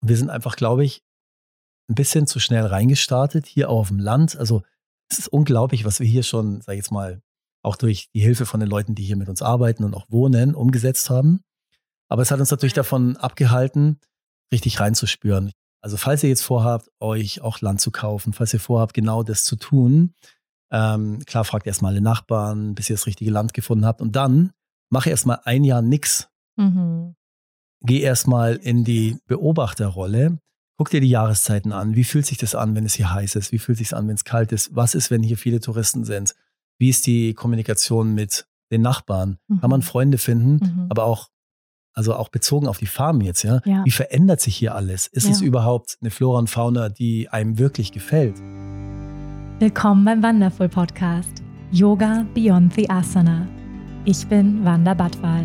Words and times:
wir 0.00 0.16
sind 0.16 0.30
einfach, 0.30 0.56
glaube 0.56 0.84
ich, 0.84 1.02
ein 1.88 1.94
bisschen 1.94 2.26
zu 2.26 2.40
schnell 2.40 2.66
reingestartet, 2.66 3.46
hier 3.46 3.70
auch 3.70 3.80
auf 3.80 3.88
dem 3.88 3.98
Land. 3.98 4.36
Also 4.36 4.62
es 5.10 5.18
ist 5.18 5.28
unglaublich, 5.28 5.84
was 5.84 6.00
wir 6.00 6.06
hier 6.06 6.22
schon, 6.22 6.60
sag 6.60 6.74
ich 6.74 6.78
jetzt 6.78 6.92
mal, 6.92 7.22
auch 7.62 7.76
durch 7.76 8.08
die 8.14 8.20
Hilfe 8.20 8.46
von 8.46 8.60
den 8.60 8.68
Leuten, 8.68 8.94
die 8.94 9.04
hier 9.04 9.16
mit 9.16 9.28
uns 9.28 9.42
arbeiten 9.42 9.84
und 9.84 9.94
auch 9.94 10.06
wohnen, 10.08 10.54
umgesetzt 10.54 11.10
haben. 11.10 11.40
Aber 12.08 12.22
es 12.22 12.30
hat 12.30 12.40
uns 12.40 12.50
natürlich 12.50 12.74
davon 12.74 13.16
abgehalten, 13.16 13.98
richtig 14.52 14.80
reinzuspüren. 14.80 15.52
Also 15.80 15.96
falls 15.96 16.22
ihr 16.22 16.28
jetzt 16.28 16.42
vorhabt, 16.42 16.90
euch 17.00 17.40
auch 17.40 17.60
Land 17.60 17.80
zu 17.80 17.90
kaufen, 17.90 18.32
falls 18.32 18.52
ihr 18.52 18.60
vorhabt, 18.60 18.94
genau 18.94 19.22
das 19.22 19.44
zu 19.44 19.56
tun, 19.56 20.14
ähm, 20.70 21.20
klar, 21.24 21.44
fragt 21.44 21.66
erstmal 21.66 21.94
den 21.94 22.02
Nachbarn, 22.02 22.74
bis 22.74 22.90
ihr 22.90 22.96
das 22.96 23.06
richtige 23.06 23.30
Land 23.30 23.54
gefunden 23.54 23.86
habt. 23.86 24.00
Und 24.00 24.16
dann 24.16 24.52
mache 24.90 25.10
erstmal 25.10 25.40
ein 25.44 25.64
Jahr 25.64 25.82
nix. 25.82 26.28
Mhm. 26.56 27.14
Geh 27.82 28.00
erstmal 28.00 28.56
in 28.56 28.84
die 28.84 29.18
Beobachterrolle. 29.26 30.38
Guck 30.76 30.90
dir 30.90 31.00
die 31.00 31.10
Jahreszeiten 31.10 31.72
an. 31.72 31.96
Wie 31.96 32.04
fühlt 32.04 32.26
sich 32.26 32.38
das 32.38 32.54
an, 32.54 32.74
wenn 32.74 32.84
es 32.84 32.94
hier 32.94 33.12
heiß 33.12 33.36
ist? 33.36 33.52
Wie 33.52 33.58
fühlt 33.58 33.78
sich 33.78 33.94
an, 33.94 34.08
wenn 34.08 34.14
es 34.14 34.24
kalt 34.24 34.52
ist? 34.52 34.74
Was 34.74 34.94
ist, 34.94 35.10
wenn 35.10 35.22
hier 35.22 35.36
viele 35.36 35.60
Touristen 35.60 36.04
sind? 36.04 36.34
Wie 36.78 36.88
ist 36.88 37.06
die 37.06 37.34
Kommunikation 37.34 38.14
mit 38.14 38.46
den 38.70 38.82
Nachbarn? 38.82 39.38
Mhm. 39.48 39.60
Kann 39.60 39.70
man 39.70 39.82
Freunde 39.82 40.18
finden, 40.18 40.60
mhm. 40.64 40.86
aber 40.88 41.04
auch 41.04 41.28
also 41.94 42.14
auch 42.14 42.28
bezogen 42.28 42.68
auf 42.68 42.78
die 42.78 42.86
Farmen 42.86 43.22
jetzt, 43.22 43.42
ja? 43.42 43.60
ja. 43.64 43.84
Wie 43.84 43.90
verändert 43.90 44.40
sich 44.40 44.54
hier 44.54 44.76
alles? 44.76 45.08
Ist 45.08 45.26
ja. 45.26 45.32
es 45.32 45.40
überhaupt 45.40 45.98
eine 46.00 46.12
Flora 46.12 46.38
und 46.38 46.48
Fauna, 46.48 46.88
die 46.90 47.28
einem 47.28 47.58
wirklich 47.58 47.90
gefällt? 47.90 48.38
Willkommen 49.58 50.04
beim 50.04 50.22
Wonderful 50.22 50.68
Podcast 50.68 51.42
Yoga 51.72 52.24
Beyond 52.34 52.74
the 52.74 52.88
Asana. 52.88 53.48
Ich 54.04 54.24
bin 54.28 54.64
Wanda 54.64 54.94
Badwal. 54.94 55.44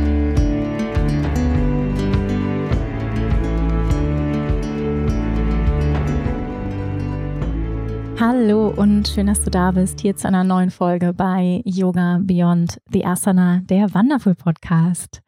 Hallo 8.21 8.67
und 8.67 9.07
schön, 9.07 9.25
dass 9.25 9.43
du 9.43 9.49
da 9.49 9.71
bist, 9.71 9.99
hier 9.99 10.15
zu 10.15 10.27
einer 10.27 10.43
neuen 10.43 10.69
Folge 10.69 11.11
bei 11.11 11.63
Yoga 11.65 12.19
Beyond 12.21 12.79
the 12.91 13.03
Asana, 13.03 13.61
der 13.63 13.95
Wonderful 13.95 14.35
Podcast. 14.35 15.23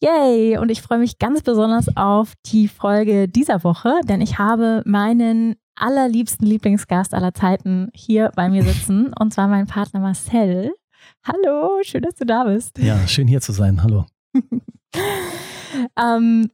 Yay! 0.00 0.56
Und 0.56 0.70
ich 0.70 0.82
freue 0.82 1.00
mich 1.00 1.18
ganz 1.18 1.42
besonders 1.42 1.96
auf 1.96 2.34
die 2.46 2.68
Folge 2.68 3.26
dieser 3.26 3.64
Woche, 3.64 3.92
denn 4.04 4.20
ich 4.20 4.38
habe 4.38 4.84
meinen 4.86 5.56
allerliebsten 5.74 6.46
Lieblingsgast 6.46 7.12
aller 7.12 7.34
Zeiten 7.34 7.90
hier 7.92 8.30
bei 8.36 8.48
mir 8.50 8.62
sitzen, 8.62 9.12
und 9.18 9.34
zwar 9.34 9.48
meinen 9.48 9.66
Partner 9.66 9.98
Marcel. 9.98 10.72
Hallo, 11.24 11.80
schön, 11.82 12.02
dass 12.02 12.14
du 12.14 12.24
da 12.24 12.44
bist. 12.44 12.78
Ja, 12.78 13.04
schön 13.08 13.26
hier 13.26 13.40
zu 13.40 13.50
sein. 13.50 13.82
Hallo. 13.82 14.06
ähm, 16.00 16.52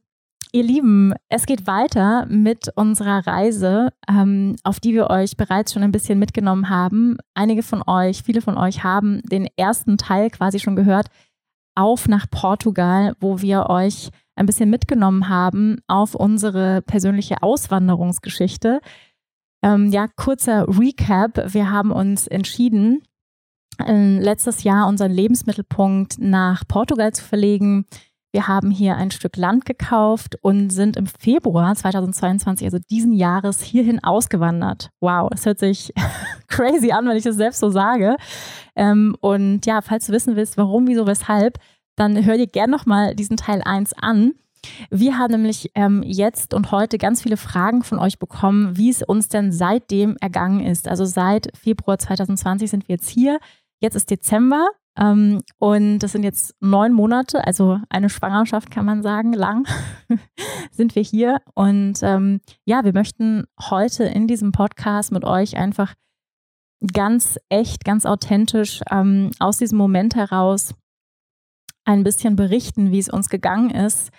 Ihr 0.55 0.61
Lieben, 0.61 1.15
es 1.29 1.47
geht 1.47 1.65
weiter 1.65 2.27
mit 2.27 2.69
unserer 2.75 3.25
Reise, 3.25 3.89
ähm, 4.07 4.55
auf 4.63 4.79
die 4.79 4.93
wir 4.93 5.09
euch 5.09 5.35
bereits 5.35 5.73
schon 5.73 5.81
ein 5.81 5.91
bisschen 5.91 6.19
mitgenommen 6.19 6.69
haben. 6.69 7.17
Einige 7.33 7.63
von 7.63 7.81
euch, 7.87 8.21
viele 8.21 8.39
von 8.39 8.55
euch 8.55 8.83
haben 8.83 9.23
den 9.23 9.47
ersten 9.57 9.97
Teil 9.97 10.29
quasi 10.29 10.59
schon 10.59 10.75
gehört, 10.75 11.07
auf 11.73 12.07
nach 12.07 12.29
Portugal, 12.29 13.15
wo 13.19 13.41
wir 13.41 13.71
euch 13.71 14.09
ein 14.35 14.45
bisschen 14.45 14.69
mitgenommen 14.69 15.27
haben 15.27 15.79
auf 15.87 16.13
unsere 16.13 16.83
persönliche 16.83 17.41
Auswanderungsgeschichte. 17.41 18.79
Ähm, 19.63 19.87
ja, 19.91 20.07
kurzer 20.07 20.67
Recap. 20.67 21.51
Wir 21.51 21.71
haben 21.71 21.91
uns 21.91 22.27
entschieden, 22.27 23.01
äh, 23.83 24.19
letztes 24.19 24.61
Jahr 24.61 24.87
unseren 24.87 25.13
Lebensmittelpunkt 25.13 26.19
nach 26.19 26.63
Portugal 26.67 27.11
zu 27.11 27.23
verlegen. 27.23 27.87
Wir 28.33 28.47
haben 28.47 28.71
hier 28.71 28.97
ein 28.97 29.11
Stück 29.11 29.37
Land 29.37 29.63
gekauft 29.63 30.39
und 30.41 30.71
sind 30.71 30.97
im 30.97 31.05
Februar 31.05 31.75
2022, 31.75 32.65
also 32.65 32.79
diesen 32.89 33.13
Jahres, 33.13 33.61
hierhin 33.61 34.03
ausgewandert. 34.03 34.89
Wow, 35.01 35.29
es 35.31 35.45
hört 35.45 35.59
sich 35.59 35.93
crazy 36.47 36.91
an, 36.91 37.07
wenn 37.07 37.15
ich 37.15 37.23
das 37.23 37.35
selbst 37.35 37.59
so 37.59 37.69
sage. 37.69 38.17
Ähm, 38.75 39.15
und 39.21 39.67
ja, 39.67 39.81
falls 39.81 40.07
du 40.07 40.13
wissen 40.13 40.35
willst, 40.35 40.57
warum, 40.57 40.87
wieso, 40.87 41.05
weshalb, 41.05 41.59
dann 41.95 42.25
hör 42.25 42.35
dir 42.35 42.47
gerne 42.47 42.71
nochmal 42.71 43.13
diesen 43.13 43.37
Teil 43.37 43.61
1 43.63 43.93
an. 43.93 44.33
Wir 44.89 45.19
haben 45.19 45.33
nämlich 45.33 45.69
ähm, 45.75 46.01
jetzt 46.03 46.55
und 46.55 46.71
heute 46.71 46.97
ganz 46.97 47.21
viele 47.21 47.37
Fragen 47.37 47.83
von 47.83 47.99
euch 47.99 48.17
bekommen, 48.17 48.75
wie 48.77 48.89
es 48.89 49.03
uns 49.03 49.29
denn 49.29 49.51
seitdem 49.51 50.17
ergangen 50.19 50.65
ist. 50.65 50.87
Also 50.87 51.05
seit 51.05 51.55
Februar 51.55 51.99
2020 51.99 52.71
sind 52.71 52.87
wir 52.87 52.95
jetzt 52.95 53.09
hier. 53.09 53.37
Jetzt 53.79 53.95
ist 53.95 54.09
Dezember 54.09 54.69
ähm, 54.97 55.41
und 55.57 55.99
das 55.99 56.11
sind 56.11 56.23
jetzt 56.23 56.55
neun 56.59 56.93
Monate, 56.93 57.45
also 57.45 57.79
eine 57.89 58.09
Schwangerschaft 58.09 58.69
kann 58.69 58.85
man 58.85 59.01
sagen, 59.01 59.33
lang 59.33 59.67
sind 60.71 60.95
wir 60.95 61.01
hier. 61.01 61.41
Und 61.55 61.99
ähm, 62.03 62.41
ja, 62.65 62.83
wir 62.83 62.93
möchten 62.93 63.45
heute 63.69 64.03
in 64.03 64.27
diesem 64.27 64.51
Podcast 64.51 65.11
mit 65.11 65.25
euch 65.25 65.57
einfach 65.57 65.95
ganz 66.93 67.39
echt, 67.49 67.85
ganz 67.85 68.05
authentisch 68.05 68.81
ähm, 68.91 69.31
aus 69.39 69.57
diesem 69.57 69.77
Moment 69.77 70.15
heraus 70.15 70.75
ein 71.85 72.03
bisschen 72.03 72.35
berichten, 72.35 72.91
wie 72.91 72.99
es 72.99 73.09
uns 73.09 73.29
gegangen 73.29 73.71
ist, 73.71 74.11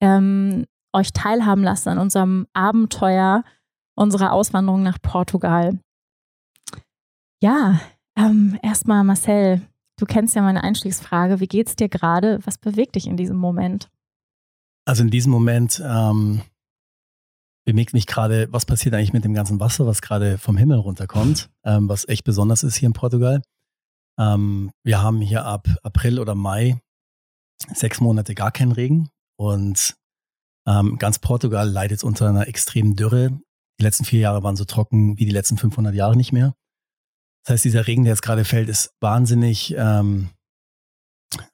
ähm, 0.00 0.66
euch 0.92 1.12
teilhaben 1.12 1.62
lassen 1.62 1.90
an 1.90 1.98
unserem 1.98 2.46
Abenteuer 2.52 3.44
unserer 3.94 4.32
Auswanderung 4.32 4.82
nach 4.82 5.00
Portugal. 5.02 5.78
Ja, 7.42 7.80
ähm, 8.16 8.58
erstmal 8.62 9.04
Marcel, 9.04 9.62
Du 10.00 10.06
kennst 10.06 10.34
ja 10.34 10.40
meine 10.40 10.64
Einstiegsfrage. 10.64 11.40
Wie 11.40 11.46
geht's 11.46 11.76
dir 11.76 11.90
gerade? 11.90 12.38
Was 12.44 12.56
bewegt 12.56 12.94
dich 12.94 13.06
in 13.06 13.18
diesem 13.18 13.36
Moment? 13.36 13.90
Also 14.86 15.02
in 15.02 15.10
diesem 15.10 15.30
Moment 15.30 15.78
ähm, 15.84 16.40
bewegt 17.66 17.92
mich 17.92 18.06
gerade, 18.06 18.50
was 18.50 18.64
passiert 18.64 18.94
eigentlich 18.94 19.12
mit 19.12 19.26
dem 19.26 19.34
ganzen 19.34 19.60
Wasser, 19.60 19.84
was 19.84 20.00
gerade 20.00 20.38
vom 20.38 20.56
Himmel 20.56 20.78
runterkommt, 20.78 21.50
ähm, 21.64 21.86
was 21.90 22.08
echt 22.08 22.24
besonders 22.24 22.62
ist 22.62 22.76
hier 22.76 22.86
in 22.86 22.94
Portugal. 22.94 23.42
Ähm, 24.18 24.70
wir 24.84 25.02
haben 25.02 25.20
hier 25.20 25.44
ab 25.44 25.68
April 25.82 26.18
oder 26.18 26.34
Mai 26.34 26.80
sechs 27.74 28.00
Monate 28.00 28.34
gar 28.34 28.52
keinen 28.52 28.72
Regen 28.72 29.10
und 29.36 29.96
ähm, 30.66 30.96
ganz 30.96 31.18
Portugal 31.18 31.68
leidet 31.68 32.04
unter 32.04 32.26
einer 32.26 32.48
extremen 32.48 32.96
Dürre. 32.96 33.38
Die 33.78 33.84
letzten 33.84 34.06
vier 34.06 34.20
Jahre 34.20 34.42
waren 34.42 34.56
so 34.56 34.64
trocken 34.64 35.18
wie 35.18 35.26
die 35.26 35.30
letzten 35.30 35.58
500 35.58 35.94
Jahre 35.94 36.16
nicht 36.16 36.32
mehr. 36.32 36.54
Das 37.44 37.54
heißt, 37.54 37.64
dieser 37.64 37.86
Regen, 37.86 38.04
der 38.04 38.12
jetzt 38.12 38.22
gerade 38.22 38.44
fällt, 38.44 38.68
ist 38.68 38.94
wahnsinnig 39.00 39.74
ähm, 39.76 40.30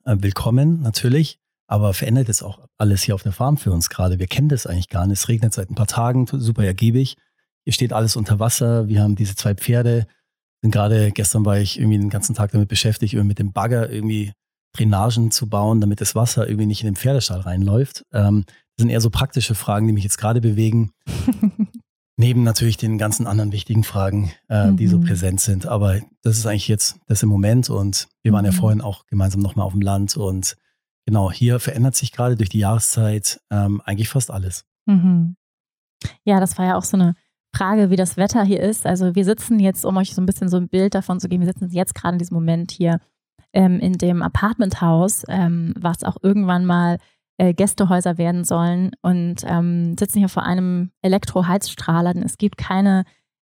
äh, 0.04 0.16
willkommen 0.19 0.80
natürlich, 0.82 1.38
aber 1.69 1.94
verändert 1.94 2.28
jetzt 2.28 2.42
auch 2.42 2.66
alles 2.78 3.02
hier 3.02 3.14
auf 3.14 3.22
der 3.22 3.32
Farm 3.32 3.56
für 3.56 3.72
uns 3.72 3.88
gerade. 3.88 4.19
Wir 4.19 4.26
kennen 4.26 4.48
das 4.48 4.66
eigentlich 4.66 4.88
gar 4.88 5.06
nicht. 5.06 5.20
Es 5.20 5.28
regnet 5.28 5.52
seit 5.52 5.70
ein 5.70 5.74
paar 5.74 5.86
Tagen, 5.86 6.26
super 6.26 6.64
ergiebig. 6.64 7.16
Hier 7.64 7.72
steht 7.72 7.92
alles 7.92 8.16
unter 8.16 8.38
Wasser. 8.38 8.88
Wir 8.88 9.02
haben 9.02 9.16
diese 9.16 9.36
zwei 9.36 9.54
Pferde. 9.54 10.06
Sind 10.62 10.70
gerade 10.70 11.12
gestern 11.12 11.44
war 11.44 11.58
ich 11.58 11.78
irgendwie 11.78 11.98
den 11.98 12.10
ganzen 12.10 12.34
Tag 12.34 12.53
damit 12.53 12.68
beschäftigt, 12.68 13.14
mit 13.14 13.38
dem 13.38 13.53
Bagger 13.53 13.91
irgendwie 13.91 14.32
Drainagen 14.76 15.30
zu 15.30 15.48
bauen, 15.48 15.80
damit 15.80 16.00
das 16.00 16.14
Wasser 16.14 16.47
irgendwie 16.47 16.66
nicht 16.66 16.82
in 16.82 16.86
den 16.86 16.97
Pferdestall 16.97 17.41
reinläuft. 17.41 18.04
Ähm, 18.12 18.44
das 18.47 18.82
sind 18.82 18.91
eher 18.91 19.00
so 19.00 19.10
praktische 19.10 19.54
Fragen, 19.54 19.86
die 19.86 19.92
mich 19.92 20.04
jetzt 20.04 20.18
gerade 20.18 20.41
bewegen. 20.41 20.92
Neben 22.19 22.44
natürlich 22.44 22.78
den 22.78 22.97
ganzen 22.97 23.27
anderen 23.27 23.53
wichtigen 23.53 23.84
Fragen, 23.84 24.32
äh, 24.49 24.71
mhm. 24.71 24.77
die 24.78 24.88
so 24.88 24.99
mhm. 24.99 25.04
präsent 25.04 25.41
sind. 25.41 25.66
Aber 25.66 26.00
das 26.22 26.38
ist 26.38 26.47
eigentlich 26.47 26.69
jetzt 26.69 26.99
das 27.06 27.22
im 27.22 27.28
Moment. 27.28 27.69
Und 27.69 28.09
wir 28.22 28.32
waren 28.32 28.47
mhm. 28.47 28.53
ja 28.53 28.59
vorhin 28.59 28.81
auch 28.81 29.06
gemeinsam 29.06 29.43
nochmal 29.43 29.66
auf 29.66 29.72
dem 29.72 29.82
Land. 29.82 30.16
Und 30.16 30.56
genau, 31.04 31.31
hier 31.31 31.60
verändert 31.60 31.94
sich 31.94 32.12
gerade 32.12 32.37
durch 32.37 32.49
die 32.49 32.60
Jahreszeit 32.60 33.41
ähm, 33.51 33.83
eigentlich 33.84 34.09
fast 34.09 34.30
alles. 34.30 34.65
Mhm. 34.86 35.36
Ja, 36.24 36.41
das 36.41 36.57
war 36.57 36.66
ja 36.66 36.77
auch 36.77 36.84
so 36.84 36.97
eine 36.97 37.15
Frage, 37.54 37.91
wie 37.91 37.97
das 37.97 38.16
Wetter 38.16 38.45
hier 38.45 38.60
ist. 38.60 38.86
Also 38.86 39.15
wir 39.15 39.24
sitzen 39.24 39.59
jetzt, 39.60 39.84
um 39.84 39.97
euch 39.97 40.15
so 40.15 40.22
ein 40.22 40.27
bisschen 40.27 40.48
so 40.48 40.57
ein 40.57 40.69
Bild 40.69 40.95
davon 40.95 41.21
zu 41.21 41.28
geben, 41.28 41.42
wir 41.42 41.53
sitzen 41.53 41.71
jetzt 41.71 41.95
gerade 41.95 42.15
in 42.15 42.19
diesem 42.19 42.34
Moment 42.34 42.71
hier 42.71 43.01
ähm, 43.53 43.80
in 43.80 43.95
dem 43.95 44.22
Apartmenthaus, 44.22 45.24
ähm, 45.28 45.74
was 45.78 46.03
auch 46.04 46.16
irgendwann 46.22 46.66
mal 46.66 46.98
äh, 47.38 47.54
Gästehäuser 47.54 48.18
werden 48.18 48.44
sollen 48.44 48.92
und 49.03 49.42
ähm, 49.44 49.97
sitzen 49.98 50.18
hier 50.18 50.28
vor 50.28 50.44
einem 50.44 50.91
Elektroheizstrahler, 51.03 52.15
denn 52.15 52.22
es 52.22 52.38
gibt 52.38 52.56
keine 52.56 53.04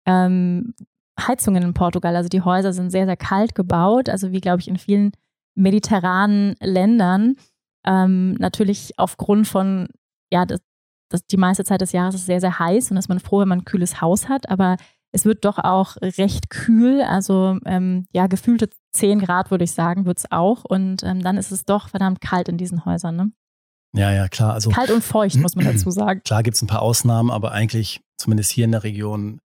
ähm, 0.07 0.75
Heizungen 1.19 1.63
in 1.63 1.75
Portugal. 1.75 2.15
Also 2.17 2.29
die 2.29 2.43
Häuser 2.43 2.73
sind 2.73 2.91
sehr, 2.91 3.07
sehr 3.07 3.17
kalt 3.17 3.55
gebaut, 3.55 4.09
also 4.09 4.33
wie, 4.33 4.41
glaube 4.41 4.61
ich, 4.61 4.69
in 4.69 4.79
vielen 4.79 5.13
mediterranen 5.55 6.55
Ländern. 6.61 7.37
Ähm, 7.87 8.35
natürlich 8.35 8.93
aufgrund 8.99 9.49
von, 9.49 9.89
ja, 10.33 10.45
das, 10.45 10.61
das, 11.11 11.27
die 11.27 11.37
meiste 11.37 11.65
Zeit 11.65 11.81
des 11.81 11.93
Jahres 11.93 12.15
ist 12.15 12.27
sehr, 12.27 12.41
sehr 12.41 12.59
heiß 12.59 12.91
und 12.91 12.97
ist 12.97 13.09
man 13.09 13.21
froh, 13.21 13.41
wenn 13.41 13.49
man 13.49 13.61
ein 13.61 13.65
kühles 13.65 14.01
Haus 14.01 14.29
hat, 14.29 14.49
aber 14.51 14.77
es 15.13 15.25
wird 15.25 15.45
doch 15.45 15.59
auch 15.59 15.97
recht 16.03 16.51
kühl, 16.51 17.01
also 17.01 17.59
ähm, 17.65 18.07
ja, 18.13 18.27
gefühlte 18.27 18.69
10 18.93 19.21
Grad 19.21 19.51
würde 19.51 19.65
ich 19.65 19.73
sagen, 19.73 20.05
wird 20.05 20.19
es 20.19 20.31
auch. 20.31 20.65
Und 20.65 21.03
ähm, 21.03 21.23
dann 21.23 21.39
ist 21.39 21.51
es 21.51 21.65
doch 21.65 21.89
verdammt 21.89 22.21
kalt 22.21 22.49
in 22.49 22.59
diesen 22.59 22.85
Häusern. 22.85 23.17
Ne? 23.17 23.33
Ja, 23.95 24.13
ja, 24.13 24.29
klar. 24.29 24.55
Also, 24.55 24.71
Kalt 24.71 24.91
und 24.91 25.03
feucht, 25.03 25.37
muss 25.37 25.57
man 25.57 25.65
dazu 25.65 25.91
sagen. 25.91 26.21
Klar 26.25 26.43
gibt 26.43 26.57
es 26.57 26.63
ein 26.63 26.67
paar 26.67 26.83
Ausnahmen, 26.83 27.31
aber 27.31 27.53
eigentlich, 27.53 28.01
zumindest 28.17 28.53
hier 28.53 28.65
in 28.65 28.73
der 28.73 28.85
Region, 28.85 29.41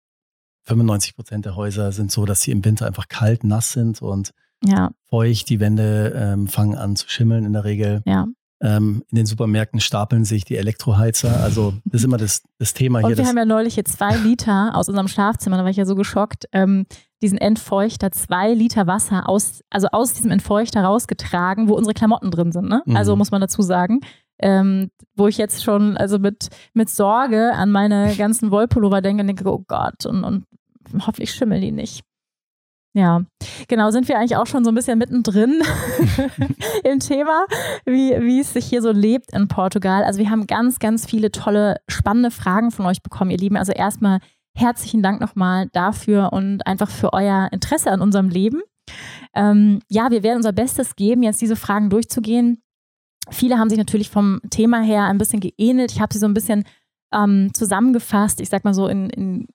95 0.65 1.17
Prozent 1.17 1.45
der 1.45 1.57
Häuser 1.57 1.93
sind 1.93 2.13
so, 2.13 2.25
dass 2.25 2.43
sie 2.43 2.51
im 2.51 2.65
Winter 2.65 2.87
einfach 2.87 3.09
kalt, 3.09 3.45
nass 3.45 3.73
sind 3.73 4.01
und 4.01 4.33
ja. 4.65 4.91
feucht. 5.09 5.49
Die 5.49 5.61
Wände 5.61 6.13
ähm, 6.17 6.47
fangen 6.47 6.77
an 6.77 6.97
zu 6.97 7.09
schimmeln 7.09 7.45
in 7.45 7.53
der 7.53 7.65
Regel. 7.65 8.03
Ja. 8.07 8.27
Ähm, 8.61 9.03
in 9.11 9.17
den 9.17 9.27
Supermärkten 9.27 9.81
stapeln 9.81 10.25
sich 10.25 10.45
die 10.45 10.57
Elektroheizer. 10.57 11.41
Also 11.43 11.75
das 11.85 12.03
ist 12.03 12.05
immer 12.05 12.17
das, 12.17 12.43
das 12.59 12.75
Thema 12.75 13.01
und 13.01 13.07
hier. 13.07 13.19
wir 13.19 13.27
haben 13.27 13.37
ja 13.37 13.45
neulich 13.45 13.75
hier 13.75 13.85
zwei 13.85 14.17
Liter 14.17 14.77
aus 14.77 14.89
unserem 14.89 15.09
Schlafzimmer, 15.09 15.57
da 15.57 15.65
war 15.65 15.71
ich 15.71 15.77
ja 15.77 15.85
so 15.85 15.97
geschockt, 15.97 16.47
ähm, 16.53 16.87
diesen 17.23 17.39
Entfeuchter, 17.39 18.13
zwei 18.13 18.55
Liter 18.55 18.87
Wasser 18.87 19.29
aus, 19.29 19.65
also 19.71 19.89
aus 19.91 20.13
diesem 20.13 20.31
Entfeuchter 20.31 20.83
rausgetragen, 20.83 21.69
wo 21.69 21.75
unsere 21.75 21.95
Klamotten 21.95 22.31
drin 22.31 22.53
sind. 22.53 22.69
Ne? 22.69 22.83
Mhm. 22.87 22.97
Also 22.97 23.17
muss 23.17 23.33
man 23.33 23.41
dazu 23.41 23.63
sagen. 23.63 24.01
Ähm, 24.43 24.91
wo 25.15 25.29
ich 25.29 25.39
jetzt 25.39 25.63
schon 25.63 25.97
also 25.97 26.19
mit, 26.19 26.49
mit 26.75 26.91
Sorge 26.91 27.53
an 27.55 27.71
meine 27.71 28.15
ganzen 28.17 28.51
Wollpullover 28.51 29.01
denke 29.01 29.21
und 29.21 29.27
denke, 29.29 29.45
oh 29.47 29.65
Gott, 29.67 30.07
und, 30.07 30.25
und 30.25 30.47
hoffentlich 31.07 31.33
schimmeln 31.33 31.61
die 31.61 31.73
nicht. 31.73 32.03
Ja, 32.95 33.23
genau, 33.69 33.91
sind 33.91 34.07
wir 34.09 34.19
eigentlich 34.19 34.37
auch 34.37 34.47
schon 34.47 34.65
so 34.65 34.71
ein 34.71 34.75
bisschen 34.75 34.99
mittendrin 34.99 35.63
im 36.85 36.99
Thema, 36.99 37.47
wie, 37.87 38.11
wie 38.21 38.41
es 38.41 38.53
sich 38.53 38.67
hier 38.67 38.83
so 38.83 38.91
lebt 38.93 39.33
in 39.33 39.49
Portugal. 39.49 40.05
Also 40.05 40.19
wir 40.19 40.29
haben 40.29 40.47
ganz, 40.47 40.79
ganz 40.79 41.07
viele 41.07 41.33
tolle, 41.33 41.77
spannende 41.89 42.31
Fragen 42.31 42.71
von 42.71 42.85
euch 42.85 43.03
bekommen, 43.03 43.31
ihr 43.31 43.39
Lieben. 43.39 43.57
Also 43.57 43.73
erstmal 43.73 44.19
herzlichen 44.55 45.03
Dank 45.03 45.23
nochmal 45.23 45.69
dafür 45.73 46.35
und 46.35 46.67
einfach 46.67 46.91
für 46.91 47.15
euer 47.15 47.49
Interesse 47.51 47.91
an 47.91 48.03
unserem 48.03 48.29
Leben. 48.29 48.61
Ähm, 49.35 49.81
ja, 49.89 50.11
wir 50.11 50.23
werden 50.23 50.39
unser 50.39 50.53
Bestes 50.53 50.95
geben, 50.95 51.23
jetzt 51.23 51.41
diese 51.41 51.57
Fragen 51.57 51.89
durchzugehen. 51.89 52.63
Viele 53.31 53.59
haben 53.59 53.71
sich 53.71 53.79
natürlich 53.79 54.11
vom 54.11 54.41
Thema 54.51 54.83
her 54.83 55.05
ein 55.05 55.19
bisschen 55.19 55.41
geähnelt. 55.41 55.93
Ich 55.93 56.01
habe 56.01 56.13
sie 56.13 56.19
so 56.19 56.27
ein 56.27 56.35
bisschen 56.35 56.65
ähm, 57.13 57.51
zusammengefasst, 57.55 58.41
ich 58.41 58.49
sag 58.49 58.65
mal 58.65 58.75
so 58.75 58.89
in, 58.89 59.11
in 59.11 59.47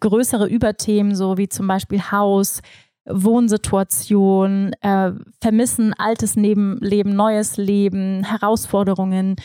größere 0.00 0.48
Überthemen, 0.48 1.14
so 1.14 1.38
wie 1.38 1.48
zum 1.48 1.66
Beispiel 1.66 2.00
Haus, 2.10 2.60
Wohnsituation, 3.06 4.72
äh, 4.82 5.12
Vermissen, 5.40 5.94
altes 5.94 6.34
Leben, 6.34 6.78
Leben, 6.80 7.14
neues 7.14 7.56
Leben, 7.56 8.22
Herausforderungen, 8.24 9.36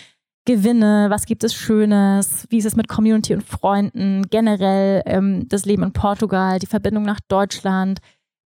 Gewinne, 0.46 1.06
was 1.10 1.26
gibt 1.26 1.46
es 1.46 1.54
Schönes, 1.54 2.46
wie 2.50 2.58
ist 2.58 2.66
es 2.66 2.76
mit 2.76 2.90
Community 2.90 3.34
und 3.34 3.44
Freunden, 3.44 4.24
generell 4.30 5.02
ähm, 5.06 5.48
das 5.48 5.64
Leben 5.64 5.84
in 5.84 5.94
Portugal, 5.94 6.60
die 6.60 6.66
Verbindung 6.66 7.04
nach 7.04 7.22
Deutschland, 7.30 8.00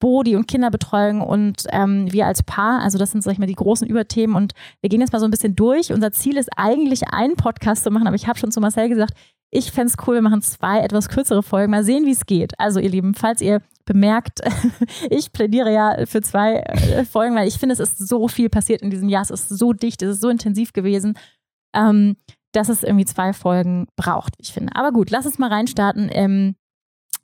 Bodi 0.03 0.35
und 0.35 0.50
Kinderbetreuung 0.50 1.21
und 1.21 1.63
ähm, 1.69 2.11
wir 2.11 2.27
als 2.27 2.44
Paar, 2.44 2.81
also 2.81 2.97
das 2.97 3.11
sind, 3.11 3.23
sag 3.23 3.31
ich 3.31 3.39
mal, 3.39 3.45
die 3.45 3.55
großen 3.55 3.88
Überthemen 3.88 4.35
und 4.35 4.53
wir 4.81 4.89
gehen 4.89 5.00
jetzt 5.00 5.13
mal 5.13 5.19
so 5.19 5.25
ein 5.25 5.31
bisschen 5.31 5.55
durch. 5.55 5.94
Unser 5.94 6.11
Ziel 6.11 6.35
ist 6.35 6.50
eigentlich, 6.57 7.07
einen 7.07 7.38
Podcast 7.38 7.85
zu 7.85 7.89
machen, 7.89 8.05
aber 8.05 8.17
ich 8.17 8.27
habe 8.27 8.38
schon 8.38 8.51
zu 8.51 8.59
Marcel 8.59 8.89
gesagt, 8.89 9.13
ich 9.50 9.71
fände 9.71 9.94
es 9.94 10.05
cool, 10.05 10.15
wir 10.15 10.21
machen 10.21 10.41
zwei 10.41 10.79
etwas 10.79 11.07
kürzere 11.07 11.41
Folgen. 11.41 11.71
Mal 11.71 11.85
sehen, 11.85 12.05
wie 12.05 12.11
es 12.11 12.25
geht. 12.25 12.59
Also, 12.59 12.81
ihr 12.81 12.89
Lieben, 12.89 13.13
falls 13.13 13.39
ihr 13.39 13.61
bemerkt, 13.85 14.41
ich 15.09 15.31
plädiere 15.31 15.71
ja 15.71 16.06
für 16.06 16.21
zwei 16.21 16.56
äh, 16.56 17.06
Folgen, 17.06 17.33
weil 17.35 17.47
ich 17.47 17.57
finde, 17.57 17.71
es 17.71 17.79
ist 17.79 17.97
so 17.97 18.27
viel 18.27 18.49
passiert 18.49 18.81
in 18.81 18.89
diesem 18.89 19.07
Jahr. 19.07 19.21
Es 19.21 19.31
ist 19.31 19.47
so 19.47 19.71
dicht, 19.71 20.01
es 20.01 20.15
ist 20.15 20.21
so 20.21 20.27
intensiv 20.27 20.73
gewesen, 20.73 21.17
ähm, 21.73 22.17
dass 22.51 22.67
es 22.67 22.83
irgendwie 22.83 23.06
zwei 23.06 23.31
Folgen 23.31 23.88
braucht, 23.95 24.33
ich 24.38 24.51
finde. 24.51 24.75
Aber 24.75 24.91
gut, 24.91 25.11
lass 25.11 25.25
uns 25.25 25.39
mal 25.39 25.49
reinstarten 25.49 26.09
ähm, 26.11 26.56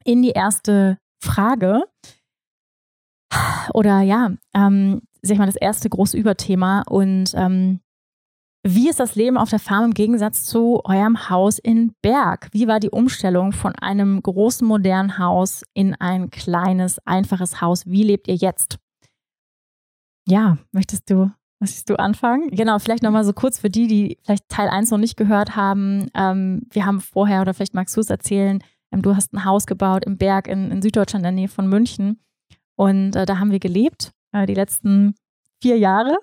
in 0.05 0.21
die 0.21 0.31
erste 0.31 0.97
Frage. 1.21 1.83
Oder 3.73 4.01
ja, 4.01 4.31
ähm, 4.53 5.01
sag 5.21 5.33
ich 5.33 5.39
mal, 5.39 5.45
das 5.45 5.55
erste 5.55 5.89
große 5.89 6.17
Überthema. 6.17 6.83
Und 6.87 7.33
ähm, 7.35 7.79
wie 8.63 8.89
ist 8.89 8.99
das 8.99 9.15
Leben 9.15 9.37
auf 9.37 9.49
der 9.49 9.59
Farm 9.59 9.85
im 9.85 9.93
Gegensatz 9.93 10.43
zu 10.43 10.81
eurem 10.83 11.29
Haus 11.29 11.59
in 11.59 11.93
Berg? 12.01 12.49
Wie 12.51 12.67
war 12.67 12.79
die 12.79 12.89
Umstellung 12.89 13.53
von 13.53 13.73
einem 13.75 14.21
großen 14.21 14.67
modernen 14.67 15.17
Haus 15.17 15.63
in 15.73 15.95
ein 15.95 16.29
kleines, 16.29 16.99
einfaches 17.05 17.61
Haus? 17.61 17.85
Wie 17.85 18.03
lebt 18.03 18.27
ihr 18.27 18.35
jetzt? 18.35 18.77
Ja, 20.27 20.57
möchtest 20.73 21.09
du, 21.09 21.31
möchtest 21.59 21.89
du 21.89 21.97
anfangen? 21.97 22.49
Genau, 22.51 22.79
vielleicht 22.79 23.01
nochmal 23.01 23.23
so 23.23 23.33
kurz 23.33 23.59
für 23.59 23.69
die, 23.69 23.87
die 23.87 24.17
vielleicht 24.23 24.49
Teil 24.49 24.67
1 24.67 24.91
noch 24.91 24.97
nicht 24.97 25.15
gehört 25.15 25.55
haben. 25.55 26.07
Ähm, 26.13 26.67
wir 26.69 26.85
haben 26.85 26.99
vorher, 26.99 27.41
oder 27.41 27.53
vielleicht 27.53 27.73
magst 27.73 27.95
du 27.95 28.01
es 28.01 28.09
erzählen, 28.09 28.61
ähm, 28.91 29.01
du 29.01 29.15
hast 29.15 29.33
ein 29.33 29.45
Haus 29.45 29.67
gebaut 29.67 30.03
im 30.05 30.17
Berg 30.17 30.47
in, 30.47 30.69
in 30.69 30.81
Süddeutschland 30.81 31.21
in 31.21 31.23
der 31.23 31.31
Nähe 31.31 31.47
von 31.47 31.67
München. 31.67 32.19
Und 32.79 33.15
äh, 33.15 33.25
da 33.25 33.39
haben 33.39 33.51
wir 33.51 33.59
gelebt, 33.59 34.11
äh, 34.31 34.45
die 34.45 34.53
letzten 34.53 35.15
vier 35.61 35.77
Jahre. 35.77 36.17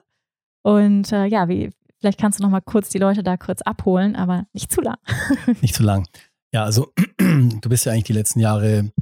Und 0.62 1.12
äh, 1.12 1.26
ja, 1.26 1.48
wie, 1.48 1.70
Vielleicht 2.00 2.20
kannst 2.20 2.38
du 2.38 2.42
noch 2.42 2.50
mal 2.50 2.60
kurz 2.60 2.90
die 2.90 2.98
Leute 2.98 3.22
da 3.22 3.36
kurz 3.36 3.62
abholen, 3.62 4.16
aber 4.16 4.46
nicht 4.52 4.70
zu 4.70 4.80
lang. 4.80 4.98
nicht 5.60 5.74
zu 5.74 5.82
lang. 5.82 6.06
Ja, 6.52 6.64
also 6.64 6.92
du 7.18 7.68
bist 7.68 7.86
ja 7.86 7.92
eigentlich 7.92 8.04
die 8.04 8.12
letzten 8.12 8.40
Jahre 8.40 8.92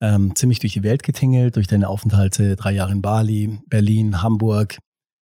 ähm, 0.00 0.34
ziemlich 0.36 0.60
durch 0.60 0.74
die 0.74 0.82
Welt 0.82 1.02
getingelt, 1.02 1.56
durch 1.56 1.66
deine 1.66 1.88
Aufenthalte, 1.88 2.56
drei 2.56 2.72
Jahre 2.72 2.92
in 2.92 3.02
Bali, 3.02 3.58
Berlin, 3.66 4.22
Hamburg 4.22 4.78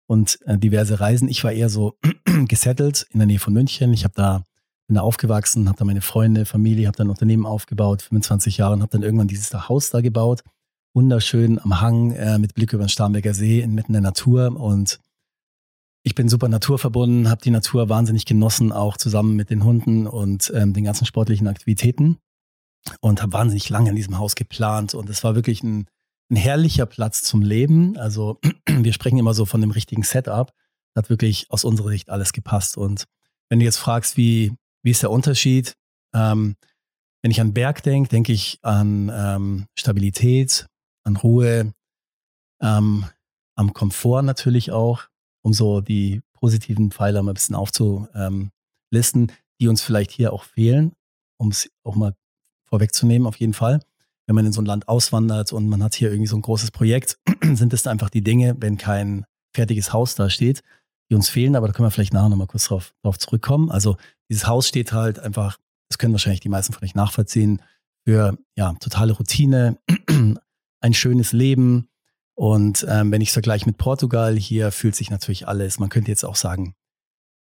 und 0.07 0.39
äh, 0.45 0.59
diverse 0.59 1.01
Reisen. 1.01 1.29
Ich 1.29 1.45
war 1.45 1.53
eher 1.53 1.69
so 1.69 1.97
gesettelt 2.49 3.07
in 3.11 3.21
der 3.21 3.27
Nähe 3.27 3.39
von 3.39 3.53
München. 3.53 3.93
Ich 3.93 4.05
habe 4.05 4.15
da 4.15 4.45
bin 4.87 4.97
da 4.97 5.01
aufgewachsen, 5.01 5.69
habe 5.69 5.79
da 5.79 5.87
meine 5.87 6.03
Freunde, 6.03 6.45
Familie, 6.45 6.89
habe 6.89 6.97
da 6.99 7.05
ein 7.05 7.11
Unternehmen 7.11 7.47
aufgebaut, 7.47 8.03
25 8.03 8.59
Jahre 8.59 8.75
und 8.75 8.83
habe 8.83 8.93
dann 8.93 9.03
irgendwann 9.03 9.29
dieses 9.29 9.51
Haus 9.69 9.89
da 9.89 10.03
gebaut. 10.03 10.43
Wunderschön 10.95 11.59
am 11.59 11.81
Hang 11.81 12.13
äh, 12.13 12.39
mit 12.39 12.55
Blick 12.55 12.73
über 12.73 12.85
den 12.85 12.89
Starnberger 12.89 13.35
See 13.35 13.61
inmitten 13.61 13.93
der 13.93 14.03
Natur 14.03 14.55
und 14.61 15.01
ich 16.05 16.15
bin 16.15 16.29
super 16.29 16.49
naturverbunden, 16.49 17.29
habe 17.29 17.41
die 17.43 17.51
Natur 17.51 17.89
wahnsinnig 17.89 18.27
genossen, 18.27 18.71
auch 18.71 18.97
zusammen 18.97 19.35
mit 19.35 19.51
den 19.51 19.65
Hunden 19.65 20.07
und 20.07 20.53
ähm, 20.55 20.73
den 20.73 20.85
ganzen 20.85 21.05
sportlichen 21.05 21.49
Aktivitäten 21.49 22.19
und 23.01 23.23
habe 23.23 23.33
wahnsinnig 23.33 23.69
lange 23.71 23.91
in 23.91 23.97
diesem 23.97 24.19
Haus 24.19 24.37
geplant 24.37 24.95
und 24.95 25.11
es 25.11 25.25
war 25.25 25.35
wirklich 25.35 25.65
ein, 25.65 25.89
ein 26.31 26.37
herrlicher 26.37 26.87
Platz 26.87 27.25
zum 27.25 27.43
Leben. 27.43 27.97
Also 27.97 28.39
wir 28.69 28.93
sprechen 28.93 29.19
immer 29.19 29.35
so 29.35 29.47
von 29.47 29.61
dem 29.61 29.73
richtigen 29.73 30.05
Setup. 30.05 30.53
Hat 30.95 31.11
wirklich 31.11 31.51
aus 31.51 31.65
unserer 31.65 31.89
Sicht 31.89 32.09
alles 32.09 32.33
gepasst. 32.33 32.77
Und 32.77 33.07
wenn 33.49 33.59
du 33.59 33.65
jetzt 33.65 33.79
fragst, 33.79 34.17
wie, 34.17 34.53
wie 34.85 34.93
ist 34.93 35.03
der 35.03 35.11
Unterschied? 35.11 35.75
Ähm, 36.15 36.55
wenn 37.23 37.33
ich 37.33 37.41
an 37.41 37.53
Berg 37.53 37.83
denke, 37.83 38.11
denke 38.11 38.33
ich 38.33 38.59
an 38.63 39.11
ähm, 39.13 39.67
Stabilität, 39.77 40.67
an 41.05 41.17
Ruhe, 41.17 41.73
ähm, 42.61 43.05
am 43.57 43.73
Komfort 43.73 44.23
natürlich 44.23 44.73
auch 44.73 45.09
um 45.43 45.53
so 45.53 45.81
die 45.81 46.23
positiven 46.33 46.91
Pfeiler 46.91 47.23
mal 47.23 47.33
ein 47.33 47.35
bisschen 47.35 47.55
aufzulisten, 47.55 49.33
die 49.61 49.69
uns 49.69 49.83
vielleicht 49.83 50.11
hier 50.11 50.33
auch 50.33 50.45
fehlen, 50.45 50.93
um 51.39 51.51
es 51.51 51.71
auch 51.85 51.95
mal 51.95 52.15
vorwegzunehmen, 52.65 53.27
auf 53.27 53.37
jeden 53.37 53.53
Fall. 53.53 53.81
Wenn 54.27 54.35
man 54.35 54.47
in 54.47 54.53
so 54.53 54.63
ein 54.63 54.67
Land 54.67 54.89
auswandert 54.89 55.53
und 55.53 55.69
man 55.69 55.83
hat 55.83 55.95
hier 55.95 56.11
irgendwie 56.11 56.29
so 56.29 56.37
ein 56.37 56.43
großes 56.43 56.71
Projekt, 56.71 57.19
sind 57.43 57.73
es 57.73 57.87
einfach 57.87 58.11
die 58.11 58.25
Dinge, 58.25 58.57
wenn 58.59 58.79
kein 58.79 59.27
fertiges 59.55 59.93
Haus 59.93 60.15
da 60.15 60.31
steht, 60.31 60.63
die 61.11 61.15
uns 61.15 61.29
fehlen, 61.29 61.57
aber 61.57 61.67
da 61.67 61.73
können 61.75 61.87
wir 61.87 61.91
vielleicht 61.91 62.15
nachher 62.15 62.31
nochmal 62.31 62.47
kurz 62.47 62.65
drauf, 62.65 62.95
drauf 63.03 63.19
zurückkommen. 63.19 63.71
Also 63.71 63.97
dieses 64.31 64.47
Haus 64.47 64.67
steht 64.67 64.93
halt 64.93 65.19
einfach, 65.19 65.59
das 65.91 65.99
können 65.99 66.15
wahrscheinlich 66.15 66.41
die 66.41 66.49
meisten 66.49 66.73
von 66.73 66.83
euch 66.83 66.95
nachvollziehen, 66.95 67.61
für 68.07 68.37
ja, 68.57 68.75
totale 68.81 69.13
Routine, 69.13 69.79
ein 70.85 70.95
schönes 70.95 71.33
Leben, 71.33 71.89
und 72.35 72.85
ähm, 72.89 73.13
wenn 73.13 73.21
ich 73.21 73.29
es 73.29 73.35
vergleiche 73.35 73.67
mit 73.67 73.79
Portugal, 73.79 74.37
hier 74.37 74.73
fühlt 74.73 74.97
sich 74.97 75.11
natürlich 75.11 75.47
alles, 75.47 75.79
man 75.79 75.89
könnte 75.89 76.11
jetzt 76.11 76.25
auch 76.25 76.37
sagen, 76.37 76.75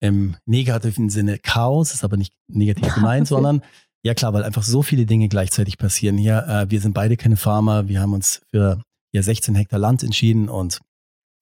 im 0.00 0.36
negativen 0.46 1.10
Sinne 1.10 1.38
Chaos, 1.38 1.92
ist 1.94 2.04
aber 2.04 2.16
nicht 2.16 2.34
negativ 2.48 2.94
gemeint, 2.94 3.28
sondern 3.28 3.62
ja 4.02 4.14
klar, 4.14 4.32
weil 4.32 4.44
einfach 4.44 4.62
so 4.62 4.82
viele 4.82 5.06
Dinge 5.06 5.28
gleichzeitig 5.28 5.78
passieren 5.78 6.16
hier. 6.16 6.46
Äh, 6.48 6.70
wir 6.70 6.80
sind 6.80 6.94
beide 6.94 7.16
keine 7.16 7.36
Farmer, 7.36 7.86
wir 7.88 8.00
haben 8.00 8.14
uns 8.14 8.42
für 8.50 8.82
ja 9.12 9.22
16 9.22 9.54
Hektar 9.54 9.78
Land 9.78 10.02
entschieden 10.02 10.48
und 10.48 10.80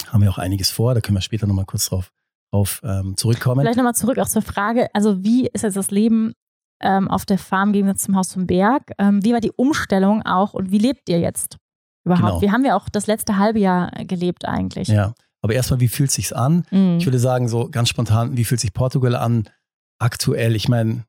haben 0.09 0.23
ja 0.23 0.31
auch 0.31 0.39
einiges 0.39 0.71
vor, 0.71 0.95
da 0.95 1.01
können 1.01 1.17
wir 1.17 1.23
später 1.23 1.47
nochmal 1.47 1.67
kurz 1.67 1.89
drauf, 1.89 2.11
drauf 2.51 2.81
ähm, 2.85 3.17
zurückkommen. 3.17 3.61
Vielleicht 3.63 3.77
nochmal 3.77 3.95
zurück 3.95 4.19
auch 4.19 4.29
zur 4.29 4.43
Frage, 4.43 4.89
also 4.95 5.23
wie 5.23 5.47
ist 5.47 5.63
jetzt 5.63 5.77
das 5.77 5.91
Leben 5.91 6.33
ähm, 6.81 7.09
auf 7.09 7.25
der 7.25 7.39
Farm 7.39 7.73
gegen 7.73 7.95
zum 7.97 8.17
Haus 8.17 8.33
vom 8.33 8.47
Berg? 8.47 8.93
Ähm, 8.99 9.25
wie 9.25 9.33
war 9.33 9.41
die 9.41 9.53
Umstellung 9.53 10.23
auch 10.23 10.53
und 10.53 10.71
wie 10.71 10.79
lebt 10.79 11.09
ihr 11.09 11.21
jetzt? 11.21 11.57
Überhaupt. 12.09 12.41
Genau. 12.41 12.41
Wir 12.41 12.53
haben 12.53 12.65
ja 12.65 12.77
auch 12.77 12.89
das 12.89 13.07
letzte 13.07 13.39
halbe 13.39 13.59
Jahr 13.59 13.91
gelebt 14.05 14.45
eigentlich. 14.45 14.89
Ja, 14.89 15.15
aber 15.43 15.55
erstmal, 15.55 15.81
wie 15.81 15.89
fühlt 15.89 16.11
sich's 16.11 16.33
an? 16.33 16.65
Mhm. 16.71 16.99
Ich 16.99 17.07
würde 17.07 17.19
sagen, 17.19 17.49
so 17.49 17.69
ganz 17.71 17.89
spontan, 17.89 18.37
wie 18.37 18.45
fühlt 18.45 18.61
sich 18.61 18.73
Portugal 18.73 19.15
an? 19.15 19.49
Aktuell, 19.99 20.57
ich 20.57 20.69
meine, 20.69 21.05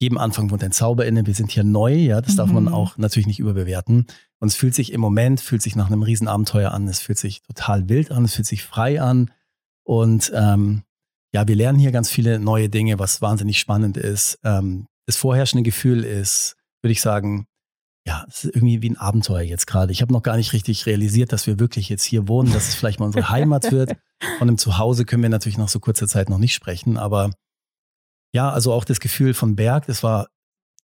jedem 0.00 0.18
Anfang 0.18 0.50
wohnt 0.50 0.64
ein 0.64 0.72
Zauber 0.72 1.06
inne. 1.06 1.26
Wir 1.26 1.34
sind 1.34 1.50
hier 1.50 1.64
neu, 1.64 1.94
ja, 1.94 2.20
das 2.20 2.32
mhm. 2.32 2.36
darf 2.36 2.52
man 2.52 2.64
mhm. 2.64 2.74
auch 2.74 2.96
natürlich 2.96 3.26
nicht 3.26 3.38
überbewerten. 3.38 4.06
Und 4.38 4.48
es 4.48 4.56
fühlt 4.56 4.74
sich 4.74 4.92
im 4.92 5.00
Moment, 5.00 5.40
fühlt 5.40 5.62
sich 5.62 5.76
nach 5.76 5.88
einem 5.88 6.02
Riesenabenteuer 6.02 6.72
an. 6.72 6.88
Es 6.88 7.00
fühlt 7.00 7.18
sich 7.18 7.42
total 7.42 7.88
wild 7.88 8.10
an, 8.10 8.24
es 8.24 8.34
fühlt 8.34 8.46
sich 8.46 8.62
frei 8.64 9.00
an. 9.00 9.30
Und 9.84 10.32
ähm, 10.34 10.82
ja, 11.32 11.46
wir 11.46 11.54
lernen 11.56 11.78
hier 11.78 11.92
ganz 11.92 12.10
viele 12.10 12.38
neue 12.38 12.68
Dinge, 12.68 12.98
was 12.98 13.20
wahnsinnig 13.20 13.58
spannend 13.58 13.96
ist. 13.96 14.38
Ähm, 14.42 14.86
das 15.06 15.16
vorherrschende 15.16 15.62
Gefühl 15.62 16.04
ist, 16.04 16.56
würde 16.82 16.92
ich 16.92 17.00
sagen, 17.00 17.46
ja, 18.06 18.24
es 18.28 18.44
ist 18.44 18.54
irgendwie 18.54 18.82
wie 18.82 18.90
ein 18.90 18.96
Abenteuer 18.96 19.42
jetzt 19.42 19.66
gerade. 19.66 19.92
Ich 19.92 20.00
habe 20.00 20.12
noch 20.12 20.22
gar 20.22 20.36
nicht 20.36 20.52
richtig 20.52 20.86
realisiert, 20.86 21.32
dass 21.32 21.46
wir 21.46 21.58
wirklich 21.58 21.88
jetzt 21.88 22.04
hier 22.04 22.28
wohnen, 22.28 22.52
dass 22.52 22.68
es 22.68 22.74
vielleicht 22.74 22.98
mal 22.98 23.06
unsere 23.06 23.28
Heimat 23.30 23.70
wird. 23.72 23.96
Von 24.38 24.48
einem 24.48 24.58
Zuhause 24.58 25.04
können 25.04 25.22
wir 25.22 25.30
natürlich 25.30 25.58
nach 25.58 25.68
so 25.68 25.80
kurzer 25.80 26.08
Zeit 26.08 26.30
noch 26.30 26.38
nicht 26.38 26.54
sprechen, 26.54 26.96
aber 26.96 27.30
Ja, 28.32 28.50
also 28.50 28.72
auch 28.72 28.84
das 28.84 29.00
Gefühl 29.00 29.34
von 29.34 29.56
Berg, 29.56 29.86
das 29.86 30.02
war 30.02 30.28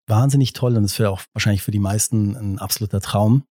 wahnsinnig 0.06 0.52
toll 0.52 0.76
und 0.76 0.84
es 0.84 0.98
wäre 0.98 1.10
auch 1.10 1.22
wahrscheinlich 1.32 1.62
für 1.62 1.70
die 1.70 1.78
meisten 1.78 2.36
ein 2.36 2.58
absoluter 2.58 3.00
Traum. 3.00 3.44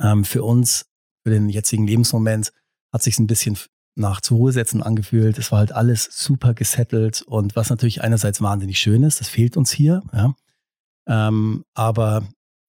Ähm, 0.00 0.24
für 0.24 0.42
uns, 0.42 0.86
für 1.24 1.32
den 1.32 1.48
jetzigen 1.48 1.86
Lebensmoment, 1.86 2.52
hat 2.92 3.02
sich 3.02 3.18
ein 3.18 3.26
bisschen 3.26 3.58
nach 3.94 4.20
zur 4.20 4.38
Ruhe 4.38 4.52
setzen 4.52 4.82
angefühlt. 4.82 5.38
Es 5.38 5.52
war 5.52 5.58
halt 5.60 5.72
alles 5.72 6.04
super 6.04 6.54
gesettelt 6.54 7.22
und 7.22 7.56
was 7.56 7.70
natürlich 7.70 8.02
einerseits 8.02 8.40
wahnsinnig 8.40 8.78
schön 8.78 9.02
ist, 9.02 9.20
das 9.20 9.28
fehlt 9.28 9.56
uns 9.56 9.70
hier, 9.70 10.02
ja. 10.12 10.34
Ähm, 11.06 11.64
aber 11.74 12.22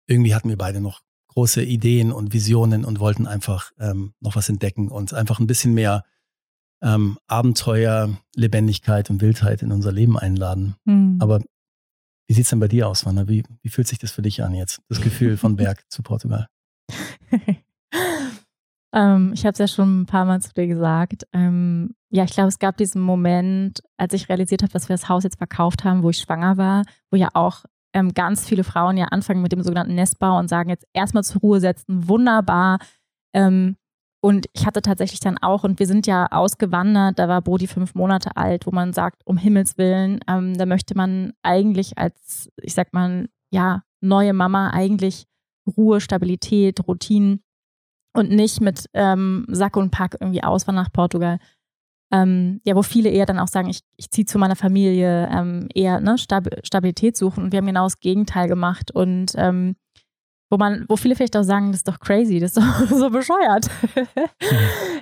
irgendwie 0.08 0.36
hatten 0.36 0.50
wir 0.50 0.58
beide 0.58 0.82
noch 0.82 1.02
große 1.28 1.64
Ideen 1.64 2.12
und 2.12 2.34
Visionen 2.34 2.86
und 2.86 3.00
wollten 3.00 3.28
einfach 3.28 3.72
ähm, 3.80 4.14
noch 4.20 4.36
was 4.36 4.50
entdecken 4.50 4.90
und 4.90 5.14
einfach 5.14 5.40
ein 5.40 5.48
bisschen 5.48 5.74
mehr 5.74 6.04
ähm, 6.82 7.18
Abenteuer, 7.28 8.18
Lebendigkeit 8.36 9.10
und 9.10 9.22
Wildheit 9.22 9.62
in 9.62 9.72
unser 9.72 9.92
Leben 9.92 10.18
einladen. 10.18 10.76
Mhm. 10.86 11.18
Aber 11.20 11.42
wie 12.28 12.34
sieht 12.34 12.44
es 12.44 12.50
denn 12.50 12.60
bei 12.60 12.68
dir 12.68 12.88
aus, 12.88 13.06
Wanna? 13.06 13.28
Wie, 13.28 13.44
wie 13.62 13.70
fühlt 13.70 13.88
sich 13.88 14.00
das 14.00 14.12
für 14.12 14.22
dich 14.22 14.44
an 14.44 14.54
jetzt, 14.54 14.82
das 14.90 15.02
Gefühl 15.02 15.38
von 15.38 15.56
Berg 15.58 15.84
zu 15.90 16.04
Portugal? 16.04 16.48
ähm, 18.94 19.32
ich 19.34 19.46
habe 19.46 19.54
es 19.54 19.60
ja 19.60 19.68
schon 19.68 20.02
ein 20.02 20.06
paar 20.06 20.26
Mal 20.26 20.42
zu 20.42 20.54
dir 20.54 20.68
gesagt. 20.68 21.24
Ähm, 21.34 21.96
ja, 22.10 22.26
ich 22.26 22.32
glaube, 22.32 22.50
es 22.50 22.60
gab 22.60 22.78
diesen 22.78 23.02
Moment, 23.02 23.82
als 23.98 24.14
ich 24.14 24.30
realisiert 24.30 24.62
habe, 24.62 24.72
dass 24.72 24.88
wir 24.88 24.96
das 24.96 25.10
Haus 25.10 25.24
jetzt 25.24 25.38
verkauft 25.38 25.84
haben, 25.84 26.04
wo 26.04 26.10
ich 26.10 26.20
schwanger 26.20 26.58
war, 26.58 26.84
wo 27.10 27.18
ja 27.18 27.30
auch 27.34 27.64
ähm, 27.94 28.14
ganz 28.14 28.48
viele 28.48 28.64
Frauen 28.64 28.98
ja 28.98 29.06
anfangen 29.06 29.42
mit 29.42 29.52
dem 29.52 29.62
sogenannten 29.62 29.96
Nestbau 29.96 30.38
und 30.40 30.50
sagen 30.50 30.70
jetzt 30.70 30.86
erstmal 30.94 31.24
zur 31.24 31.42
Ruhe 31.42 31.60
setzen, 31.60 32.08
wunderbar. 32.08 32.80
Ähm, 33.34 33.76
und 34.22 34.48
ich 34.54 34.66
hatte 34.66 34.82
tatsächlich 34.82 35.20
dann 35.20 35.38
auch, 35.38 35.64
und 35.64 35.80
wir 35.80 35.88
sind 35.88 36.08
ja 36.08 36.28
ausgewandert, 36.32 37.20
da 37.20 37.28
war 37.28 37.42
Bodi 37.42 37.68
fünf 37.68 37.94
Monate 37.94 38.38
alt, 38.38 38.66
wo 38.66 38.72
man 38.72 38.94
sagt, 38.94 39.22
um 39.26 39.38
Himmels 39.38 39.78
Willen, 39.78 40.22
ähm, 40.30 40.58
da 40.58 40.66
möchte 40.66 40.96
man 40.96 41.34
eigentlich 41.44 41.98
als, 41.98 42.50
ich 42.62 42.74
sag 42.74 42.94
mal, 42.94 43.28
ja, 43.52 43.84
neue 44.02 44.34
Mama 44.34 44.70
eigentlich 44.70 45.26
Ruhe, 45.78 46.00
Stabilität, 46.00 46.88
Routinen 46.88 47.44
und 48.16 48.32
nicht 48.32 48.62
mit 48.62 48.90
ähm, 48.94 49.46
Sack 49.50 49.76
und 49.76 49.92
Pack 49.92 50.18
irgendwie 50.20 50.44
auswandern 50.44 50.86
nach 50.86 50.94
Portugal 50.94 51.40
ähm, 52.14 52.62
ja, 52.64 52.76
wo 52.76 52.84
viele 52.84 53.10
eher 53.10 53.26
dann 53.26 53.40
auch 53.40 53.48
sagen, 53.48 53.70
ich, 53.70 53.82
ich 53.98 54.12
ziehe 54.12 54.26
zu 54.26 54.38
meiner 54.38 54.56
Familie, 54.56 55.28
ähm, 55.32 55.68
eher 55.74 56.00
ne, 56.00 56.20
Stab 56.20 56.48
Stabilität 56.64 57.18
suchen. 57.18 57.44
Und 57.44 57.52
wir 57.52 57.58
haben 57.58 57.66
genau 57.66 57.86
das 57.86 58.00
Gegenteil 58.00 58.48
gemacht. 58.48 58.92
Und 58.92 59.34
ähm, 59.36 59.76
wo 60.52 60.58
man, 60.58 60.86
wo 60.88 60.96
viele 60.96 61.16
vielleicht 61.16 61.36
auch 61.36 61.44
sagen, 61.44 61.72
das 61.72 61.78
ist 61.78 61.88
doch 61.88 62.00
crazy, 62.00 62.40
das 62.40 62.56
ist 62.56 62.58
doch 62.58 62.88
so 62.98 63.10
bescheuert. 63.10 63.68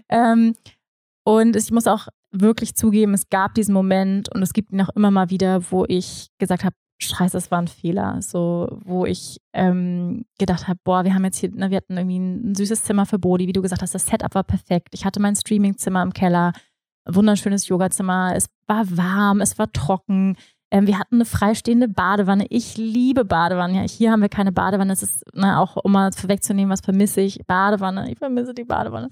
mhm. 0.10 0.56
und 1.26 1.56
ich 1.58 1.70
muss 1.72 1.86
auch 1.86 2.08
wirklich 2.32 2.76
zugeben, 2.76 3.14
es 3.14 3.30
gab 3.30 3.56
diesen 3.56 3.74
Moment 3.74 4.34
und 4.34 4.42
es 4.42 4.54
gibt 4.54 4.72
ihn 4.72 4.82
auch 4.82 4.96
immer 4.96 5.12
mal 5.12 5.30
wieder, 5.30 5.70
wo 5.70 5.84
ich 5.86 6.30
gesagt 6.40 6.64
habe, 6.64 6.76
scheiße, 7.04 7.34
das 7.34 7.52
war 7.52 7.62
ein 7.62 7.68
Fehler. 7.68 8.22
So, 8.22 8.80
wo 8.86 9.06
ich 9.06 9.42
ähm, 9.52 10.24
gedacht 10.40 10.70
habe, 10.70 10.80
boah, 10.86 11.04
wir 11.04 11.14
haben 11.14 11.26
jetzt 11.26 11.40
hier, 11.40 11.52
ne, 11.52 11.72
wir 11.72 11.78
hatten 11.78 11.98
irgendwie 11.98 12.20
ein 12.20 12.56
süßes 12.56 12.86
Zimmer 12.86 13.06
für 13.06 13.20
Bodi, 13.20 13.48
wie 13.48 13.54
du 13.54 13.62
gesagt 13.62 13.82
hast, 13.82 13.94
das 13.94 14.06
Setup 14.06 14.34
war 14.34 14.44
perfekt. 14.44 14.90
Ich 14.94 15.04
hatte 15.04 15.20
mein 15.20 15.36
Streamingzimmer 15.36 16.04
im 16.04 16.14
Keller 16.14 16.54
wunderschönes 17.16 17.68
Yogazimmer. 17.68 18.34
Es 18.36 18.48
war 18.68 18.86
warm, 18.90 19.42
es 19.42 19.58
war 19.58 19.72
trocken. 19.72 20.36
Ähm, 20.72 20.88
wir 20.88 20.98
hatten 20.98 21.16
eine 21.16 21.26
freistehende 21.26 21.90
Badewanne. 21.90 22.46
Ich 22.50 22.78
liebe 22.78 23.26
Badewannen. 23.26 23.76
Ja, 23.76 23.82
hier 23.82 24.12
haben 24.12 24.22
wir 24.22 24.30
keine 24.30 24.54
Badewanne. 24.54 24.94
Das 24.94 25.04
ist 25.04 25.24
na, 25.34 25.60
auch, 25.60 25.76
um 25.76 25.92
mal 25.92 26.12
vorwegzunehmen, 26.14 26.72
was 26.72 26.82
vermisse 26.82 27.22
ich. 27.22 27.40
Badewanne. 27.46 28.10
Ich 28.10 28.18
vermisse 28.18 28.54
die 28.54 28.64
Badewanne. 28.64 29.10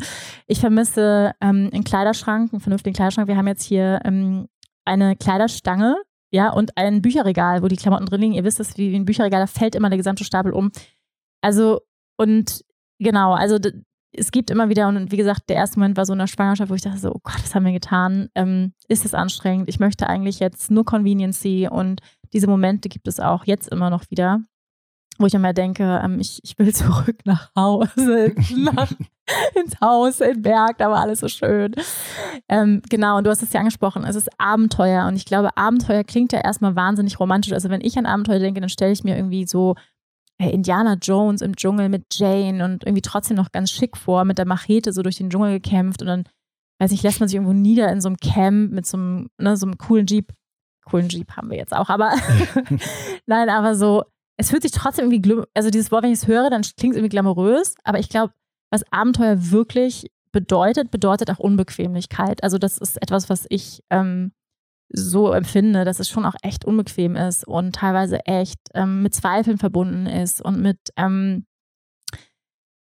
Ich 0.48 0.62
vermisse 0.62 1.34
ähm, 1.42 1.70
einen 1.74 1.84
Kleiderschrank, 1.84 2.54
einen 2.54 2.62
vernünftigen 2.62 2.96
Kleiderschrank. 2.96 3.28
Wir 3.28 3.36
haben 3.36 3.48
jetzt 3.48 3.64
hier 3.64 4.00
ähm, 4.06 4.48
eine 4.86 5.16
Kleiderstange. 5.18 5.98
Ja, 6.32 6.52
und 6.52 6.78
ein 6.78 7.02
Bücherregal, 7.02 7.64
wo 7.64 7.68
die 7.68 7.76
Klamotten 7.76 8.06
drin 8.06 8.22
liegen. 8.22 8.34
Ihr 8.34 8.44
wisst 8.44 8.60
es, 8.60 8.78
wie 8.78 8.96
ein 8.96 9.06
Bücherregal, 9.06 9.42
da 9.42 9.48
fällt 9.48 9.76
immer 9.76 9.90
der 9.90 9.98
gesamte 9.98 10.24
Stapel 10.24 10.54
um. 10.54 10.72
Also, 11.42 11.82
und 12.18 12.64
genau, 13.00 13.34
also 13.34 13.58
es 14.12 14.32
gibt 14.32 14.50
immer 14.50 14.70
wieder, 14.70 14.88
und 14.88 15.12
wie 15.12 15.18
gesagt, 15.18 15.50
der 15.50 15.58
erste 15.58 15.80
Moment 15.80 15.98
war 15.98 16.06
so 16.06 16.14
in 16.14 16.20
der 16.20 16.28
Schwangerschaft, 16.28 16.70
wo 16.70 16.76
ich 16.76 16.82
dachte 16.82 16.98
so, 16.98 17.12
oh 17.12 17.20
Gott, 17.24 17.42
was 17.44 17.54
haben 17.54 17.66
wir 17.66 17.72
getan? 17.72 18.30
Ähm, 18.36 18.74
ist 18.88 19.06
es 19.06 19.14
anstrengend? 19.14 19.70
Ich 19.70 19.80
möchte 19.80 20.08
eigentlich 20.08 20.40
jetzt 20.40 20.72
nur 20.72 20.86
Conveniency 20.86 21.68
und 21.70 22.02
diese 22.34 22.48
Momente 22.48 22.90
gibt 22.90 23.08
es 23.08 23.20
auch 23.20 23.46
jetzt 23.46 23.70
immer 23.70 23.90
noch 23.90 24.10
wieder, 24.10 24.42
wo 25.20 25.26
ich 25.26 25.34
immer 25.34 25.54
denke, 25.54 26.02
ähm, 26.04 26.20
ich, 26.20 26.40
ich 26.44 26.58
will 26.58 26.74
zurück 26.74 27.20
nach 27.26 27.52
Hause, 27.56 28.34
nach, 28.56 28.92
ins 29.56 29.80
Haus, 29.80 30.22
in 30.22 30.42
Berg, 30.42 30.78
da 30.80 30.90
war 30.90 31.02
alles 31.02 31.20
so 31.20 31.28
schön. 31.28 31.74
Ähm, 32.48 32.82
genau, 32.90 33.18
und 33.18 33.26
du 33.26 33.30
hast 33.30 33.44
es 33.44 33.54
ja 33.54 33.60
angesprochen, 33.60 34.06
es 34.06 34.16
ist 34.16 34.30
Abenteuer 34.40 35.06
und 35.08 35.16
ich 35.16 35.26
glaube, 35.26 35.56
Abenteuer 35.56 36.04
klingt 36.04 36.34
ja 36.34 36.40
erstmal 36.40 36.76
wahnsinnig 36.76 37.20
romantisch. 37.20 37.54
Also 37.54 37.70
wenn 37.70 37.82
ich 37.82 37.98
an 37.98 38.08
Abenteuer 38.08 38.40
denke, 38.40 38.60
dann 38.60 38.70
stelle 38.70 38.92
ich 38.92 39.04
mir 39.04 39.16
irgendwie 39.16 39.46
so 39.46 39.76
Indiana 40.48 40.96
Jones 41.02 41.42
im 41.42 41.56
Dschungel 41.56 41.90
mit 41.90 42.06
Jane 42.12 42.64
und 42.64 42.86
irgendwie 42.86 43.02
trotzdem 43.02 43.36
noch 43.36 43.52
ganz 43.52 43.72
schick 43.72 43.98
vor, 43.98 44.24
mit 44.24 44.38
der 44.38 44.48
Machete 44.48 44.94
so 44.94 45.02
durch 45.02 45.18
den 45.18 45.30
Dschungel 45.30 45.60
gekämpft 45.60 46.02
und 46.02 46.08
dann, 46.08 46.24
weiß 46.80 46.92
ich, 46.92 47.04
lässt 47.04 47.20
man 47.20 47.28
sich 47.28 47.36
irgendwo 47.36 47.54
nieder 47.54 47.92
in 47.92 48.00
so 48.00 48.08
einem 48.08 48.18
Camp 48.18 48.72
mit 48.72 48.86
so 48.86 48.98
einem, 48.98 49.30
ne, 49.38 49.58
so 49.58 49.66
einem 49.66 49.78
coolen 49.78 50.06
Jeep. 50.06 50.34
Coolen 50.86 51.10
Jeep 51.10 51.36
haben 51.36 51.52
wir 51.52 51.58
jetzt 51.58 51.76
auch, 51.76 51.90
aber 51.90 52.14
nein, 53.26 53.50
aber 53.50 53.76
so, 53.76 54.04
es 54.38 54.50
fühlt 54.50 54.62
sich 54.62 54.72
trotzdem 54.72 55.12
irgendwie, 55.12 55.44
also 55.54 55.70
dieses 55.70 55.92
Wort, 55.92 56.04
wenn 56.04 56.12
ich 56.12 56.20
es 56.20 56.28
höre, 56.28 56.50
dann 56.50 56.62
klingt 56.62 56.94
es 56.94 56.98
irgendwie 56.98 57.10
glamourös, 57.10 57.76
aber 57.84 58.00
ich 58.00 58.10
glaube, 58.10 58.34
was 58.72 58.84
Abenteuer 58.92 59.52
wirklich 59.52 60.10
bedeutet, 60.32 60.92
bedeutet 60.92 61.30
auch 61.32 61.40
Unbequemlichkeit. 61.40 62.44
Also 62.44 62.58
das 62.58 62.78
ist 62.78 63.02
etwas, 63.02 63.30
was 63.30 63.46
ich 63.50 63.84
ähm, 63.90 64.32
so 64.90 65.32
empfinde, 65.32 65.86
dass 65.86 66.00
es 66.00 66.10
schon 66.10 66.26
auch 66.26 66.36
echt 66.42 66.66
unbequem 66.66 67.16
ist 67.16 67.48
und 67.48 67.76
teilweise 67.76 68.26
echt 68.26 68.60
ähm, 68.74 69.04
mit 69.04 69.14
Zweifeln 69.14 69.58
verbunden 69.58 70.08
ist 70.08 70.42
und 70.42 70.62
mit, 70.62 70.80
ähm, 70.98 71.46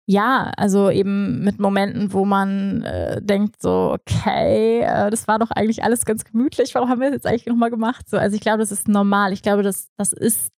ja, 0.08 0.52
also 0.56 0.88
eben 0.88 1.42
mit 1.42 1.58
Momenten, 1.58 2.12
wo 2.12 2.24
man 2.24 2.82
äh, 2.84 3.20
denkt 3.20 3.60
so, 3.60 3.92
okay, 3.98 4.82
äh, 4.82 5.10
das 5.10 5.26
war 5.26 5.40
doch 5.40 5.50
eigentlich 5.50 5.82
alles 5.82 6.04
ganz 6.04 6.24
gemütlich, 6.24 6.76
warum 6.76 6.88
haben 6.88 7.00
wir 7.00 7.08
das 7.08 7.16
jetzt 7.16 7.26
eigentlich 7.26 7.46
nochmal 7.46 7.70
gemacht? 7.70 8.08
So, 8.08 8.16
also 8.16 8.36
ich 8.36 8.40
glaube, 8.40 8.58
das 8.58 8.70
ist 8.70 8.86
normal. 8.86 9.32
Ich 9.32 9.42
glaube, 9.42 9.64
das, 9.64 9.88
das 9.96 10.12
ist 10.12 10.52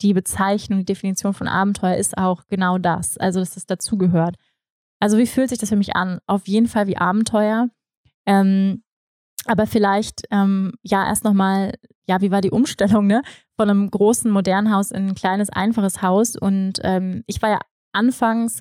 die 0.00 0.14
Bezeichnung, 0.14 0.80
die 0.80 0.84
Definition 0.84 1.34
von 1.34 1.48
Abenteuer 1.48 1.96
ist 1.96 2.16
auch 2.16 2.44
genau 2.48 2.78
das. 2.78 3.18
Also, 3.18 3.40
dass 3.40 3.54
das 3.54 3.66
dazugehört. 3.66 4.36
Also, 5.00 5.18
wie 5.18 5.26
fühlt 5.26 5.48
sich 5.48 5.58
das 5.58 5.70
für 5.70 5.76
mich 5.76 5.96
an? 5.96 6.20
Auf 6.26 6.46
jeden 6.46 6.68
Fall 6.68 6.86
wie 6.86 6.96
Abenteuer. 6.96 7.68
Ähm, 8.26 8.83
aber 9.46 9.66
vielleicht, 9.66 10.22
ähm, 10.30 10.72
ja, 10.82 11.06
erst 11.06 11.24
nochmal, 11.24 11.74
ja, 12.06 12.20
wie 12.20 12.30
war 12.30 12.40
die 12.40 12.50
Umstellung, 12.50 13.06
ne? 13.06 13.22
Von 13.56 13.70
einem 13.70 13.90
großen, 13.90 14.30
modernen 14.30 14.72
Haus 14.72 14.90
in 14.90 15.08
ein 15.08 15.14
kleines, 15.14 15.50
einfaches 15.50 16.02
Haus. 16.02 16.36
Und 16.36 16.80
ähm, 16.82 17.22
ich 17.26 17.40
war 17.42 17.50
ja 17.50 17.58
anfangs 17.92 18.60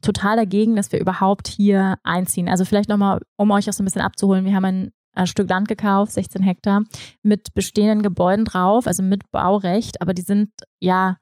total 0.00 0.36
dagegen, 0.36 0.76
dass 0.76 0.92
wir 0.92 1.00
überhaupt 1.00 1.48
hier 1.48 1.96
einziehen. 2.02 2.48
Also 2.48 2.64
vielleicht 2.64 2.88
nochmal, 2.88 3.20
um 3.36 3.50
euch 3.50 3.68
auch 3.68 3.72
so 3.72 3.82
ein 3.82 3.86
bisschen 3.86 4.02
abzuholen. 4.02 4.44
Wir 4.44 4.54
haben 4.54 4.64
ein, 4.64 4.92
ein 5.14 5.26
Stück 5.26 5.48
Land 5.48 5.68
gekauft, 5.68 6.12
16 6.12 6.42
Hektar, 6.42 6.82
mit 7.22 7.54
bestehenden 7.54 8.02
Gebäuden 8.02 8.44
drauf, 8.44 8.86
also 8.86 9.02
mit 9.02 9.30
Baurecht, 9.30 10.00
aber 10.00 10.14
die 10.14 10.22
sind 10.22 10.50
ja, 10.80 11.18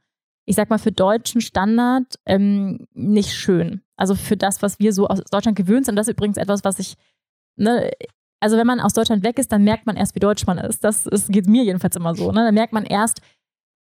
ich 0.46 0.56
sag 0.56 0.70
mal, 0.70 0.78
für 0.78 0.92
deutschen 0.92 1.40
Standard 1.40 2.14
ähm, 2.24 2.86
nicht 2.94 3.32
schön. 3.34 3.82
Also 3.96 4.14
für 4.14 4.36
das, 4.36 4.62
was 4.62 4.78
wir 4.78 4.92
so 4.92 5.08
aus 5.08 5.20
Deutschland 5.30 5.56
gewöhnt 5.56 5.86
sind. 5.86 5.96
Das 5.96 6.08
ist 6.08 6.12
übrigens 6.12 6.38
etwas, 6.38 6.64
was 6.64 6.78
ich 6.78 6.94
ne, 7.56 7.90
also 8.40 8.56
wenn 8.56 8.66
man 8.66 8.80
aus 8.80 8.94
Deutschland 8.94 9.22
weg 9.22 9.38
ist, 9.38 9.52
dann 9.52 9.64
merkt 9.64 9.86
man 9.86 9.96
erst, 9.96 10.14
wie 10.14 10.20
deutsch 10.20 10.46
man 10.46 10.58
ist. 10.58 10.82
Das 10.82 11.06
ist, 11.06 11.30
geht 11.30 11.46
mir 11.46 11.62
jedenfalls 11.62 11.96
immer 11.96 12.14
so. 12.14 12.32
Ne? 12.32 12.44
Dann 12.44 12.54
merkt 12.54 12.72
man 12.72 12.84
erst, 12.84 13.20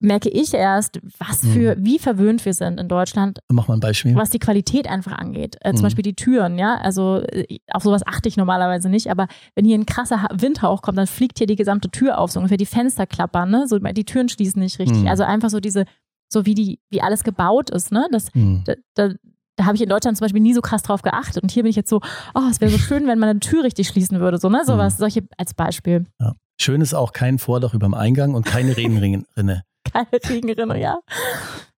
merke 0.02 0.30
ich 0.30 0.54
erst, 0.54 1.00
was 1.20 1.42
für, 1.42 1.76
mhm. 1.76 1.86
wie 1.86 2.00
verwöhnt 2.00 2.44
wir 2.44 2.54
sind 2.54 2.80
in 2.80 2.88
Deutschland. 2.88 3.40
Mach 3.50 3.68
mal 3.68 3.76
ein 3.76 3.80
Beispiel. 3.80 4.16
Was 4.16 4.32
die 4.32 4.40
Qualität 4.40 4.90
einfach 4.90 5.14
angeht. 5.14 5.58
Äh, 5.62 5.72
zum 5.72 5.80
mhm. 5.80 5.84
Beispiel 5.84 6.04
die 6.04 6.16
Türen, 6.16 6.58
ja. 6.58 6.76
Also 6.78 7.22
äh, 7.32 7.60
auf 7.72 7.84
sowas 7.84 8.02
achte 8.06 8.28
ich 8.28 8.36
normalerweise 8.36 8.90
nicht, 8.90 9.12
aber 9.12 9.28
wenn 9.56 9.64
hier 9.64 9.78
ein 9.78 9.86
krasser 9.86 10.28
Windhauch 10.34 10.82
kommt, 10.82 10.98
dann 10.98 11.08
fliegt 11.08 11.38
hier 11.38 11.48
die 11.48 11.56
gesamte 11.56 11.90
Tür 11.90 12.18
auf, 12.18 12.32
so 12.32 12.40
ungefähr 12.40 12.58
die 12.58 12.66
Fenster 12.66 13.06
klappern, 13.06 13.52
ne? 13.52 13.68
So, 13.68 13.78
die 13.78 14.06
Türen 14.06 14.28
schließen 14.28 14.62
nicht 14.62 14.80
richtig. 14.80 15.02
Mhm. 15.02 15.08
Also 15.08 15.24
einfach 15.24 15.52
so 15.52 15.60
diese, 15.60 15.86
so 16.30 16.46
wie 16.46 16.56
die, 16.56 16.80
wie 16.90 17.02
alles 17.02 17.24
gebaut 17.24 17.70
ist, 17.70 17.92
ne? 17.92 18.08
Das, 18.12 18.34
mhm. 18.34 18.64
da, 18.66 18.74
da, 18.96 19.14
da 19.56 19.66
habe 19.66 19.76
ich 19.76 19.82
in 19.82 19.90
Deutschland 19.90 20.18
zum 20.18 20.26
Beispiel 20.26 20.42
nie 20.42 20.54
so 20.54 20.62
krass 20.62 20.84
drauf 20.84 21.02
geachtet. 21.02 21.44
Und 21.44 21.52
hier 21.52 21.64
bin 21.64 21.70
ich 21.70 21.76
jetzt 21.76 21.90
so, 21.90 22.02
oh, 22.34 22.48
es 22.50 22.62
wäre 22.62 22.72
so 22.72 22.78
schön, 22.78 23.08
wenn 23.08 23.20
man 23.20 23.30
eine 23.30 23.40
Tür 23.40 23.64
richtig 23.64 23.88
schließen 23.88 24.20
würde. 24.20 24.38
So, 24.38 24.50
ne? 24.50 24.64
Sowas, 24.66 24.96
mhm. 24.96 25.00
solche 25.00 25.28
als 25.38 25.54
Beispiel. 25.54 26.06
Ja. 26.20 26.34
Schön 26.60 26.82
ist 26.82 26.94
auch 26.94 27.12
kein 27.12 27.40
Vordach 27.40 27.74
über 27.74 27.88
dem 27.88 27.94
Eingang 27.94 28.36
und 28.36 28.46
keine 28.46 28.78
Regenrinne. 28.78 29.64
keine 29.92 30.08
Regenrinne, 30.30 30.80
ja. 30.80 31.00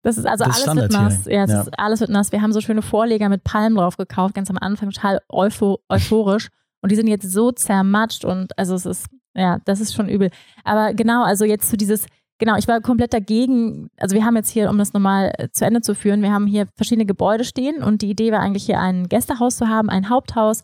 Das 0.02 0.18
ist 0.18 0.26
also 0.26 0.46
das 0.46 0.68
alles 0.68 0.76
wird 0.76 0.92
nass. 0.92 1.26
Ja, 1.26 1.46
ja. 1.46 1.62
Ist, 1.62 1.78
alles 1.78 2.00
wird 2.00 2.10
nass. 2.10 2.32
Wir 2.32 2.42
haben 2.42 2.52
so 2.52 2.62
schöne 2.62 2.82
Vorleger 2.82 3.30
mit 3.30 3.44
Palmen 3.44 3.78
drauf 3.78 3.98
gekauft, 3.98 4.34
ganz 4.34 4.50
am 4.50 4.58
Anfang 4.58 4.90
total 4.90 5.20
euphorisch. 5.30 6.50
Und 6.82 6.92
die 6.92 6.96
sind 6.96 7.08
jetzt 7.08 7.32
so 7.32 7.52
zermatscht 7.52 8.26
und 8.26 8.58
also 8.58 8.74
es 8.74 8.88
ist, 8.88 9.06
ja, 9.36 9.60
das 9.66 9.80
ist 9.80 9.94
schon 9.94 10.10
übel. 10.10 10.32
Aber 10.64 10.96
genau, 10.96 11.24
also 11.24 11.46
jetzt 11.46 11.70
zu 11.70 11.78
dieses, 11.78 12.08
Genau, 12.42 12.56
ich 12.58 12.68
war 12.68 12.82
komplett 12.82 13.14
dagegen. 13.14 13.92
Also 13.98 14.16
wir 14.16 14.26
haben 14.26 14.36
jetzt 14.36 14.50
hier, 14.50 14.72
um 14.72 14.80
das 14.80 14.94
nochmal 14.94 15.32
äh, 15.38 15.50
zu 15.52 15.64
Ende 15.64 15.82
zu 15.82 15.94
führen, 15.94 16.24
wir 16.24 16.32
haben 16.32 16.48
hier 16.48 16.68
verschiedene 16.76 17.06
Gebäude 17.06 17.44
stehen 17.44 17.84
und 17.84 18.02
die 18.02 18.10
Idee 18.10 18.32
war 18.32 18.40
eigentlich 18.40 18.66
hier 18.66 18.80
ein 18.80 19.08
Gästehaus 19.08 19.58
zu 19.58 19.68
haben, 19.68 19.92
ein 19.92 20.10
Haupthaus 20.10 20.64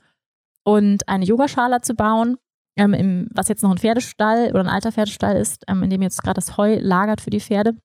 und 0.63 1.07
eine 1.07 1.24
Yogaschale 1.24 1.81
zu 1.81 1.93
bauen. 1.93 2.38
ähm, 2.77 2.96
im, 2.96 3.29
was 3.31 3.48
jetzt 3.48 3.62
noch 3.62 3.69
ein 3.69 3.77
Pferdestall 3.77 4.50
oder 4.50 4.62
ein 4.62 4.69
alter 4.69 4.91
Pferdestall 4.91 5.36
ist, 5.36 5.65
ähm, 5.67 5.84
in 5.84 5.91
dem 5.91 6.01
jetzt 6.01 6.24
gerade 6.24 6.34
das 6.34 6.57
Heu 6.57 6.79
lagert 6.81 7.22
für 7.22 7.29
die 7.29 7.39
Pferde. 7.39 7.75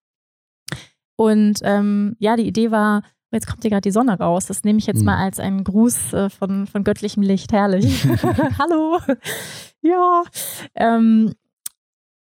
Und 1.17 1.61
ähm, 1.63 2.17
ja, 2.19 2.37
die 2.37 2.47
Idee 2.47 2.71
war, 2.71 3.03
jetzt 3.31 3.47
kommt 3.47 3.61
hier 3.61 3.71
gerade 3.71 3.83
die 3.83 3.91
Sonne 3.91 4.19
raus. 4.19 4.47
Das 4.47 4.65
nehme 4.65 4.79
ich 4.79 4.87
jetzt 4.87 5.01
mhm. 5.01 5.05
mal 5.07 5.23
als 5.23 5.39
einen 5.39 5.65
Gruß 5.65 6.15
äh, 6.15 6.31
von, 6.31 6.67
von 6.67 6.83
göttlichem 6.83 7.23
Licht. 7.23 7.53
Herrlich. 7.53 8.07
Hallo. 8.59 9.01
ja. 9.83 10.23
Ähm, 10.77 11.35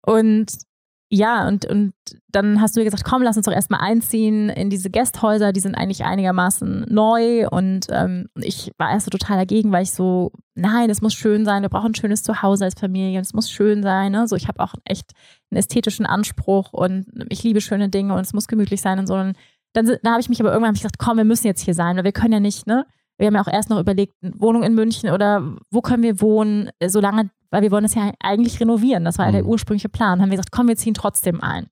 und 0.03 0.66
ja, 1.09 1.47
und, 1.47 1.65
und 1.67 1.95
dann 2.29 2.61
hast 2.61 2.77
du 2.77 2.83
gesagt, 2.83 3.05
komm, 3.05 3.23
lass 3.23 3.37
uns 3.37 3.47
doch 3.47 3.53
erstmal 3.53 3.81
einziehen 3.81 4.49
in 4.49 4.71
diese 4.71 4.91
Gästhäuser, 4.91 5.53
die 5.53 5.61
sind 5.61 5.77
eigentlich 5.77 6.05
einigermaßen 6.05 6.87
neu 6.89 7.49
und 7.49 7.87
ähm, 7.91 8.27
ich 8.35 8.73
war 8.77 8.91
erst 8.91 9.05
so 9.07 9.11
total 9.11 9.37
dagegen, 9.37 9.71
weil 9.71 9.85
ich 9.85 9.93
so, 9.93 10.33
nein, 10.57 10.91
es 10.91 11.03
muss 11.03 11.15
schön 11.15 11.45
sein, 11.45 11.63
wir 11.63 11.69
brauchen 11.69 11.93
ein 11.93 11.95
schönes 11.95 12.25
Zuhause 12.25 12.65
als 12.65 12.75
Familie, 12.75 13.21
es 13.21 13.35
muss 13.35 13.51
schön 13.51 13.85
sein. 13.85 14.13
Ne? 14.13 14.27
So, 14.27 14.35
ich 14.35 14.49
habe 14.49 14.61
auch 14.61 14.75
echt 14.85 15.13
einen 15.51 15.59
ästhetischen 15.59 16.07
Anspruch 16.07 16.73
und 16.73 17.07
ich 17.29 17.45
liebe 17.45 17.61
schöne 17.61 17.89
Dinge 17.89 18.15
und 18.15 18.21
es 18.21 18.33
muss 18.33 18.49
gemütlich 18.49 18.81
sein 18.81 18.99
und 18.99 19.07
so. 19.07 19.15
Und 19.15 19.37
dann, 19.75 19.87
dann 19.87 20.13
habe 20.13 20.21
ich 20.21 20.29
mich 20.29 20.41
aber 20.41 20.51
irgendwann 20.51 20.75
gesagt, 20.75 20.99
komm, 20.99 21.19
wir 21.19 21.25
müssen 21.25 21.47
jetzt 21.47 21.63
hier 21.63 21.75
sein, 21.75 21.97
weil 21.97 22.05
wir 22.05 22.13
können 22.13 22.33
ja 22.33 22.41
nicht, 22.41 22.67
ne? 22.67 22.85
Wir 23.19 23.27
haben 23.27 23.35
ja 23.35 23.43
auch 23.43 23.53
erst 23.53 23.71
noch 23.71 23.81
überlegt, 23.81 24.15
Wohnung 24.21 24.63
in 24.63 24.75
München 24.75 25.11
oder 25.11 25.57
wo 25.71 25.81
können 25.81 26.03
wir 26.03 26.21
wohnen, 26.21 26.71
solange 26.87 27.31
weil 27.51 27.63
wir 27.63 27.71
wollen 27.71 27.85
das 27.85 27.95
ja 27.95 28.13
eigentlich 28.21 28.61
renovieren. 28.61 29.05
Das 29.05 29.19
war 29.19 29.27
ja 29.27 29.33
der 29.33 29.45
mhm. 29.45 29.51
ursprüngliche 29.51 29.89
Plan. 29.89 30.21
Haben 30.21 30.31
wir 30.31 30.37
gesagt, 30.37 30.53
komm, 30.53 30.69
wir 30.69 30.77
ziehen 30.77 30.95
trotzdem 30.95 31.41
ein. 31.41 31.67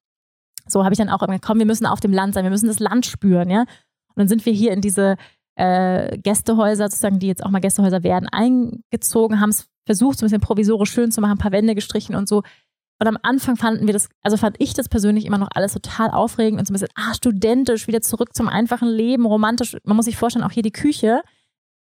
So 0.66 0.84
habe 0.84 0.94
ich 0.94 0.98
dann 0.98 1.10
auch 1.10 1.18
gesagt, 1.18 1.44
komm, 1.44 1.58
wir 1.58 1.66
müssen 1.66 1.86
auf 1.86 2.00
dem 2.00 2.12
Land 2.12 2.34
sein, 2.34 2.44
wir 2.44 2.50
müssen 2.50 2.68
das 2.68 2.78
Land 2.78 3.06
spüren, 3.06 3.50
ja. 3.50 3.60
Und 3.60 4.16
dann 4.16 4.28
sind 4.28 4.46
wir 4.46 4.52
hier 4.52 4.72
in 4.72 4.80
diese 4.80 5.16
äh, 5.56 6.16
Gästehäuser, 6.18 6.88
sozusagen, 6.88 7.18
die 7.18 7.26
jetzt 7.26 7.44
auch 7.44 7.50
mal 7.50 7.60
Gästehäuser 7.60 8.02
werden, 8.02 8.28
eingezogen, 8.28 9.40
haben 9.40 9.50
es 9.50 9.66
versucht, 9.84 10.18
so 10.18 10.24
ein 10.24 10.28
bisschen 10.28 10.40
provisorisch 10.40 10.90
schön 10.90 11.10
zu 11.10 11.20
machen, 11.20 11.32
ein 11.32 11.38
paar 11.38 11.52
Wände 11.52 11.74
gestrichen 11.74 12.14
und 12.14 12.28
so. 12.28 12.42
Und 13.00 13.08
am 13.08 13.18
Anfang 13.22 13.56
fanden 13.56 13.86
wir 13.86 13.92
das, 13.92 14.08
also 14.22 14.36
fand 14.36 14.56
ich 14.60 14.72
das 14.72 14.88
persönlich 14.88 15.26
immer 15.26 15.36
noch 15.36 15.50
alles 15.52 15.74
total 15.74 16.10
aufregend 16.10 16.60
und 16.60 16.66
so 16.66 16.72
ein 16.72 16.76
bisschen, 16.76 16.88
ah, 16.94 17.12
studentisch, 17.12 17.86
wieder 17.88 18.00
zurück 18.00 18.34
zum 18.34 18.48
einfachen 18.48 18.88
Leben, 18.88 19.26
romantisch. 19.26 19.76
Man 19.84 19.96
muss 19.96 20.06
sich 20.06 20.16
vorstellen, 20.16 20.44
auch 20.44 20.52
hier 20.52 20.62
die 20.62 20.72
Küche 20.72 21.22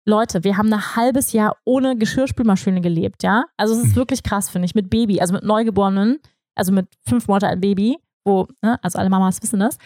Leute, 0.04 0.42
wir 0.42 0.56
haben 0.56 0.72
ein 0.72 0.96
halbes 0.96 1.32
Jahr 1.32 1.56
ohne 1.64 1.96
Geschirrspülmaschine 1.96 2.80
gelebt, 2.80 3.22
ja? 3.22 3.44
Also 3.56 3.74
es 3.74 3.80
ist 3.80 3.92
mhm. 3.92 3.96
wirklich 3.96 4.22
krass, 4.22 4.50
finde 4.50 4.66
ich, 4.66 4.74
mit 4.74 4.90
Baby, 4.90 5.20
also 5.20 5.32
mit 5.32 5.44
Neugeborenen, 5.44 6.18
also 6.56 6.72
mit 6.72 6.88
fünf 7.06 7.28
Monate 7.28 7.48
alt 7.48 7.60
Baby, 7.60 7.98
wo, 8.24 8.48
ne, 8.62 8.78
also 8.82 8.98
alle 8.98 9.10
Mamas 9.10 9.42
wissen 9.42 9.60
das, 9.60 9.78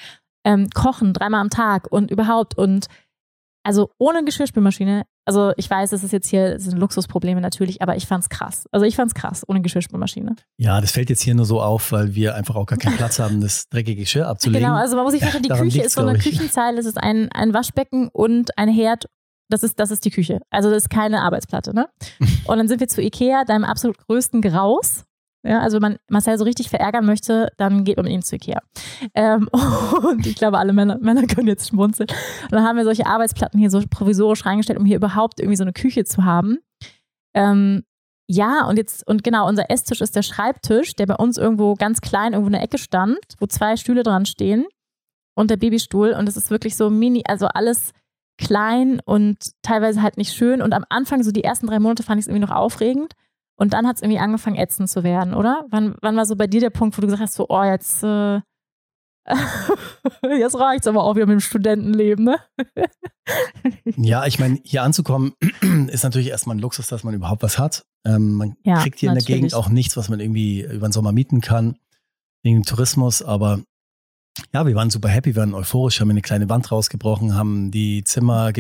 ähm, 0.45 0.71
kochen 0.71 1.13
dreimal 1.13 1.41
am 1.41 1.51
Tag 1.51 1.91
und 1.91 2.11
überhaupt 2.11 2.57
und 2.57 2.87
also 3.63 3.91
ohne 3.99 4.25
Geschirrspülmaschine, 4.25 5.07
also 5.25 5.53
ich 5.57 5.69
weiß, 5.69 5.91
das 5.91 6.05
ist 6.05 6.13
jetzt 6.13 6.29
hier 6.29 6.53
das 6.53 6.63
sind 6.63 6.79
Luxusprobleme 6.79 7.41
natürlich, 7.41 7.83
aber 7.83 7.97
ich 7.97 8.07
fand's 8.07 8.29
krass. 8.29 8.69
Also 8.71 8.87
ich 8.87 8.95
fand's 8.95 9.13
krass, 9.13 9.43
ohne 9.49 9.61
Geschirrspülmaschine. 9.61 10.37
Ja, 10.57 10.81
das 10.81 10.93
fällt 10.93 11.11
jetzt 11.11 11.23
hier 11.23 11.35
nur 11.35 11.47
so 11.47 11.61
auf, 11.61 11.91
weil 11.91 12.15
wir 12.15 12.37
einfach 12.37 12.55
auch 12.55 12.67
gar 12.67 12.79
keinen 12.79 12.97
Platz 12.97 13.19
haben, 13.19 13.41
das 13.41 13.69
dreckige 13.69 14.03
Geschirr 14.03 14.29
abzulegen. 14.29 14.65
Genau, 14.65 14.79
also 14.79 14.95
man 14.95 15.05
muss 15.05 15.15
sich 15.15 15.21
vorstellen, 15.21 15.43
die 15.43 15.49
Küche 15.49 15.83
ist 15.83 15.95
so 15.95 16.03
eine 16.03 16.17
Küchenzeile, 16.17 16.79
es 16.79 16.87
ist 16.87 16.97
ein, 16.97 17.31
ein 17.33 17.53
Waschbecken 17.53 18.09
und 18.13 18.57
ein 18.57 18.69
Herd 18.69 19.07
das 19.49 19.63
ist, 19.63 19.79
das 19.79 19.91
ist 19.91 20.05
die 20.05 20.11
Küche. 20.11 20.41
Also 20.51 20.71
das 20.71 20.85
ist 20.85 20.91
keine 20.91 21.23
Arbeitsplatte, 21.23 21.75
ne? 21.75 21.89
Und 22.47 22.59
dann 22.59 22.69
sind 22.69 22.81
wir 22.81 22.89
zu 22.89 23.03
Ikea, 23.03 23.45
deinem 23.45 23.65
absolut 23.65 23.99
größten 23.99 24.43
Graus. 24.43 25.05
Ja, 25.45 25.61
also 25.61 25.77
wenn 25.77 25.83
man 25.83 25.97
Marcel 26.09 26.39
so 26.39 26.45
richtig 26.45 26.69
verärgern 26.71 27.07
möchte, 27.07 27.53
dann 27.57 27.85
geht 27.85 27.97
man 27.97 28.05
mit 28.05 28.15
ihm 28.15 28.23
zu 28.23 28.35
Ikea. 28.35 28.61
Ähm, 29.15 29.49
und 30.03 30.27
ich 30.27 30.35
glaube, 30.35 30.59
alle 30.59 30.73
Männer, 30.73 30.99
Männer 30.99 31.27
können 31.27 31.47
jetzt 31.47 31.69
schmunzeln. 31.69 32.09
Und 32.45 32.53
dann 32.53 32.65
haben 32.65 32.77
wir 32.77 32.85
solche 32.85 33.07
Arbeitsplatten 33.07 33.59
hier 33.59 33.71
so 33.71 33.81
provisorisch 33.89 34.45
reingestellt, 34.45 34.79
um 34.79 34.85
hier 34.85 34.97
überhaupt 34.97 35.39
irgendwie 35.39 35.57
so 35.57 35.63
eine 35.63 35.73
Küche 35.73 36.05
zu 36.05 36.25
haben. 36.25 36.59
Ähm, 37.35 37.85
ja, 38.29 38.67
und 38.67 38.77
jetzt, 38.77 39.07
und 39.07 39.23
genau, 39.23 39.49
unser 39.49 39.71
Esstisch 39.71 40.01
ist 40.01 40.17
der 40.17 40.23
Schreibtisch, 40.23 40.97
der 40.97 41.07
bei 41.07 41.15
uns 41.15 41.39
irgendwo 41.39 41.75
ganz 41.75 42.01
klein 42.01 42.33
irgendwo 42.33 42.49
in 42.49 42.55
der 42.55 42.63
Ecke 42.63 42.79
stand, 42.79 43.19
wo 43.39 43.47
zwei 43.47 43.77
Stühle 43.77 44.03
dran 44.03 44.27
stehen 44.27 44.67
und 45.37 45.51
der 45.51 45.59
Babystuhl. 45.59 46.11
Und 46.11 46.29
es 46.29 46.37
ist 46.37 46.51
wirklich 46.51 46.75
so 46.75 46.91
mini, 46.91 47.23
also 47.25 47.47
alles 47.47 47.93
klein 48.39 49.01
und 49.05 49.39
teilweise 49.63 50.03
halt 50.03 50.17
nicht 50.17 50.33
schön. 50.33 50.63
Und 50.63 50.73
am 50.73 50.85
Anfang, 50.89 51.23
so 51.23 51.33
die 51.33 51.45
ersten 51.45 51.67
drei 51.67 51.79
Monate, 51.79 52.03
fand 52.03 52.19
ich 52.19 52.25
es 52.25 52.29
irgendwie 52.29 52.47
noch 52.47 52.55
aufregend. 52.55 53.15
Und 53.57 53.73
dann 53.73 53.87
hat 53.87 53.97
es 53.97 54.03
irgendwie 54.03 54.19
angefangen, 54.19 54.57
ätzend 54.57 54.91
zu 54.91 55.03
werden, 55.03 55.35
oder? 55.35 55.65
Wann, 55.71 55.97
wann 56.03 56.17
war 56.17 56.27
so 56.27 56.37
bei 56.37 56.47
dir 56.47 56.61
der 56.61 56.71
Punkt, 56.71 56.97
wo 56.97 57.01
du 57.01 57.07
gesagt 57.07 57.23
hast, 57.23 57.35
so, 57.35 57.47
oh, 57.49 57.63
jetzt, 57.63 58.03
äh, 58.03 58.41
jetzt 60.39 60.59
reicht's 60.59 60.87
aber 60.87 61.03
auch 61.03 61.17
wieder 61.17 61.27
mit 61.27 61.35
dem 61.35 61.41
Studentenleben, 61.41 62.27
ne? 62.27 62.39
ja, 63.97 64.27
ich 64.27 64.39
meine, 64.39 64.59
hier 64.63 64.83
anzukommen 64.83 65.33
ist 65.89 66.05
natürlich 66.05 66.29
erstmal 66.29 66.57
ein 66.57 66.61
Luxus, 66.61 66.89
dass 66.89 67.03
man 67.03 67.15
überhaupt 67.15 67.43
was 67.43 67.59
hat. 67.59 67.87
Ähm, 68.05 68.35
man 68.35 68.57
ja, 68.63 68.83
kriegt 68.83 69.01
hier 69.01 69.09
natürlich. 69.09 69.29
in 69.29 69.33
der 69.33 69.37
Gegend 69.37 69.55
auch 69.55 69.69
nichts, 69.71 69.97
was 69.97 70.11
man 70.11 70.21
irgendwie 70.21 70.63
über 70.63 70.89
den 70.89 70.93
Sommer 70.93 71.13
mieten 71.13 71.41
kann, 71.41 71.77
wegen 72.43 72.59
dem 72.59 72.65
Tourismus, 72.65 73.23
aber 73.23 73.63
ja, 74.53 74.67
wir 74.67 74.75
waren 74.75 74.91
super 74.91 75.09
happy, 75.09 75.35
wir 75.35 75.43
waren 75.43 75.55
euphorisch, 75.55 76.01
haben 76.01 76.11
eine 76.11 76.23
kleine 76.23 76.49
Wand 76.49 76.71
rausgebrochen, 76.71 77.35
haben 77.35 77.71
die 77.71 78.05
Zimmer 78.05 78.53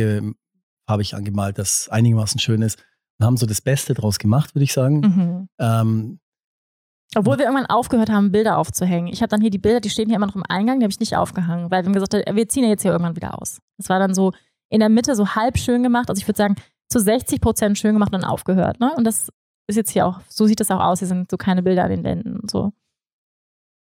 farbig 0.88 1.14
angemalt, 1.14 1.58
das 1.58 1.88
einigermaßen 1.88 2.40
schön 2.40 2.62
ist 2.62 2.82
und 3.18 3.26
haben 3.26 3.36
so 3.36 3.46
das 3.46 3.60
Beste 3.60 3.94
draus 3.94 4.18
gemacht, 4.18 4.54
würde 4.54 4.64
ich 4.64 4.72
sagen. 4.72 5.00
Mhm. 5.00 5.48
Ähm, 5.58 6.20
obwohl 7.14 7.38
wir 7.38 7.44
irgendwann 7.46 7.66
aufgehört 7.66 8.10
haben, 8.10 8.32
Bilder 8.32 8.58
aufzuhängen. 8.58 9.08
Ich 9.12 9.22
habe 9.22 9.28
dann 9.28 9.40
hier 9.40 9.50
die 9.50 9.58
Bilder, 9.58 9.80
die 9.80 9.90
stehen 9.90 10.08
hier 10.08 10.16
immer 10.16 10.26
noch 10.26 10.36
im 10.36 10.42
Eingang, 10.48 10.80
die 10.80 10.84
habe 10.84 10.90
ich 10.90 11.00
nicht 11.00 11.16
aufgehangen, 11.16 11.70
weil 11.70 11.82
wir 11.82 11.86
haben 11.86 11.92
gesagt, 11.92 12.12
wir 12.12 12.48
ziehen 12.48 12.64
ja 12.64 12.68
jetzt 12.68 12.82
hier 12.82 12.92
irgendwann 12.92 13.16
wieder 13.16 13.40
aus. 13.40 13.60
Das 13.78 13.88
war 13.88 13.98
dann 13.98 14.14
so 14.14 14.32
in 14.68 14.80
der 14.80 14.88
Mitte 14.88 15.14
so 15.14 15.34
halb 15.34 15.56
schön 15.56 15.82
gemacht. 15.82 16.10
Also 16.10 16.20
ich 16.20 16.28
würde 16.28 16.38
sagen, 16.38 16.56
zu 16.88 17.00
60 17.00 17.40
Prozent 17.40 17.78
schön 17.78 17.94
gemacht 17.94 18.12
und 18.12 18.22
dann 18.22 18.30
aufgehört. 18.30 18.80
Ne? 18.80 18.92
Und 18.96 19.04
das 19.04 19.30
ist 19.66 19.76
jetzt 19.76 19.90
hier 19.90 20.06
auch, 20.06 20.20
so 20.28 20.46
sieht 20.46 20.60
das 20.60 20.70
auch 20.70 20.80
aus. 20.80 20.98
Hier 20.98 21.08
sind 21.08 21.30
so 21.30 21.36
keine 21.36 21.62
Bilder 21.62 21.84
an 21.84 21.90
den 21.90 22.04
Wänden 22.04 22.38
und 22.38 22.50
so. 22.50 22.72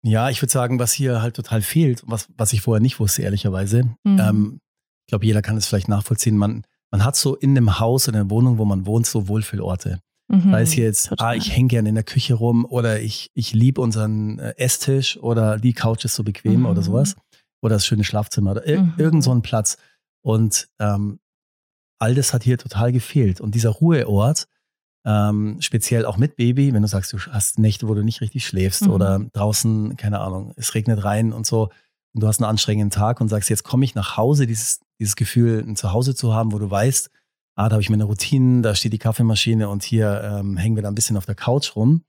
Ja, 0.03 0.29
ich 0.29 0.41
würde 0.41 0.51
sagen, 0.51 0.79
was 0.79 0.93
hier 0.93 1.21
halt 1.21 1.35
total 1.35 1.61
fehlt, 1.61 2.03
was, 2.05 2.27
was 2.35 2.53
ich 2.53 2.61
vorher 2.61 2.81
nicht 2.81 2.99
wusste, 2.99 3.21
ehrlicherweise. 3.21 3.83
Mhm. 4.03 4.19
Ähm, 4.19 4.61
ich 5.05 5.11
glaube, 5.11 5.25
jeder 5.25 5.41
kann 5.41 5.57
es 5.57 5.67
vielleicht 5.67 5.89
nachvollziehen. 5.89 6.37
Man, 6.37 6.65
man 6.89 7.03
hat 7.03 7.15
so 7.15 7.35
in 7.35 7.51
einem 7.51 7.79
Haus, 7.79 8.07
in 8.07 8.13
der 8.13 8.29
Wohnung, 8.29 8.57
wo 8.57 8.65
man 8.65 8.85
wohnt, 8.85 9.05
so 9.05 9.27
Wohlfühlorte. 9.27 9.99
Mhm, 10.27 10.51
da 10.51 10.59
ist 10.59 10.71
hier 10.71 10.85
jetzt, 10.85 11.09
total. 11.09 11.27
ah, 11.27 11.35
ich 11.35 11.55
hänge 11.55 11.67
gerne 11.67 11.89
in 11.89 11.95
der 11.95 12.03
Küche 12.03 12.35
rum 12.35 12.65
oder 12.65 13.01
ich, 13.01 13.29
ich 13.33 13.53
liebe 13.53 13.81
unseren 13.81 14.39
äh, 14.39 14.53
Esstisch 14.57 15.17
oder 15.17 15.59
die 15.59 15.73
Couch 15.73 16.05
ist 16.05 16.15
so 16.15 16.23
bequem 16.23 16.61
mhm. 16.61 16.65
oder 16.67 16.81
sowas. 16.81 17.15
Oder 17.61 17.75
das 17.75 17.85
schöne 17.85 18.03
Schlafzimmer 18.03 18.51
oder 18.51 18.65
ir 18.65 18.81
mhm. 18.81 18.93
irgend 18.97 19.23
so 19.23 19.31
ein 19.31 19.41
Platz. 19.41 19.77
Und 20.23 20.69
ähm, 20.79 21.19
all 21.99 22.15
das 22.15 22.33
hat 22.33 22.43
hier 22.43 22.57
total 22.57 22.91
gefehlt. 22.91 23.41
Und 23.41 23.53
dieser 23.53 23.69
Ruheort, 23.69 24.47
ähm, 25.05 25.57
speziell 25.61 26.05
auch 26.05 26.17
mit 26.17 26.35
Baby, 26.35 26.73
wenn 26.73 26.81
du 26.81 26.87
sagst, 26.87 27.11
du 27.13 27.17
hast 27.17 27.59
Nächte, 27.59 27.87
wo 27.87 27.93
du 27.93 28.03
nicht 28.03 28.21
richtig 28.21 28.45
schläfst 28.45 28.83
mhm. 28.83 28.91
oder 28.91 29.19
draußen, 29.33 29.97
keine 29.97 30.19
Ahnung, 30.19 30.53
es 30.57 30.75
regnet 30.75 31.03
rein 31.03 31.33
und 31.33 31.45
so 31.45 31.69
und 32.13 32.23
du 32.23 32.27
hast 32.27 32.39
einen 32.39 32.49
anstrengenden 32.49 32.91
Tag 32.91 33.21
und 33.21 33.29
sagst, 33.29 33.49
jetzt 33.49 33.63
komme 33.63 33.85
ich 33.85 33.95
nach 33.95 34.17
Hause, 34.17 34.45
dieses, 34.45 34.79
dieses 34.99 35.15
Gefühl, 35.15 35.63
ein 35.65 35.75
Zuhause 35.75 36.13
zu 36.13 36.33
haben, 36.33 36.51
wo 36.51 36.59
du 36.59 36.69
weißt, 36.69 37.09
ah, 37.55 37.69
da 37.69 37.73
habe 37.73 37.81
ich 37.81 37.89
meine 37.89 38.03
Routinen, 38.03 38.63
da 38.63 38.75
steht 38.75 38.93
die 38.93 38.99
Kaffeemaschine 38.99 39.69
und 39.69 39.83
hier 39.83 40.21
ähm, 40.23 40.57
hängen 40.57 40.75
wir 40.75 40.83
da 40.83 40.89
ein 40.89 40.95
bisschen 40.95 41.17
auf 41.17 41.25
der 41.25 41.35
Couch 41.35 41.75
rum. 41.75 42.03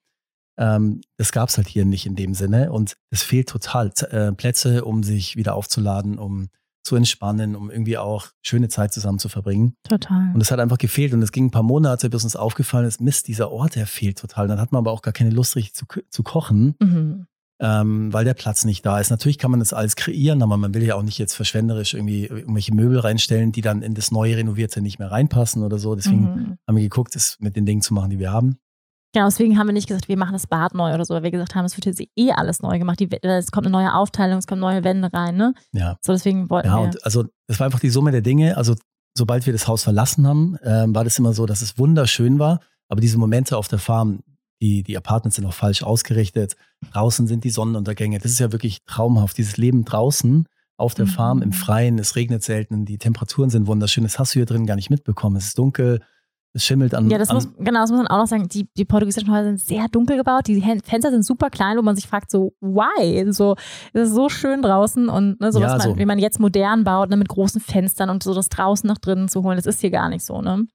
Ähm, 0.58 1.00
das 1.16 1.32
gab 1.32 1.48
es 1.48 1.56
halt 1.56 1.68
hier 1.68 1.84
nicht 1.84 2.06
in 2.06 2.16
dem 2.16 2.34
Sinne 2.34 2.72
und 2.72 2.96
es 3.10 3.22
fehlt 3.22 3.48
total. 3.48 3.90
Äh, 4.10 4.32
Plätze, 4.32 4.84
um 4.84 5.02
sich 5.02 5.36
wieder 5.36 5.54
aufzuladen, 5.54 6.18
um 6.18 6.48
zu 6.82 6.96
entspannen, 6.96 7.54
um 7.54 7.70
irgendwie 7.70 7.96
auch 7.96 8.26
schöne 8.42 8.68
Zeit 8.68 8.92
zusammen 8.92 9.18
zu 9.18 9.28
verbringen. 9.28 9.76
Total. 9.84 10.32
Und 10.34 10.40
es 10.40 10.50
hat 10.50 10.58
einfach 10.58 10.78
gefehlt. 10.78 11.12
Und 11.14 11.22
es 11.22 11.32
ging 11.32 11.46
ein 11.46 11.50
paar 11.50 11.62
Monate, 11.62 12.10
bis 12.10 12.24
uns 12.24 12.36
aufgefallen 12.36 12.86
ist, 12.86 13.00
Mist, 13.00 13.28
dieser 13.28 13.50
Ort, 13.50 13.76
der 13.76 13.86
fehlt 13.86 14.18
total. 14.18 14.48
Dann 14.48 14.60
hat 14.60 14.72
man 14.72 14.80
aber 14.80 14.90
auch 14.90 15.02
gar 15.02 15.12
keine 15.12 15.30
Lust, 15.30 15.56
richtig 15.56 15.74
zu, 15.74 15.86
zu 16.10 16.22
kochen, 16.22 16.74
mhm. 16.80 17.26
ähm, 17.60 18.12
weil 18.12 18.24
der 18.24 18.34
Platz 18.34 18.64
nicht 18.64 18.84
da 18.84 18.98
ist. 18.98 19.10
Natürlich 19.10 19.38
kann 19.38 19.52
man 19.52 19.60
das 19.60 19.72
alles 19.72 19.94
kreieren, 19.94 20.42
aber 20.42 20.56
man 20.56 20.74
will 20.74 20.82
ja 20.82 20.96
auch 20.96 21.02
nicht 21.02 21.18
jetzt 21.18 21.34
verschwenderisch 21.34 21.94
irgendwie 21.94 22.26
irgendwelche 22.26 22.74
Möbel 22.74 22.98
reinstellen, 22.98 23.52
die 23.52 23.60
dann 23.60 23.82
in 23.82 23.94
das 23.94 24.10
neue 24.10 24.36
Renovierte 24.36 24.80
nicht 24.80 24.98
mehr 24.98 25.10
reinpassen 25.10 25.62
oder 25.62 25.78
so. 25.78 25.94
Deswegen 25.94 26.22
mhm. 26.22 26.58
haben 26.66 26.76
wir 26.76 26.82
geguckt, 26.82 27.14
es 27.14 27.36
mit 27.38 27.54
den 27.54 27.66
Dingen 27.66 27.82
zu 27.82 27.94
machen, 27.94 28.10
die 28.10 28.18
wir 28.18 28.32
haben. 28.32 28.58
Genau, 29.12 29.26
deswegen 29.26 29.58
haben 29.58 29.66
wir 29.66 29.74
nicht 29.74 29.88
gesagt, 29.88 30.08
wir 30.08 30.16
machen 30.16 30.32
das 30.32 30.46
Bad 30.46 30.74
neu 30.74 30.94
oder 30.94 31.04
so, 31.04 31.14
weil 31.14 31.22
wir 31.22 31.30
gesagt 31.30 31.54
haben, 31.54 31.66
es 31.66 31.76
wird 31.76 31.84
jetzt 31.84 32.02
eh 32.16 32.32
alles 32.32 32.62
neu 32.62 32.78
gemacht. 32.78 32.98
Die, 32.98 33.10
es 33.22 33.50
kommt 33.50 33.66
eine 33.66 33.72
neue 33.72 33.94
Aufteilung, 33.94 34.38
es 34.38 34.46
kommen 34.46 34.60
neue 34.60 34.84
Wände 34.84 35.12
rein, 35.12 35.36
ne? 35.36 35.54
Ja. 35.72 35.98
So, 36.00 36.12
deswegen 36.12 36.48
wollten 36.48 36.68
ja, 36.68 36.78
wir. 36.78 36.84
Und 36.84 37.04
also, 37.04 37.24
das 37.46 37.60
war 37.60 37.66
einfach 37.66 37.80
die 37.80 37.90
Summe 37.90 38.10
der 38.10 38.22
Dinge. 38.22 38.56
Also, 38.56 38.74
sobald 39.14 39.44
wir 39.44 39.52
das 39.52 39.68
Haus 39.68 39.82
verlassen 39.82 40.26
haben, 40.26 40.56
ähm, 40.62 40.94
war 40.94 41.04
das 41.04 41.18
immer 41.18 41.34
so, 41.34 41.44
dass 41.44 41.60
es 41.60 41.78
wunderschön 41.78 42.38
war. 42.38 42.60
Aber 42.88 43.02
diese 43.02 43.18
Momente 43.18 43.58
auf 43.58 43.68
der 43.68 43.78
Farm, 43.78 44.20
die, 44.62 44.82
die 44.82 44.96
Apartments 44.96 45.36
sind 45.36 45.44
auch 45.44 45.52
falsch 45.52 45.82
ausgerichtet. 45.82 46.56
Draußen 46.92 47.26
sind 47.26 47.44
die 47.44 47.50
Sonnenuntergänge. 47.50 48.18
Das 48.18 48.30
ist 48.30 48.38
ja 48.38 48.52
wirklich 48.52 48.82
traumhaft. 48.86 49.36
Dieses 49.36 49.58
Leben 49.58 49.84
draußen 49.84 50.46
auf 50.78 50.94
der 50.94 51.06
mhm. 51.06 51.10
Farm 51.10 51.42
im 51.42 51.52
Freien. 51.52 51.98
Es 51.98 52.16
regnet 52.16 52.42
selten. 52.42 52.86
Die 52.86 52.96
Temperaturen 52.96 53.50
sind 53.50 53.66
wunderschön. 53.66 54.04
Das 54.04 54.18
hast 54.18 54.34
du 54.34 54.38
hier 54.38 54.46
drin 54.46 54.64
gar 54.64 54.76
nicht 54.76 54.88
mitbekommen. 54.88 55.36
Es 55.36 55.48
ist 55.48 55.58
dunkel. 55.58 56.00
Es 56.54 56.64
schimmelt 56.64 56.94
an. 56.94 57.08
Ja, 57.08 57.16
das 57.18 57.30
an 57.30 57.36
muss, 57.36 57.48
genau, 57.58 57.80
das 57.80 57.90
muss 57.90 57.98
man 57.98 58.08
auch 58.08 58.18
noch 58.18 58.26
sagen. 58.26 58.46
Die, 58.48 58.68
die 58.76 58.84
portugiesischen 58.84 59.30
Häuser 59.32 59.44
sind 59.44 59.60
sehr 59.60 59.88
dunkel 59.88 60.18
gebaut. 60.18 60.46
Die 60.48 60.60
Fenster 60.84 61.10
sind 61.10 61.24
super 61.24 61.48
klein, 61.48 61.78
wo 61.78 61.82
man 61.82 61.96
sich 61.96 62.06
fragt, 62.06 62.30
so, 62.30 62.52
why? 62.60 63.32
So, 63.32 63.56
es 63.94 64.08
ist 64.08 64.14
so 64.14 64.28
schön 64.28 64.60
draußen 64.62 65.08
und 65.08 65.40
ne, 65.40 65.50
so, 65.50 65.60
ja, 65.60 65.68
was 65.68 65.78
man, 65.86 65.94
so. 65.94 65.98
wie 65.98 66.04
man 66.04 66.18
jetzt 66.18 66.40
modern 66.40 66.84
baut, 66.84 67.08
ne, 67.08 67.16
mit 67.16 67.28
großen 67.28 67.60
Fenstern 67.60 68.10
und 68.10 68.22
so 68.22 68.34
das 68.34 68.50
draußen 68.50 68.86
nach 68.86 68.98
drinnen 68.98 69.28
zu 69.28 69.42
holen, 69.42 69.56
das 69.56 69.64
ist 69.66 69.80
hier 69.80 69.90
gar 69.90 70.08
nicht 70.10 70.24
so, 70.26 70.42
ne? 70.42 70.66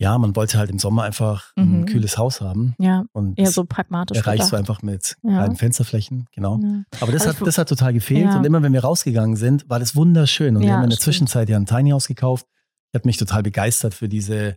ja, 0.00 0.16
man 0.16 0.36
wollte 0.36 0.58
halt 0.58 0.70
im 0.70 0.78
Sommer 0.78 1.02
einfach 1.02 1.50
ein 1.56 1.80
Mhm. 1.80 1.86
kühles 1.86 2.16
Haus 2.18 2.40
haben. 2.40 2.74
Ja, 2.78 3.04
Und 3.12 3.36
eher 3.36 3.50
so 3.50 3.64
pragmatisch. 3.64 4.16
erreichst 4.16 4.52
du 4.52 4.56
einfach 4.56 4.80
mit 4.80 5.16
Ja. 5.24 5.30
kleinen 5.38 5.56
Fensterflächen, 5.56 6.26
genau. 6.32 6.60
Ja. 6.62 6.82
Aber 7.00 7.10
das, 7.10 7.22
Aber 7.26 7.36
hat, 7.40 7.46
das 7.48 7.58
hat 7.58 7.68
total 7.68 7.92
gefehlt. 7.92 8.26
Ja. 8.26 8.36
Und 8.38 8.44
immer 8.44 8.62
wenn 8.62 8.72
wir 8.72 8.82
rausgegangen 8.84 9.34
sind, 9.34 9.68
war 9.68 9.80
das 9.80 9.96
wunderschön. 9.96 10.54
Und 10.56 10.62
wir 10.62 10.72
haben 10.72 10.84
in 10.84 10.90
der 10.90 10.96
stimmt. 10.96 11.02
Zwischenzeit 11.04 11.48
ja 11.48 11.56
ein 11.56 11.66
Tiny 11.66 11.90
House 11.90 12.06
gekauft. 12.06 12.46
Ich 12.92 12.98
habe 12.98 13.08
mich 13.08 13.16
total 13.16 13.42
begeistert 13.42 13.92
für 13.92 14.08
diese. 14.08 14.56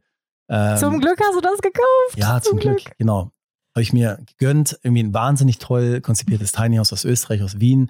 Ähm, 0.54 0.78
Zum 0.78 1.00
Glück 1.00 1.18
hast 1.20 1.36
du 1.36 1.42
das 1.42 1.60
gekauft. 1.62 2.18
Ja, 2.18 2.42
zum, 2.42 2.60
Glück. 2.60 2.82
Genau. 2.98 3.32
Habe 3.74 3.82
ich 3.84 3.94
mir 3.94 4.20
gegönnt. 4.38 4.78
Irgendwie 4.84 5.04
ein 5.04 5.14
wahnsinnig 5.14 5.60
toll 5.60 6.02
konzipiertes 6.02 6.52
Tiny 6.52 6.76
House 6.78 6.92
aus 6.92 7.06
Österreich, 7.06 7.42
aus 7.42 7.60
Wien. 7.60 7.90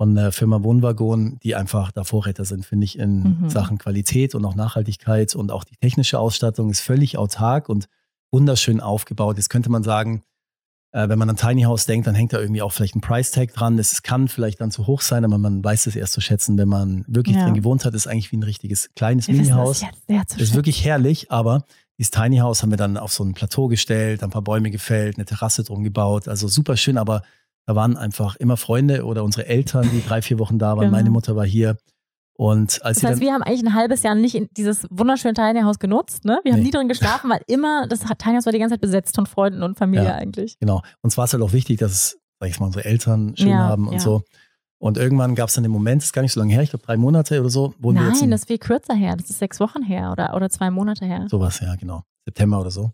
Von 0.00 0.14
der 0.14 0.30
Firma 0.30 0.62
Wohnwagon, 0.62 1.40
die 1.42 1.56
einfach 1.56 1.90
da 1.90 2.04
Vorreiter 2.04 2.44
sind, 2.44 2.64
finde 2.64 2.84
ich, 2.84 2.96
in 3.00 3.40
Mhm. 3.40 3.50
Sachen 3.50 3.78
Qualität 3.78 4.36
und 4.36 4.44
auch 4.44 4.54
Nachhaltigkeit. 4.54 5.34
Und 5.34 5.50
auch 5.50 5.64
die 5.64 5.74
technische 5.76 6.20
Ausstattung 6.20 6.70
ist 6.70 6.80
völlig 6.80 7.18
autark 7.18 7.68
und 7.68 7.88
wunderschön 8.30 8.80
aufgebaut. 8.80 9.36
Jetzt 9.38 9.48
könnte 9.50 9.70
man 9.70 9.82
sagen, 9.82 10.22
äh, 10.92 11.08
wenn 11.08 11.18
man 11.18 11.28
an 11.28 11.36
Tiny 11.36 11.62
House 11.62 11.84
denkt, 11.86 12.06
dann 12.06 12.14
hängt 12.14 12.32
da 12.32 12.38
irgendwie 12.38 12.62
auch 12.62 12.70
vielleicht 12.72 12.94
ein 12.94 13.00
Price 13.00 13.32
Tag 13.32 13.52
dran. 13.54 13.76
Das 13.76 14.02
kann 14.04 14.28
vielleicht 14.28 14.60
dann 14.60 14.70
zu 14.70 14.86
hoch 14.86 15.00
sein, 15.00 15.24
aber 15.24 15.36
man 15.36 15.64
weiß 15.64 15.88
es 15.88 15.96
erst 15.96 16.12
zu 16.12 16.20
schätzen, 16.20 16.56
wenn 16.58 16.68
man 16.68 17.04
wirklich 17.08 17.34
Ja. 17.34 17.44
drin 17.46 17.54
gewohnt 17.54 17.84
hat. 17.84 17.92
Ist 17.94 18.06
eigentlich 18.06 18.30
wie 18.30 18.36
ein 18.36 18.44
richtiges 18.44 18.90
kleines 18.94 19.26
Mini-Haus. 19.26 19.82
ist 19.82 19.88
schätzen. 20.08 20.54
wirklich 20.54 20.84
herrlich, 20.84 21.32
aber 21.32 21.64
dieses 21.98 22.10
Tiny 22.10 22.38
House 22.38 22.62
haben 22.62 22.70
wir 22.70 22.76
dann 22.76 22.96
auf 22.96 23.12
so 23.12 23.24
ein 23.24 23.34
Plateau 23.34 23.66
gestellt, 23.68 24.22
ein 24.22 24.30
paar 24.30 24.42
Bäume 24.42 24.70
gefällt, 24.70 25.16
eine 25.16 25.24
Terrasse 25.24 25.64
drum 25.64 25.82
gebaut. 25.82 26.28
Also 26.28 26.46
super 26.48 26.76
schön, 26.76 26.96
aber 26.96 27.22
da 27.66 27.74
waren 27.74 27.96
einfach 27.96 28.36
immer 28.36 28.56
Freunde 28.56 29.04
oder 29.04 29.24
unsere 29.24 29.46
Eltern, 29.46 29.88
die 29.92 30.02
drei, 30.06 30.22
vier 30.22 30.38
Wochen 30.38 30.58
da 30.58 30.68
waren. 30.76 30.86
Genau. 30.86 30.90
Meine 30.92 31.10
Mutter 31.10 31.36
war 31.36 31.44
hier. 31.44 31.76
Und 32.34 32.80
als 32.84 33.00
Das 33.00 33.10
heißt, 33.10 33.20
wir 33.20 33.32
haben 33.32 33.42
eigentlich 33.42 33.64
ein 33.64 33.74
halbes 33.74 34.04
Jahr 34.04 34.14
nicht 34.14 34.36
in 34.36 34.48
dieses 34.56 34.86
wunderschöne 34.90 35.34
Tiny 35.34 35.62
House 35.62 35.80
genutzt. 35.80 36.24
Ne? 36.24 36.38
Wir 36.44 36.52
haben 36.52 36.60
Nee. 36.60 36.66
nie 36.66 36.70
drin 36.70 36.86
geschlafen, 36.88 37.28
weil 37.30 37.40
immer 37.48 37.88
das 37.88 37.98
Tiny 38.00 38.36
House 38.36 38.46
war 38.46 38.52
die 38.52 38.60
ganze 38.60 38.74
Zeit 38.74 38.80
besetzt 38.80 39.16
von 39.16 39.26
Freunden 39.26 39.64
und 39.64 39.76
Familie 39.76 40.06
Ja. 40.06 40.14
eigentlich. 40.14 40.56
genau, 40.60 40.82
uns 41.02 41.18
war 41.18 41.24
es 41.24 41.32
halt 41.32 41.42
auch 41.42 41.52
wichtig, 41.52 41.78
dass 41.80 41.90
es, 41.92 42.18
sag 42.38 42.48
ich 42.48 42.60
mal, 42.60 42.66
unsere 42.66 42.84
Eltern 42.84 43.34
schön 43.36 43.48
Ja, 43.48 43.58
haben 43.58 43.88
und 43.88 43.94
ja. 43.94 43.98
so. 44.00 44.22
Und 44.80 44.96
irgendwann 44.96 45.34
gab 45.34 45.48
es 45.48 45.54
dann 45.54 45.64
den 45.64 45.72
Moment, 45.72 46.02
das 46.02 46.06
ist 46.06 46.12
gar 46.12 46.22
nicht 46.22 46.32
so 46.32 46.40
lange 46.40 46.52
her, 46.52 46.62
ich 46.62 46.70
glaube 46.70 46.84
drei 46.86 46.96
Monate 46.96 47.40
oder 47.40 47.50
so, 47.50 47.74
wohnen 47.78 47.98
wir 47.98 48.06
jetzt 48.06 48.16
Nein, 48.16 48.24
in 48.26 48.30
das 48.30 48.42
ist 48.42 48.46
viel 48.46 48.58
kürzer 48.58 48.94
her. 48.94 49.16
Das 49.16 49.28
ist 49.28 49.38
sechs 49.38 49.58
Wochen 49.58 49.82
her 49.82 50.12
oder, 50.12 50.34
oder 50.34 50.48
zwei 50.50 50.70
Monate 50.70 51.04
her. 51.04 51.26
sowas, 51.28 51.58
ja, 51.60 51.74
genau, 51.76 52.02
September 52.26 52.60
oder 52.60 52.70
so. 52.70 52.92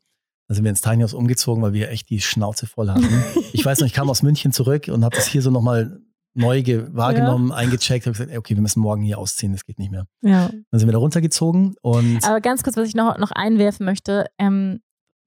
Dann 0.48 0.54
sind 0.56 0.64
wir 0.64 0.70
ins 0.70 0.80
Tiny 0.80 1.02
House 1.02 1.14
umgezogen, 1.14 1.62
weil 1.62 1.72
wir 1.72 1.90
echt 1.90 2.08
die 2.10 2.20
Schnauze 2.20 2.66
voll 2.66 2.88
hatten. 2.90 3.06
ich 3.52 3.64
weiß 3.64 3.80
noch, 3.80 3.86
ich 3.86 3.92
kam 3.94 4.08
aus 4.10 4.22
München 4.22 4.52
zurück 4.52 4.88
und 4.88 5.04
habe 5.04 5.14
das 5.16 5.26
hier 5.26 5.42
so 5.42 5.50
nochmal 5.50 6.00
neu 6.36 6.62
ge- 6.62 6.86
wahrgenommen, 6.92 7.52
eingecheckt, 7.52 8.06
habe 8.06 8.12
gesagt, 8.12 8.30
ey, 8.30 8.38
okay, 8.38 8.54
wir 8.54 8.62
müssen 8.62 8.80
morgen 8.80 9.02
hier 9.02 9.18
ausziehen, 9.18 9.52
das 9.52 9.64
geht 9.64 9.78
nicht 9.78 9.90
mehr. 9.90 10.06
Ja. 10.22 10.48
Dann 10.48 10.78
sind 10.80 10.88
wir 10.88 10.92
da 10.92 10.98
runtergezogen 10.98 11.76
und 11.82 12.24
Aber 12.24 12.40
ganz 12.40 12.62
kurz, 12.62 12.76
was 12.76 12.88
ich 12.88 12.94
noch, 12.94 13.18
noch 13.18 13.30
einwerfen 13.30 13.86
möchte, 13.86 14.26
ähm, 14.38 14.80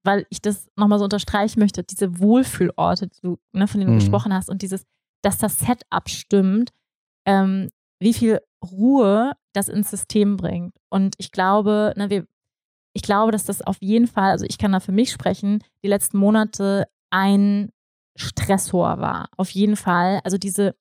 weil 0.04 0.26
ich 0.30 0.40
das 0.42 0.68
nochmal 0.76 0.98
so 0.98 1.04
unterstreichen 1.04 1.60
möchte, 1.60 1.82
diese 1.82 2.18
Wohlfühlorte, 2.20 3.06
die 3.08 3.20
du, 3.22 3.38
ne, 3.52 3.66
von 3.68 3.80
denen 3.80 3.90
du 3.92 3.94
Mhm. 3.94 4.00
gesprochen 4.00 4.32
hast 4.34 4.48
und 4.50 4.62
dieses, 4.62 4.84
dass 5.22 5.38
das 5.38 5.58
Setup 5.58 6.08
stimmt, 6.08 6.70
ähm, 7.26 7.70
wie 8.00 8.14
viel 8.14 8.40
Ruhe 8.64 9.32
das 9.52 9.68
ins 9.68 9.90
System 9.90 10.36
bringt. 10.36 10.74
Und 10.88 11.14
ich 11.18 11.32
glaube, 11.32 11.92
ne, 11.96 12.10
wir, 12.10 12.26
ich 12.94 13.02
glaube, 13.02 13.32
dass 13.32 13.44
das 13.44 13.62
auf 13.62 13.78
jeden 13.80 14.06
Fall, 14.06 14.30
also 14.30 14.44
ich 14.48 14.58
kann 14.58 14.72
da 14.72 14.80
für 14.80 14.92
mich 14.92 15.10
sprechen, 15.10 15.62
die 15.82 15.88
letzten 15.88 16.18
Monate 16.18 16.88
ein 17.10 17.70
Stressor 18.16 18.98
war. 18.98 19.28
Auf 19.36 19.50
jeden 19.50 19.76
Fall. 19.76 20.20
Also 20.24 20.38
diese 20.38 20.74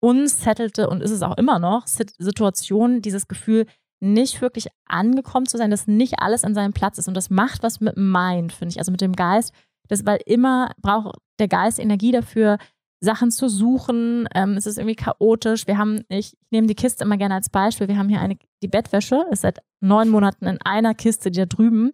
unsettelte 0.00 0.88
und 0.88 1.02
ist 1.02 1.10
es 1.10 1.22
auch 1.22 1.36
immer 1.36 1.58
noch 1.58 1.86
Sit- 1.86 2.14
Situation, 2.18 3.02
dieses 3.02 3.28
Gefühl, 3.28 3.66
nicht 4.00 4.40
wirklich 4.42 4.68
angekommen 4.86 5.46
zu 5.46 5.56
sein, 5.56 5.70
dass 5.70 5.86
nicht 5.86 6.20
alles 6.20 6.44
an 6.44 6.54
seinem 6.54 6.72
Platz 6.72 6.98
ist. 6.98 7.08
Und 7.08 7.14
das 7.14 7.30
macht 7.30 7.62
was 7.62 7.80
mit 7.80 7.96
dem 7.96 8.12
Mind, 8.12 8.52
finde 8.52 8.72
ich, 8.72 8.78
also 8.78 8.92
mit 8.92 9.00
dem 9.00 9.14
Geist. 9.14 9.52
Das, 9.88 10.04
weil 10.04 10.20
immer 10.26 10.70
braucht 10.82 11.16
der 11.38 11.48
Geist 11.48 11.78
Energie 11.78 12.12
dafür, 12.12 12.58
Sachen 13.06 13.30
zu 13.30 13.48
suchen. 13.48 14.28
Ähm, 14.34 14.52
es 14.58 14.66
ist 14.66 14.76
irgendwie 14.76 14.96
chaotisch. 14.96 15.66
Wir 15.66 15.78
haben, 15.78 16.02
ich, 16.08 16.34
ich 16.34 16.50
nehme 16.50 16.66
die 16.66 16.74
Kiste 16.74 17.04
immer 17.04 17.16
gerne 17.16 17.34
als 17.34 17.48
Beispiel. 17.48 17.88
Wir 17.88 17.96
haben 17.96 18.10
hier 18.10 18.20
eine, 18.20 18.36
die 18.62 18.68
Bettwäsche 18.68 19.24
ist 19.30 19.40
seit 19.40 19.60
neun 19.80 20.10
Monaten 20.10 20.46
in 20.46 20.60
einer 20.60 20.94
Kiste, 20.94 21.30
die 21.30 21.38
da 21.38 21.46
drüben 21.46 21.92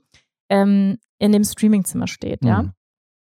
ähm, 0.48 0.98
in 1.18 1.30
dem 1.30 1.44
Streamingzimmer 1.44 2.08
steht, 2.08 2.44
ja. 2.44 2.72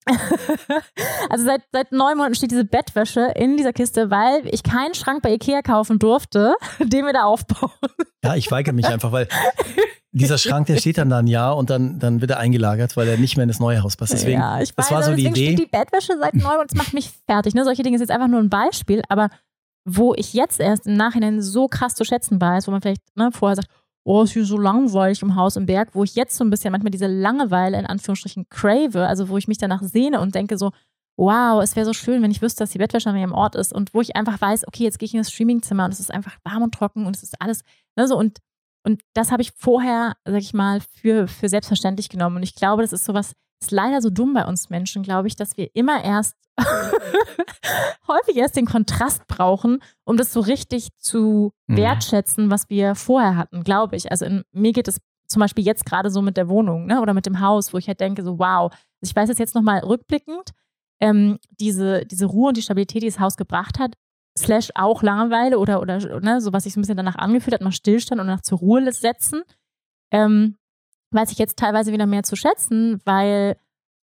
Also 1.30 1.46
seit, 1.46 1.62
seit 1.72 1.92
neun 1.92 2.18
Monaten 2.18 2.36
steht 2.36 2.52
diese 2.52 2.66
Bettwäsche 2.66 3.32
in 3.36 3.58
dieser 3.58 3.74
Kiste, 3.74 4.12
weil 4.12 4.48
ich 4.52 4.64
keinen 4.64 4.94
Schrank 4.94 5.22
bei 5.22 5.34
Ikea 5.34 5.62
kaufen 5.62 6.00
durfte, 6.00 6.56
den 6.80 7.06
wir 7.06 7.14
da 7.14 7.24
aufbauen. 7.24 7.72
ja, 8.24 8.36
ich 8.36 8.50
weigere 8.52 8.74
mich 8.74 8.86
einfach, 8.86 9.12
weil 9.12 9.28
dieser 10.12 10.38
Schrank, 10.38 10.68
der 10.68 10.78
steht 10.78 10.98
dann 10.98 11.10
da 11.10 11.20
ein 11.20 11.28
Jahr 11.28 11.58
und 11.58 11.70
dann, 11.70 12.00
dann 12.00 12.22
wird 12.22 12.32
er 12.32 12.40
eingelagert, 12.40 12.96
weil 12.96 13.08
er 13.08 13.18
nicht 13.18 13.36
mehr 13.36 13.44
in 13.44 13.50
das 13.50 13.60
neue 13.60 13.84
Haus 13.84 13.98
passt. 13.98 14.14
Deswegen, 14.14 14.40
ja, 14.40 14.62
ich 14.62 14.74
das 14.74 14.86
weiß, 14.86 14.92
war 14.92 15.04
so 15.04 15.08
aber 15.10 15.18
die 15.18 15.24
deswegen 15.24 15.36
Idee. 15.46 15.56
steht 15.56 15.68
die 15.68 15.78
Bettwäsche 15.78 16.18
seit 16.18 16.36
neun 16.36 16.60
und 16.62 16.72
es 16.72 16.78
macht 16.78 16.94
mich 16.94 17.12
fertig. 17.28 17.54
Ne? 17.54 17.64
Solche 17.66 17.84
Dinge 17.84 17.96
ist 17.96 18.02
jetzt 18.02 18.12
einfach 18.12 18.28
nur 18.28 18.40
ein 18.40 18.50
Beispiel, 18.50 19.02
aber 19.10 19.30
wo 19.84 20.14
ich 20.16 20.34
jetzt 20.34 20.60
erst 20.60 20.88
im 20.88 20.96
Nachhinein 20.96 21.42
so 21.42 21.68
krass 21.68 21.96
zu 21.96 22.06
schätzen 22.06 22.40
weiß, 22.40 22.68
wo 22.68 22.72
man 22.72 22.82
vielleicht 22.82 23.02
ne, 23.16 23.30
vorher 23.32 23.56
sagt, 23.56 23.68
oh, 24.06 24.24
ist 24.24 24.34
hier 24.34 24.46
so 24.46 24.58
langweilig 24.58 25.22
im 25.22 25.36
Haus 25.36 25.56
im 25.56 25.66
Berg, 25.66 25.90
wo 25.94 26.04
ich 26.04 26.16
jetzt 26.16 26.38
so 26.38 26.44
ein 26.44 26.50
bisschen 26.50 26.72
manchmal 26.72 26.92
diese 26.92 27.08
Langeweile 27.08 27.78
in 27.78 27.86
Anführungsstrichen 27.86 28.48
crave, 28.50 29.08
also 29.08 29.30
wo 29.30 29.38
ich 29.38 29.48
mich 29.48 29.58
danach 29.58 29.82
sehne 29.82 30.22
und 30.22 30.36
denke 30.36 30.58
so, 30.58 30.72
wow, 31.18 31.62
es 31.64 31.76
wäre 31.76 31.86
so 31.86 31.94
schön, 31.94 32.22
wenn 32.22 32.32
ich 32.32 32.42
wüsste, 32.42 32.64
dass 32.64 32.72
die 32.72 32.78
Bettwäsche 32.78 33.10
an 33.10 33.16
mir 33.16 33.24
im 33.24 33.34
Ort 33.34 33.56
ist 33.56 33.74
und 33.74 33.94
wo 33.94 34.02
ich 34.02 34.16
einfach 34.16 34.40
weiß, 34.40 34.68
okay, 34.68 34.84
jetzt 34.84 35.00
gehe 35.00 35.08
ich 35.08 35.14
in 35.14 35.20
das 35.20 35.32
Streamingzimmer 35.32 35.86
und 35.86 35.94
es 35.94 36.00
ist 36.00 36.12
einfach 36.12 36.38
warm 36.44 36.64
und 36.64 36.74
trocken 36.74 37.06
und 37.06 37.16
es 37.16 37.24
ist 37.24 37.42
alles, 37.42 37.64
ne, 37.96 38.08
so 38.08 38.18
und 38.18 38.40
und 38.86 39.02
das 39.16 39.32
habe 39.32 39.42
ich 39.42 39.52
vorher, 39.58 40.16
sag 40.26 40.42
ich 40.42 40.54
mal, 40.54 40.80
für, 40.80 41.28
für 41.28 41.50
selbstverständlich 41.50 42.08
genommen. 42.08 42.36
Und 42.36 42.44
ich 42.44 42.54
glaube, 42.54 42.84
das 42.84 42.94
ist 42.94 43.04
sowas, 43.04 43.34
ist 43.66 43.72
leider 43.72 44.02
so 44.02 44.10
dumm 44.10 44.34
bei 44.34 44.46
uns 44.46 44.70
Menschen, 44.70 45.04
glaube 45.04 45.28
ich, 45.28 45.36
dass 45.36 45.58
wir 45.58 45.70
immer 45.76 46.04
erst, 46.04 46.36
häufig 48.08 48.36
erst 48.38 48.56
den 48.56 48.66
Kontrast 48.66 49.28
brauchen, 49.28 49.82
um 50.06 50.18
das 50.18 50.32
so 50.34 50.40
richtig 50.40 50.90
zu 50.98 51.52
Mhm. 51.68 51.78
wertschätzen, 51.78 52.52
was 52.52 52.70
wir 52.70 52.94
vorher 52.96 53.36
hatten, 53.38 53.64
glaube 53.64 53.96
ich. 53.96 54.12
Also 54.12 54.26
in, 54.26 54.44
mir 54.52 54.72
geht 54.72 54.88
es 54.88 55.00
zum 55.28 55.40
Beispiel 55.40 55.66
jetzt 55.66 55.86
gerade 55.86 56.12
so 56.12 56.22
mit 56.22 56.38
der 56.38 56.48
Wohnung 56.50 56.86
ne, 56.86 57.02
oder 57.02 57.14
mit 57.16 57.26
dem 57.26 57.40
Haus, 57.40 57.74
wo 57.74 57.78
ich 57.78 57.88
halt 57.88 58.00
denke, 58.00 58.24
so 58.24 58.38
wow, 58.38 58.72
also 58.72 58.80
ich 59.02 59.16
weiß 59.16 59.30
es 59.30 59.40
jetzt 59.40 59.56
nochmal 59.56 59.80
rückblickend, 59.80 60.52
ähm, 61.02 61.40
diese, 61.60 62.06
diese 62.06 62.28
Ruhe 62.28 62.50
und 62.50 62.58
die 62.58 62.62
Stabilität, 62.62 63.02
die 63.02 63.08
das 63.08 63.20
Haus 63.20 63.36
gebracht 63.36 63.80
hat, 63.80 63.96
slash 64.38 64.70
auch 64.76 65.02
Langeweile 65.02 65.58
oder, 65.58 65.82
oder 65.82 65.98
ne, 66.20 66.40
so 66.42 66.54
was 66.54 66.64
sich 66.64 66.74
so 66.74 66.80
ein 66.80 66.84
bisschen 66.84 66.98
danach 66.98 67.16
angefühlt 67.16 67.56
hat, 67.56 67.62
mal 67.62 67.72
Stillstand 67.72 68.22
und 68.22 68.28
nach 68.28 68.42
zur 68.42 68.60
Ruhe 68.60 68.92
setzen, 68.94 69.42
ähm, 70.12 70.58
weiß 71.12 71.32
ich 71.32 71.38
jetzt 71.38 71.58
teilweise 71.58 71.92
wieder 71.92 72.06
mehr 72.06 72.24
zu 72.24 72.36
schätzen, 72.36 73.00
weil 73.06 73.58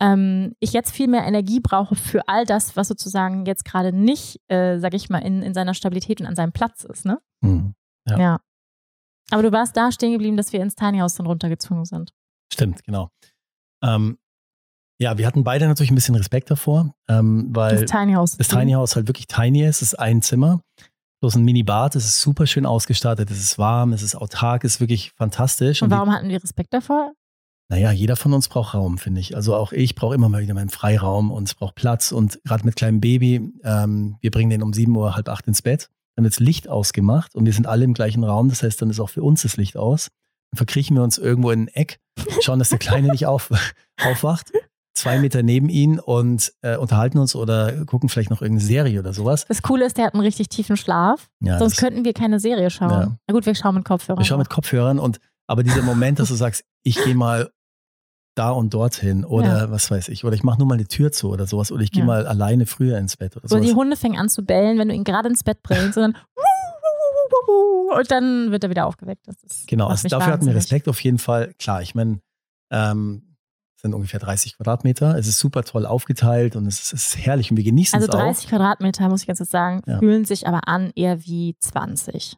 ähm, 0.01 0.55
ich 0.59 0.73
jetzt 0.73 0.91
viel 0.91 1.07
mehr 1.07 1.25
Energie 1.25 1.59
brauche 1.59 1.95
für 1.95 2.27
all 2.27 2.45
das, 2.45 2.75
was 2.75 2.87
sozusagen 2.87 3.45
jetzt 3.45 3.65
gerade 3.65 3.91
nicht, 3.91 4.41
äh, 4.47 4.79
sag 4.79 4.93
ich 4.93 5.09
mal, 5.09 5.19
in, 5.19 5.41
in 5.41 5.53
seiner 5.53 5.73
Stabilität 5.73 6.21
und 6.21 6.27
an 6.27 6.35
seinem 6.35 6.51
Platz 6.51 6.83
ist, 6.83 7.05
ne? 7.05 7.19
Mhm. 7.41 7.73
Ja. 8.07 8.39
Aber 9.31 9.43
du 9.43 9.51
warst 9.51 9.77
da 9.77 9.91
stehen 9.91 10.13
geblieben, 10.13 10.37
dass 10.37 10.51
wir 10.53 10.61
ins 10.61 10.75
Tiny 10.75 10.99
House 10.99 11.15
dann 11.15 11.27
runtergezogen 11.27 11.85
sind. 11.85 12.11
Stimmt, 12.51 12.83
genau. 12.83 13.09
Ähm, 13.83 14.17
ja, 14.99 15.17
wir 15.17 15.27
hatten 15.27 15.43
beide 15.43 15.67
natürlich 15.67 15.91
ein 15.91 15.95
bisschen 15.95 16.15
Respekt 16.15 16.49
davor, 16.51 16.93
ähm, 17.07 17.49
weil 17.55 17.81
Das 17.81 17.91
Tiny 17.91 18.13
House. 18.13 18.35
das 18.37 18.47
Tiny 18.47 18.71
House 18.73 18.95
halt 18.95 19.07
wirklich 19.07 19.27
tiny 19.27 19.63
ist. 19.63 19.81
Es 19.81 19.93
ist 19.93 19.99
ein 19.99 20.21
Zimmer, 20.21 20.61
bloß 21.21 21.35
ein 21.35 21.43
Mini-Bad. 21.43 21.95
Es 21.95 22.05
ist 22.05 22.21
super 22.21 22.47
schön 22.47 22.65
ausgestattet. 22.65 23.29
Es 23.31 23.39
ist 23.39 23.57
warm, 23.57 23.93
es 23.93 24.01
ist 24.01 24.15
autark, 24.15 24.63
es 24.63 24.75
ist 24.75 24.79
wirklich 24.79 25.11
fantastisch. 25.15 25.81
Und 25.81 25.91
warum 25.91 26.11
hatten 26.11 26.29
wir 26.29 26.41
Respekt 26.41 26.73
davor? 26.73 27.13
Naja, 27.71 27.91
jeder 27.91 28.15
von 28.15 28.33
uns 28.33 28.47
braucht 28.47 28.73
Raum, 28.73 28.97
finde 28.97 29.21
ich. 29.21 29.35
Also 29.35 29.55
auch 29.55 29.71
ich 29.71 29.93
brauche 29.93 30.15
immer 30.15 30.27
mal 30.27 30.41
wieder 30.41 30.55
meinen 30.55 30.69
Freiraum 30.69 31.29
und 31.29 31.47
es 31.47 31.53
braucht 31.53 31.75
Platz. 31.75 32.11
Und 32.11 32.39
gerade 32.43 32.65
mit 32.65 32.75
kleinem 32.75 32.99
Baby, 32.99 33.51
ähm, 33.63 34.17
wir 34.21 34.31
bringen 34.31 34.49
den 34.49 34.63
um 34.63 34.73
sieben 34.73 34.95
Uhr, 34.95 35.15
halb 35.15 35.29
acht 35.29 35.45
ins 35.45 35.61
Bett. 35.61 35.89
Dann 36.15 36.23
wird 36.23 36.33
das 36.33 36.39
Licht 36.39 36.67
ausgemacht 36.67 37.35
und 37.35 37.45
wir 37.45 37.53
sind 37.53 37.67
alle 37.67 37.85
im 37.85 37.93
gleichen 37.93 38.23
Raum. 38.23 38.49
Das 38.49 38.63
heißt, 38.63 38.81
dann 38.81 38.89
ist 38.89 38.99
auch 38.99 39.11
für 39.11 39.21
uns 39.21 39.43
das 39.43 39.55
Licht 39.57 39.77
aus. 39.77 40.09
Dann 40.51 40.57
verkriechen 40.57 40.95
wir 40.95 41.03
uns 41.03 41.19
irgendwo 41.19 41.51
in 41.51 41.63
ein 41.63 41.67
Eck, 41.67 41.99
schauen, 42.41 42.57
dass 42.57 42.69
der 42.69 42.79
Kleine 42.79 43.09
nicht 43.09 43.27
auf, 43.27 43.51
aufwacht. 44.03 44.51
Zwei 44.99 45.19
Meter 45.19 45.43
neben 45.43 45.69
ihn 45.69 45.99
und 45.99 46.53
äh, 46.61 46.77
unterhalten 46.77 47.17
uns 47.17 47.35
oder 47.35 47.85
gucken 47.85 48.09
vielleicht 48.09 48.29
noch 48.29 48.41
irgendeine 48.41 48.67
Serie 48.67 48.99
oder 48.99 49.13
sowas. 49.13 49.45
Das 49.47 49.61
Coole 49.61 49.85
ist, 49.85 49.97
der 49.97 50.05
hat 50.05 50.13
einen 50.13 50.23
richtig 50.23 50.49
tiefen 50.49 50.77
Schlaf. 50.77 51.29
Ja, 51.41 51.57
Sonst 51.59 51.77
könnten 51.77 52.05
wir 52.05 52.13
keine 52.13 52.39
Serie 52.39 52.69
schauen. 52.69 52.89
Ja. 52.91 53.17
Na 53.27 53.33
gut, 53.33 53.45
wir 53.45 53.55
schauen 53.55 53.75
mit 53.75 53.85
Kopfhörern. 53.85 54.19
Wir 54.21 54.25
schauen 54.25 54.39
mit 54.39 54.49
Kopfhörern 54.49 54.99
und 54.99 55.19
aber 55.47 55.63
dieser 55.63 55.81
Moment, 55.81 56.19
dass 56.19 56.27
du 56.29 56.35
sagst, 56.35 56.63
ich 56.83 57.03
gehe 57.03 57.15
mal 57.15 57.49
da 58.35 58.51
und 58.51 58.73
dorthin 58.73 59.25
oder 59.25 59.69
was 59.71 59.89
weiß 59.91 60.07
ich, 60.09 60.23
oder 60.23 60.33
ich 60.35 60.43
mache 60.43 60.59
nur 60.59 60.67
mal 60.67 60.75
eine 60.75 60.85
Tür 60.87 61.11
zu 61.11 61.29
oder 61.29 61.45
sowas 61.47 61.71
oder 61.71 61.81
ich 61.81 61.91
gehe 61.91 62.01
Ja. 62.01 62.05
mal 62.05 62.27
alleine 62.27 62.65
früher 62.67 62.97
ins 62.97 63.17
Bett 63.17 63.35
oder 63.35 63.47
So, 63.47 63.55
sowas. 63.57 63.67
die 63.67 63.73
Hunde 63.75 63.97
fängen 63.97 64.17
an 64.19 64.29
zu 64.29 64.43
bellen, 64.45 64.77
wenn 64.77 64.87
du 64.89 64.93
ihn 64.95 65.03
gerade 65.03 65.27
ins 65.27 65.43
Bett 65.43 65.61
bringst 65.63 65.97
und 65.97 66.03
dann 66.03 66.17
und 67.97 68.11
dann 68.11 68.51
wird 68.51 68.63
er 68.63 68.69
wieder 68.69 68.85
aufgeweckt. 68.85 69.27
Das 69.27 69.41
ist, 69.43 69.67
Genau, 69.67 69.87
also 69.87 70.07
dafür 70.07 70.27
hatten 70.27 70.41
wir 70.45 70.53
wahnsinnig. 70.53 70.55
Respekt 70.57 70.87
auf 70.87 71.01
jeden 71.03 71.17
Fall. 71.17 71.53
Klar, 71.59 71.81
ich 71.81 71.95
meine, 71.95 72.19
ähm, 72.71 73.28
sind 73.81 73.93
ungefähr 73.93 74.19
30 74.19 74.57
Quadratmeter. 74.57 75.15
Es 75.17 75.27
ist 75.27 75.39
super 75.39 75.63
toll 75.63 75.85
aufgeteilt 75.85 76.55
und 76.55 76.65
es 76.67 76.79
ist, 76.79 76.93
es 76.93 77.15
ist 77.15 77.25
herrlich 77.25 77.49
und 77.51 77.57
wir 77.57 77.63
genießen 77.63 77.95
Also 77.95 78.07
es 78.09 78.13
auch. 78.15 78.19
30 78.19 78.47
Quadratmeter, 78.49 79.07
muss 79.09 79.21
ich 79.21 79.27
ganz 79.27 79.39
kurz 79.39 79.51
sagen, 79.51 79.81
Ja. 79.85 79.99
fühlen 79.99 80.25
sich 80.25 80.47
aber 80.47 80.67
an 80.67 80.91
eher 80.95 81.23
wie 81.25 81.55
20. 81.59 82.37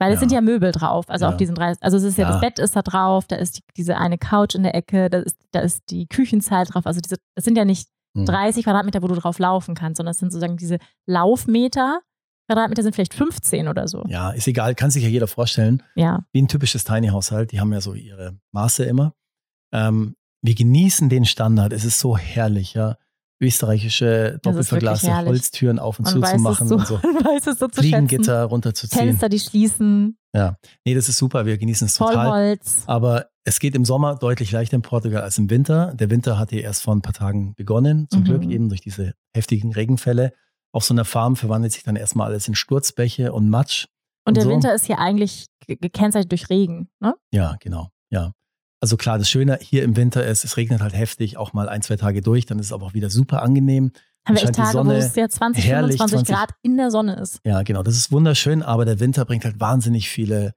Weil 0.00 0.10
es 0.12 0.16
Ja. 0.16 0.20
sind 0.20 0.32
ja 0.32 0.40
Möbel 0.40 0.72
drauf, 0.72 1.08
also 1.08 1.24
Ja. 1.26 1.30
auf 1.30 1.36
diesen 1.36 1.54
drei, 1.54 1.74
also 1.80 1.96
es 1.96 2.02
ist 2.02 2.18
ja, 2.18 2.28
das 2.28 2.40
Bett 2.40 2.58
ist 2.58 2.74
da 2.74 2.82
drauf, 2.82 3.26
da 3.28 3.36
ist 3.36 3.58
die, 3.58 3.62
diese 3.76 3.96
eine 3.96 4.18
Couch 4.18 4.54
in 4.54 4.62
der 4.64 4.74
Ecke, 4.74 5.08
da 5.08 5.18
ist, 5.18 5.36
da 5.52 5.60
ist 5.60 5.82
die 5.90 6.06
Küchenzahl 6.06 6.64
drauf, 6.66 6.86
also 6.86 7.00
diese, 7.00 7.16
das 7.36 7.44
sind 7.44 7.56
ja 7.56 7.64
nicht 7.64 7.88
Hm. 8.16 8.26
30 8.26 8.64
Quadratmeter, 8.64 9.02
wo 9.02 9.08
du 9.08 9.14
drauf 9.16 9.38
laufen 9.40 9.74
kannst, 9.74 9.96
sondern 9.98 10.12
es 10.12 10.18
sind 10.18 10.30
sozusagen 10.30 10.56
diese 10.56 10.78
Laufmeter, 11.06 12.00
Quadratmeter 12.48 12.82
sind 12.82 12.94
vielleicht 12.94 13.14
15 13.14 13.68
oder 13.68 13.88
so. 13.88 14.04
Ja, 14.06 14.30
ist 14.30 14.46
egal, 14.46 14.74
kann 14.74 14.90
sich 14.90 15.02
ja 15.02 15.08
jeder 15.08 15.26
vorstellen. 15.26 15.82
Ja. 15.96 16.24
Wie 16.32 16.42
ein 16.42 16.46
typisches 16.48 16.84
Tiny-Haushalt, 16.84 17.52
die 17.52 17.60
haben 17.60 17.72
ja 17.72 17.80
so 17.80 17.94
ihre 17.94 18.38
Maße 18.52 18.84
immer. 18.84 19.14
Ähm, 19.74 20.14
wir 20.42 20.54
genießen 20.54 21.08
den 21.08 21.24
Standard, 21.24 21.72
es 21.72 21.84
ist 21.84 21.98
so 22.00 22.16
herrlich, 22.16 22.74
ja. 22.74 22.96
Österreichische 23.42 24.38
doppelverglaste. 24.42 25.14
Holztüren 25.26 25.78
auf 25.78 25.98
und 25.98 26.04
Man 26.04 26.14
zu 26.14 26.20
zu 26.22 26.38
machen 26.38 26.68
so, 26.68 26.76
und 26.76 26.86
so. 26.86 26.94
weiß 27.02 27.46
es 27.48 27.58
so 27.58 27.66
zu 27.68 27.74
schätzen. 27.76 27.80
Fliegengitter 28.08 28.44
runterzuziehen. 28.44 29.06
Fenster, 29.08 29.28
die 29.28 29.40
schließen, 29.40 30.16
Nee, 30.84 30.94
das 30.94 31.08
ist 31.08 31.18
super, 31.18 31.46
wir 31.46 31.58
genießen 31.58 31.86
es 31.86 31.94
total. 31.94 32.26
Vollholz. 32.28 32.82
Aber 32.86 33.26
es 33.44 33.60
geht 33.60 33.76
im 33.76 33.84
Sommer 33.84 34.16
deutlich 34.16 34.50
leichter 34.50 34.74
in 34.74 34.82
Portugal 34.82 35.22
als 35.22 35.38
im 35.38 35.48
Winter. 35.48 35.94
Der 35.94 36.10
Winter 36.10 36.38
hat 36.40 36.50
hier 36.50 36.62
erst 36.62 36.82
vor 36.82 36.92
ein 36.94 37.02
paar 37.02 37.12
Tagen 37.12 37.54
begonnen, 37.54 38.08
zum 38.10 38.20
Mhm. 38.20 38.24
Glück 38.24 38.42
eben 38.44 38.68
durch 38.68 38.80
diese 38.80 39.14
heftigen 39.32 39.72
Regenfälle. 39.72 40.32
Auf 40.72 40.84
so 40.84 40.92
einer 40.92 41.04
Farm 41.04 41.36
verwandelt 41.36 41.72
sich 41.72 41.84
dann 41.84 41.94
erstmal 41.94 42.26
alles 42.28 42.48
in 42.48 42.56
Sturzbäche 42.56 43.32
und 43.32 43.48
Matsch. 43.48 43.84
Und 44.26 44.30
und 44.30 44.36
der 44.38 44.44
so. 44.44 44.50
Winter 44.50 44.74
ist 44.74 44.86
hier 44.86 44.98
eigentlich 44.98 45.46
ge- 45.66 45.76
gekennzeichnet 45.80 46.32
durch 46.32 46.50
Regen, 46.50 46.88
ne? 47.00 47.14
Ja, 47.32 47.56
genau. 47.60 47.90
Ja. 48.10 48.32
Also 48.84 48.98
klar, 48.98 49.16
das 49.16 49.30
Schöne 49.30 49.58
hier 49.62 49.82
im 49.82 49.96
Winter 49.96 50.26
ist, 50.26 50.44
es 50.44 50.58
regnet 50.58 50.82
halt 50.82 50.92
heftig, 50.92 51.38
auch 51.38 51.54
mal 51.54 51.70
ein, 51.70 51.80
zwei 51.80 51.96
Tage 51.96 52.20
durch, 52.20 52.44
dann 52.44 52.58
ist 52.58 52.66
es 52.66 52.72
aber 52.74 52.84
auch 52.84 52.92
wieder 52.92 53.08
super 53.08 53.40
angenehm. 53.40 53.92
Haben 54.26 54.36
wir 54.36 54.42
echt 54.42 54.54
Tage, 54.54 54.68
wo 54.68 54.72
Sonne 54.72 54.96
es 54.96 55.16
ja 55.16 55.26
20, 55.26 55.64
herrlich, 55.64 55.96
25 55.96 56.26
20 56.26 56.34
Grad 56.34 56.50
in 56.60 56.76
der 56.76 56.90
Sonne 56.90 57.16
ist. 57.16 57.40
Ja, 57.46 57.62
genau. 57.62 57.82
Das 57.82 57.96
ist 57.96 58.12
wunderschön, 58.12 58.62
aber 58.62 58.84
der 58.84 59.00
Winter 59.00 59.24
bringt 59.24 59.46
halt 59.46 59.58
wahnsinnig 59.58 60.10
viele 60.10 60.52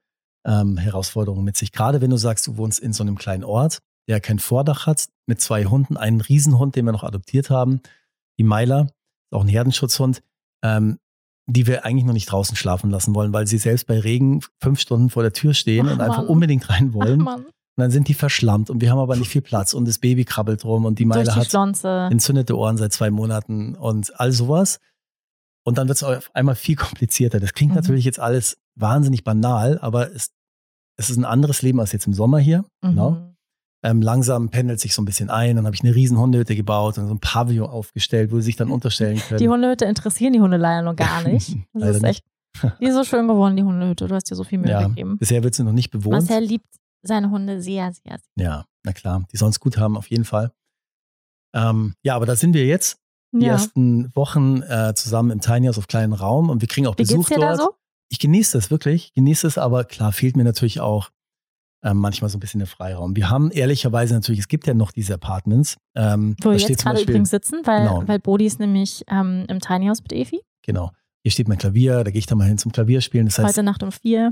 ähm, 0.45 0.75
Herausforderungen 0.75 1.45
mit 1.45 1.55
sich. 1.55 1.71
Gerade 1.71 2.01
wenn 2.01 2.09
du 2.09 2.17
sagst, 2.17 2.45
du 2.47 2.57
wohnst 2.57 2.81
in 2.81 2.91
so 2.91 3.01
einem 3.01 3.17
kleinen 3.17 3.45
Ort, 3.45 3.79
der 4.09 4.19
kein 4.19 4.39
Vordach 4.39 4.87
hat, 4.87 5.07
mit 5.25 5.39
zwei 5.39 5.63
Hunden, 5.63 5.95
einen 5.95 6.19
Riesenhund, 6.19 6.75
den 6.75 6.83
wir 6.83 6.91
noch 6.91 7.05
adoptiert 7.05 7.49
haben, 7.49 7.79
die 8.37 8.43
Meiler, 8.43 8.87
auch 9.31 9.41
ein 9.41 9.47
Herdenschutzhund, 9.47 10.21
ähm, 10.65 10.99
die 11.45 11.65
wir 11.65 11.85
eigentlich 11.85 12.03
noch 12.03 12.11
nicht 12.11 12.29
draußen 12.29 12.57
schlafen 12.57 12.89
lassen 12.91 13.15
wollen, 13.15 13.31
weil 13.31 13.47
sie 13.47 13.57
selbst 13.57 13.87
bei 13.87 13.97
Regen 13.97 14.41
fünf 14.61 14.81
Stunden 14.81 15.09
vor 15.09 15.23
der 15.23 15.31
Tür 15.31 15.53
stehen 15.53 15.87
Ach, 15.87 15.93
und 15.93 16.01
einfach 16.01 16.17
Mann. 16.17 16.27
unbedingt 16.27 16.69
rein 16.69 16.93
wollen. 16.93 17.21
Ach 17.21 17.37
Mann, 17.37 17.45
Und 17.77 17.83
dann 17.83 17.91
sind 17.91 18.07
die 18.07 18.15
verschlammt 18.15 18.71
und 18.71 18.81
wir 18.81 18.89
haben 18.91 18.97
aber 18.97 19.15
nicht 19.15 19.29
viel 19.29 19.43
Platz 19.43 19.73
und 19.75 19.87
das 19.87 19.99
Baby 19.99 20.25
krabbelt 20.25 20.65
rum 20.65 20.85
und 20.85 20.97
die 20.97 21.05
Meile 21.05 21.25
die 21.25 21.31
hat 21.31 21.47
Schlonze. 21.47 22.07
entzündete 22.11 22.57
Ohren 22.57 22.75
seit 22.77 22.91
zwei 22.91 23.11
Monaten 23.11 23.75
und 23.75 24.19
all 24.19 24.31
sowas. 24.31 24.79
Und 25.63 25.77
dann 25.77 25.87
wird 25.87 25.97
es 25.97 26.03
auf 26.03 26.31
einmal 26.33 26.55
viel 26.55 26.75
komplizierter. 26.75 27.39
Das 27.39 27.53
klingt 27.53 27.73
Mhm. 27.73 27.75
natürlich 27.75 28.03
jetzt 28.03 28.19
alles 28.19 28.57
wahnsinnig 28.75 29.23
banal, 29.23 29.77
aber 29.79 30.11
es, 30.11 30.31
es 30.97 31.11
ist 31.11 31.17
ein 31.17 31.25
anderes 31.25 31.61
Leben 31.61 31.79
als 31.79 31.91
jetzt 31.91 32.07
im 32.07 32.13
Sommer 32.13 32.39
hier. 32.39 32.65
Genau. 32.81 33.11
Mhm. 33.11 33.35
Ähm, 33.83 34.01
langsam 34.01 34.49
pendelt 34.49 34.79
sich 34.79 34.95
so 34.95 35.03
ein 35.03 35.05
bisschen 35.05 35.29
ein. 35.29 35.55
Dann 35.55 35.65
habe 35.67 35.75
ich 35.75 35.83
eine 35.83 35.93
riesen 35.93 36.17
Hundehütte 36.17 36.55
gebaut 36.55 36.97
und 36.97 37.07
so 37.07 37.13
ein 37.13 37.19
Pavillon 37.19 37.69
aufgestellt, 37.69 38.31
wo 38.31 38.37
sie 38.37 38.43
sich 38.43 38.55
dann 38.55 38.71
unterstellen 38.71 39.19
können. 39.19 39.37
Die 39.39 39.49
Hundehütte 39.49 39.85
interessieren 39.85 40.33
die 40.33 40.41
Hunde 40.41 40.57
leider 40.57 40.81
noch 40.81 40.95
gar 40.95 41.21
nicht. 41.27 41.55
Das 41.73 41.97
ist 41.97 42.03
echt, 42.03 42.23
die 42.81 42.85
ist 42.85 42.95
so 42.95 43.03
schön 43.03 43.27
geworden, 43.27 43.55
die 43.55 43.61
Hundehütte. 43.61 44.07
Du 44.07 44.15
hast 44.15 44.31
dir 44.31 44.35
so 44.35 44.43
viel 44.43 44.57
Mühe 44.57 44.71
ja, 44.71 44.87
gegeben. 44.87 45.19
bisher 45.19 45.43
wird 45.43 45.53
sie 45.53 45.63
noch 45.63 45.73
nicht 45.73 45.91
bewohnt. 45.91 46.13
Marcel 46.27 46.43
liebt 46.43 46.65
seine 47.07 47.29
Hunde 47.31 47.61
sehr, 47.61 47.91
sehr, 47.93 48.17
sehr. 48.35 48.45
Ja, 48.45 48.65
na 48.83 48.93
klar, 48.93 49.25
die 49.31 49.37
sollen 49.37 49.51
es 49.51 49.59
gut 49.59 49.77
haben, 49.77 49.97
auf 49.97 50.09
jeden 50.09 50.25
Fall. 50.25 50.51
Ähm, 51.53 51.93
ja, 52.03 52.15
aber 52.15 52.25
da 52.25 52.35
sind 52.35 52.53
wir 52.53 52.65
jetzt. 52.65 52.99
Die 53.33 53.45
Ja. 53.45 53.53
ersten 53.53 54.15
Wochen 54.15 54.61
äh, 54.63 54.93
zusammen 54.95 55.31
im 55.31 55.41
Tiny 55.41 55.67
House 55.67 55.77
auf 55.77 55.87
kleinen 55.87 56.13
Raum 56.13 56.49
und 56.49 56.61
wir 56.61 56.67
kriegen 56.67 56.87
auch 56.87 56.93
Wie 56.97 57.03
Besuch 57.03 57.27
geht's 57.27 57.29
dir 57.29 57.35
dort. 57.45 57.59
da 57.59 57.63
so? 57.63 57.73
ich 58.09 58.19
genieße 58.19 58.57
das 58.57 58.71
wirklich, 58.71 59.13
genieße 59.13 59.45
es, 59.47 59.57
aber 59.57 59.83
klar 59.83 60.13
fehlt 60.13 60.37
mir 60.37 60.45
natürlich 60.45 60.79
auch 60.79 61.09
ähm, 61.83 61.97
manchmal 61.97 62.29
so 62.29 62.37
ein 62.37 62.39
bisschen 62.39 62.59
der 62.59 62.67
Freiraum. 62.67 63.15
Wir 63.15 63.29
haben 63.29 63.51
ehrlicherweise 63.51 64.13
natürlich, 64.13 64.39
es 64.39 64.47
gibt 64.47 64.65
ja 64.65 64.73
noch 64.73 64.91
diese 64.91 65.13
Apartments. 65.15 65.75
Ähm, 65.95 66.35
Wo 66.41 66.51
wir 66.51 66.57
jetzt 66.57 66.81
gerade 66.81 66.95
Beispiel- 66.95 67.11
übrigens 67.11 67.29
sitzen, 67.29 67.59
weil, 67.65 67.81
Genau. 67.87 68.07
weil 68.07 68.19
Bodhi 68.19 68.45
ist 68.45 68.59
nämlich 68.59 69.03
ähm, 69.09 69.45
im 69.49 69.59
Tiny 69.59 69.87
House 69.87 70.01
mit 70.01 70.13
Evi. 70.13 70.41
Genau. 70.65 70.91
Hier 71.23 71.31
steht 71.31 71.47
mein 71.47 71.57
Klavier, 71.57 72.03
da 72.03 72.11
gehe 72.11 72.19
ich 72.19 72.25
dann 72.25 72.37
mal 72.37 72.47
hin 72.47 72.57
zum 72.57 72.71
Klavierspielen. 72.71 73.27
Das 73.27 73.37
heißt, 73.39 73.47
Heute 73.49 73.63
Nacht 73.63 73.83
um 73.83 73.91
vier. 73.91 74.31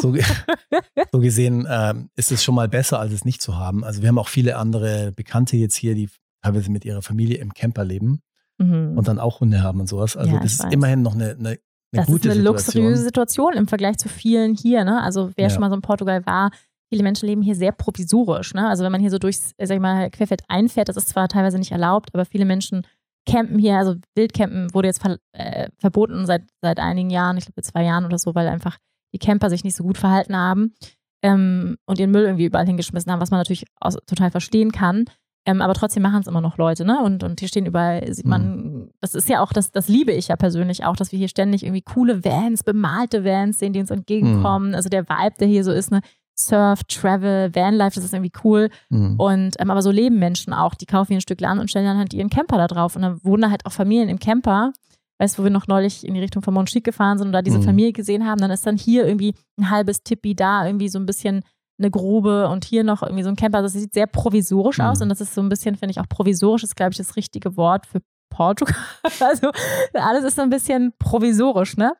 so, 0.00 0.14
so 1.12 1.18
gesehen 1.18 1.66
ähm, 1.68 2.10
ist 2.16 2.30
es 2.30 2.44
schon 2.44 2.54
mal 2.54 2.68
besser, 2.68 3.00
als 3.00 3.12
es 3.12 3.24
nicht 3.24 3.42
zu 3.42 3.56
haben. 3.56 3.82
Also 3.84 4.02
wir 4.02 4.08
haben 4.08 4.18
auch 4.18 4.28
viele 4.28 4.56
andere 4.56 5.12
Bekannte 5.12 5.56
jetzt 5.56 5.74
hier, 5.76 5.94
die 5.94 6.08
teilweise 6.42 6.70
mit 6.70 6.84
ihrer 6.84 7.02
Familie 7.02 7.38
im 7.38 7.52
Camper 7.54 7.84
leben 7.84 8.20
Mhm. 8.58 8.98
und 8.98 9.08
dann 9.08 9.18
auch 9.18 9.40
Hunde 9.40 9.62
haben 9.62 9.80
und 9.80 9.88
sowas. 9.88 10.18
Also 10.18 10.32
Ja, 10.34 10.40
das 10.40 10.52
ist 10.52 10.64
weiß. 10.64 10.72
immerhin 10.74 11.00
noch 11.00 11.14
eine, 11.14 11.30
eine, 11.30 11.48
eine 11.48 11.58
das 11.92 12.06
gute 12.06 12.28
ist 12.28 12.34
eine 12.34 12.42
Situation. 12.42 12.44
luxuriöse 12.82 13.02
Situation 13.04 13.52
im 13.54 13.66
Vergleich 13.68 13.96
zu 13.96 14.10
vielen 14.10 14.54
hier. 14.54 14.84
Ne? 14.84 15.00
Also 15.02 15.30
wer 15.34 15.44
Ja. 15.46 15.50
schon 15.50 15.62
mal 15.62 15.70
so 15.70 15.76
in 15.76 15.80
Portugal 15.80 16.26
war, 16.26 16.50
viele 16.90 17.02
Menschen 17.02 17.26
leben 17.26 17.40
hier 17.40 17.54
sehr 17.54 17.72
provisorisch. 17.72 18.52
Ne? 18.52 18.68
Also 18.68 18.84
wenn 18.84 18.92
man 18.92 19.00
hier 19.00 19.10
so 19.10 19.18
durchs, 19.18 19.52
sag 19.58 19.70
ich 19.76 19.80
mal, 19.80 20.10
Querfeld 20.10 20.42
einfährt, 20.48 20.90
das 20.90 20.98
ist 20.98 21.08
zwar 21.08 21.26
teilweise 21.28 21.58
nicht 21.58 21.72
erlaubt, 21.72 22.10
aber 22.12 22.26
viele 22.26 22.44
Menschen 22.44 22.86
campen 23.30 23.58
hier, 23.58 23.76
also 23.76 23.96
Wildcampen 24.14 24.74
wurde 24.74 24.88
jetzt 24.88 25.02
ver 25.02 25.18
äh, 25.32 25.68
verboten 25.78 26.26
seit, 26.26 26.42
seit 26.62 26.78
einigen 26.78 27.10
Jahren, 27.10 27.36
ich 27.36 27.46
glaube 27.46 27.62
zwei 27.62 27.84
Jahren 27.84 28.04
oder 28.04 28.18
so, 28.18 28.34
weil 28.34 28.48
einfach 28.48 28.78
die 29.14 29.18
Camper 29.18 29.50
sich 29.50 29.64
nicht 29.64 29.76
so 29.76 29.84
gut 29.84 29.98
verhalten 29.98 30.36
haben 30.36 30.74
ähm, 31.22 31.76
und 31.86 31.98
ihren 31.98 32.10
Müll 32.10 32.24
irgendwie 32.24 32.46
überall 32.46 32.66
hingeschmissen 32.66 33.10
haben, 33.10 33.20
was 33.20 33.30
man 33.30 33.40
natürlich 33.40 33.64
aus, 33.80 33.96
total 34.06 34.30
verstehen 34.30 34.72
kann. 34.72 35.04
Ähm, 35.46 35.62
aber 35.62 35.72
trotzdem 35.72 36.02
machen 36.02 36.20
es 36.20 36.26
immer 36.26 36.42
noch 36.42 36.58
Leute, 36.58 36.84
ne? 36.84 37.00
Und, 37.02 37.22
und 37.24 37.40
hier 37.40 37.48
stehen 37.48 37.64
überall, 37.64 38.12
sieht 38.12 38.26
man, 38.26 38.90
das 39.00 39.14
ist 39.14 39.28
ja 39.28 39.40
auch, 39.40 39.54
das, 39.54 39.72
das 39.72 39.88
liebe 39.88 40.12
ich 40.12 40.28
ja 40.28 40.36
persönlich 40.36 40.84
auch, 40.84 40.96
dass 40.96 41.12
wir 41.12 41.18
hier 41.18 41.28
ständig 41.28 41.62
irgendwie 41.62 41.80
coole 41.80 42.24
Vans, 42.24 42.62
bemalte 42.62 43.24
Vans 43.24 43.58
sehen, 43.58 43.72
die 43.72 43.80
uns 43.80 43.90
entgegenkommen. 43.90 44.74
Also 44.74 44.90
der 44.90 45.08
Vibe, 45.08 45.36
der 45.40 45.48
hier 45.48 45.64
so 45.64 45.72
ist, 45.72 45.90
ne? 45.90 46.00
Surf, 46.46 46.84
Travel, 46.84 47.54
Vanlife, 47.54 47.94
das 47.96 48.04
ist 48.04 48.12
irgendwie 48.14 48.32
cool. 48.44 48.68
Mhm. 48.88 49.18
Und 49.18 49.56
ähm, 49.60 49.70
aber 49.70 49.82
so 49.82 49.90
leben 49.90 50.18
Menschen 50.18 50.52
auch, 50.52 50.74
die 50.74 50.86
kaufen 50.86 51.08
hier 51.08 51.18
ein 51.18 51.22
Stück 51.22 51.40
Land 51.40 51.60
und 51.60 51.68
stellen 51.70 51.86
dann 51.86 51.98
halt 51.98 52.12
ihren 52.14 52.30
Camper 52.30 52.56
da 52.58 52.66
drauf. 52.66 52.96
Und 52.96 53.02
dann 53.02 53.22
wohnen 53.24 53.42
da 53.42 53.50
halt 53.50 53.66
auch 53.66 53.72
Familien 53.72 54.08
im 54.08 54.18
Camper. 54.18 54.72
Weißt 55.18 55.36
du, 55.36 55.42
wo 55.42 55.44
wir 55.44 55.50
noch 55.50 55.66
neulich 55.66 56.06
in 56.06 56.14
die 56.14 56.20
Richtung 56.20 56.42
von 56.42 56.54
Montchique 56.54 56.82
gefahren 56.84 57.18
sind 57.18 57.26
und 57.28 57.32
da 57.32 57.42
diese 57.42 57.58
Mhm. 57.58 57.62
Familie 57.64 57.92
gesehen 57.92 58.26
haben, 58.26 58.40
dann 58.40 58.50
ist 58.50 58.66
dann 58.66 58.76
hier 58.78 59.06
irgendwie 59.06 59.34
ein 59.58 59.68
halbes 59.70 60.02
Tippi, 60.02 60.34
da 60.34 60.64
irgendwie 60.66 60.88
so 60.88 60.98
ein 60.98 61.04
bisschen 61.06 61.42
eine 61.78 61.90
Grube 61.90 62.48
und 62.48 62.64
hier 62.64 62.84
noch 62.84 63.02
irgendwie 63.02 63.22
so 63.22 63.28
ein 63.28 63.36
Camper. 63.36 63.58
Also 63.58 63.66
Das 63.74 63.82
sieht 63.82 63.92
sehr 63.94 64.06
provisorisch 64.06 64.78
Mhm. 64.78 64.84
aus 64.84 65.02
und 65.02 65.08
das 65.10 65.20
ist 65.20 65.34
so 65.34 65.40
ein 65.42 65.48
bisschen, 65.50 65.76
finde 65.76 65.90
ich, 65.92 66.00
auch 66.00 66.08
provisorisch 66.08 66.62
ist, 66.62 66.74
glaube 66.76 66.92
ich, 66.92 66.98
das 66.98 67.16
richtige 67.16 67.56
Wort 67.56 67.86
für 67.86 68.00
Portugal. 68.30 68.74
Also 69.20 69.50
alles 69.94 70.24
ist 70.24 70.36
so 70.36 70.42
ein 70.42 70.50
bisschen 70.50 70.92
provisorisch, 70.98 71.76
ne? 71.76 71.92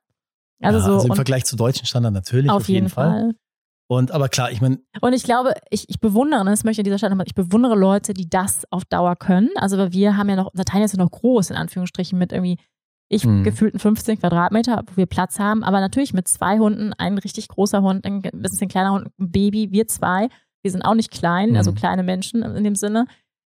Also 0.62 0.79
ja, 0.79 0.85
so 0.85 0.94
also 0.94 1.09
im 1.09 1.14
Vergleich 1.14 1.44
zu 1.46 1.57
deutschen 1.57 1.87
Standard 1.87 2.12
natürlich 2.12 2.50
auf 2.50 2.68
jeden 2.68 2.88
Fall. 2.90 3.33
Und 3.90 4.12
aber 4.12 4.29
klar, 4.29 4.53
ich 4.53 4.61
meine, 4.61 4.79
Und 5.00 5.14
ich 5.14 5.24
glaube, 5.24 5.53
ich, 5.68 5.88
ich 5.88 5.98
bewundere, 5.98 6.44
das 6.44 6.62
möchte 6.62 6.81
ich 6.81 6.85
an 6.85 6.85
dieser 6.85 6.98
Stelle 6.98 7.11
nochmal, 7.11 7.26
ich 7.26 7.35
bewundere 7.35 7.74
Leute, 7.74 8.14
die 8.14 8.29
das 8.31 8.62
auf 8.70 8.85
Dauer 8.85 9.16
können. 9.16 9.48
Also 9.57 9.79
weil 9.79 9.92
wir 9.92 10.16
haben 10.16 10.29
ja 10.29 10.37
noch, 10.37 10.53
unser 10.53 10.64
Teil 10.64 10.83
ist 10.85 10.96
ja 10.96 11.03
noch 11.03 11.11
groß, 11.11 11.50
in 11.50 11.57
Anführungsstrichen, 11.57 12.16
mit 12.16 12.31
irgendwie, 12.31 12.59
ich 13.09 13.24
Mhm. 13.24 13.42
gefühlten 13.42 13.81
15 13.81 14.20
Quadratmeter, 14.20 14.85
wo 14.87 14.96
wir 14.96 15.07
Platz 15.07 15.40
haben, 15.40 15.64
aber 15.64 15.81
natürlich 15.81 16.12
mit 16.12 16.29
zwei 16.29 16.61
Hunden, 16.61 16.92
ein 16.92 17.18
richtig 17.18 17.48
großer 17.48 17.83
Hund, 17.83 18.05
ein 18.07 18.22
bisschen 18.22 18.68
kleiner 18.68 18.92
Hund, 18.92 19.09
ein 19.18 19.33
Baby, 19.33 19.72
wir 19.72 19.88
zwei. 19.88 20.29
Wir 20.62 20.70
sind 20.70 20.83
auch 20.83 20.94
nicht 20.94 21.11
klein, 21.11 21.57
also 21.57 21.72
Mhm. 21.72 21.74
kleine 21.74 22.03
Menschen 22.05 22.42
in 22.44 22.62
dem 22.62 22.76
Sinne, 22.76 23.07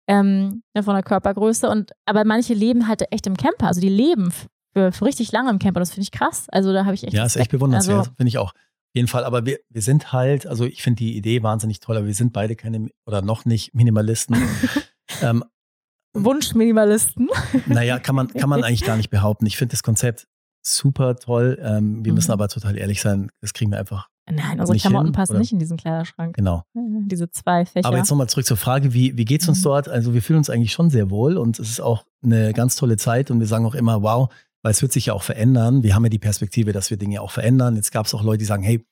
ähm, 0.08 0.64
ja, 0.76 0.82
von 0.82 0.96
der 0.96 1.04
Körpergröße. 1.04 1.70
Und 1.70 1.92
aber 2.06 2.26
manche 2.26 2.56
leben 2.56 2.88
halt 2.88 3.04
echt 3.12 3.28
im 3.28 3.38
Camper, 3.38 3.68
also 3.68 3.80
die 3.80 3.90
leben 3.90 4.34
für, 4.74 4.92
für 4.92 5.06
richtig 5.06 5.32
lange 5.32 5.52
im 5.52 5.60
Camper. 5.60 5.82
Das 5.82 5.92
finde 5.92 6.04
ich 6.06 6.12
krass. 6.12 6.48
Also 6.50 6.74
da 6.74 6.86
habe 6.86 6.96
ich 6.96 7.04
echt. 7.04 7.14
ja, 7.14 7.26
ist 7.26 7.36
echt 7.36 7.52
bewundernswert, 7.52 8.00
Also, 8.00 8.12
finde 8.18 8.30
ich 8.30 8.40
auch. 8.40 8.54
Jeden 8.94 9.08
Fall, 9.08 9.24
aber 9.24 9.46
wir, 9.46 9.60
wir 9.70 9.82
sind 9.82 10.12
halt, 10.12 10.46
also 10.46 10.66
ich 10.66 10.82
finde 10.84 10.98
die 10.98 11.16
Idee 11.16 11.44
wahnsinnig 11.44 11.80
toll, 11.80 11.96
aber 11.98 12.08
wir 12.08 12.14
sind 12.14 12.34
beide 12.34 12.56
keine 12.56 12.90
oder 13.06 13.22
noch 13.22 13.46
nicht 13.46 13.74
Minimalisten. 13.74 14.36
ähm, 15.22 15.44
Wunschminimalisten. 16.14 17.30
naja, 17.68 18.00
kann 18.00 18.16
man, 18.16 18.28
kann 18.28 18.50
man 18.50 18.64
eigentlich 18.66 18.84
gar 18.84 18.98
nicht 18.98 19.10
behaupten. 19.10 19.46
Ich 19.46 19.58
finde 19.58 19.72
das 19.74 19.84
Konzept 19.84 20.28
super 20.62 21.16
toll. 21.16 21.58
Ähm, 21.62 22.04
wir 22.06 22.12
Mhm. 22.12 22.16
müssen 22.16 22.32
aber 22.32 22.48
total 22.50 22.78
ehrlich 22.78 23.02
sein, 23.02 23.32
das 23.42 23.54
kriegen 23.54 23.72
wir 23.72 23.80
einfach, 23.80 24.08
Nein, 24.30 24.60
unsere 24.60 24.74
Nicht 24.74 24.84
Klamotten 24.84 25.08
hin, 25.08 25.14
passen 25.14 25.32
oder? 25.34 25.40
nicht 25.40 25.52
in 25.52 25.60
diesen 25.60 25.78
Kleiderschrank. 25.78 26.36
genau. 26.36 26.64
Diese 26.76 27.30
zwei 27.32 27.66
Fächer. 27.66 27.88
Aber 27.88 27.98
jetzt 27.98 28.10
nochmal 28.10 28.30
zurück 28.30 28.46
zur 28.46 28.56
Frage, 28.58 28.94
wie, 28.94 29.18
wie 29.18 29.26
geht's 29.26 29.48
uns 29.48 29.60
Mhm. 29.60 29.64
dort? 29.64 29.90
Also 29.90 30.14
wir 30.14 30.22
fühlen 30.22 30.38
uns 30.38 30.50
eigentlich 30.50 30.72
schon 30.74 30.90
sehr 30.90 31.10
wohl 31.10 31.38
und 31.38 31.60
es 31.60 31.70
ist 31.70 31.80
auch 31.82 32.06
eine 32.24 32.54
ganz 32.54 32.76
tolle 32.76 32.98
Zeit 32.98 33.32
und 33.32 33.40
wir 33.40 33.48
sagen 33.48 33.66
auch 33.66 33.76
immer, 33.76 34.04
wow, 34.04 34.30
weil 34.64 34.72
es 34.72 34.82
wird 34.82 34.92
sich 34.92 35.08
ja 35.08 35.14
auch 35.14 35.24
verändern. 35.24 35.84
Wir 35.84 35.96
haben 35.96 36.04
ja 36.04 36.10
die 36.10 36.20
Perspektive, 36.20 36.72
dass 36.74 36.90
wir 36.90 36.98
Dinge 36.98 37.22
auch 37.22 37.32
verändern. 37.32 37.76
Jetzt 37.76 37.92
gab 37.92 38.06
es 38.06 38.14
auch 38.14 38.24
Leute, 38.24 38.40
die 38.40 38.46
sagen, 38.46 38.64
hey, 38.64 38.84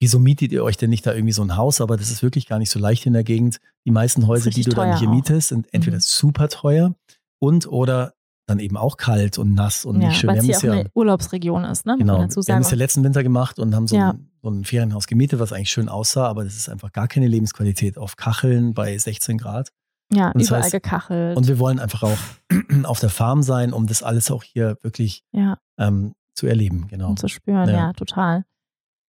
wieso 0.00 0.18
mietet 0.18 0.52
ihr 0.52 0.62
euch 0.62 0.76
denn 0.76 0.90
nicht 0.90 1.04
da 1.06 1.12
irgendwie 1.12 1.32
so 1.32 1.42
ein 1.42 1.56
Haus? 1.56 1.80
Aber 1.80 1.96
das 1.96 2.10
ist 2.10 2.22
wirklich 2.22 2.46
gar 2.46 2.58
nicht 2.58 2.70
so 2.70 2.78
leicht 2.78 3.04
in 3.06 3.12
der 3.14 3.24
Gegend. 3.24 3.58
Die 3.84 3.90
meisten 3.90 4.26
Häuser, 4.26 4.50
die 4.50 4.62
du 4.62 4.70
dann 4.70 4.96
hier 4.98 5.08
auch. 5.08 5.12
mietest, 5.14 5.48
sind 5.48 5.66
entweder 5.72 5.96
Mhm. 5.96 6.02
super 6.02 6.48
teuer 6.48 6.94
und 7.40 7.66
oder 7.66 8.14
dann 8.46 8.60
eben 8.60 8.76
auch 8.78 8.96
kalt 8.96 9.36
und 9.36 9.52
nass 9.54 9.84
und 9.84 10.00
ja, 10.00 10.08
nicht 10.08 10.18
schön. 10.20 10.30
weil 10.30 10.38
es 10.38 10.44
hier 10.44 10.54
es 10.56 10.60
auch 10.60 10.64
ja, 10.68 10.72
eine 10.72 10.90
Urlaubsregion 10.94 11.64
ist, 11.64 11.84
ne? 11.84 11.96
Genau, 11.98 12.14
wir 12.18 12.54
haben 12.54 12.62
es 12.62 12.70
ja 12.70 12.76
letzten 12.78 13.04
Winter 13.04 13.22
gemacht 13.22 13.58
und 13.58 13.74
haben 13.74 13.86
so, 13.86 13.94
Ja. 13.96 14.12
ein, 14.12 14.30
so 14.42 14.48
ein 14.48 14.64
Ferienhaus 14.64 15.06
gemietet, 15.06 15.38
was 15.38 15.52
eigentlich 15.52 15.68
schön 15.70 15.90
aussah, 15.90 16.26
aber 16.26 16.44
das 16.44 16.56
ist 16.56 16.70
einfach 16.70 16.90
gar 16.92 17.08
keine 17.08 17.26
Lebensqualität 17.28 17.98
auf 17.98 18.16
Kacheln 18.16 18.72
bei 18.72 18.96
16 18.96 19.36
Grad. 19.36 19.70
Ja, 20.12 20.28
und 20.28 20.40
das 20.40 20.48
überall 20.48 20.62
heißt- 20.62 20.70
gekachelt. 20.72 21.36
Und 21.36 21.48
wir 21.48 21.58
wollen 21.58 21.78
einfach 21.78 22.02
auch 22.02 22.18
auf 22.84 23.00
der 23.00 23.10
Farm 23.10 23.42
sein, 23.42 23.72
um 23.72 23.86
das 23.86 24.02
alles 24.02 24.30
auch 24.30 24.42
hier 24.42 24.76
wirklich 24.82 25.22
ja, 25.32 25.58
ähm, 25.78 26.14
zu 26.34 26.46
erleben. 26.46 26.86
Genau. 26.88 27.10
und 27.10 27.18
zu 27.18 27.28
spüren, 27.28 27.68
ja. 27.68 27.76
Ja. 27.76 27.92
total. 27.92 28.44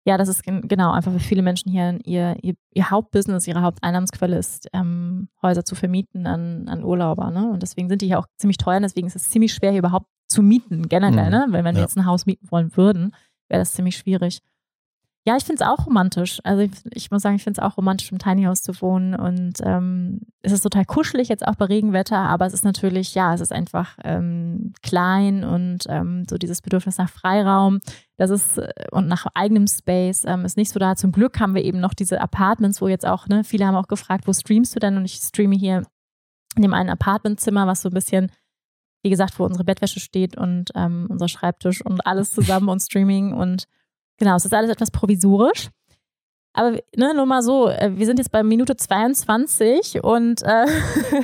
ja, 0.05 0.16
das 0.16 0.29
ist 0.29 0.42
genau 0.44 0.92
einfach 0.92 1.12
für 1.12 1.18
viele 1.20 1.42
Menschen 1.42 1.70
hier 1.70 1.98
ihr, 2.05 2.37
ihr, 2.42 2.55
ihr 2.72 2.90
Hauptbusiness, 2.90 3.46
ihre 3.46 3.61
Haupteinnahmensquelle 3.62 4.38
ist, 4.38 4.68
ähm, 4.72 5.29
Häuser 5.42 5.64
zu 5.64 5.74
vermieten 5.74 6.27
an, 6.27 6.68
an 6.68 6.83
Urlauber. 6.83 7.31
Ne? 7.31 7.51
Und 7.51 7.62
deswegen 7.62 7.88
sind 7.90 8.01
die 8.01 8.07
hier 8.07 8.18
auch 8.18 8.27
ziemlich 8.38 8.57
teuer. 8.57 8.77
Und 8.77 8.85
deswegen 8.85 9.07
ist 9.07 9.16
es 9.16 9.29
ziemlich 9.29 9.53
schwer, 9.53 9.70
hier 9.72 9.81
überhaupt 9.81 10.07
zu 10.29 10.42
mieten, 10.42 10.88
generell. 10.88 11.27
Mhm. 11.27 11.31
Ne? 11.31 11.46
Weil 11.51 11.64
wenn 11.64 11.74
wir 11.74 11.83
jetzt 11.83 11.96
ein 11.98 12.07
Haus 12.07 12.24
mieten 12.24 12.51
wollen 12.51 12.74
würden, 12.77 13.14
wäre 13.48 13.61
das 13.61 13.72
ziemlich 13.72 13.98
schwierig. 13.98 14.40
Ja, 15.29 15.37
ich 15.37 15.45
finde 15.45 15.62
es 15.62 15.69
auch 15.69 15.85
romantisch. 15.85 16.41
Also 16.43 16.62
ich, 16.62 16.71
ich 16.91 17.11
muss 17.11 17.21
sagen, 17.21 17.37
ich 17.37 17.45
finde 17.45 17.61
es 17.61 17.62
auch 17.62 17.77
romantisch, 17.77 18.11
im 18.11 18.19
Tiny 18.19 18.45
House 18.45 18.62
zu 18.62 18.81
wohnen. 18.81 19.14
Und 19.14 19.57
ähm, 19.62 20.23
es 20.41 20.53
ist 20.53 20.62
total 20.62 20.87
kuschelig 20.87 21.29
jetzt 21.29 21.47
auch 21.47 21.55
bei 21.55 21.67
Regenwetter, 21.67 22.17
aber 22.17 22.47
es 22.47 22.55
ist 22.55 22.64
natürlich, 22.64 23.14
ja, 23.14 23.35
es 23.35 23.43
ist 23.43 23.53
einfach 23.53 23.99
ähm, 24.05 24.73
klein 24.83 25.45
und 25.45 25.85
ähm, 25.91 26.25
so 26.31 26.38
dieses 26.38 26.62
Bedürfnis 26.62 26.97
nach 26.97 27.11
Freiraum, 27.11 27.81
das 28.17 28.31
ist 28.31 28.57
äh, 28.57 28.73
und 28.91 29.07
nach 29.07 29.27
eigenem 29.35 29.67
Space 29.67 30.25
ähm, 30.27 30.47
ist 30.47 30.57
nicht 30.57 30.71
so 30.71 30.81
da. 30.81 30.97
Zum 30.97 31.12
Glück 31.12 31.38
haben 31.41 31.55
wir 31.55 31.62
eben 31.62 31.79
noch 31.79 31.93
diese 31.93 32.23
Apartments, 32.23 32.81
wo 32.81 32.88
jetzt 32.88 33.05
auch, 33.05 33.27
ne, 33.27 33.45
viele 33.45 33.67
haben 33.67 33.77
auch 33.77 33.88
gefragt, 33.88 34.27
wo 34.27 34.33
streamst 34.33 34.75
du 34.77 34.81
denn? 34.81 34.97
Und 34.97 35.05
ich 35.05 35.17
streame 35.17 35.57
hier 35.57 35.83
in 36.57 36.62
dem 36.62 36.73
einen 36.73 36.88
Apartmentzimmer, 36.88 37.67
was 37.67 37.83
so 37.83 37.91
ein 37.91 37.95
bisschen 37.95 38.33
wie 39.03 39.11
gesagt, 39.11 39.38
wo 39.38 39.45
unsere 39.45 39.64
Bettwäsche 39.64 40.01
steht 40.01 40.38
und 40.38 40.71
ähm, 40.75 41.07
unser 41.11 41.29
Schreibtisch 41.29 41.85
und 41.85 42.07
alles 42.07 42.33
zusammen 42.33 42.71
und 42.71 42.81
Streaming 42.81 43.35
und 43.35 43.69
Genau, 44.19 44.37
es 44.37 44.45
ist 44.45 44.55
alles 44.55 44.71
etwas 44.71 44.91
provisorisch. 44.91 45.71
Aber 46.55 46.79
ne, 46.97 47.15
nur 47.15 47.27
mal 47.27 47.43
so, 47.43 47.69
äh, 47.69 47.93
wir 47.95 48.07
sind 48.07 48.19
jetzt 48.19 48.33
bei 48.33 48.43
Minute 48.43 48.77
22 48.77 50.03
und 50.03 50.43
äh, 50.43 50.67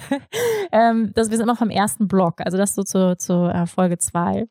ähm, 0.73 1.13
das, 1.15 1.31
wir 1.31 1.37
sind 1.37 1.45
immer 1.45 1.57
vom 1.57 1.71
ersten 1.71 2.07
Block, 2.07 2.41
also 2.41 2.57
das 2.57 2.75
so 2.75 2.85
zur, 2.85 3.19
zur 3.19 3.53
äh, 3.53 3.67
Folge 3.67 3.99
2. 3.99 4.47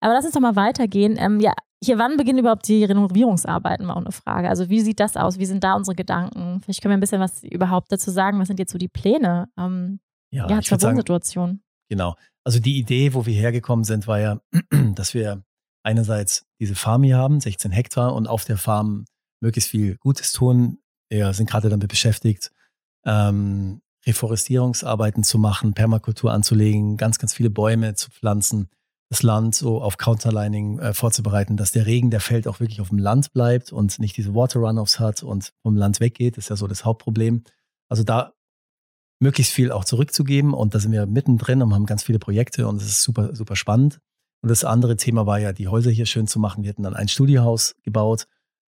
Aber 0.00 0.14
lass 0.14 0.24
uns 0.24 0.32
doch 0.32 0.40
mal 0.40 0.56
weitergehen. 0.56 1.16
Ähm, 1.18 1.40
ja, 1.40 1.52
hier, 1.82 1.98
wann 1.98 2.16
beginnen 2.16 2.38
überhaupt 2.38 2.68
die 2.68 2.84
Renovierungsarbeiten? 2.84 3.86
Mal 3.86 3.96
eine 3.96 4.12
Frage. 4.12 4.48
Also, 4.48 4.68
wie 4.68 4.80
sieht 4.80 5.00
das 5.00 5.16
aus? 5.16 5.38
Wie 5.38 5.46
sind 5.46 5.64
da 5.64 5.74
unsere 5.74 5.94
Gedanken? 5.94 6.60
Vielleicht 6.62 6.82
können 6.82 6.92
wir 6.92 6.96
ein 6.96 7.00
bisschen 7.00 7.20
was 7.20 7.42
überhaupt 7.42 7.90
dazu 7.90 8.10
sagen. 8.10 8.38
Was 8.38 8.48
sind 8.48 8.58
jetzt 8.58 8.72
so 8.72 8.78
die 8.78 8.88
Pläne? 8.88 9.48
Ähm, 9.58 10.00
ja, 10.30 10.48
ja 10.48 10.60
zur 10.60 10.80
Wohnsituation. 10.80 11.62
Genau. 11.88 12.14
Also, 12.44 12.60
die 12.60 12.78
Idee, 12.78 13.14
wo 13.14 13.24
wir 13.24 13.34
hergekommen 13.34 13.84
sind, 13.84 14.06
war 14.06 14.20
ja, 14.20 14.40
dass 14.94 15.14
wir 15.14 15.42
einerseits 15.82 16.46
diese 16.58 16.74
Farm 16.74 17.02
hier 17.02 17.16
haben, 17.16 17.40
16 17.40 17.70
Hektar, 17.70 18.14
und 18.14 18.26
auf 18.26 18.44
der 18.44 18.58
Farm 18.58 19.04
möglichst 19.40 19.70
viel 19.70 19.96
Gutes 19.96 20.32
tun. 20.32 20.78
Wir 21.08 21.32
sind 21.32 21.48
gerade 21.48 21.68
damit 21.68 21.88
beschäftigt, 21.88 22.50
ähm, 23.04 23.80
Reforestierungsarbeiten 24.06 25.22
zu 25.24 25.38
machen, 25.38 25.74
Permakultur 25.74 26.32
anzulegen, 26.32 26.96
ganz, 26.96 27.18
ganz 27.18 27.34
viele 27.34 27.50
Bäume 27.50 27.94
zu 27.94 28.10
pflanzen, 28.10 28.68
das 29.10 29.22
Land 29.22 29.54
so 29.54 29.82
auf 29.82 29.98
Counterlining 29.98 30.78
äh, 30.78 30.94
vorzubereiten, 30.94 31.56
dass 31.56 31.72
der 31.72 31.84
Regen, 31.86 32.10
der 32.10 32.20
fällt, 32.20 32.46
auch 32.46 32.60
wirklich 32.60 32.80
auf 32.80 32.90
dem 32.90 32.98
Land 32.98 33.32
bleibt 33.32 33.72
und 33.72 33.98
nicht 33.98 34.16
diese 34.16 34.34
Water 34.34 34.60
Runoffs 34.60 35.00
hat 35.00 35.22
und 35.22 35.52
vom 35.62 35.76
Land 35.76 36.00
weggeht. 36.00 36.36
Das 36.36 36.44
ist 36.44 36.48
ja 36.50 36.56
so 36.56 36.68
das 36.68 36.84
Hauptproblem. 36.84 37.42
Also 37.88 38.04
da 38.04 38.32
möglichst 39.20 39.52
viel 39.52 39.72
auch 39.72 39.84
zurückzugeben 39.84 40.54
und 40.54 40.74
da 40.74 40.78
sind 40.78 40.92
wir 40.92 41.06
mittendrin 41.06 41.60
und 41.60 41.74
haben 41.74 41.86
ganz 41.86 42.04
viele 42.04 42.18
Projekte 42.18 42.68
und 42.68 42.76
es 42.76 42.88
ist 42.88 43.02
super, 43.02 43.34
super 43.34 43.56
spannend. 43.56 44.00
Und 44.42 44.48
das 44.48 44.64
andere 44.64 44.96
Thema 44.96 45.26
war 45.26 45.38
ja, 45.38 45.52
die 45.52 45.68
Häuser 45.68 45.90
hier 45.90 46.06
schön 46.06 46.26
zu 46.26 46.38
machen. 46.38 46.62
Wir 46.62 46.70
hätten 46.70 46.82
dann 46.82 46.94
ein 46.94 47.08
Studiohaus 47.08 47.74
gebaut 47.82 48.26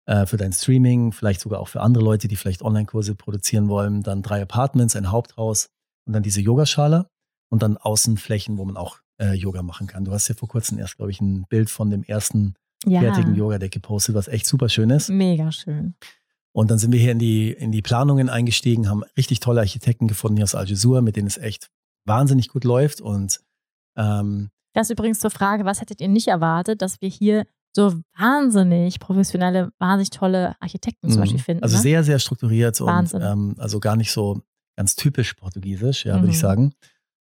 äh, 0.07 0.27
für 0.27 0.37
dein 0.37 0.53
Streaming, 0.53 1.13
vielleicht 1.13 1.41
sogar 1.41 1.61
auch 1.61 1.69
für 1.69 1.81
andere 1.81 2.05
Leute, 2.05 2.29
die 2.29 2.37
vielleicht 2.37 2.63
Online-Kurse 2.63 3.15
produzieren 3.15 3.69
wollen. 3.69 4.03
Dann 4.03 4.23
drei 4.23 4.43
Apartments, 4.43 4.97
ein 4.97 5.11
Haupthaus 5.11 5.69
und 6.07 6.13
dann 6.13 6.23
diese 6.23 6.41
Yogaschale 6.41 7.09
und 7.49 7.63
dann 7.63 7.77
Außenflächen, 7.77 8.59
wo 8.59 8.65
man 8.65 8.77
auch 8.77 8.99
äh, 9.19 9.33
Yoga 9.33 9.63
machen 9.63 9.87
kann. 9.87 10.05
Du 10.05 10.13
hast 10.13 10.29
ja 10.29 10.35
vor 10.35 10.49
kurzem 10.49 10.79
erst, 10.79 10.97
glaube 10.97 11.11
ich, 11.11 11.21
ein 11.21 11.47
Bild 11.49 11.71
von 11.71 11.91
dem 11.91 12.03
ersten 12.03 12.55
ja. 12.85 13.01
fertigen 13.01 13.35
Yoga-Deck 13.35 13.73
gepostet, 13.73 14.15
was 14.15 14.29
echt 14.29 14.47
super 14.47 14.69
schön 14.69 14.91
ist. 14.91 15.09
Mega 15.09 15.51
schön. 15.53 15.95
Und 16.53 16.71
dann 16.71 16.79
sind 16.79 16.93
wir 16.93 17.01
hier 17.01 17.13
in 17.13 17.19
die, 17.19 17.53
in 17.53 17.73
die 17.73 17.83
Planungen 17.83 18.29
eingestiegen, 18.29 18.89
haben 18.89 19.03
richtig 19.17 19.41
tolle 19.41 19.61
Architekten 19.61 20.07
gefunden 20.07 20.37
hier 20.37 20.45
aus 20.45 20.55
Algesur, 20.55 21.03
mit 21.03 21.17
denen 21.17 21.27
es 21.27 21.37
echt 21.37 21.71
wahnsinnig 22.05 22.49
gut 22.49 22.65
läuft. 22.65 23.01
Und 23.01 23.41
ähm, 23.97 24.51
das 24.75 24.91
übrigens 24.91 25.21
zur 25.21 25.31
Frage, 25.31 25.65
was 25.65 25.81
hättet 25.81 26.01
ihr 26.01 26.09
nicht 26.09 26.29
erwartet, 26.29 26.83
dass 26.83 27.01
wir 27.01 27.09
hier 27.09 27.47
so 27.73 27.95
wahnsinnig 28.17 29.01
professionelle, 29.01 29.73
wahnsinnig 29.79 30.11
tolle 30.11 30.55
Architekten 30.61 31.09
zum 31.09 31.17
mhm. 31.17 31.23
Beispiel 31.23 31.41
finden. 31.41 31.63
Also 31.63 31.77
ne? 31.77 31.83
sehr, 31.83 32.05
sehr 32.05 32.19
strukturiert 32.19 32.81
Wahnsinn. 32.81 33.23
und 33.23 33.29
ähm, 33.29 33.55
also 33.59 33.81
gar 33.81 33.97
nicht 33.97 34.13
so 34.13 34.43
ganz 34.77 34.97
typisch 34.97 35.35
portugiesisch, 35.35 36.05
ja, 36.05 36.17
mhm. 36.17 36.23
würde 36.23 36.31
ich 36.31 36.39
mhm. 36.39 36.41
sagen. 36.41 36.75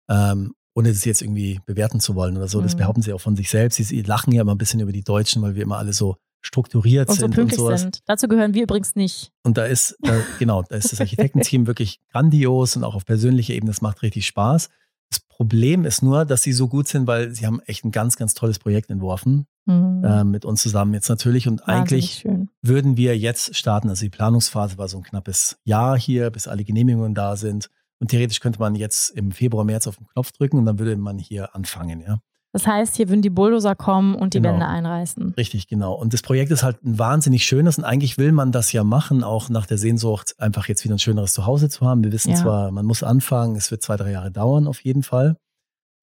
Ähm, 0.09 0.53
ohne 0.75 0.89
das 0.89 1.05
jetzt 1.05 1.21
irgendwie 1.21 1.61
bewerten 1.65 1.99
zu 1.99 2.15
wollen 2.15 2.35
oder 2.35 2.47
so. 2.47 2.61
Das 2.61 2.73
mhm. 2.73 2.79
behaupten 2.79 3.01
sie 3.01 3.13
auch 3.13 3.21
von 3.21 3.35
sich 3.35 3.49
selbst. 3.49 3.77
Sie, 3.77 4.01
lachen 4.01 4.33
ja 4.33 4.41
immer 4.41 4.53
ein 4.53 4.57
bisschen 4.57 4.81
über 4.81 4.91
die 4.91 5.03
Deutschen, 5.03 5.41
weil 5.41 5.55
wir 5.55 5.63
immer 5.63 5.77
alle 5.77 5.93
so 5.93 6.17
strukturiert 6.41 7.09
und 7.09 7.15
so 7.15 7.21
sind 7.21 7.37
und 7.37 7.53
sowas. 7.53 7.81
Sind. 7.81 8.01
Dazu 8.05 8.27
gehören 8.27 8.53
wir 8.53 8.63
übrigens 8.63 8.95
nicht. 8.95 9.31
Und 9.43 9.57
da 9.57 9.65
ist, 9.65 9.97
da, 10.01 10.21
genau, 10.37 10.63
da 10.63 10.75
ist 10.75 10.91
das 10.91 10.99
Architektenteam 10.99 11.65
wirklich 11.67 12.01
grandios 12.11 12.75
und 12.75 12.83
auch 12.83 12.93
auf 12.93 13.05
persönlicher 13.05 13.53
Ebene, 13.53 13.71
das 13.71 13.81
macht 13.81 14.03
richtig 14.03 14.27
Spaß. 14.27 14.69
Das 15.15 15.19
Problem 15.19 15.85
ist 15.85 16.01
nur, 16.01 16.25
dass 16.25 16.43
sie 16.43 16.51
so 16.51 16.67
gut 16.67 16.87
sind, 16.87 17.07
weil 17.07 17.33
sie 17.33 17.45
haben 17.45 17.61
echt 17.61 17.85
ein 17.85 17.91
ganz, 17.91 18.17
ganz 18.17 18.33
tolles 18.33 18.59
Projekt 18.59 18.89
entworfen. 18.89 19.47
Mhm. 19.65 20.03
Äh, 20.03 20.23
mit 20.25 20.43
uns 20.43 20.61
zusammen 20.61 20.93
jetzt 20.93 21.07
natürlich. 21.07 21.47
Und 21.47 21.61
Wahnsinnig 21.61 21.79
eigentlich 21.79 22.13
schön. 22.15 22.49
würden 22.61 22.97
wir 22.97 23.17
jetzt 23.17 23.55
starten. 23.55 23.89
Also 23.89 24.05
die 24.05 24.09
Planungsphase 24.09 24.77
war 24.77 24.89
so 24.89 24.97
ein 24.97 25.03
knappes 25.03 25.57
Jahr 25.63 25.97
hier, 25.97 26.29
bis 26.31 26.47
alle 26.47 26.63
Genehmigungen 26.65 27.15
da 27.15 27.37
sind. 27.37 27.69
Und 27.99 28.09
theoretisch 28.09 28.41
könnte 28.41 28.59
man 28.59 28.75
jetzt 28.75 29.09
im 29.11 29.31
Februar, 29.31 29.63
März 29.63 29.87
auf 29.87 29.97
den 29.97 30.07
Knopf 30.07 30.33
drücken 30.33 30.57
und 30.57 30.65
dann 30.65 30.79
würde 30.79 30.97
man 30.97 31.17
hier 31.17 31.55
anfangen, 31.55 32.01
ja. 32.01 32.19
Das 32.55 32.65
heißt, 32.65 32.95
hier 32.95 33.09
würden 33.09 33.21
die 33.21 33.29
Bulldozer 33.29 33.75
kommen 33.75 34.15
und 34.15 34.33
die 34.33 34.37
genau. 34.37 34.53
Wände 34.53 34.65
einreißen. 34.65 35.33
Richtig, 35.35 35.67
genau. 35.67 35.93
Und 35.93 36.13
das 36.13 36.21
Projekt 36.21 36.51
ist 36.51 36.63
halt 36.63 36.81
ein 36.85 36.97
wahnsinnig 36.97 37.45
schönes 37.45 37.77
und 37.77 37.83
eigentlich 37.83 38.17
will 38.17 38.31
man 38.31 38.53
das 38.53 38.71
ja 38.71 38.85
machen, 38.85 39.25
auch 39.25 39.49
nach 39.49 39.65
der 39.65 39.77
Sehnsucht, 39.77 40.35
einfach 40.37 40.69
jetzt 40.69 40.85
wieder 40.85 40.95
ein 40.95 40.99
schöneres 40.99 41.33
Zuhause 41.33 41.67
zu 41.67 41.85
haben. 41.85 42.01
Wir 42.01 42.13
wissen 42.13 42.29
ja. 42.29 42.37
zwar, 42.37 42.71
man 42.71 42.85
muss 42.85 43.03
anfangen, 43.03 43.57
es 43.57 43.71
wird 43.71 43.81
zwei, 43.81 43.97
drei 43.97 44.11
Jahre 44.11 44.31
dauern 44.31 44.67
auf 44.67 44.79
jeden 44.85 45.03
Fall. 45.03 45.35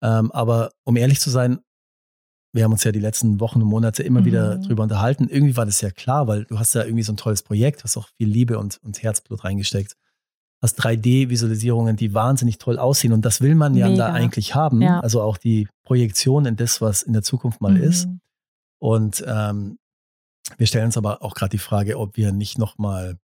Ähm, 0.04 0.30
aber 0.32 0.72
um 0.84 0.94
ehrlich 0.96 1.20
zu 1.20 1.30
sein, 1.30 1.58
wir 2.52 2.64
haben 2.64 2.72
uns 2.72 2.84
ja 2.84 2.92
die 2.92 3.00
letzten 3.00 3.40
Wochen 3.40 3.62
und 3.62 3.68
Monate 3.68 4.02
immer 4.02 4.20
mhm. 4.20 4.24
wieder 4.26 4.58
drüber 4.58 4.82
unterhalten. 4.82 5.28
Irgendwie 5.30 5.56
war 5.56 5.64
das 5.64 5.80
ja 5.80 5.90
klar, 5.90 6.26
weil 6.28 6.44
du 6.44 6.58
hast 6.58 6.74
ja 6.74 6.84
irgendwie 6.84 7.02
so 7.02 7.14
ein 7.14 7.16
tolles 7.16 7.42
Projekt, 7.42 7.82
hast 7.82 7.96
auch 7.96 8.08
viel 8.18 8.28
Liebe 8.28 8.58
und, 8.58 8.78
und 8.82 9.02
Herzblut 9.02 9.42
reingesteckt 9.42 9.96
hast 10.62 10.80
3D-Visualisierungen, 10.80 11.96
die 11.96 12.14
wahnsinnig 12.14 12.58
toll 12.58 12.78
aussehen. 12.78 13.12
Und 13.12 13.24
das 13.24 13.40
will 13.40 13.56
man 13.56 13.74
ja 13.74 13.94
da 13.94 14.12
eigentlich 14.12 14.54
haben. 14.54 14.80
Ja. 14.80 15.00
Also 15.00 15.20
auch 15.20 15.36
die 15.36 15.68
Projektion 15.84 16.46
in 16.46 16.56
das, 16.56 16.80
was 16.80 17.02
in 17.02 17.12
der 17.12 17.22
Zukunft 17.22 17.60
mal 17.60 17.74
mhm. 17.74 17.82
ist. 17.82 18.08
Und 18.78 19.24
ähm, 19.26 19.78
wir 20.56 20.66
stellen 20.66 20.86
uns 20.86 20.96
aber 20.96 21.22
auch 21.22 21.34
gerade 21.34 21.50
die 21.50 21.58
Frage, 21.58 21.98
ob 21.98 22.16
wir 22.16 22.32
nicht 22.32 22.58
noch 22.58 22.78
mal 22.78 23.18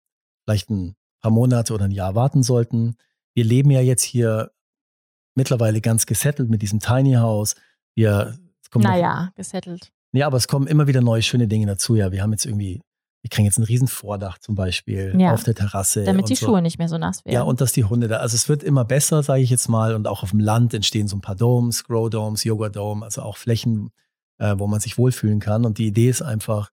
vielleicht 0.44 0.68
ein 0.70 0.94
paar 1.20 1.30
Monate 1.30 1.74
oder 1.74 1.84
ein 1.84 1.92
Jahr 1.92 2.14
warten 2.14 2.42
sollten. 2.42 2.96
Wir 3.34 3.44
leben 3.44 3.70
ja 3.70 3.80
jetzt 3.80 4.02
hier 4.02 4.50
mittlerweile 5.36 5.80
ganz 5.80 6.06
gesettelt 6.06 6.50
mit 6.50 6.62
diesem 6.62 6.80
Tiny 6.80 7.14
House. 7.14 7.54
Wir, 7.94 8.36
naja, 8.74 9.30
gesettelt. 9.36 9.92
Ja, 10.12 10.26
aber 10.26 10.38
es 10.38 10.48
kommen 10.48 10.66
immer 10.66 10.86
wieder 10.86 11.00
neue 11.00 11.22
schöne 11.22 11.46
Dinge 11.46 11.66
dazu. 11.66 11.94
Ja, 11.94 12.10
wir 12.10 12.22
haben 12.22 12.32
jetzt 12.32 12.46
irgendwie 12.46 12.80
wir 13.22 13.30
kriegen 13.30 13.46
jetzt 13.46 13.58
ein 13.58 13.64
riesen 13.64 13.88
Vordach 13.88 14.38
zum 14.38 14.54
Beispiel 14.54 15.14
ja, 15.18 15.32
auf 15.32 15.42
der 15.42 15.54
Terrasse. 15.54 16.04
Damit 16.04 16.28
die 16.28 16.36
so. 16.36 16.46
Schuhe 16.46 16.62
nicht 16.62 16.78
mehr 16.78 16.88
so 16.88 16.98
nass 16.98 17.24
werden. 17.24 17.34
Ja, 17.34 17.42
und 17.42 17.60
dass 17.60 17.72
die 17.72 17.84
Hunde 17.84 18.06
da, 18.08 18.18
also 18.18 18.34
es 18.34 18.48
wird 18.48 18.62
immer 18.62 18.84
besser, 18.84 19.22
sage 19.22 19.42
ich 19.42 19.50
jetzt 19.50 19.68
mal. 19.68 19.94
Und 19.94 20.06
auch 20.06 20.22
auf 20.22 20.30
dem 20.30 20.40
Land 20.40 20.72
entstehen 20.72 21.08
so 21.08 21.16
ein 21.16 21.20
paar 21.20 21.34
Domes, 21.34 21.84
Grow 21.84 22.08
Domes, 22.08 22.44
Yoga 22.44 22.68
Dome, 22.68 23.04
also 23.04 23.22
auch 23.22 23.36
Flächen, 23.36 23.90
äh, 24.38 24.54
wo 24.56 24.68
man 24.68 24.80
sich 24.80 24.98
wohlfühlen 24.98 25.40
kann. 25.40 25.64
Und 25.64 25.78
die 25.78 25.88
Idee 25.88 26.08
ist 26.08 26.22
einfach, 26.22 26.70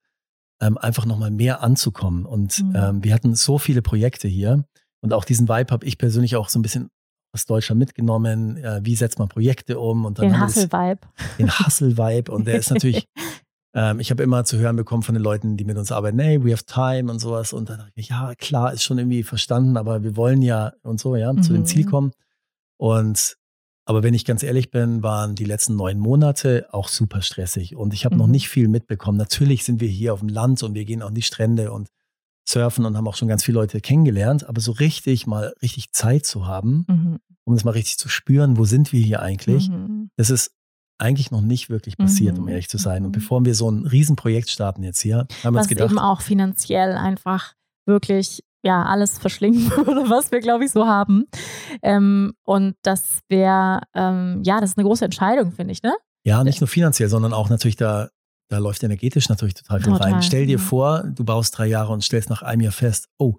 ähm, 0.62 0.78
einfach 0.78 1.06
nochmal 1.06 1.32
mehr 1.32 1.62
anzukommen. 1.62 2.26
Und 2.26 2.64
mhm. 2.64 2.76
ähm, 2.76 3.04
wir 3.04 3.14
hatten 3.14 3.34
so 3.36 3.58
viele 3.58 3.82
Projekte 3.82 4.28
hier. 4.28 4.66
Und 5.02 5.14
auch 5.14 5.26
diesen 5.26 5.50
Vibe 5.50 5.72
habe 5.72 5.86
ich 5.86 5.98
persönlich 5.98 6.36
auch 6.36 6.50
so 6.50 6.60
ein 6.60 6.62
bisschen 6.62 6.90
aus 7.34 7.46
Deutschland 7.46 7.80
mitgenommen. 7.80 8.58
Äh, 8.58 8.82
wie 8.84 8.96
setzt 8.96 9.18
man 9.18 9.30
Projekte 9.30 9.80
um? 9.80 10.06
Und 10.06 10.20
dann 10.20 10.30
den 10.30 10.42
Hustle-Vibe. 10.42 11.02
Den 11.40 11.60
Hustle-Vibe. 11.60 12.32
Und 12.32 12.46
der 12.46 12.56
ist 12.60 12.70
natürlich 12.70 13.08
Ähm, 13.76 14.00
ich 14.00 14.10
habe 14.10 14.24
immer 14.24 14.46
zu 14.46 14.58
hören 14.58 14.78
bekommen 14.78 15.04
von 15.04 15.14
den 15.14 15.24
Leuten, 15.24 15.58
die 15.58 15.66
mit 15.66 15.78
uns 15.78 15.92
arbeiten, 15.92 16.18
hey, 16.18 16.44
we 16.44 16.52
have 16.52 16.66
time 16.66 17.12
und 17.12 17.20
sowas. 17.20 17.54
Und 17.54 17.70
dann 17.70 17.80
dachte 17.80 17.92
ich, 17.96 18.10
ja, 18.10 18.34
klar, 18.36 18.74
ist 18.74 18.84
schon 18.84 18.98
irgendwie 18.98 19.24
verstanden, 19.24 19.78
aber 19.78 20.02
wir 20.02 20.16
wollen 20.16 20.42
ja 20.42 20.74
und 20.82 21.00
so, 21.00 21.16
ja, 21.16 21.32
mhm. 21.32 21.44
zu 21.44 21.54
dem 21.54 21.66
Ziel 21.66 21.86
mhm. 21.86 21.90
kommen. 21.90 22.12
Und 22.78 23.38
aber 23.88 24.02
wenn 24.02 24.16
ich 24.16 24.26
ganz 24.26 24.42
ehrlich 24.42 24.72
bin, 24.72 25.04
waren 25.04 25.36
die 25.36 25.46
letzten 25.46 25.76
neun 25.76 26.00
Monate 26.00 26.68
auch 26.72 26.88
super 26.88 27.22
stressig 27.22 27.76
und 27.76 27.94
ich 27.94 28.04
habe 28.06 28.16
mhm. 28.16 28.22
noch 28.22 28.28
nicht 28.28 28.50
viel 28.50 28.68
mitbekommen. 28.68 29.18
Natürlich 29.18 29.64
sind 29.64 29.80
wir 29.80 29.88
hier 29.88 30.14
auf 30.14 30.22
dem 30.22 30.30
Land 30.30 30.64
und 30.64 30.74
wir 30.74 30.86
gehen 30.86 31.04
auch 31.04 31.10
an 31.10 31.14
die 31.14 31.22
Strände 31.22 31.72
und 31.72 31.90
surfen 32.48 32.86
und 32.86 32.98
haben 32.98 33.08
auch 33.08 33.16
schon 33.16 33.28
ganz 33.28 33.44
viele 33.44 33.60
Leute 33.60 33.82
kennengelernt, 33.82 34.48
aber 34.48 34.62
so 34.62 34.72
richtig 34.72 35.28
mal 35.28 35.54
richtig 35.62 35.92
Zeit 35.92 36.26
zu 36.26 36.48
haben, 36.48 36.86
mhm. 36.88 37.20
um 37.44 37.54
das 37.54 37.64
mal 37.64 37.72
richtig 37.72 37.98
zu 37.98 38.10
spüren, 38.10 38.58
wo 38.58 38.66
sind 38.66 38.92
wir 38.92 39.02
hier 39.02 39.22
eigentlich, 39.22 39.70
mhm. 39.70 40.10
das 40.16 40.32
ist 40.32 40.55
eigentlich 40.98 41.32
noch 41.32 41.42
nicht 41.42 41.70
wirklich 41.70 41.98
passiert, 41.98 42.38
mhm. 42.38 42.44
um 42.44 42.48
ehrlich 42.50 42.70
zu 42.70 42.78
sein. 42.78 43.04
Und 43.04 43.10
mhm. 43.10 43.20
bevor 43.20 43.44
wir 43.46 43.56
so 43.56 43.70
ein 43.70 43.86
Riesenprojekt 43.86 44.50
starten 44.50 44.84
jetzt 44.84 45.02
hier, 45.02 45.28
haben 45.44 45.54
wir 45.56 45.60
uns 45.60 45.68
gedacht. 45.68 45.90
eben 45.90 46.00
auch 46.00 46.22
finanziell 46.22 46.94
einfach 46.94 47.54
wirklich 47.86 48.44
ja 48.64 48.84
alles 48.84 49.18
verschlingen 49.18 49.70
würde, 49.76 50.10
was 50.10 50.32
wir, 50.32 50.40
glaube 50.40 50.66
ich, 50.66 50.72
so 50.72 50.86
haben. 50.86 51.26
Ähm, 51.82 52.34
und 52.44 52.76
das 52.82 53.20
wäre, 53.30 53.82
ähm, 53.94 54.42
ja, 54.44 54.60
das 54.60 54.72
ist 54.72 54.78
eine 54.78 54.88
große 54.88 55.06
Entscheidung, 55.06 55.52
finde 55.52 55.74
ich, 55.74 55.84
ne? 55.84 55.94
Ja, 56.24 56.44
nicht 56.44 56.60
nur 56.60 56.68
finanziell, 56.68 57.10
sondern 57.10 57.34
auch 57.34 57.50
natürlich 57.50 57.76
da 57.76 58.10
da 58.50 58.60
läuft 58.60 58.84
energetisch 58.84 59.30
natürlich 59.30 59.56
total 59.56 59.80
viel 59.80 59.94
Total, 59.94 60.14
rein. 60.14 60.22
Stell 60.22 60.46
dir 60.46 60.60
vor, 60.60 61.04
du 61.04 61.24
baust 61.24 61.58
drei 61.58 61.66
Jahre 61.68 61.92
und 61.92 62.04
stellst 62.04 62.30
nach 62.30 62.42
einem 62.42 62.62
Jahr 62.62 62.72
fest, 62.72 63.08
oh, 63.18 63.38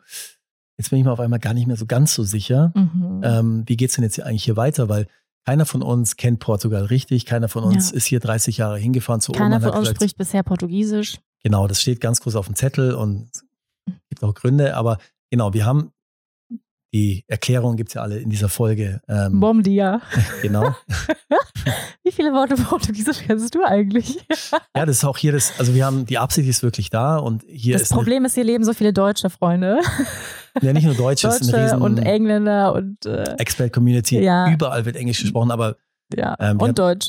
jetzt 0.76 0.90
bin 0.90 0.98
ich 0.98 1.04
mir 1.04 1.12
auf 1.12 1.20
einmal 1.20 1.38
gar 1.38 1.54
nicht 1.54 1.66
mehr 1.66 1.76
so 1.76 1.86
ganz 1.86 2.14
so 2.14 2.24
sicher. 2.24 2.72
Mhm. 2.74 3.20
Ähm, 3.22 3.62
wie 3.66 3.76
geht's 3.76 3.94
denn 3.94 4.04
jetzt 4.04 4.16
hier 4.16 4.26
eigentlich 4.26 4.44
hier 4.44 4.56
weiter? 4.56 4.88
Weil 4.88 5.06
keiner 5.46 5.64
von 5.64 5.80
uns 5.82 6.16
kennt 6.16 6.40
Portugal 6.40 6.84
richtig, 6.86 7.24
keiner 7.24 7.48
von 7.48 7.62
uns 7.62 7.90
Ja. 7.92 7.96
ist 7.96 8.06
hier 8.06 8.18
30 8.20 8.58
Jahre 8.58 8.78
hingefahren 8.78 9.20
zu 9.20 9.32
Keiner 9.32 9.56
Oma 9.56 9.60
von 9.60 9.70
uns 9.70 9.80
gesagt, 9.80 9.96
spricht 9.98 10.18
bisher 10.18 10.42
Portugiesisch. 10.42 11.18
Genau, 11.42 11.68
das 11.68 11.80
steht 11.80 12.00
ganz 12.00 12.20
groß 12.20 12.34
auf 12.34 12.46
dem 12.46 12.56
Zettel 12.56 12.94
und 12.94 13.30
gibt 14.08 14.24
auch 14.24 14.34
Gründe, 14.34 14.74
aber 14.74 14.98
genau, 15.30 15.54
wir 15.54 15.64
haben 15.64 15.92
die 16.96 17.24
Erklärung 17.28 17.76
gibt's 17.76 17.92
ja 17.94 18.00
alle 18.02 18.18
in 18.18 18.30
dieser 18.30 18.48
Folge. 18.48 19.00
Ähm, 19.08 19.38
Bom 19.38 19.62
dia. 19.62 20.00
genau. 20.42 20.74
Wie 22.02 22.12
viele 22.12 22.32
Worte 22.32 22.54
Portugiesisch 22.54 23.18
kennst 23.26 23.54
du 23.54 23.62
eigentlich? 23.64 24.24
Ja, 24.74 24.86
das 24.86 24.98
ist 24.98 25.04
auch 25.04 25.18
hier 25.18 25.32
das, 25.32 25.52
also 25.58 25.74
wir 25.74 25.84
haben, 25.84 26.06
die 26.06 26.16
Absicht 26.18 26.48
ist 26.48 26.62
wirklich 26.62 26.88
da 26.90 27.18
und 27.18 27.42
hier 27.48 27.74
das 27.74 27.82
ist 27.82 27.92
Problem 27.92 28.24
ist, 28.24 28.34
hier 28.34 28.44
leben 28.44 28.64
so 28.64 28.72
viele 28.72 28.92
deutsche 28.92 29.28
Freunde. 29.28 29.80
eine, 30.54 30.66
ja, 30.66 30.72
nicht 30.72 30.84
nur 30.84 30.94
Deutsch, 30.94 31.24
es 31.24 31.40
ist 31.40 31.42
eine 31.42 31.52
Deutsche 31.52 31.64
riesen 31.74 31.82
und 31.82 31.98
Engländer 31.98 32.72
und 32.74 33.04
äh, 33.04 33.24
Expat-Community. 33.38 34.20
Ja. 34.20 34.50
Überall 34.50 34.84
wird 34.86 34.96
Englisch 34.96 35.20
gesprochen, 35.20 35.50
aber 35.50 35.76
ja, 36.14 36.36
Ähm, 36.38 36.60
und 36.60 36.78
Deutsch. 36.78 37.08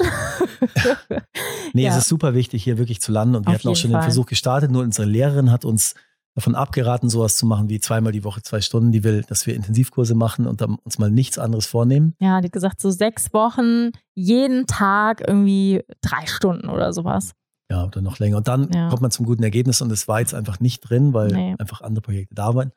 nee, 1.74 1.84
Ja. 1.86 1.92
es 1.92 1.98
ist 1.98 2.08
super 2.10 2.34
wichtig, 2.34 2.64
hier 2.64 2.78
wirklich 2.78 3.00
zu 3.00 3.12
landen 3.12 3.36
und 3.36 3.46
wir 3.46 3.50
Auf 3.52 3.60
hatten 3.60 3.68
auch 3.70 3.76
schon 3.76 3.92
den 3.92 3.98
Fall. 3.98 4.04
Versuch 4.04 4.26
gestartet, 4.26 4.72
nur 4.72 4.82
unsere 4.84 5.08
Lehrerin 5.08 5.52
hat 5.52 5.64
uns 5.66 5.94
davon 6.38 6.54
abgeraten, 6.56 7.10
sowas 7.10 7.36
zu 7.36 7.46
machen 7.48 7.68
wie 7.68 7.80
zweimal 7.80 8.12
die 8.12 8.24
Woche 8.24 8.42
zwei 8.44 8.62
Stunden. 8.62 8.92
Die 8.92 9.04
will, 9.04 9.24
dass 9.28 9.48
wir 9.48 9.56
Intensivkurse 9.56 10.14
machen 10.16 10.46
und 10.46 10.62
uns 10.62 11.00
mal 11.00 11.10
nichts 11.10 11.40
anderes 11.40 11.66
vornehmen. 11.66 12.14
Ja, 12.20 12.40
die 12.42 12.46
hat 12.46 12.52
gesagt, 12.54 12.80
so 12.80 12.92
sechs 12.92 13.34
Wochen, 13.34 13.90
jeden 14.14 14.68
Tag 14.68 15.24
irgendwie 15.28 15.84
drei 16.02 16.28
Stunden 16.28 16.70
oder 16.70 16.94
sowas. 16.94 17.34
Ja, 17.72 17.86
oder 17.86 18.02
noch 18.02 18.20
länger. 18.20 18.38
Und 18.38 18.48
dann 18.48 18.72
Ja. 18.72 18.90
kommt 18.90 19.02
man 19.02 19.10
zum 19.12 19.26
guten 19.26 19.42
Ergebnis 19.44 19.82
und 19.82 19.92
es 19.92 20.08
war 20.08 20.20
jetzt 20.20 20.34
einfach 20.36 20.60
nicht 20.60 20.82
drin, 20.82 21.14
weil 21.14 21.30
Nee. 21.34 21.56
einfach 21.58 21.82
andere 21.82 22.02
Projekte 22.04 22.36
da 22.36 22.54
waren. 22.56 22.72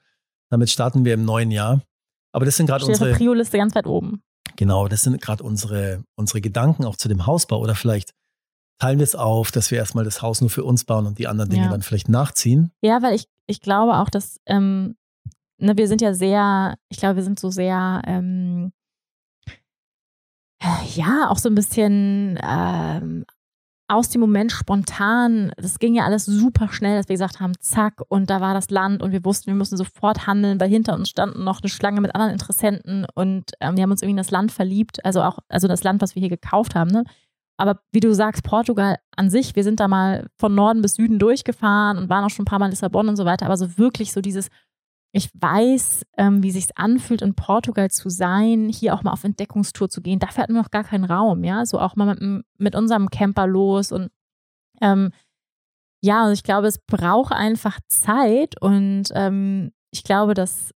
Damit 0.50 0.70
starten 0.70 1.04
wir 1.04 1.14
im 1.14 1.24
neuen 1.26 1.50
Jahr. 1.50 1.82
Aber 2.32 2.44
das 2.46 2.56
sind 2.56 2.66
gerade 2.66 2.84
unsere, 2.86 3.12
Prio-Liste 3.12 3.58
ganz 3.58 3.74
weit 3.74 3.86
oben. 3.86 4.22
genau, 4.56 4.88
das 4.88 5.02
sind 5.02 5.20
gerade 5.20 5.44
unsere, 5.44 6.02
unsere 6.16 6.40
Gedanken 6.40 6.84
auch 6.86 6.96
zu 6.96 7.08
dem 7.08 7.26
Hausbau. 7.26 7.60
Oder 7.60 7.74
vielleicht 7.74 8.12
teilen 8.80 8.98
wir 8.98 9.04
es 9.04 9.14
auf, 9.14 9.52
dass 9.52 9.70
wir 9.70 9.78
erstmal 9.78 10.04
das 10.04 10.22
Haus 10.22 10.40
nur 10.40 10.50
für 10.50 10.64
uns 10.64 10.84
bauen 10.84 11.06
und 11.06 11.18
die 11.18 11.28
anderen 11.28 11.50
Dinge 11.50 11.64
Ja. 11.64 11.70
dann 11.70 11.82
vielleicht 11.82 12.08
nachziehen. 12.08 12.72
Ja, 12.82 13.02
weil 13.02 13.14
ich, 13.14 13.26
ich 13.46 13.60
glaube 13.60 13.98
auch, 13.98 14.08
dass 14.08 14.40
ähm, 14.46 14.96
ne, 15.58 15.76
wir 15.76 15.86
sind 15.86 16.00
ja 16.00 16.14
sehr, 16.14 16.76
ich 16.88 16.98
glaube, 16.98 17.16
wir 17.16 17.22
sind 17.22 17.38
so 17.38 17.50
sehr, 17.50 18.02
ähm, 18.06 18.72
ja, 20.94 21.28
auch 21.30 21.38
so 21.38 21.48
ein 21.48 21.54
bisschen 21.54 22.38
ähm, 22.42 23.24
aus 23.88 24.10
dem 24.10 24.20
Moment 24.20 24.52
spontan. 24.52 25.52
Das 25.56 25.78
ging 25.78 25.94
ja 25.94 26.04
alles 26.04 26.26
super 26.26 26.68
schnell, 26.70 26.96
dass 26.96 27.08
wir 27.08 27.14
gesagt 27.14 27.40
haben, 27.40 27.54
zack, 27.60 28.02
und 28.08 28.28
da 28.30 28.40
war 28.40 28.54
das 28.54 28.70
Land 28.70 29.02
und 29.02 29.10
wir 29.12 29.24
wussten, 29.24 29.46
wir 29.48 29.54
müssen 29.54 29.76
sofort 29.76 30.26
handeln, 30.26 30.60
weil 30.60 30.68
hinter 30.68 30.94
uns 30.94 31.08
standen 31.08 31.44
noch 31.44 31.60
eine 31.62 31.70
Schlange 31.70 32.00
mit 32.00 32.14
anderen 32.14 32.32
Interessenten 32.32 33.06
und 33.14 33.52
ähm, 33.60 33.76
wir 33.76 33.82
haben 33.82 33.90
uns 33.90 34.02
irgendwie 34.02 34.12
in 34.12 34.16
das 34.18 34.30
Land 34.30 34.52
verliebt, 34.52 35.04
also 35.04 35.22
auch, 35.22 35.38
also 35.48 35.66
das 35.66 35.82
Land, 35.82 36.02
was 36.02 36.14
wir 36.14 36.20
hier 36.20 36.28
gekauft 36.28 36.74
haben, 36.74 36.90
ne? 36.90 37.04
Aber 37.60 37.80
wie 37.92 38.00
du 38.00 38.14
sagst, 38.14 38.42
Portugal 38.42 38.96
an 39.14 39.28
sich, 39.28 39.54
wir 39.54 39.64
sind 39.64 39.80
da 39.80 39.86
mal 39.86 40.28
von 40.38 40.54
Norden 40.54 40.80
bis 40.80 40.94
Süden 40.94 41.18
durchgefahren 41.18 41.98
und 41.98 42.08
waren 42.08 42.24
auch 42.24 42.30
schon 42.30 42.44
ein 42.44 42.46
paar 42.46 42.58
Mal 42.58 42.66
in 42.66 42.70
Lissabon 42.70 43.08
und 43.08 43.16
so 43.16 43.26
weiter, 43.26 43.44
aber 43.44 43.58
so 43.58 43.76
wirklich 43.76 44.12
so 44.12 44.22
dieses, 44.22 44.48
ich 45.12 45.28
weiß, 45.34 46.06
ähm, 46.16 46.42
wie 46.42 46.52
sich's 46.52 46.70
anfühlt, 46.74 47.20
in 47.20 47.34
Portugal 47.34 47.90
zu 47.90 48.08
sein, 48.08 48.70
hier 48.70 48.94
auch 48.94 49.02
mal 49.02 49.12
auf 49.12 49.24
Entdeckungstour 49.24 49.90
zu 49.90 50.00
gehen. 50.00 50.18
Dafür 50.18 50.44
hatten 50.44 50.54
wir 50.54 50.62
noch 50.62 50.70
gar 50.70 50.84
keinen 50.84 51.04
Raum, 51.04 51.44
ja. 51.44 51.66
So 51.66 51.78
auch 51.78 51.96
mal 51.96 52.14
mit, 52.14 52.44
mit 52.58 52.74
unserem 52.74 53.10
Camper 53.10 53.46
los 53.46 53.92
und 53.92 54.10
ähm, 54.80 55.10
ja, 56.02 56.26
und 56.26 56.32
ich 56.32 56.44
glaube, 56.44 56.66
es 56.66 56.78
braucht 56.78 57.32
einfach 57.32 57.78
Zeit 57.88 58.60
und 58.62 59.04
ähm, 59.14 59.72
ich 59.90 60.02
glaube, 60.02 60.32
dass 60.32 60.70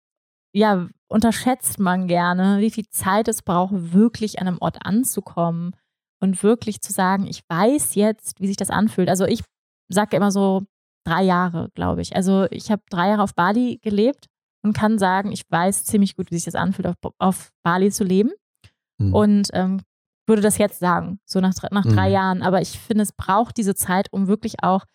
ja, 0.51 0.87
unterschätzt 1.07 1.79
man 1.79 2.07
gerne, 2.07 2.59
wie 2.59 2.71
viel 2.71 2.87
Zeit 2.89 3.27
es 3.27 3.43
braucht, 3.43 3.93
wirklich 3.93 4.39
an 4.39 4.47
einem 4.47 4.57
Ort 4.59 4.83
anzukommen 4.83 5.75
und 6.21 6.41
wirklich 6.43 6.81
zu 6.81 6.93
sagen, 6.93 7.25
ich 7.27 7.41
weiß 7.49 7.95
jetzt, 7.95 8.39
wie 8.39 8.47
sich 8.47 8.57
das 8.57 8.69
anfühlt. 8.69 9.09
Also 9.09 9.25
ich 9.25 9.41
sage 9.89 10.15
immer 10.15 10.31
so 10.31 10.63
drei 11.05 11.23
Jahre, 11.23 11.69
glaube 11.75 12.01
ich. 12.01 12.15
Also 12.15 12.45
ich 12.51 12.71
habe 12.71 12.83
drei 12.89 13.09
Jahre 13.09 13.23
auf 13.23 13.33
Bali 13.35 13.79
gelebt 13.81 14.27
und 14.63 14.73
kann 14.73 14.99
sagen, 14.99 15.31
ich 15.31 15.43
weiß 15.49 15.83
ziemlich 15.83 16.15
gut, 16.15 16.29
wie 16.31 16.35
sich 16.35 16.45
das 16.45 16.55
anfühlt, 16.55 16.87
auf, 16.87 16.95
auf 17.19 17.51
Bali 17.63 17.91
zu 17.91 18.03
leben 18.03 18.31
Hm. 19.01 19.13
und 19.15 19.47
ähm, 19.53 19.81
würde 20.27 20.43
das 20.43 20.59
jetzt 20.59 20.79
sagen, 20.79 21.19
so 21.25 21.39
nach, 21.41 21.53
nach 21.71 21.85
drei 21.85 22.07
Mhm. 22.09 22.13
Jahren. 22.13 22.41
Aber 22.43 22.61
ich 22.61 22.79
finde, 22.79 23.01
es 23.01 23.11
braucht 23.11 23.57
diese 23.57 23.73
Zeit, 23.73 24.07
um 24.13 24.27
wirklich 24.27 24.63
auch, 24.63 24.85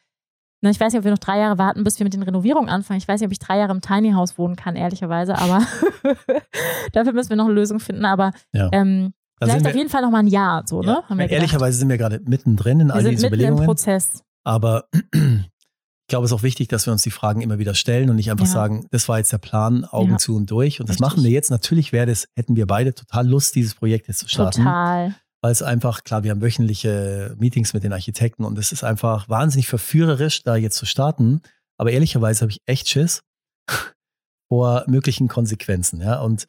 ne, 0.62 0.70
ich 0.70 0.79
weiß 0.79 0.93
nicht, 0.93 1.01
ob 1.01 1.05
wir 1.05 1.11
noch 1.11 1.18
drei 1.18 1.41
Jahre 1.41 1.59
warten, 1.59 1.83
bis 1.83 1.99
wir 1.99 2.05
mit 2.05 2.14
den 2.14 2.22
Renovierungen 2.22 2.70
anfangen. 2.70 2.99
Ich 2.99 3.09
weiß 3.09 3.20
nicht, 3.20 3.27
ob 3.27 3.33
ich 3.33 3.41
drei 3.41 3.59
Jahre 3.59 3.72
im 3.72 3.81
Tiny 3.81 4.12
House 4.12 4.39
wohnen 4.39 4.55
kann, 4.55 4.77
ehrlicherweise, 4.77 5.37
aber 5.37 5.61
dafür 6.93 7.12
müssen 7.12 7.31
wir 7.31 7.37
noch 7.37 7.47
eine 7.47 7.55
Lösung 7.55 7.81
finden. 7.81 8.05
Aber 8.05 8.31
Ja. 8.53 8.68
ähm, 8.72 9.12
Da 9.39 9.47
vielleicht 9.47 9.66
auf 9.66 9.72
wir, 9.72 9.78
jeden 9.78 9.91
Fall 9.91 10.03
noch 10.03 10.11
mal 10.11 10.20
ein 10.20 10.26
Jahr, 10.28 10.62
so, 10.66 10.82
ja, 10.82 10.95
ne? 10.95 11.03
Gedacht. 11.09 11.30
ehrlicherweise 11.30 11.78
sind 11.78 11.89
wir 11.89 11.99
gerade 11.99 12.20
mittendrin 12.24 12.80
in 12.80 12.89
wir 12.89 12.95
all 12.95 13.03
sind 13.03 13.12
diesen 13.12 13.24
mitten 13.30 13.34
im 13.34 13.41
Überlegungen. 13.41 13.66
Prozess. 13.66 14.22
Aber 14.45 14.89
ich 15.12 16.09
glaube, 16.09 16.24
es 16.24 16.30
ist 16.30 16.37
auch 16.39 16.43
wichtig, 16.43 16.68
dass 16.68 16.87
wir 16.87 16.93
uns 16.93 17.03
die 17.03 17.11
Fragen 17.11 17.41
immer 17.43 17.59
wieder 17.59 17.74
stellen 17.74 18.09
und 18.11 18.16
nicht 18.16 18.30
einfach 18.30 18.47
Ja. 18.47 18.53
sagen, 18.53 18.87
das 18.93 19.09
war 19.09 19.18
jetzt 19.18 19.32
der 19.32 19.39
Plan, 19.39 19.84
Augen 19.84 20.12
Ja. 20.12 20.18
zu 20.18 20.37
und 20.37 20.51
durch. 20.51 20.80
Und 20.80 20.89
das 20.89 20.95
Richtig. 20.95 21.01
machen 21.07 21.24
wir 21.24 21.30
jetzt. 21.30 21.51
Natürlich 21.51 21.93
wäre 21.93 22.07
das, 22.07 22.28
hätten 22.37 22.57
wir 22.57 22.66
beide 22.66 22.95
total 22.95 23.26
Lust, 23.28 23.55
dieses 23.57 23.74
Projekt 23.74 24.09
jetzt 24.09 24.20
zu 24.20 24.28
starten. 24.28 24.62
Total. 24.62 25.14
Weil 25.43 25.53
es 25.53 25.62
einfach, 25.62 26.03
klar, 26.05 26.22
wir 26.24 26.30
haben 26.30 26.41
wöchentliche 26.41 27.34
Meetings 27.39 27.74
mit 27.74 27.84
den 27.84 27.93
Architekten 27.93 28.45
und 28.45 28.57
es 28.59 28.72
ist 28.72 28.84
einfach 28.84 29.28
wahnsinnig 29.28 29.68
verführerisch, 29.68 30.43
da 30.45 30.57
jetzt 30.57 30.76
zu 30.76 30.87
starten. 30.87 31.43
Aber 31.76 31.91
ehrlicherweise 31.91 32.41
habe 32.43 32.53
ich 32.53 32.62
echt 32.66 32.89
Schiss 32.89 33.22
vor 34.49 34.84
möglichen 34.87 35.28
Konsequenzen. 35.28 36.01
Ja? 36.01 36.20
Und 36.20 36.47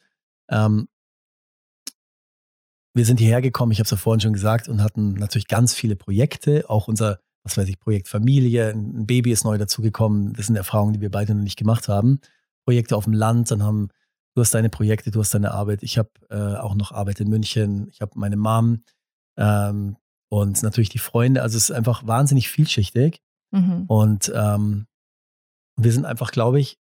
ähm, 0.49 0.88
wir 2.98 3.06
sind 3.06 3.20
hierher 3.20 3.41
gekommen, 3.41 3.72
ich 3.72 3.80
habe 3.80 3.86
es 3.86 3.91
ja 3.91 3.98
vorhin 3.98 4.20
schon 4.20 4.34
gesagt, 4.34 4.68
und 4.68 4.82
hatten 4.82 5.14
natürlich 5.14 5.48
ganz 5.48 5.74
viele 5.74 5.95
Projekte, 5.95 6.70
auch 6.70 6.88
unser, 6.88 7.20
was 7.43 7.56
weiß 7.56 7.68
ich, 7.70 7.80
Projekt 7.80 8.08
Familie, 8.08 8.72
ein 8.72 9.06
Baby 9.06 9.32
ist 9.32 9.45
neu 9.45 9.58
dazugekommen. 9.58 10.34
Das 10.34 10.48
sind 10.48 10.56
Erfahrungen, 10.56 10.93
die 10.93 11.02
wir 11.02 11.12
beide 11.12 11.36
noch 11.36 11.43
nicht 11.43 11.58
gemacht 11.58 11.88
haben. 11.88 12.20
Projekte 12.66 12.98
auf 12.98 13.06
dem 13.06 13.14
Land, 13.14 13.52
dann 13.52 13.64
haben, 13.64 13.89
du 14.36 14.41
hast 14.41 14.54
deine 14.54 14.70
Projekte, 14.70 15.12
du 15.12 15.20
hast 15.20 15.34
deine 15.34 15.52
Arbeit. 15.52 15.84
Ich 15.84 15.98
habe 15.98 16.10
äh, 16.30 16.56
auch 16.58 16.76
noch 16.76 16.91
Arbeit 16.91 17.20
in 17.20 17.30
München, 17.30 17.88
ich 17.89 18.02
habe 18.02 18.12
meine 18.16 18.36
Mom 18.36 18.84
ähm, 19.38 19.95
und 20.30 20.62
natürlich 20.64 20.89
die 20.89 20.98
Freunde. 20.98 21.43
Also 21.43 21.56
es 21.56 21.70
ist 21.70 21.76
einfach 21.76 22.06
wahnsinnig 22.06 22.50
vielschichtig. 22.50 23.22
Mhm. 23.52 23.86
Und 23.88 24.32
ähm, 24.36 24.88
wir 25.78 25.93
sind 25.93 26.06
einfach, 26.06 26.32
glaube 26.32 26.60
ich, 26.60 26.80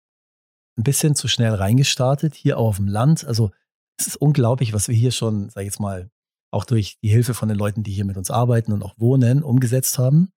ein 0.77 0.83
bisschen 0.83 1.15
zu 1.15 1.29
schnell 1.29 1.55
reingestartet, 1.55 2.35
hier 2.35 2.59
auch 2.59 2.69
auf 2.69 2.77
dem 2.77 2.89
Land. 2.89 3.25
Also 3.25 3.53
es 4.01 4.07
ist 4.07 4.17
unglaublich, 4.17 4.73
was 4.73 4.89
wir 4.89 4.95
hier 4.95 5.11
schon, 5.13 5.51
sag 5.51 5.63
ich 5.63 5.67
jetzt 5.67 5.81
mal, 5.81 6.11
auch 6.53 6.65
durch 6.65 6.97
die 7.03 7.09
Hilfe 7.09 7.35
von 7.35 7.49
den 7.49 7.57
Leuten, 7.59 7.83
die 7.83 7.93
hier 7.93 8.05
mit 8.05 8.17
uns 8.17 8.31
arbeiten 8.31 8.73
und 8.73 8.83
auch 8.83 8.95
wohnen, 8.99 9.43
umgesetzt 9.43 9.99
haben. 9.99 10.31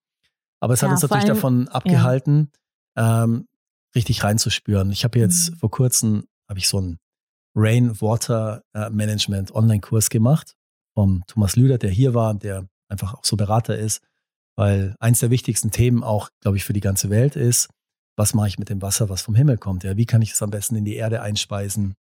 Aber 0.60 0.74
es 0.74 0.82
hat 0.84 0.88
Ja, 0.90 0.94
uns 0.94 1.02
vor 1.02 1.10
natürlich 1.10 1.30
allem- 1.30 1.36
davon 1.36 1.68
abgehalten, 1.70 2.52
ähm, 2.96 3.48
richtig 3.96 4.24
reinzuspüren. 4.24 4.92
Ich 4.92 5.04
habe 5.04 5.18
jetzt 5.20 5.52
Mhm. 5.52 5.56
vor 5.58 5.72
kurzem, 5.72 6.26
habe 6.50 6.60
ich 6.60 6.68
so 6.68 6.78
einen 6.78 7.00
Rainwater 7.56 8.64
äh, 8.74 8.90
Management 8.90 9.54
Online-Kurs 9.54 10.10
gemacht 10.10 10.56
vom 10.96 11.24
Thomas 11.28 11.56
Lüder, 11.56 11.78
der 11.78 11.90
hier 11.92 12.14
war, 12.14 12.34
der 12.34 12.68
einfach 12.90 13.14
auch 13.16 13.24
so 13.26 13.36
Berater 13.38 13.78
ist, 13.78 14.02
weil 14.56 14.96
eins 15.00 15.20
der 15.20 15.30
wichtigsten 15.32 15.72
Themen 15.72 16.04
auch, 16.04 16.30
glaube 16.42 16.58
ich, 16.58 16.64
für 16.66 16.74
die 16.74 16.80
ganze 16.80 17.10
Welt 17.10 17.36
ist, 17.36 17.70
was 18.16 18.34
mache 18.36 18.48
ich 18.50 18.60
mit 18.60 18.70
dem 18.70 18.82
Wasser, 18.82 19.10
was 19.10 19.22
vom 19.24 19.34
Himmel 19.36 19.58
kommt? 19.58 19.84
Ja, 19.84 19.98
wie 19.98 20.06
kann 20.06 20.22
ich 20.22 20.30
das 20.32 20.42
am 20.44 20.52
besten 20.52 20.76
in 20.76 20.86
die 20.86 20.96
Erde 20.96 21.22
einspeisen? 21.22 21.96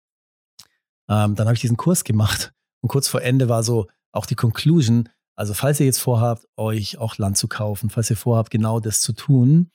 Ähm, 1.12 1.36
dann 1.36 1.48
habe 1.48 1.56
ich 1.56 1.62
diesen 1.62 1.78
Kurs 1.78 2.04
gemacht 2.04 2.54
und 2.82 2.88
kurz 2.90 3.08
vor 3.08 3.22
Ende 3.22 3.50
war 3.50 3.64
so 3.64 3.88
auch 4.14 4.26
die 4.26 4.36
Conclusion. 4.36 5.10
Also 5.36 5.54
falls 5.54 5.80
ihr 5.80 5.86
jetzt 5.86 6.00
vorhabt, 6.00 6.48
euch 6.58 6.98
auch 6.98 7.18
Land 7.18 7.38
zu 7.38 7.48
kaufen, 7.48 7.90
falls 7.90 8.10
ihr 8.10 8.18
vorhabt, 8.18 8.50
genau 8.50 8.80
das 8.80 9.02
zu 9.02 9.14
tun, 9.14 9.72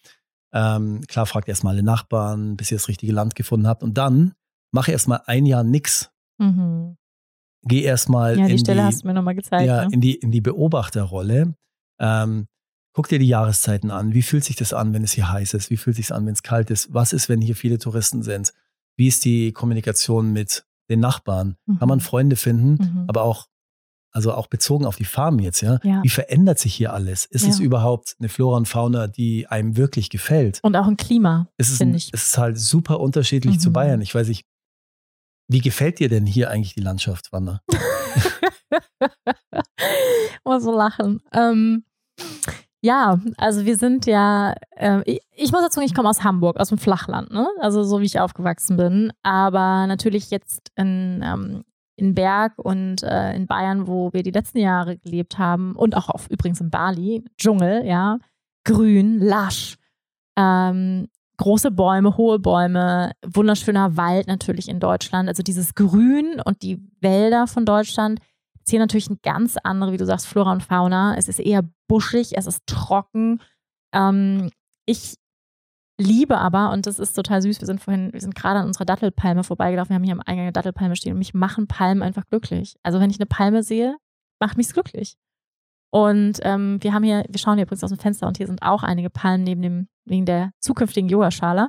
ähm, 0.52 1.02
klar 1.06 1.26
fragt 1.26 1.48
erstmal 1.48 1.74
alle 1.74 1.82
Nachbarn, 1.82 2.56
bis 2.56 2.70
ihr 2.70 2.78
das 2.78 2.88
richtige 2.88 3.12
Land 3.12 3.34
gefunden 3.34 3.66
habt 3.66 3.82
und 3.82 3.98
dann 3.98 4.32
mache 4.72 4.92
erstmal 4.92 5.22
ein 5.26 5.46
Jahr 5.46 5.64
nix. 5.64 6.10
Mhm. 6.38 6.96
Geh 7.62 7.82
erstmal 7.82 8.38
Ja, 8.38 8.46
die 8.46 8.52
in 8.52 8.58
Stelle 8.58 8.80
die 8.80 8.86
hast 8.86 9.02
du 9.02 9.08
mir 9.08 9.14
nochmal 9.14 9.34
gezeigt. 9.34 9.66
ja, 9.66 9.84
ne? 9.86 9.90
in, 9.92 10.00
die, 10.00 10.14
in 10.14 10.30
die 10.30 10.40
Beobachterrolle. 10.40 11.54
Ähm, 11.98 12.46
guck 12.92 13.08
dir 13.08 13.18
die 13.18 13.28
Jahreszeiten 13.28 13.90
an. 13.90 14.14
Wie 14.14 14.22
fühlt 14.22 14.44
sich 14.44 14.56
das 14.56 14.72
an, 14.72 14.94
wenn 14.94 15.02
es 15.02 15.12
hier 15.12 15.30
heiß 15.30 15.54
ist? 15.54 15.70
Wie 15.70 15.76
fühlt 15.76 15.96
sich 15.96 16.12
an, 16.12 16.26
wenn 16.26 16.34
es 16.34 16.42
kalt 16.42 16.70
ist? 16.70 16.94
Was 16.94 17.12
ist, 17.12 17.28
wenn 17.28 17.40
hier 17.40 17.56
viele 17.56 17.78
Touristen 17.78 18.22
sind? 18.22 18.52
Wie 18.96 19.08
ist 19.08 19.24
die 19.24 19.52
Kommunikation 19.52 20.32
mit 20.32 20.65
den 20.88 21.00
Nachbarn? 21.00 21.56
Kann 21.78 21.88
man 21.88 21.98
Mhm. 21.98 22.02
Freunde 22.02 22.36
finden? 22.36 22.82
Mhm. 22.82 23.04
Aber 23.08 23.22
auch, 23.22 23.46
also 24.12 24.32
auch 24.32 24.46
bezogen 24.46 24.86
auf 24.86 24.96
die 24.96 25.04
Farm 25.04 25.38
jetzt, 25.40 25.60
ja. 25.60 25.78
Ja. 25.82 26.02
Wie 26.02 26.08
verändert 26.08 26.58
sich 26.58 26.74
hier 26.74 26.92
alles? 26.92 27.24
Ist 27.26 27.46
es 27.46 27.58
Ja. 27.58 27.64
überhaupt 27.64 28.16
eine 28.18 28.28
Flora 28.28 28.56
und 28.56 28.66
Fauna, 28.68 29.06
die 29.08 29.46
einem 29.46 29.76
wirklich 29.76 30.08
gefällt? 30.10 30.60
Und 30.62 30.76
auch 30.76 30.86
ein 30.86 30.96
Klima, 30.96 31.48
Es 31.58 31.68
ist, 31.68 31.74
ein, 31.74 31.78
finde 31.88 31.96
ich. 31.98 32.10
es 32.14 32.28
ist 32.28 32.38
halt 32.38 32.58
super 32.58 33.00
unterschiedlich 33.00 33.60
zu 33.60 33.68
Mhm. 33.70 33.74
Bayern. 33.74 34.00
Ich 34.00 34.14
weiß 34.14 34.28
nicht, 34.28 34.46
wie 35.48 35.60
gefällt 35.60 35.98
dir 36.00 36.08
denn 36.08 36.26
hier 36.26 36.50
eigentlich 36.50 36.74
die 36.74 36.80
Landschaft, 36.80 37.30
Wanda? 37.32 37.60
Immer 40.44 40.60
so 40.60 40.74
lachen. 40.76 41.20
Ähm, 41.32 41.84
Ja, 42.86 43.18
also 43.36 43.64
wir 43.64 43.76
sind 43.76 44.06
ja, 44.06 44.54
äh, 44.76 45.02
ich, 45.06 45.20
ich, 45.34 45.50
muss 45.50 45.62
dazu 45.62 45.74
sagen, 45.74 45.86
ich 45.86 45.94
komme 45.94 46.08
aus 46.08 46.22
Hamburg, 46.22 46.56
aus 46.60 46.68
dem 46.68 46.78
Flachland, 46.78 47.32
ne? 47.32 47.48
Also 47.58 47.82
so 47.82 48.00
wie 48.00 48.04
ich 48.04 48.20
aufgewachsen 48.20 48.76
bin. 48.76 49.12
Aber 49.24 49.88
natürlich 49.88 50.30
jetzt 50.30 50.70
in, 50.76 51.20
ähm, 51.24 51.64
in 51.96 52.14
Berg 52.14 52.52
und 52.58 53.02
äh, 53.02 53.34
in 53.34 53.48
Bayern, 53.48 53.88
wo 53.88 54.12
wir 54.12 54.22
die 54.22 54.30
letzten 54.30 54.58
Jahre 54.58 54.98
gelebt 54.98 55.36
haben 55.36 55.74
und 55.74 55.96
auch 55.96 56.08
auf, 56.08 56.30
übrigens 56.30 56.60
in 56.60 56.70
Bali, 56.70 57.24
Dschungel, 57.36 57.84
ja, 57.84 58.18
grün, 58.62 59.18
lasch, 59.18 59.78
ähm, 60.38 61.08
große 61.38 61.72
Bäume, 61.72 62.16
hohe 62.16 62.38
Bäume, 62.38 63.10
wunderschöner 63.26 63.96
Wald 63.96 64.28
natürlich 64.28 64.68
in 64.68 64.78
Deutschland. 64.78 65.28
Also 65.28 65.42
dieses 65.42 65.74
Grün 65.74 66.40
und 66.44 66.62
die 66.62 66.80
Wälder 67.00 67.48
von 67.48 67.64
Deutschland 67.64 68.20
hier 68.70 68.78
natürlich 68.78 69.10
ein 69.10 69.20
ganz 69.22 69.56
andere, 69.62 69.92
wie 69.92 69.96
du 69.96 70.06
sagst, 70.06 70.26
Flora 70.26 70.52
und 70.52 70.62
Fauna. 70.62 71.16
Es 71.16 71.28
ist 71.28 71.38
eher 71.38 71.62
buschig, 71.88 72.36
es 72.36 72.46
ist 72.46 72.66
trocken. 72.66 73.40
Ähm, 73.94 74.50
ich 74.86 75.16
liebe 75.98 76.38
aber, 76.38 76.72
und 76.72 76.86
das 76.86 76.98
ist 76.98 77.14
total 77.14 77.42
süß, 77.42 77.60
wir 77.60 77.66
sind 77.66 77.80
vorhin, 77.80 78.12
wir 78.12 78.20
sind 78.20 78.34
gerade 78.34 78.60
an 78.60 78.66
unserer 78.66 78.84
Dattelpalme 78.84 79.44
vorbeigelaufen, 79.44 79.90
wir 79.90 79.94
haben 79.96 80.04
hier 80.04 80.12
am 80.12 80.20
Eingang 80.20 80.44
eine 80.44 80.52
Dattelpalme 80.52 80.96
stehen 80.96 81.12
und 81.12 81.18
mich 81.18 81.34
machen 81.34 81.66
Palmen 81.66 82.02
einfach 82.02 82.24
glücklich. 82.28 82.76
Also 82.82 83.00
wenn 83.00 83.10
ich 83.10 83.18
eine 83.18 83.26
Palme 83.26 83.62
sehe, 83.62 83.96
macht 84.40 84.56
mich 84.56 84.72
glücklich. 84.72 85.16
Und 85.90 86.40
ähm, 86.42 86.78
wir 86.82 86.92
haben 86.92 87.04
hier, 87.04 87.24
wir 87.28 87.38
schauen 87.38 87.56
hier 87.56 87.64
übrigens 87.64 87.84
aus 87.84 87.90
dem 87.90 87.98
Fenster 87.98 88.26
und 88.26 88.36
hier 88.36 88.46
sind 88.46 88.62
auch 88.62 88.82
einige 88.82 89.08
Palmen 89.08 89.44
neben 89.44 89.62
dem, 89.62 89.88
wegen 90.04 90.26
der 90.26 90.52
zukünftigen 90.60 91.08
Yogaschale. 91.08 91.68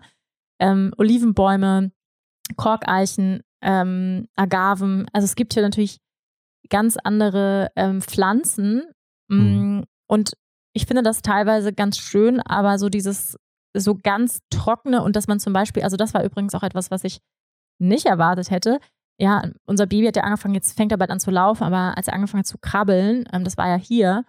Ähm, 0.60 0.94
Olivenbäume, 0.98 1.92
Korkeichen, 2.58 3.42
ähm, 3.62 4.28
Agaven. 4.36 5.08
Also 5.14 5.26
es 5.26 5.36
gibt 5.36 5.54
hier 5.54 5.64
natürlich 5.64 6.00
ganz 6.70 6.98
andere 7.04 7.70
ähm, 7.76 8.02
Pflanzen. 8.02 8.84
Mhm. 9.30 9.86
Und 10.08 10.34
ich 10.74 10.86
finde 10.86 11.04
das 11.04 11.22
teilweise 11.22 11.74
ganz 11.74 11.98
schön, 11.98 12.40
aber 12.40 12.78
so 12.78 12.90
dieses 12.90 13.38
so 13.76 13.96
ganz 13.96 14.40
trockene 14.50 15.04
und 15.04 15.16
dass 15.16 15.28
man 15.28 15.40
zum 15.40 15.54
Beispiel, 15.54 15.84
also 15.84 15.98
das 15.98 16.14
war 16.14 16.24
übrigens 16.24 16.56
auch 16.56 16.64
etwas, 16.64 16.92
was 16.92 17.04
ich 17.04 17.20
nicht 17.80 18.06
erwartet 18.06 18.50
hätte. 18.52 18.80
Ja, 19.20 19.44
unser 19.66 19.88
Baby 19.88 20.08
hat 20.08 20.16
ja 20.16 20.24
angefangen, 20.24 20.54
jetzt 20.54 20.78
fängt 20.78 20.92
er 20.92 20.98
bald 20.98 21.12
an 21.12 21.20
zu 21.20 21.32
laufen, 21.32 21.64
aber 21.64 21.98
als 21.98 22.08
er 22.08 22.14
angefangen 22.14 22.40
hat 22.40 22.48
zu 22.48 22.58
krabbeln, 22.60 23.26
ähm, 23.34 23.44
das 23.44 23.58
war 23.58 23.68
ja 23.68 23.76
hier, 23.76 24.24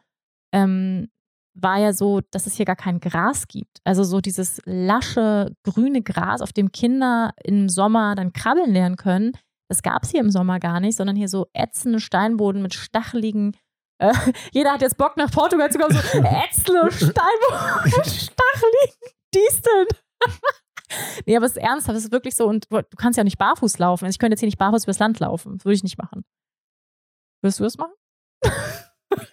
ähm, 0.53 1.09
war 1.55 1.79
ja 1.79 1.93
so, 1.93 2.21
dass 2.31 2.47
es 2.47 2.55
hier 2.55 2.65
gar 2.67 2.77
kein 2.77 3.01
Gras 3.01 3.49
gibt. 3.49 3.81
Also 3.85 4.05
so 4.05 4.21
dieses 4.21 4.61
lasche, 4.65 5.55
grüne 5.65 6.03
Gras, 6.03 6.41
auf 6.41 6.53
dem 6.53 6.73
Kinder 6.73 7.33
im 7.43 7.69
Sommer 7.69 8.15
dann 8.15 8.33
krabbeln 8.33 8.73
lernen 8.73 8.97
können, 8.97 9.33
das 9.69 9.83
gab 9.83 10.03
es 10.03 10.11
hier 10.11 10.21
im 10.21 10.31
Sommer 10.31 10.59
gar 10.59 10.81
nicht, 10.81 10.97
sondern 10.97 11.17
hier 11.17 11.29
so 11.29 11.47
ätzende 11.53 12.01
Steinboden 12.01 12.63
mit 12.63 12.75
stacheligen 12.75 13.57
äh, 13.99 14.13
jeder 14.53 14.73
hat 14.73 14.83
jetzt 14.83 14.97
Bock 14.97 15.17
nach 15.17 15.31
Portugal 15.31 15.71
zu 15.71 15.79
kommen, 15.79 15.93
so 15.93 16.19
ätzende 16.19 16.91
Steinboden 16.91 17.85
mit 17.85 18.07
stacheligen 18.07 18.97
Disteln. 19.35 19.87
nee, 21.27 21.37
aber 21.37 21.47
es 21.47 21.53
ist 21.53 21.59
ernsthaft, 21.59 21.99
es 21.99 22.05
ist 22.05 22.13
wirklich 22.13 22.35
so. 22.35 22.47
Und 22.47 22.67
du 22.71 22.83
kannst 22.97 23.17
ja 23.17 23.25
nicht 23.25 23.39
barfuß 23.39 23.79
laufen. 23.79 24.05
Also 24.05 24.15
ich 24.15 24.19
könnte 24.19 24.33
jetzt 24.33 24.41
hier 24.41 24.47
nicht 24.47 24.59
barfuß 24.59 24.85
übers 24.85 24.99
Land 24.99 25.21
laufen. 25.21 25.59
Das 25.59 25.65
würde 25.65 25.75
ich 25.75 25.83
nicht 25.83 25.99
machen. 25.99 26.25
Würdest 27.43 27.61
du 27.61 27.65
das 27.65 27.77
machen? 27.77 27.93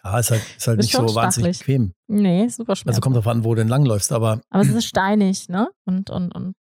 Ja, 0.03 0.19
ist 0.19 0.31
halt, 0.31 0.41
ist 0.57 0.67
halt 0.67 0.79
ist 0.79 0.85
nicht 0.85 0.91
so 0.93 1.07
stachelig. 1.07 1.15
wahnsinnig 1.15 1.59
bequem. 1.59 1.93
Nee, 2.07 2.47
super 2.47 2.75
schwer. 2.75 2.89
Also 2.89 3.01
kommt 3.01 3.15
drauf 3.15 3.27
an, 3.27 3.43
wo 3.43 3.55
du 3.55 3.61
entlang 3.61 3.85
läufst, 3.85 4.11
aber. 4.11 4.41
Aber 4.49 4.63
es 4.63 4.69
ist 4.69 4.85
steinig, 4.85 5.49
ne? 5.49 5.69
Und, 5.85 6.09
und, 6.09 6.33
und. 6.33 6.53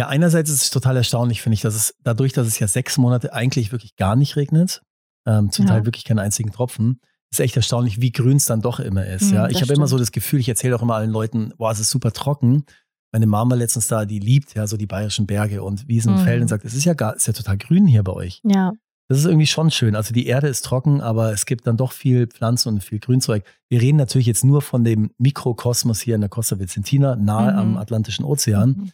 Ja, 0.00 0.08
einerseits 0.08 0.48
ist 0.48 0.62
es 0.62 0.70
total 0.70 0.96
erstaunlich, 0.96 1.42
finde 1.42 1.56
ich, 1.56 1.60
dass 1.60 1.74
es 1.74 1.94
dadurch, 2.02 2.32
dass 2.32 2.46
es 2.46 2.58
ja 2.58 2.66
sechs 2.66 2.96
Monate 2.96 3.34
eigentlich 3.34 3.70
wirklich 3.70 3.96
gar 3.96 4.16
nicht 4.16 4.34
regnet, 4.34 4.80
ähm, 5.26 5.52
zum 5.52 5.66
ja. 5.66 5.72
Teil 5.72 5.84
wirklich 5.84 6.04
keinen 6.04 6.20
einzigen 6.20 6.52
Tropfen, 6.52 7.02
ist 7.30 7.38
echt 7.38 7.54
erstaunlich, 7.54 8.00
wie 8.00 8.10
grün 8.10 8.38
es 8.38 8.46
dann 8.46 8.62
doch 8.62 8.80
immer 8.80 9.04
ist. 9.04 9.24
Mhm, 9.24 9.34
ja, 9.34 9.48
ich 9.50 9.60
habe 9.60 9.74
immer 9.74 9.86
so 9.86 9.98
das 9.98 10.10
Gefühl, 10.10 10.40
ich 10.40 10.48
erzähle 10.48 10.74
auch 10.74 10.80
immer 10.80 10.94
allen 10.94 11.10
Leuten, 11.10 11.52
boah, 11.58 11.70
es 11.70 11.80
ist 11.80 11.90
super 11.90 12.12
trocken. 12.12 12.64
Meine 13.12 13.26
Mama 13.26 13.56
letztens 13.56 13.88
da, 13.88 14.06
die 14.06 14.20
liebt 14.20 14.54
ja 14.54 14.66
so 14.66 14.78
die 14.78 14.86
bayerischen 14.86 15.26
Berge 15.26 15.62
und 15.62 15.86
Wiesen 15.86 16.14
und 16.14 16.20
mhm. 16.20 16.24
Felden, 16.24 16.48
sagt, 16.48 16.64
es 16.64 16.72
ist 16.72 16.86
ja 16.86 16.94
gar, 16.94 17.14
ist 17.14 17.26
ja 17.26 17.34
total 17.34 17.58
grün 17.58 17.86
hier 17.86 18.02
bei 18.02 18.12
euch. 18.12 18.40
Ja. 18.42 18.72
Das 19.08 19.18
ist 19.18 19.26
irgendwie 19.26 19.48
schon 19.48 19.70
schön. 19.70 19.96
Also 19.96 20.14
die 20.14 20.28
Erde 20.28 20.48
ist 20.48 20.64
trocken, 20.64 21.02
aber 21.02 21.30
es 21.34 21.44
gibt 21.44 21.66
dann 21.66 21.76
doch 21.76 21.92
viel 21.92 22.26
Pflanzen 22.26 22.70
und 22.70 22.82
viel 22.82 23.00
Grünzeug. 23.00 23.44
Wir 23.68 23.82
reden 23.82 23.98
natürlich 23.98 24.28
jetzt 24.28 24.46
nur 24.46 24.62
von 24.62 24.82
dem 24.82 25.10
Mikrokosmos 25.18 26.00
hier 26.00 26.14
in 26.14 26.22
der 26.22 26.30
Costa 26.30 26.58
Vicentina, 26.58 27.16
nahe 27.16 27.52
mhm. 27.52 27.58
am 27.58 27.76
Atlantischen 27.76 28.24
Ozean. 28.24 28.92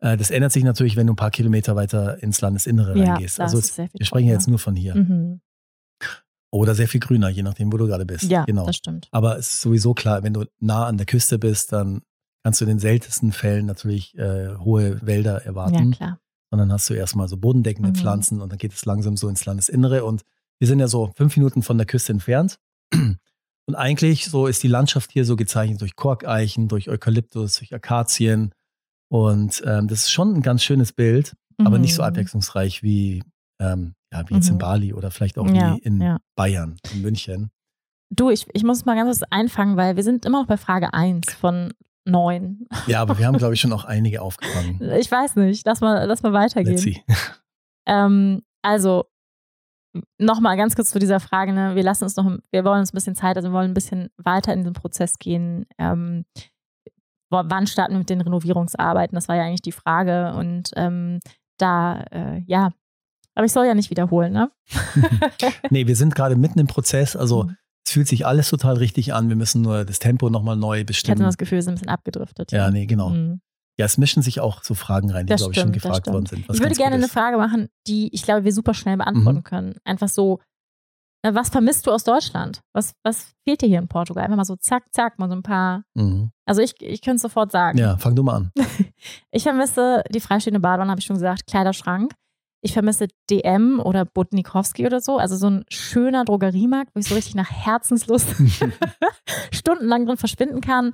Äh, 0.00 0.16
das 0.16 0.30
ändert 0.30 0.52
sich 0.52 0.64
natürlich, 0.64 0.96
wenn 0.96 1.06
du 1.06 1.12
ein 1.12 1.16
paar 1.16 1.30
Kilometer 1.30 1.76
weiter 1.76 2.22
ins 2.22 2.40
Landesinnere 2.40 2.98
ja, 2.98 3.14
reingehst. 3.14 3.40
Also 3.40 3.58
es, 3.58 3.76
wir 3.78 3.88
sprechen 4.02 4.28
ja 4.28 4.34
jetzt 4.34 4.48
nur 4.48 4.58
von 4.58 4.76
hier. 4.76 4.94
Mhm. 4.94 5.40
Oder 6.50 6.74
sehr 6.74 6.88
viel 6.88 7.00
grüner, 7.00 7.28
je 7.28 7.42
nachdem, 7.42 7.72
wo 7.72 7.76
du 7.76 7.86
gerade 7.86 8.06
bist. 8.06 8.24
Ja, 8.24 8.44
genau. 8.44 8.66
das 8.66 8.76
stimmt. 8.76 9.08
Aber 9.10 9.38
es 9.38 9.54
ist 9.54 9.60
sowieso 9.60 9.92
klar, 9.92 10.22
wenn 10.22 10.32
du 10.32 10.44
nah 10.60 10.86
an 10.86 10.96
der 10.96 11.06
Küste 11.06 11.38
bist, 11.38 11.72
dann 11.72 12.00
kannst 12.42 12.60
du 12.60 12.64
in 12.64 12.70
den 12.70 12.78
seltensten 12.78 13.32
Fällen 13.32 13.66
natürlich 13.66 14.16
äh, 14.16 14.56
hohe 14.56 15.04
Wälder 15.04 15.44
erwarten. 15.44 15.90
Ja, 15.90 15.96
klar. 15.96 16.20
Und 16.50 16.58
dann 16.58 16.72
hast 16.72 16.88
du 16.88 16.94
erstmal 16.94 17.28
so 17.28 17.36
bodendeckende 17.36 17.90
mhm. 17.90 17.94
Pflanzen 17.94 18.40
und 18.40 18.50
dann 18.50 18.58
geht 18.58 18.72
es 18.72 18.86
langsam 18.86 19.18
so 19.18 19.28
ins 19.28 19.44
Landesinnere. 19.44 20.04
Und 20.04 20.22
wir 20.58 20.66
sind 20.66 20.80
ja 20.80 20.88
so 20.88 21.12
fünf 21.16 21.36
Minuten 21.36 21.62
von 21.62 21.76
der 21.76 21.86
Küste 21.86 22.12
entfernt. 22.12 22.58
Und 23.66 23.74
eigentlich 23.74 24.24
so 24.24 24.46
ist 24.46 24.62
die 24.62 24.68
Landschaft 24.68 25.12
hier 25.12 25.26
so 25.26 25.36
gezeichnet 25.36 25.82
durch 25.82 25.94
Korkeichen, 25.94 26.68
durch 26.68 26.88
Eukalyptus, 26.88 27.58
durch 27.58 27.74
Akazien. 27.74 28.52
Und 29.08 29.62
ähm, 29.66 29.88
das 29.88 30.00
ist 30.00 30.12
schon 30.12 30.34
ein 30.34 30.42
ganz 30.42 30.62
schönes 30.62 30.92
Bild, 30.92 31.34
mhm. 31.58 31.66
aber 31.66 31.78
nicht 31.78 31.94
so 31.94 32.02
mhm. 32.02 32.08
abwechslungsreich 32.08 32.82
wie 32.82 33.22
ähm, 33.60 33.94
ja, 34.12 34.28
wie 34.28 34.34
jetzt 34.34 34.46
mhm. 34.46 34.52
in 34.52 34.58
Bali 34.58 34.94
oder 34.94 35.10
vielleicht 35.10 35.38
auch 35.38 35.46
ja, 35.48 35.74
wie 35.74 35.78
in 35.80 36.00
ja. 36.00 36.18
Bayern, 36.36 36.76
in 36.92 37.02
München. 37.02 37.50
Du, 38.10 38.30
ich, 38.30 38.46
ich 38.54 38.64
muss 38.64 38.84
mal 38.84 38.94
ganz 38.94 39.18
kurz 39.18 39.28
einfangen, 39.30 39.76
weil 39.76 39.96
wir 39.96 40.02
sind 40.02 40.24
immer 40.24 40.40
noch 40.40 40.48
bei 40.48 40.56
Frage 40.56 40.94
1 40.94 41.34
von 41.34 41.74
9. 42.06 42.66
Ja, 42.86 43.02
aber 43.02 43.18
wir 43.18 43.26
haben, 43.26 43.36
glaube 43.36 43.54
ich, 43.54 43.60
schon 43.60 43.72
auch 43.72 43.84
einige 43.84 44.22
aufgefangen. 44.22 44.80
Ich 44.98 45.10
weiß 45.10 45.36
nicht. 45.36 45.66
Lass 45.66 45.80
mal, 45.80 46.04
lass 46.06 46.22
mal 46.22 46.32
weitergehen. 46.32 46.76
Let's 46.76 46.82
see. 46.82 47.02
Ähm, 47.90 48.42
also, 48.60 49.06
nochmal 50.18 50.58
ganz 50.58 50.76
kurz 50.76 50.90
zu 50.90 50.98
dieser 50.98 51.20
Frage. 51.20 51.54
Ne? 51.54 51.74
Wir 51.74 51.82
lassen 51.82 52.04
uns 52.04 52.16
noch, 52.16 52.30
wir 52.50 52.62
wollen 52.62 52.80
uns 52.80 52.92
ein 52.92 52.96
bisschen 52.96 53.14
Zeit, 53.14 53.38
also 53.38 53.48
wir 53.48 53.54
wollen 53.54 53.70
ein 53.70 53.74
bisschen 53.74 54.10
weiter 54.18 54.52
in 54.52 54.62
den 54.62 54.74
Prozess 54.74 55.18
gehen. 55.18 55.64
Ähm, 55.78 56.26
wann 57.30 57.66
starten 57.66 57.94
wir 57.94 57.98
mit 57.98 58.10
den 58.10 58.20
Renovierungsarbeiten? 58.20 59.14
Das 59.14 59.28
war 59.28 59.36
ja 59.36 59.44
eigentlich 59.44 59.62
die 59.62 59.72
Frage. 59.72 60.32
Und 60.34 60.70
ähm, 60.76 61.20
da, 61.58 62.02
äh, 62.10 62.42
ja, 62.46 62.70
aber 63.34 63.44
ich 63.44 63.52
soll 63.52 63.66
ja 63.66 63.74
nicht 63.74 63.90
wiederholen, 63.90 64.32
ne? 64.32 64.50
nee, 65.70 65.86
wir 65.86 65.94
sind 65.94 66.14
gerade 66.14 66.34
mitten 66.34 66.58
im 66.58 66.66
Prozess. 66.66 67.14
Also 67.14 67.44
mhm. 67.44 67.56
es 67.86 67.92
fühlt 67.92 68.08
sich 68.08 68.26
alles 68.26 68.50
total 68.50 68.76
richtig 68.76 69.14
an. 69.14 69.28
Wir 69.28 69.36
müssen 69.36 69.62
nur 69.62 69.84
das 69.84 70.00
Tempo 70.00 70.28
nochmal 70.28 70.56
neu 70.56 70.84
bestimmen. 70.84 71.18
Ich 71.18 71.20
hatte 71.20 71.28
das 71.28 71.38
Gefühl, 71.38 71.58
wir 71.58 71.62
sind 71.62 71.72
ein 71.72 71.76
bisschen 71.76 71.88
abgedriftet. 71.88 72.50
Ja, 72.50 72.70
nee, 72.70 72.86
genau. 72.86 73.10
Mhm. 73.10 73.40
Ja, 73.78 73.86
es 73.86 73.96
mischen 73.96 74.22
sich 74.22 74.40
auch 74.40 74.64
so 74.64 74.74
Fragen 74.74 75.10
rein, 75.12 75.26
die, 75.26 75.36
glaube 75.36 75.52
ich, 75.52 75.60
schon 75.60 75.70
gefragt 75.70 76.08
worden 76.08 76.26
sind. 76.26 76.46
ich 76.50 76.60
würde 76.60 76.74
gerne 76.74 76.96
eine 76.96 77.06
Frage 77.06 77.36
machen, 77.36 77.68
die 77.86 78.12
ich 78.12 78.22
glaube, 78.22 78.42
wir 78.42 78.52
super 78.52 78.74
schnell 78.74 78.96
beantworten 78.96 79.38
mhm. 79.38 79.44
können. 79.44 79.74
Einfach 79.84 80.08
so, 80.08 80.40
was 81.22 81.48
vermisst 81.48 81.86
du 81.86 81.90
aus 81.90 82.04
Deutschland? 82.04 82.60
Was, 82.72 82.94
was 83.02 83.34
fehlt 83.44 83.62
dir 83.62 83.68
hier 83.68 83.78
in 83.78 83.88
Portugal? 83.88 84.24
Einfach 84.24 84.36
mal 84.36 84.44
so 84.44 84.56
zack, 84.56 84.84
zack, 84.92 85.18
mal 85.18 85.28
so 85.28 85.34
ein 85.34 85.42
paar. 85.42 85.82
Mhm. 85.94 86.30
Also 86.46 86.62
ich, 86.62 86.80
ich 86.80 87.02
könnte 87.02 87.16
es 87.16 87.22
sofort 87.22 87.50
sagen. 87.50 87.78
Ja, 87.78 87.96
fang 87.96 88.14
du 88.14 88.22
mal 88.22 88.36
an. 88.36 88.52
ich 89.30 89.42
vermisse 89.42 90.02
die 90.10 90.20
freistehende 90.20 90.60
Badewanne, 90.60 90.90
habe 90.90 91.00
ich 91.00 91.06
schon 91.06 91.16
gesagt, 91.16 91.46
Kleiderschrank. 91.46 92.14
Ich 92.60 92.72
vermisse 92.72 93.06
DM 93.30 93.80
oder 93.80 94.04
Botnikowski 94.04 94.84
oder 94.86 95.00
so. 95.00 95.18
Also 95.18 95.36
so 95.36 95.48
ein 95.48 95.64
schöner 95.68 96.24
Drogeriemarkt, 96.24 96.94
wo 96.94 97.00
ich 97.00 97.08
so 97.08 97.14
richtig 97.14 97.36
nach 97.36 97.50
Herzenslust 97.50 98.28
stundenlang 99.52 100.06
drin 100.06 100.16
verschwinden 100.16 100.60
kann. 100.60 100.92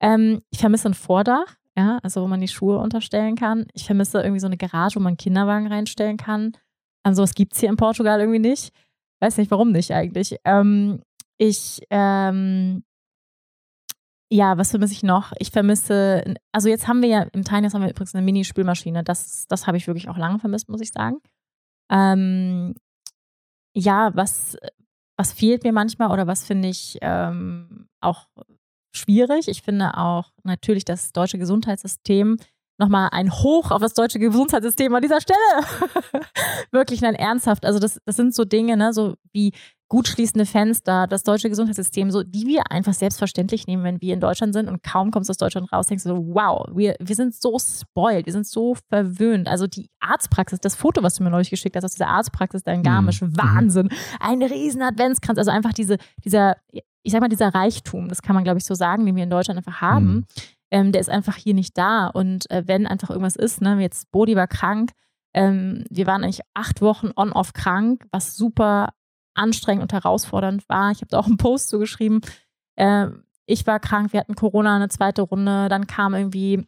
Ähm, 0.00 0.42
ich 0.50 0.60
vermisse 0.60 0.88
ein 0.88 0.94
Vordach, 0.94 1.56
ja, 1.76 1.98
also 2.02 2.22
wo 2.22 2.28
man 2.28 2.40
die 2.40 2.48
Schuhe 2.48 2.78
unterstellen 2.78 3.34
kann. 3.34 3.66
Ich 3.74 3.86
vermisse 3.86 4.20
irgendwie 4.20 4.40
so 4.40 4.46
eine 4.46 4.56
Garage, 4.56 4.96
wo 4.96 5.00
man 5.00 5.08
einen 5.08 5.16
Kinderwagen 5.16 5.66
reinstellen 5.66 6.16
kann. 6.16 6.56
An 7.02 7.14
sowas 7.14 7.34
gibt 7.34 7.54
es 7.54 7.60
hier 7.60 7.70
in 7.70 7.76
Portugal 7.76 8.20
irgendwie 8.20 8.38
nicht. 8.38 8.72
Weiß 9.20 9.36
nicht, 9.36 9.50
warum 9.50 9.72
nicht 9.72 9.92
eigentlich. 9.92 10.36
Ähm, 10.44 11.02
ich 11.38 11.80
ähm, 11.90 12.82
ja, 14.32 14.56
was 14.56 14.70
vermisse 14.70 14.92
ich 14.92 15.02
noch? 15.02 15.32
Ich 15.38 15.50
vermisse, 15.50 16.36
also 16.52 16.68
jetzt 16.68 16.86
haben 16.86 17.02
wir 17.02 17.08
ja, 17.08 17.22
im 17.32 17.44
Tinies 17.44 17.74
haben 17.74 17.82
wir 17.82 17.90
übrigens 17.90 18.14
eine 18.14 18.24
Mini-Spülmaschine. 18.24 19.02
Das, 19.02 19.46
das 19.48 19.66
habe 19.66 19.76
ich 19.76 19.88
wirklich 19.88 20.08
auch 20.08 20.16
lange 20.16 20.38
vermisst, 20.38 20.68
muss 20.68 20.80
ich 20.80 20.92
sagen. 20.92 21.20
Ähm, 21.90 22.74
ja, 23.74 24.12
was, 24.14 24.56
was 25.18 25.32
fehlt 25.32 25.64
mir 25.64 25.72
manchmal 25.72 26.12
oder 26.12 26.28
was 26.28 26.44
finde 26.46 26.68
ich 26.68 26.98
ähm, 27.02 27.88
auch 28.00 28.28
schwierig? 28.94 29.48
Ich 29.48 29.62
finde 29.62 29.96
auch 29.96 30.30
natürlich 30.44 30.84
das 30.84 31.12
deutsche 31.12 31.38
Gesundheitssystem 31.38 32.36
nochmal 32.80 33.10
ein 33.12 33.30
Hoch 33.32 33.70
auf 33.70 33.80
das 33.80 33.94
deutsche 33.94 34.18
Gesundheitssystem 34.18 34.94
an 34.94 35.02
dieser 35.02 35.20
Stelle. 35.20 35.38
Wirklich, 36.72 37.00
nein, 37.00 37.14
ernsthaft. 37.14 37.64
Also 37.64 37.78
das, 37.78 38.00
das 38.04 38.16
sind 38.16 38.34
so 38.34 38.44
Dinge, 38.44 38.76
ne, 38.76 38.92
so 38.92 39.14
wie 39.32 39.52
gut 39.90 40.06
schließende 40.06 40.46
Fenster, 40.46 41.08
das 41.08 41.24
deutsche 41.24 41.48
Gesundheitssystem, 41.48 42.12
so 42.12 42.22
die 42.22 42.46
wir 42.46 42.70
einfach 42.70 42.94
selbstverständlich 42.94 43.66
nehmen, 43.66 43.82
wenn 43.82 44.00
wir 44.00 44.14
in 44.14 44.20
Deutschland 44.20 44.54
sind 44.54 44.68
und 44.68 44.84
kaum 44.84 45.10
kommst 45.10 45.28
du 45.28 45.32
aus 45.32 45.36
Deutschland 45.36 45.70
raus, 45.72 45.88
denkst 45.88 46.04
du 46.04 46.10
so, 46.10 46.26
wow, 46.32 46.64
wir, 46.72 46.94
wir 47.00 47.16
sind 47.16 47.34
so 47.34 47.58
spoiled, 47.58 48.24
wir 48.24 48.32
sind 48.32 48.46
so 48.46 48.76
verwöhnt. 48.88 49.48
Also 49.48 49.66
die 49.66 49.90
Arztpraxis, 49.98 50.60
das 50.60 50.76
Foto, 50.76 51.02
was 51.02 51.16
du 51.16 51.24
mir 51.24 51.30
neulich 51.30 51.50
geschickt 51.50 51.74
hast 51.74 51.84
aus 51.84 51.92
dieser 51.92 52.06
Arztpraxis 52.06 52.62
da 52.62 52.72
in 52.72 52.84
Garmisch, 52.84 53.20
mhm. 53.20 53.36
Wahnsinn. 53.36 53.88
Ein 54.20 54.42
riesen 54.42 54.80
Adventskranz, 54.80 55.38
also 55.38 55.50
einfach 55.50 55.72
diese, 55.72 55.98
dieser, 56.24 56.56
ich 56.70 57.12
sag 57.12 57.20
mal, 57.20 57.28
dieser 57.28 57.52
Reichtum, 57.52 58.08
das 58.08 58.22
kann 58.22 58.34
man 58.34 58.44
glaube 58.44 58.58
ich 58.58 58.64
so 58.64 58.74
sagen, 58.74 59.04
den 59.04 59.16
wir 59.16 59.24
in 59.24 59.30
Deutschland 59.30 59.58
einfach 59.58 59.80
haben, 59.80 60.06
mhm. 60.06 60.24
Ähm, 60.70 60.92
der 60.92 61.00
ist 61.00 61.10
einfach 61.10 61.36
hier 61.36 61.54
nicht 61.54 61.76
da. 61.76 62.06
Und 62.06 62.50
äh, 62.50 62.62
wenn 62.66 62.86
einfach 62.86 63.10
irgendwas 63.10 63.36
ist, 63.36 63.60
ne, 63.60 63.80
jetzt 63.80 64.10
Bodi 64.10 64.36
war 64.36 64.46
krank, 64.46 64.92
ähm, 65.34 65.84
wir 65.90 66.06
waren 66.06 66.24
eigentlich 66.24 66.40
acht 66.54 66.80
Wochen 66.80 67.10
on-off 67.16 67.52
krank, 67.52 68.06
was 68.10 68.36
super 68.36 68.90
anstrengend 69.34 69.82
und 69.82 69.92
herausfordernd 69.92 70.68
war. 70.68 70.90
Ich 70.90 70.98
habe 70.98 71.08
da 71.08 71.18
auch 71.18 71.26
einen 71.26 71.36
Post 71.36 71.68
zugeschrieben. 71.68 72.20
Äh, 72.76 73.08
ich 73.46 73.66
war 73.66 73.80
krank, 73.80 74.12
wir 74.12 74.20
hatten 74.20 74.34
Corona, 74.34 74.76
eine 74.76 74.88
zweite 74.88 75.22
Runde, 75.22 75.68
dann 75.68 75.86
kam 75.86 76.14
irgendwie 76.14 76.66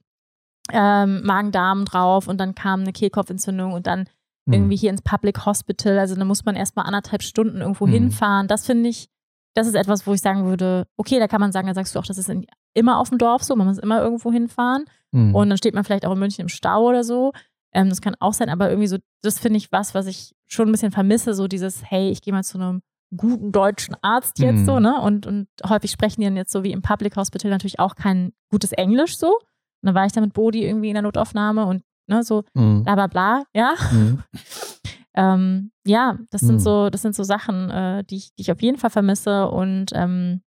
ähm, 0.73 1.23
Magen-Darm 1.25 1.85
drauf 1.85 2.29
und 2.29 2.39
dann 2.39 2.55
kam 2.55 2.81
eine 2.81 2.93
Kehlkopfentzündung 2.93 3.73
und 3.73 3.87
dann 3.87 4.07
mhm. 4.47 4.55
irgendwie 4.55 4.77
hier 4.77 4.91
ins 4.91 5.03
Public 5.03 5.45
Hospital. 5.45 5.99
Also 5.99 6.15
da 6.15 6.25
muss 6.25 6.45
man 6.45 6.57
erstmal 6.57 6.87
anderthalb 6.87 7.23
Stunden 7.23 7.61
irgendwo 7.61 7.87
mhm. 7.87 7.93
hinfahren. 7.93 8.49
Das 8.49 8.67
finde 8.67 8.89
ich, 8.89 9.09
das 9.55 9.67
ist 9.67 9.75
etwas, 9.75 10.07
wo 10.07 10.15
ich 10.15 10.21
sagen 10.21 10.45
würde, 10.45 10.87
okay, 10.97 11.19
da 11.19 11.29
kann 11.29 11.41
man 11.41 11.53
sagen, 11.53 11.67
da 11.67 11.75
sagst 11.75 11.95
du 11.95 11.99
auch, 11.99 12.07
das 12.07 12.19
ist 12.19 12.29
in, 12.29 12.47
immer 12.75 12.99
auf 12.99 13.09
dem 13.09 13.19
Dorf 13.19 13.43
so, 13.43 13.57
man 13.57 13.67
muss 13.67 13.79
immer 13.79 14.01
irgendwo 14.01 14.33
hinfahren. 14.33 14.85
Mhm. 15.13 15.35
Und 15.35 15.49
dann 15.49 15.59
steht 15.59 15.75
man 15.75 15.85
vielleicht 15.85 16.07
auch 16.07 16.13
in 16.13 16.19
München 16.19 16.43
im 16.43 16.49
Stau 16.49 16.89
oder 16.89 17.05
so. 17.05 17.33
Ähm, 17.73 17.89
das 17.89 18.01
kann 18.01 18.17
auch 18.21 18.35
sein, 18.35 18.49
aber 18.49 18.69
irgendwie 18.69 18.89
so, 18.89 18.99
das 19.23 19.39
finde 19.39 19.59
ich 19.59 19.73
was, 19.73 19.95
was 19.95 20.07
ich 20.07 20.35
schon 20.47 20.69
ein 20.69 20.73
bisschen 20.73 20.93
vermisse, 20.93 21.35
so 21.35 21.49
dieses, 21.49 21.83
hey, 21.85 22.11
ich 22.11 22.23
gehe 22.23 22.33
mal 22.33 22.45
zu 22.45 22.59
einem 22.59 22.83
guten 23.17 23.53
deutschen 23.53 23.97
Arzt 24.01 24.39
jetzt 24.39 24.61
mhm. 24.61 24.65
so, 24.65 24.81
ne? 24.81 25.01
Und, 25.01 25.27
und 25.27 25.49
häufig 25.69 25.91
sprechen 25.91 26.21
die 26.21 26.27
dann 26.27 26.37
jetzt 26.37 26.53
so 26.53 26.65
wie 26.65 26.73
im 26.73 26.83
Public 26.83 27.17
Hospital 27.17 27.51
natürlich 27.51 27.79
auch 27.79 27.95
kein 27.95 28.33
gutes 28.51 28.73
Englisch 28.73 29.19
so. 29.19 29.29
Und 29.29 29.87
dann 29.87 29.95
war 29.95 30.07
ich 30.07 30.13
da 30.13 30.21
mit 30.21 30.33
Bodi 30.33 30.65
irgendwie 30.65 30.89
in 30.89 30.95
der 30.95 31.03
Notaufnahme 31.03 31.67
und 31.67 31.83
ne, 32.07 32.23
so 32.23 32.45
mhm. 32.55 32.85
bla 32.85 32.95
bla 32.95 33.07
bla, 33.07 33.43
ja. 33.55 33.75
Mhm. 33.91 34.23
ähm, 35.15 35.71
ja, 35.85 36.19
das 36.31 36.43
sind 36.43 36.57
mhm. 36.57 36.61
so, 36.61 36.91
das 36.91 37.03
sind 37.03 37.15
so 37.15 37.23
Sachen, 37.23 37.71
äh, 37.71 38.05
die, 38.05 38.17
ich, 38.17 38.35
die 38.35 38.43
ich 38.43 38.53
auf 38.53 38.63
jeden 38.63 38.79
Fall 38.79 38.91
vermisse. 38.91 39.49
Und 39.49 39.91
ähm, 39.95 40.43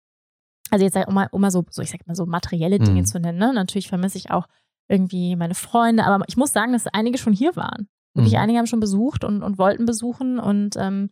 also 0.70 0.84
jetzt 0.84 0.96
um 1.06 1.14
mal, 1.14 1.28
um 1.30 1.40
mal 1.40 1.50
so, 1.50 1.64
so, 1.70 1.82
ich 1.82 1.90
sag 1.90 2.06
mal 2.06 2.14
so 2.14 2.26
materielle 2.26 2.78
Dinge 2.78 3.00
mhm. 3.00 3.06
zu 3.06 3.20
nennen, 3.20 3.38
ne? 3.38 3.52
Natürlich 3.52 3.88
vermisse 3.88 4.18
ich 4.18 4.30
auch 4.30 4.46
irgendwie 4.88 5.36
meine 5.36 5.54
Freunde. 5.54 6.04
Aber 6.04 6.24
ich 6.26 6.36
muss 6.36 6.52
sagen, 6.52 6.72
dass 6.72 6.86
einige 6.86 7.18
schon 7.18 7.32
hier 7.32 7.54
waren. 7.56 7.88
Wirklich 8.14 8.34
mhm. 8.34 8.40
einige 8.40 8.58
haben 8.58 8.66
schon 8.66 8.80
besucht 8.80 9.24
und, 9.24 9.42
und 9.42 9.58
wollten 9.58 9.86
besuchen. 9.86 10.38
Und 10.38 10.76
ähm, 10.76 11.10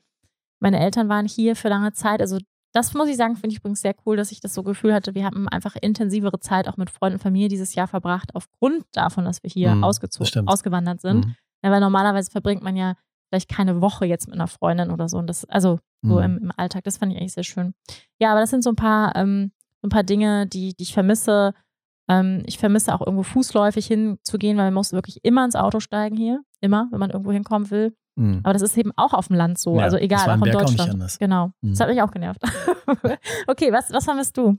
meine 0.61 0.81
Eltern 0.81 1.09
waren 1.09 1.27
hier 1.27 1.57
für 1.57 1.69
lange 1.69 1.93
Zeit. 1.93 2.21
Also 2.21 2.39
das 2.73 2.95
muss 2.95 3.09
ich 3.09 3.17
sagen, 3.17 3.37
finde 3.37 3.53
ich 3.53 3.59
übrigens 3.59 3.83
sehr 3.83 3.95
cool, 4.07 4.17
dass 4.17 4.33
ich 4.33 4.41
das 4.41 4.55
so 4.55 4.63
Gefühl 4.63 4.95
hatte. 4.95 5.15
Wir 5.15 5.25
haben 5.25 5.49
einfach 5.49 5.77
intensivere 5.77 6.41
Zeit 6.41 6.69
auch 6.69 6.77
mit 6.77 6.91
Freunden 6.91 7.17
und 7.17 7.23
Familie 7.23 7.49
dieses 7.49 7.75
Jahr 7.75 7.89
verbracht, 7.89 8.35
aufgrund 8.35 8.85
davon, 8.93 9.25
dass 9.25 9.43
wir 9.43 9.51
hier 9.51 9.75
mhm, 9.75 9.85
ausgezogen, 9.85 10.49
ausgewandert 10.49 11.01
sind. 11.01 11.27
Mhm. 11.27 11.35
Ja, 11.63 11.71
weil 11.71 11.81
normalerweise 11.81 12.31
verbringt 12.31 12.63
man 12.63 12.77
ja 12.77 12.95
vielleicht 13.33 13.49
keine 13.49 13.81
Woche 13.81 14.05
jetzt 14.05 14.29
mit 14.29 14.35
einer 14.35 14.47
Freundin 14.47 14.91
oder 14.91 15.09
so. 15.09 15.17
Und 15.17 15.27
das, 15.27 15.47
also 15.47 15.79
so 16.03 16.17
mhm. 16.17 16.23
im, 16.23 16.39
im, 16.39 16.53
Alltag, 16.55 16.85
das 16.85 16.99
fand 16.99 17.13
ich 17.13 17.19
eigentlich 17.19 17.33
sehr 17.33 17.45
schön. 17.45 17.73
Ja, 18.19 18.33
aber 18.33 18.41
das 18.41 18.51
sind 18.51 18.63
so 18.63 18.71
ein 18.71 18.77
paar, 18.77 19.17
ähm, 19.17 19.53
so 19.81 19.87
ein 19.87 19.91
paar 19.91 20.03
Dinge, 20.03 20.47
die, 20.47 20.75
die 20.75 20.83
ich 20.83 20.93
vermisse. 20.93 21.55
Ähm, 22.09 22.43
ich 22.45 22.59
vermisse 22.59 22.95
auch 22.95 23.01
irgendwo 23.01 23.23
fußläufig 23.23 23.87
hinzugehen, 23.87 24.59
weil 24.59 24.67
man 24.67 24.75
muss 24.75 24.93
wirklich 24.93 25.21
immer 25.23 25.47
ins 25.47 25.57
Auto 25.57 25.81
steigen 25.81 26.17
hier. 26.17 26.43
Immer, 26.61 26.89
wenn 26.91 27.01
man 27.01 27.09
irgendwo 27.09 27.33
hinkommen 27.33 27.71
will. 27.71 27.97
Mhm. 28.17 28.41
Aber 28.43 28.53
das 28.53 28.61
ist 28.61 28.77
eben 28.77 28.93
auch 28.97 29.15
auf 29.15 29.29
dem 29.29 29.37
Land 29.37 29.59
so. 29.59 29.77
Ja, 29.77 29.85
also 29.85 29.97
egal, 29.97 30.29
auch 30.29 30.35
in 30.45 30.53
Deutschland. 30.53 30.81
Auch 30.81 30.85
nicht 30.85 30.93
anders. 30.93 31.19
Genau. 31.19 31.53
Mhm. 31.63 31.71
Das 31.71 31.81
hat 31.81 31.89
mich 31.89 32.03
auch 32.03 32.11
genervt. 32.11 32.43
okay, 33.47 33.73
was, 33.73 33.91
was 33.93 34.05
vermisst 34.05 34.37
du? 34.37 34.59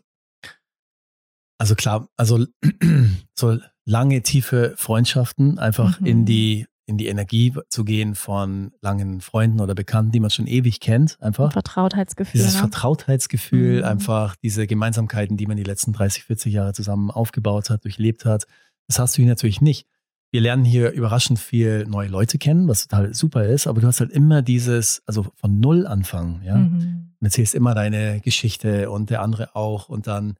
Also 1.59 1.75
klar, 1.75 2.07
also 2.17 2.43
so 3.37 3.59
lange, 3.85 4.23
tiefe 4.23 4.73
Freundschaften, 4.77 5.59
einfach 5.59 5.99
mhm. 5.99 6.05
in 6.07 6.25
die 6.25 6.65
in 6.85 6.97
die 6.97 7.07
Energie 7.07 7.53
zu 7.69 7.85
gehen 7.85 8.13
von 8.15 8.71
langen 8.81 9.21
Freunden 9.21 9.61
oder 9.61 9.73
Bekannten, 9.73 10.11
die 10.11 10.19
man 10.19 10.29
schon 10.29 10.47
ewig 10.47 10.79
kennt, 10.79 11.17
einfach. 11.21 11.53
Vertrautheitsgefühl. 11.53 12.41
Dieses 12.41 12.55
ne? 12.55 12.59
Vertrautheitsgefühl, 12.59 13.79
mhm. 13.79 13.85
einfach 13.85 14.35
diese 14.35 14.67
Gemeinsamkeiten, 14.67 15.37
die 15.37 15.47
man 15.47 15.57
die 15.57 15.63
letzten 15.63 15.93
30, 15.93 16.25
40 16.25 16.53
Jahre 16.53 16.73
zusammen 16.73 17.09
aufgebaut 17.09 17.69
hat, 17.69 17.83
durchlebt 17.85 18.25
hat. 18.25 18.45
Das 18.87 18.99
hast 18.99 19.17
du 19.17 19.21
hier 19.21 19.29
natürlich 19.29 19.61
nicht. 19.61 19.87
Wir 20.31 20.41
lernen 20.41 20.65
hier 20.65 20.91
überraschend 20.91 21.39
viel 21.39 21.85
neue 21.85 22.09
Leute 22.09 22.37
kennen, 22.37 22.67
was 22.67 22.87
total 22.87 23.13
super 23.13 23.45
ist, 23.45 23.67
aber 23.67 23.81
du 23.81 23.87
hast 23.87 23.99
halt 23.99 24.11
immer 24.11 24.41
dieses, 24.41 25.03
also 25.05 25.27
von 25.35 25.59
Null 25.59 25.85
anfangen, 25.85 26.41
ja. 26.43 26.57
Mhm. 26.57 27.13
Und 27.19 27.25
erzählst 27.25 27.55
immer 27.55 27.75
deine 27.75 28.19
Geschichte 28.19 28.89
und 28.89 29.09
der 29.09 29.21
andere 29.21 29.55
auch. 29.55 29.87
Und 29.87 30.07
dann 30.07 30.35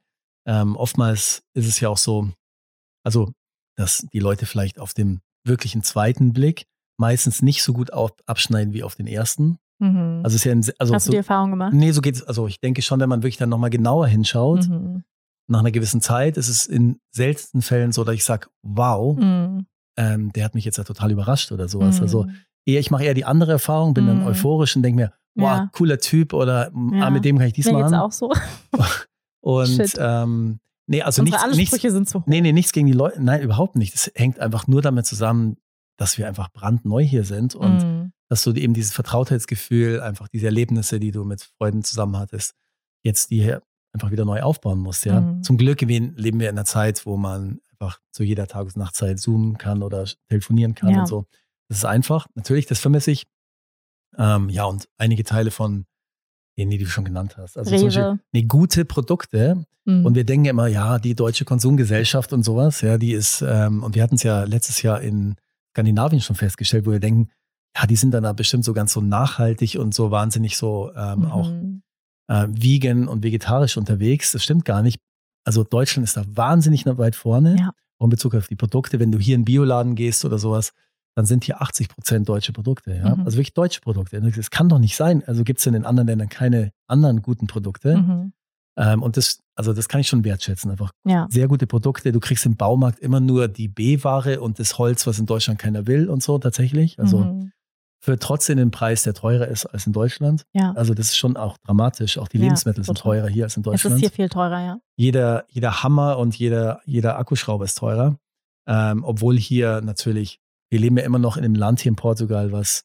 ähm, 0.46 0.76
oftmals 0.76 1.44
ist 1.54 1.68
es 1.68 1.80
ja 1.80 1.88
auch 1.88 1.98
so, 1.98 2.30
also, 3.04 3.32
dass 3.78 4.06
die 4.12 4.20
Leute 4.20 4.46
vielleicht 4.46 4.80
auf 4.80 4.94
dem 4.94 5.22
wirklichen 5.46 5.84
zweiten 5.84 6.34
Blick 6.34 6.66
meistens 6.98 7.42
nicht 7.42 7.64
so 7.64 7.74
gut 7.74 7.92
auf, 7.92 8.12
abschneiden 8.26 8.74
wie 8.74 8.84
auf 8.84 8.96
den 8.96 9.08
ersten. 9.08 9.58
Mhm. 9.80 10.22
Also 10.24 10.36
ist 10.36 10.44
ja 10.44 10.52
ein, 10.52 10.66
also 10.80 10.94
Hast 10.94 11.06
so, 11.06 11.10
du 11.10 11.12
die 11.12 11.18
Erfahrung 11.18 11.52
gemacht? 11.52 11.74
Nee, 11.74 11.92
so 11.92 12.02
geht 12.02 12.16
es. 12.16 12.24
Also 12.24 12.48
ich 12.48 12.60
denke 12.60 12.82
schon, 12.82 13.00
wenn 13.00 13.10
man 13.10 13.24
wirklich 13.24 13.38
dann 13.38 13.50
nochmal 13.50 13.70
genauer 13.70 14.08
hinschaut, 14.08 14.68
mhm. 14.70 15.04
nach 15.48 15.60
einer 15.60 15.72
gewissen 15.72 16.02
Zeit 16.02 16.38
ist 16.38 16.50
es 16.50 16.66
in 16.66 17.00
seltensten 17.12 17.62
Fällen 17.62 17.92
so, 17.92 18.04
dass 18.04 18.16
ich 18.16 18.24
sage, 18.24 18.48
wow, 18.62 19.18
mhm. 19.18 19.66
ähm, 19.98 20.32
der 20.34 20.46
hat 20.46 20.56
mich 20.56 20.66
jetzt 20.66 20.78
ja 20.78 20.84
total 20.84 21.12
überrascht 21.12 21.52
oder 21.52 21.68
sowas. 21.68 22.02
Also 22.02 22.24
mhm. 22.24 22.36
eher, 22.66 22.80
ich 22.80 22.92
mache 22.92 23.04
eher 23.04 23.14
die 23.14 23.26
andere 23.26 23.54
Erfahrung, 23.54 23.94
bin 23.94 24.08
dann 24.08 24.22
mhm. 24.22 24.28
euphorisch 24.28 24.76
und 24.76 24.84
denke 24.84 25.02
mir, 25.02 25.14
wow, 25.36 25.58
ja. 25.58 25.70
cooler 25.74 25.98
Typ 25.98 26.34
oder 26.34 26.72
ja. 26.72 27.08
ah, 27.08 27.10
mit 27.10 27.26
dem 27.26 27.38
kann 27.38 27.48
ich 27.48 27.54
diesmal. 27.54 27.76
Mir 27.76 27.90
geht's 27.90 27.94
auch 27.94 28.12
so. 28.12 28.32
und 29.42 29.96
ähm, 29.98 30.60
Nee, 30.86 31.02
also 31.02 31.22
Unsere 31.22 31.38
nichts, 31.38 31.60
Ansprüche 31.60 31.88
nichts, 31.88 31.94
sind 31.94 32.10
so. 32.10 32.24
Nee, 32.26 32.42
nee, 32.42 32.52
nichts 32.52 32.74
gegen 32.74 32.88
die 32.88 32.94
Leute. 32.94 33.24
Nein, 33.24 33.42
überhaupt 33.42 33.76
nicht. 33.76 33.94
Das 33.94 34.12
hängt 34.16 34.40
einfach 34.40 34.68
nur 34.68 34.82
damit 34.82 35.06
zusammen, 35.06 35.58
dass 35.98 36.18
wir 36.18 36.28
einfach 36.28 36.50
brandneu 36.52 37.04
hier 37.04 37.24
sind 37.24 37.56
und 37.56 37.78
mm. 37.78 38.12
dass 38.30 38.44
du 38.44 38.52
eben 38.54 38.74
dieses 38.74 38.92
Vertrautheitsgefühl, 38.94 40.02
einfach 40.02 40.28
diese 40.28 40.48
Erlebnisse, 40.48 41.00
die 41.00 41.12
du 41.12 41.24
mit 41.24 41.50
Freunden 41.58 41.84
zusammen 41.84 42.18
hattest, 42.18 42.56
jetzt 43.04 43.30
die 43.30 43.42
hier 43.42 43.62
einfach 43.94 44.12
wieder 44.12 44.26
neu 44.26 44.42
aufbauen 44.42 44.80
musst. 44.80 45.06
Ja? 45.06 45.22
Mm. 45.22 45.44
Zum 45.44 45.58
Glück 45.58 45.82
leben 45.82 46.40
wir 46.40 46.50
in 46.50 46.56
einer 46.58 46.66
Zeit, 46.66 47.06
wo 47.06 47.16
man 47.16 47.62
einfach 47.72 48.00
zu 48.12 48.24
jeder 48.24 48.48
Tages- 48.48 48.76
und 48.76 48.82
Nachtzeit 48.82 49.20
zoomen 49.20 49.58
kann 49.58 49.84
oder 49.84 50.06
telefonieren 50.28 50.76
kann 50.76 50.90
ja. 50.90 51.02
und 51.02 51.08
so. 51.08 51.26
Das 51.70 51.78
ist 51.78 51.86
einfach. 51.86 52.28
Natürlich, 52.36 52.66
das 52.66 52.80
vermisse 52.80 53.12
ich. 53.12 53.26
Ähm, 54.18 54.50
ja, 54.50 54.66
und 54.66 54.90
einige 54.98 55.24
Teile 55.24 55.52
von 55.52 55.86
den, 56.58 56.70
die 56.70 56.78
du 56.78 56.86
schon 56.86 57.06
genannt 57.06 57.38
hast. 57.38 57.58
Also 57.58 57.72
Rewe. 57.72 57.86
Beispiel, 57.86 58.20
nee, 58.32 58.44
gute 58.44 58.86
Produkte. 58.86 59.66
Mhm. 59.86 60.06
Und 60.06 60.16
wir 60.16 60.24
denken 60.24 60.46
immer, 60.46 60.68
ja, 60.68 61.00
die 61.00 61.16
deutsche 61.16 61.46
Konsumgesellschaft 61.46 62.34
und 62.34 62.44
sowas, 62.44 62.82
ja, 62.82 62.98
die 62.98 63.14
ist, 63.14 63.44
ähm, 63.48 63.84
und 63.84 63.96
wir 63.96 64.04
hatten 64.04 64.16
es 64.16 64.24
ja 64.24 64.44
letztes 64.44 64.82
Jahr 64.82 65.02
in 65.02 65.36
Skandinavien 65.72 66.22
schon 66.22 66.36
festgestellt, 66.36 66.86
wo 66.86 66.92
wir 66.92 67.00
denken, 67.00 67.30
ja, 67.76 67.88
die 67.88 67.96
sind 67.96 68.12
dann 68.14 68.24
da 68.24 68.34
bestimmt 68.34 68.64
so 68.64 68.74
ganz 68.74 68.94
so 68.94 69.02
nachhaltig 69.02 69.76
und 69.80 69.94
so 69.94 70.12
wahnsinnig 70.12 70.58
so 70.58 70.92
ähm, 70.96 71.20
mhm. 71.20 71.26
auch 71.26 71.52
äh, 72.28 72.48
vegan 72.50 73.08
und 73.08 73.24
vegetarisch 73.24 73.78
unterwegs. 73.78 74.32
Das 74.32 74.44
stimmt 74.44 74.66
gar 74.66 74.84
nicht. 74.84 75.00
Also 75.44 75.64
Deutschland 75.64 76.08
ist 76.08 76.16
da 76.16 76.24
wahnsinnig 76.28 76.86
weit 76.86 77.16
vorne. 77.16 77.58
Ja. 77.60 77.74
in 78.00 78.10
Bezug 78.10 78.36
auf 78.36 78.48
die 78.48 78.56
Produkte. 78.56 79.00
Wenn 79.00 79.12
du 79.12 79.20
hier 79.20 79.36
in 79.36 79.42
den 79.42 79.46
Bioladen 79.46 79.96
gehst 79.96 80.24
oder 80.24 80.38
sowas, 80.38 80.72
dann 81.16 81.26
sind 81.26 81.44
hier 81.44 81.62
80 81.62 81.90
Prozent 81.90 82.28
deutsche 82.28 82.54
Produkte, 82.54 82.96
ja. 82.96 83.16
Mhm. 83.16 83.26
Also 83.26 83.38
wirklich 83.38 83.54
deutsche 83.54 83.82
Produkte. 83.82 84.20
Das 84.20 84.50
kann 84.50 84.70
doch 84.70 84.80
nicht 84.80 84.96
sein. 84.96 85.24
Also 85.26 85.44
gibt 85.44 85.60
es 85.60 85.66
in 85.66 85.74
den 85.74 85.86
anderen 85.86 86.08
Ländern 86.08 86.30
keine 86.30 86.72
anderen 86.88 87.22
guten 87.22 87.48
Produkte. 87.48 87.98
Mhm. 87.98 88.34
Ähm, 88.76 89.04
und 89.04 89.18
das, 89.18 89.40
also 89.56 89.74
das 89.74 89.88
kann 89.88 90.02
ich 90.02 90.08
schon 90.08 90.24
wertschätzen. 90.24 90.72
Einfach 90.72 90.92
ja. 91.06 91.28
sehr 91.30 91.48
gute 91.48 91.68
Produkte. 91.68 92.12
Du 92.12 92.20
kriegst 92.20 92.46
im 92.46 92.56
Baumarkt 92.56 93.00
immer 93.00 93.20
nur 93.20 93.48
die 93.48 93.68
B-Ware 93.68 94.42
und 94.42 94.60
das 94.60 94.78
Holz, 94.78 95.06
was 95.06 95.20
in 95.20 95.26
Deutschland 95.26 95.60
keiner 95.60 95.86
will 95.86 96.10
und 96.10 96.24
so 96.24 96.40
tatsächlich. 96.40 96.98
Also 97.00 97.20
mhm. 97.20 97.52
für 98.00 98.18
trotzdem 98.18 98.58
den 98.58 98.72
Preis, 98.72 99.04
der 99.04 99.14
teurer 99.14 99.48
ist 99.48 99.68
als 99.68 99.86
in 99.86 99.94
Deutschland. 99.94 100.44
Ja. 100.54 100.72
Also 100.72 100.96
das 100.96 101.08
ist 101.08 101.18
schon 101.18 101.38
auch 101.38 101.58
dramatisch. 101.64 102.18
Auch 102.18 102.28
die 102.28 102.38
ja, 102.38 102.46
Lebensmittel 102.46 102.84
sind 102.84 102.98
teurer 102.98 103.28
hier 103.28 103.44
als 103.44 103.56
in 103.56 103.62
Deutschland. 103.62 103.98
Es 103.98 104.02
ist 104.02 104.08
hier 104.08 104.16
viel 104.16 104.30
teurer, 104.30 104.60
ja. 104.60 104.80
Jeder, 104.96 105.46
jeder 105.50 105.84
Hammer 105.84 106.18
und 106.18 106.36
jeder, 106.36 106.82
jeder 106.86 107.20
Akkuschrauber 107.20 107.66
ist 107.66 107.78
teurer. 107.78 108.18
Ähm, 108.66 109.04
obwohl 109.04 109.38
hier 109.38 109.82
natürlich 109.82 110.40
wir 110.74 110.80
leben 110.80 110.98
ja 110.98 111.04
immer 111.04 111.20
noch 111.20 111.38
in 111.38 111.46
einem 111.46 111.54
Land 111.54 111.82
hier 111.82 111.92
in 111.92 111.96
Portugal, 111.96 112.52
was 112.52 112.84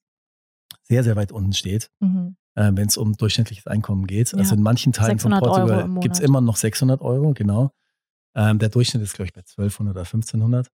sehr, 0.83 1.03
sehr 1.03 1.17
weit 1.17 1.33
unten 1.33 1.55
steht, 1.55 1.91
mhm. 2.01 2.37
äh, 2.55 2.71
wenn 2.75 2.87
es 2.87 2.99
um 2.99 3.17
durchschnittliches 3.17 3.67
Einkommen 3.67 4.07
geht. 4.07 4.33
Ja. 4.33 4.39
Also 4.39 4.57
in 4.57 4.63
manchen 4.63 4.93
Teilen 4.93 5.19
von 5.19 5.33
Portugal 5.33 5.89
gibt 6.01 6.17
es 6.17 6.21
immer 6.21 6.43
noch 6.43 6.57
600 6.57 7.01
Euro, 7.01 7.33
genau. 7.33 7.73
Ähm, 8.35 8.59
der 8.59 8.69
Durchschnitt 8.69 9.03
ist, 9.03 9.15
glaube 9.15 9.29
ich, 9.29 9.33
bei 9.33 9.41
1200 9.41 9.93
oder 9.95 10.03
1500. 10.03 10.69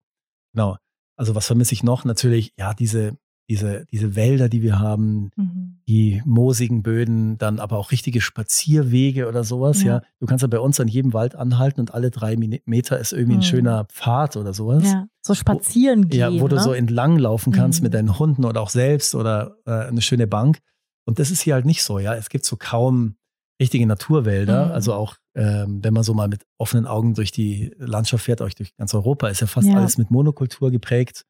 Genau. 0.55 0.77
Also 1.17 1.37
was 1.37 1.47
vermisse 1.47 1.73
ich 1.75 1.85
noch? 1.85 2.05
Natürlich, 2.05 2.53
ja, 2.59 2.75
diese 2.75 3.17
diese, 3.49 3.85
diese 3.93 4.17
Wälder, 4.17 4.49
die 4.49 4.63
wir 4.63 4.79
haben, 4.79 5.31
mhm. 5.37 5.81
die 5.87 6.23
moosigen 6.25 6.83
Böden, 6.83 7.37
dann 7.37 7.59
aber 7.59 7.79
auch 7.79 7.91
richtige 7.93 8.21
Spazierwege 8.21 9.29
oder 9.29 9.45
sowas, 9.45 9.83
ja. 9.83 9.97
ja. 9.97 10.03
Du 10.19 10.27
kannst 10.27 10.43
ja 10.43 10.49
bei 10.49 10.61
uns 10.61 10.81
an 10.81 10.89
jedem 10.89 11.13
Wald 11.13 11.35
anhalten 11.35 11.81
und 11.81 11.93
alle 11.93 12.11
drei 12.11 12.37
Meter 12.37 12.99
ist 12.99 13.13
irgendwie 13.13 13.35
mhm. 13.35 13.41
ein 13.41 13.45
schöner 13.45 13.85
Pfad 13.87 14.37
oder 14.37 14.55
sowas. 14.55 14.85
Ja, 14.85 15.07
so 15.21 15.35
spazieren 15.35 16.05
wo, 16.05 16.09
gehen. 16.09 16.21
Ja, 16.21 16.41
wo 16.41 16.45
ne? 16.45 16.55
du 16.55 16.61
so 16.61 16.73
entlang 16.73 17.19
laufen 17.19 17.53
kannst 17.53 17.81
mhm. 17.81 17.85
mit 17.85 17.95
deinen 17.95 18.19
Hunden 18.19 18.45
oder 18.45 18.63
auch 18.63 18.71
selbst 18.71 19.15
oder 19.15 19.57
äh, 19.67 19.73
eine 19.89 20.01
schöne 20.01 20.27
Bank. 20.27 20.59
Und 21.07 21.19
das 21.19 21.31
ist 21.31 21.43
hier 21.43 21.55
halt 21.55 21.67
nicht 21.67 21.83
so, 21.83 21.99
ja. 21.99 22.15
Es 22.15 22.31
gibt 22.31 22.47
so 22.47 22.57
kaum 22.57 23.17
richtige 23.61 23.87
Naturwälder. 23.87 24.67
Mhm. 24.67 24.73
Also 24.73 24.95
auch, 24.95 25.17
ähm, 25.35 25.85
wenn 25.85 25.93
man 25.93 26.03
so 26.03 26.15
mal 26.15 26.29
mit 26.29 26.47
offenen 26.59 26.87
Augen 26.87 27.15
durch 27.15 27.31
die 27.31 27.75
Landschaft 27.79 28.25
fährt, 28.25 28.41
euch 28.41 28.55
durch 28.55 28.75
ganz 28.77 28.95
Europa, 28.95 29.29
ist 29.29 29.41
ja 29.41 29.47
fast 29.47 29.69
Ja. 29.69 29.77
alles 29.77 29.99
mit 29.99 30.11
Monokultur 30.11 30.71
geprägt. 30.71 31.25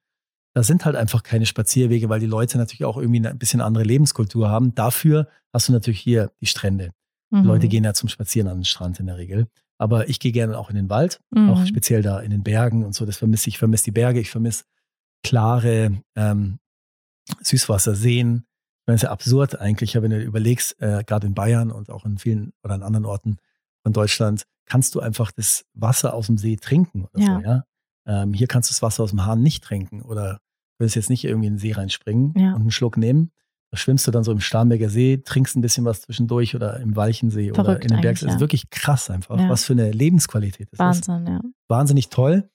Da 0.55 0.63
sind 0.63 0.85
halt 0.85 0.95
einfach 0.97 1.23
keine 1.25 1.47
Spazierwege, 1.47 2.09
weil 2.09 2.21
die 2.21 2.27
Leute 2.27 2.59
natürlich 2.59 2.85
auch 2.85 2.97
irgendwie 2.97 3.27
ein 3.27 3.39
bisschen 3.39 3.61
andere 3.61 3.85
Lebenskultur 3.85 4.49
haben. 4.49 4.75
Dafür 4.75 5.29
hast 5.53 5.69
du 5.69 5.73
natürlich 5.73 6.01
hier 6.01 6.31
die 6.41 6.47
Strände. 6.47 6.91
Mhm. 7.31 7.43
Leute 7.45 7.69
gehen 7.69 7.83
ja 7.85 7.93
zum 7.95 8.09
Spazieren 8.09 8.49
an 8.49 8.59
den 8.59 8.65
Strand 8.65 9.01
in 9.01 9.07
der 9.07 9.17
Regel. 9.17 9.49
Aber 9.79 10.09
ich 10.09 10.21
gehe 10.21 10.31
gerne 10.31 10.57
auch 10.57 10.71
in 10.71 10.77
den 10.77 10.89
Wald, 10.89 11.21
Mhm. 11.33 11.51
auch 11.51 11.67
speziell 11.67 12.03
da 12.03 12.21
in 12.21 12.31
den 12.31 12.45
Bergen 12.45 12.85
und 12.85 12.95
so. 12.95 13.05
Das 13.05 13.17
vermisse 13.17 13.49
ich. 13.49 13.55
Ich 13.57 13.59
vermisse 13.59 13.85
die 13.85 13.91
Berge, 13.91 14.21
ich 14.21 14.31
vermisse 14.31 14.63
klare 15.25 16.01
ähm, 16.15 16.59
Süßwasserseen. 17.43 18.45
Ich 18.47 18.87
meine, 18.87 18.97
es 18.97 19.03
ist 19.03 19.07
ja 19.07 19.11
absurd 19.11 19.59
eigentlich, 19.61 19.95
wenn 19.95 20.11
du 20.11 20.21
überlegst, 20.23 20.81
äh, 20.81 21.03
gerade 21.05 21.27
in 21.27 21.35
Bayern 21.35 21.71
und 21.71 21.91
auch 21.91 22.05
in 22.05 22.19
vielen 22.19 22.53
oder 22.63 22.75
an 22.75 22.83
anderen 22.83 23.07
Orten 23.07 23.39
von 23.83 23.93
Deutschland, 23.93 24.45
kannst 24.67 24.95
du 24.95 25.01
einfach 25.01 25.33
das 25.33 25.65
Wasser 25.75 26.15
aus 26.15 26.27
dem 26.27 26.39
See 26.39 26.57
trinken 26.57 27.05
oder 27.13 27.21
Ja. 27.23 27.37
so, 27.41 27.45
ja. 27.47 27.65
Ähm, 28.07 28.33
hier 28.35 28.47
kannst 28.47 28.71
du 28.71 28.73
das 28.75 28.83
Wasser 28.83 29.03
aus 29.03 29.11
dem 29.11 29.25
Hahn 29.25 29.43
nicht 29.43 29.65
trinken 29.65 30.03
oder 30.03 30.39
willst 30.79 30.97
jetzt 30.97 31.11
nicht 31.11 31.25
irgendwie 31.25 31.47
in 31.49 31.55
den 31.55 31.59
See 31.59 31.73
reinspringen 31.73 32.33
Ja. 32.37 32.49
und 32.55 32.63
einen 32.63 32.71
Schluck 32.71 32.97
nehmen. 32.97 33.31
Da 33.71 33.79
schwimmst 33.79 34.07
du 34.07 34.11
dann 34.11 34.23
so 34.25 34.31
im 34.33 34.41
Starnberger 34.41 34.89
See, 34.89 35.19
trinkst 35.25 35.57
ein 35.57 35.61
bisschen 35.61 35.85
was 35.85 36.03
zwischendurch 36.03 36.55
oder 36.55 36.79
im 36.81 36.95
Walchensee 36.97 37.51
oder 37.51 37.65
Verrückt 37.65 37.85
in 37.85 37.89
den 37.91 38.01
Bergs. 38.03 38.21
eigentlich, 38.21 38.21
Das 38.21 38.29
ist 38.35 38.35
ja. 38.37 38.41
wirklich 38.41 38.71
krass 38.71 39.11
einfach, 39.11 39.39
Ja. 39.39 39.49
was 39.49 39.65
für 39.65 39.73
eine 39.73 39.91
Lebensqualität 39.91 40.69
das 40.73 40.99
ist. 40.99 41.09
Wahnsinn, 41.09 41.27
ja. 41.33 41.41
Wahnsinnig 41.69 42.09
toll. 42.09 42.49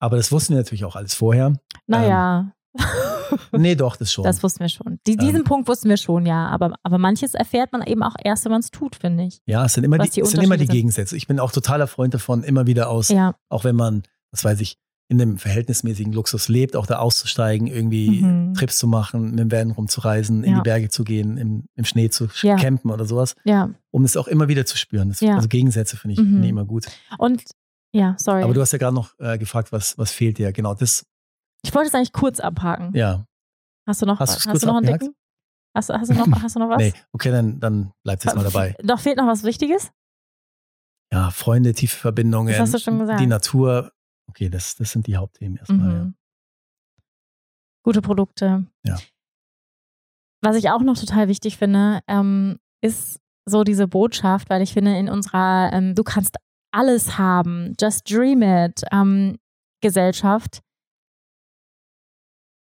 Aber 0.00 0.16
das 0.16 0.30
wussten 0.30 0.52
wir 0.54 0.58
natürlich 0.58 0.84
auch 0.84 0.96
alles 0.96 1.14
vorher. 1.14 1.54
Naja, 1.86 2.52
Nee, 3.52 3.74
doch, 3.74 3.96
das 3.96 4.12
schon. 4.12 4.24
das 4.24 4.42
wussten 4.42 4.60
wir 4.60 4.68
schon. 4.68 4.98
Die, 5.06 5.16
diesen 5.16 5.36
Ähm. 5.38 5.44
Punkt 5.44 5.68
wussten 5.68 5.88
wir 5.88 5.96
schon, 5.96 6.24
ja. 6.26 6.48
Aber, 6.48 6.74
aber 6.82 6.98
manches 6.98 7.34
erfährt 7.34 7.72
man 7.72 7.82
eben 7.82 8.02
auch 8.02 8.14
erst, 8.22 8.44
wenn 8.44 8.52
man 8.52 8.60
es 8.60 8.70
tut, 8.70 8.96
finde 8.96 9.24
ich. 9.24 9.40
ja, 9.46 9.64
es 9.64 9.74
sind 9.74 9.84
immer 9.84 9.98
die, 9.98 10.08
die 10.10 10.20
es 10.20 10.30
sind 10.30 10.42
immer 10.42 10.56
die. 10.56 10.66
Gegensätze. 10.66 11.16
Ich 11.16 11.26
bin 11.26 11.38
auch 11.40 11.52
totaler 11.52 11.86
Freund 11.86 12.14
davon, 12.14 12.42
immer 12.42 12.66
wieder 12.66 12.88
aus, 12.90 13.08
Ja, 13.08 13.34
auch 13.48 13.64
wenn 13.64 13.76
man, 13.76 14.02
was 14.30 14.44
weiß 14.44 14.60
ich, 14.60 14.78
in 15.10 15.20
einem 15.22 15.38
verhältnismäßigen 15.38 16.12
Luxus 16.12 16.48
lebt, 16.48 16.76
auch 16.76 16.86
da 16.86 16.98
auszusteigen, 16.98 17.66
irgendwie 17.66 18.20
Mhm. 18.22 18.52
Trips 18.54 18.78
zu 18.78 18.86
machen, 18.86 19.30
mit 19.30 19.38
dem 19.38 19.50
Van 19.50 19.70
rumzureisen, 19.70 20.44
in 20.44 20.50
Ja. 20.52 20.56
die 20.58 20.62
Berge 20.62 20.90
zu 20.90 21.02
gehen, 21.02 21.38
im, 21.38 21.64
im 21.74 21.84
Schnee 21.84 22.10
zu 22.10 22.28
Ja. 22.42 22.56
campen 22.56 22.90
oder 22.90 23.06
sowas, 23.06 23.34
ja. 23.44 23.70
um 23.90 24.04
es 24.04 24.16
auch 24.18 24.28
immer 24.28 24.48
wieder 24.48 24.66
zu 24.66 24.76
spüren. 24.76 25.08
Das, 25.08 25.20
Ja. 25.20 25.34
Also 25.36 25.48
Gegensätze 25.48 25.96
finde 25.96 26.12
ich, 26.14 26.20
Mhm. 26.20 26.24
finde 26.32 26.44
ich 26.44 26.50
immer 26.50 26.66
gut. 26.66 26.86
Und 27.18 27.42
ja, 27.94 28.14
sorry. 28.18 28.42
Aber 28.42 28.52
du 28.52 28.60
hast 28.60 28.72
ja 28.72 28.78
gerade 28.78 28.94
noch 28.94 29.18
äh, 29.18 29.38
gefragt, 29.38 29.72
was, 29.72 29.96
was 29.96 30.12
fehlt 30.12 30.36
dir. 30.36 30.52
Genau, 30.52 30.74
das, 30.74 31.06
ich 31.64 31.74
wollte 31.74 31.88
es 31.88 31.94
eigentlich 31.94 32.12
kurz 32.12 32.38
abhaken. 32.40 32.90
ja. 32.94 33.24
Hast 33.86 34.02
du 34.02 34.06
noch, 34.06 34.20
Hast 34.20 34.46
hast, 34.46 34.62
du 34.62 34.66
noch 34.66 34.76
einen 34.76 34.86
dicken? 34.86 35.14
Hast, 35.74 35.88
du- 35.88 35.94
hast, 35.94 36.10
du 36.10 36.14
noch, 36.14 36.42
hast 36.42 36.54
du 36.56 36.60
noch 36.60 36.68
was? 36.68 36.76
Nee, 36.76 36.92
okay, 37.12 37.30
dann, 37.30 37.58
dann 37.60 37.92
bleibt 38.04 38.22
jetzt 38.26 38.34
mal 38.36 38.44
dabei. 38.44 38.74
Doch 38.84 39.00
fehlt 39.00 39.16
noch 39.16 39.26
was 39.26 39.42
Wichtiges? 39.44 39.90
Ja, 41.10 41.30
Freunde, 41.30 41.72
tiefe 41.72 41.96
Verbindungen. 41.96 42.52
Das 42.52 42.60
hast 42.60 42.74
du 42.74 42.78
schon 42.78 42.98
gesagt. 42.98 43.20
Die 43.20 43.26
Natur. 43.26 43.92
Okay, 44.28 44.48
das, 44.48 44.76
das 44.76 44.92
sind 44.92 45.06
die 45.06 45.16
Hauptthemen 45.16 45.58
erstmal. 45.58 45.92
Ja. 45.92 46.04
Mhm. 46.04 46.14
Gute 47.84 48.02
Produkte. 48.02 48.66
Ja. 48.84 48.98
Was 50.42 50.56
ich 50.56 50.70
auch 50.70 50.82
noch 50.82 50.98
total 50.98 51.28
wichtig 51.28 51.56
finde, 51.56 52.00
ähm, 52.06 52.58
ist 52.82 53.20
so 53.46 53.64
diese 53.64 53.88
Botschaft, 53.88 54.50
weil 54.50 54.62
ich 54.62 54.72
finde, 54.72 54.96
in 54.96 55.08
unserer 55.08 55.70
ähm, 55.72 55.94
Du 55.94 56.04
kannst 56.04 56.36
alles 56.70 57.18
haben, 57.18 57.74
just 57.80 58.08
dream 58.10 58.42
it, 58.42 58.82
ähm, 58.92 59.38
Gesellschaft, 59.80 60.60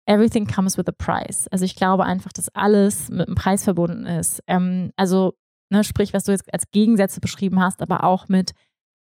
everything 0.07 0.45
comes 0.47 0.77
with 0.77 0.87
a 0.87 0.91
price. 0.91 1.47
Also 1.49 1.65
ich 1.65 1.75
glaube 1.75 2.05
einfach, 2.05 2.31
dass 2.33 2.49
alles 2.49 3.09
mit 3.09 3.27
einem 3.27 3.35
Preis 3.35 3.63
verbunden 3.63 4.05
ist. 4.05 4.41
Ähm, 4.47 4.91
also, 4.95 5.33
ne, 5.69 5.83
sprich, 5.83 6.13
was 6.13 6.23
du 6.23 6.31
jetzt 6.31 6.51
als 6.53 6.69
Gegensätze 6.71 7.19
beschrieben 7.19 7.59
hast, 7.61 7.81
aber 7.81 8.03
auch 8.03 8.27
mit 8.27 8.51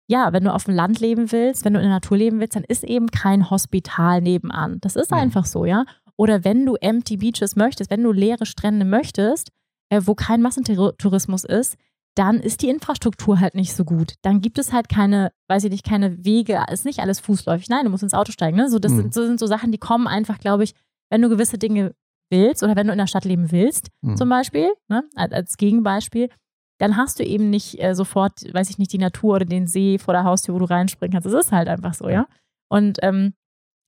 ja, 0.08 0.32
wenn 0.34 0.44
du 0.44 0.54
auf 0.54 0.66
dem 0.66 0.76
Land 0.76 1.00
leben 1.00 1.32
willst, 1.32 1.66
wenn 1.66 1.74
du 1.74 1.80
in 1.80 1.86
der 1.86 1.94
Natur 1.96 2.18
leben 2.18 2.40
willst, 2.40 2.56
dann 2.56 2.64
ist 2.64 2.84
eben 2.84 3.08
kein 3.12 3.50
Hospital 3.50 4.22
nebenan. 4.22 4.78
Das 4.82 4.96
ist 4.96 5.12
Mhm. 5.12 5.18
einfach 5.18 5.46
so, 5.46 5.66
ja. 5.66 5.86
Oder 6.18 6.44
wenn 6.44 6.66
du 6.66 6.76
empty 6.76 7.18
beaches 7.18 7.56
möchtest, 7.56 7.90
wenn 7.92 8.04
du 8.04 8.12
leere 8.12 8.46
Strände 8.46 8.86
möchtest, 8.86 9.50
äh, 9.90 10.02
wo 10.06 10.16
kein 10.16 10.42
Massentourismus 10.42 11.44
ist, 11.44 11.76
dann 12.16 12.40
ist 12.40 12.62
die 12.62 12.70
Infrastruktur 12.70 13.42
halt 13.42 13.56
nicht 13.56 13.74
so 13.76 13.84
gut. 13.84 14.14
Dann 14.22 14.40
gibt 14.40 14.58
es 14.58 14.72
halt 14.72 14.88
keine, 14.88 15.32
weiß 15.50 15.66
ich 15.66 15.72
nicht, 15.72 15.84
keine 15.86 16.24
Wege, 16.24 16.64
ist 16.72 16.86
nicht 16.86 17.00
alles 17.00 17.20
fußläufig. 17.20 17.68
Nein, 17.68 17.84
du 17.84 17.90
musst 17.90 18.04
ins 18.04 18.14
Auto 18.14 18.32
steigen. 18.32 18.56
Ne? 18.56 18.70
So, 18.70 18.80
das 18.80 18.94
Mhm. 18.94 18.98
sind, 18.98 19.14
so 19.14 19.26
sind 19.26 19.40
so 19.40 19.48
Sachen, 19.48 19.72
die 19.74 19.78
kommen 19.78 20.08
einfach, 20.08 20.40
glaube 20.40 20.64
ich, 20.64 20.74
wenn 21.10 21.22
du 21.22 21.28
gewisse 21.30 21.58
Dinge 21.58 21.94
willst 22.32 22.64
oder 22.64 22.76
wenn 22.78 22.88
du 22.88 22.94
in 22.94 23.00
der 23.00 23.08
Stadt 23.08 23.26
leben 23.26 23.52
willst, 23.52 23.90
Mhm. 24.02 24.16
zum 24.16 24.30
Beispiel, 24.30 24.70
ne, 24.88 25.04
als, 25.16 25.34
als 25.34 25.58
Gegenbeispiel, 25.58 26.30
dann 26.78 26.98
hast 26.98 27.20
du 27.20 27.24
eben 27.24 27.50
nicht 27.50 27.82
äh, 27.82 27.96
sofort, 27.96 28.42
weiß 28.54 28.70
ich 28.70 28.78
nicht, 28.78 28.92
die 28.92 28.98
Natur 28.98 29.36
oder 29.36 29.46
den 29.46 29.68
See 29.68 29.98
vor 29.98 30.14
der 30.14 30.24
Haustür, 30.24 30.56
wo 30.56 30.60
du 30.60 30.66
reinspringen 30.66 31.14
kannst. 31.14 31.26
Das 31.26 31.46
ist 31.46 31.52
halt 31.52 31.68
einfach 31.68 31.94
so, 31.94 32.10
ja. 32.10 32.28
Und 32.70 33.00
ähm, 33.02 33.34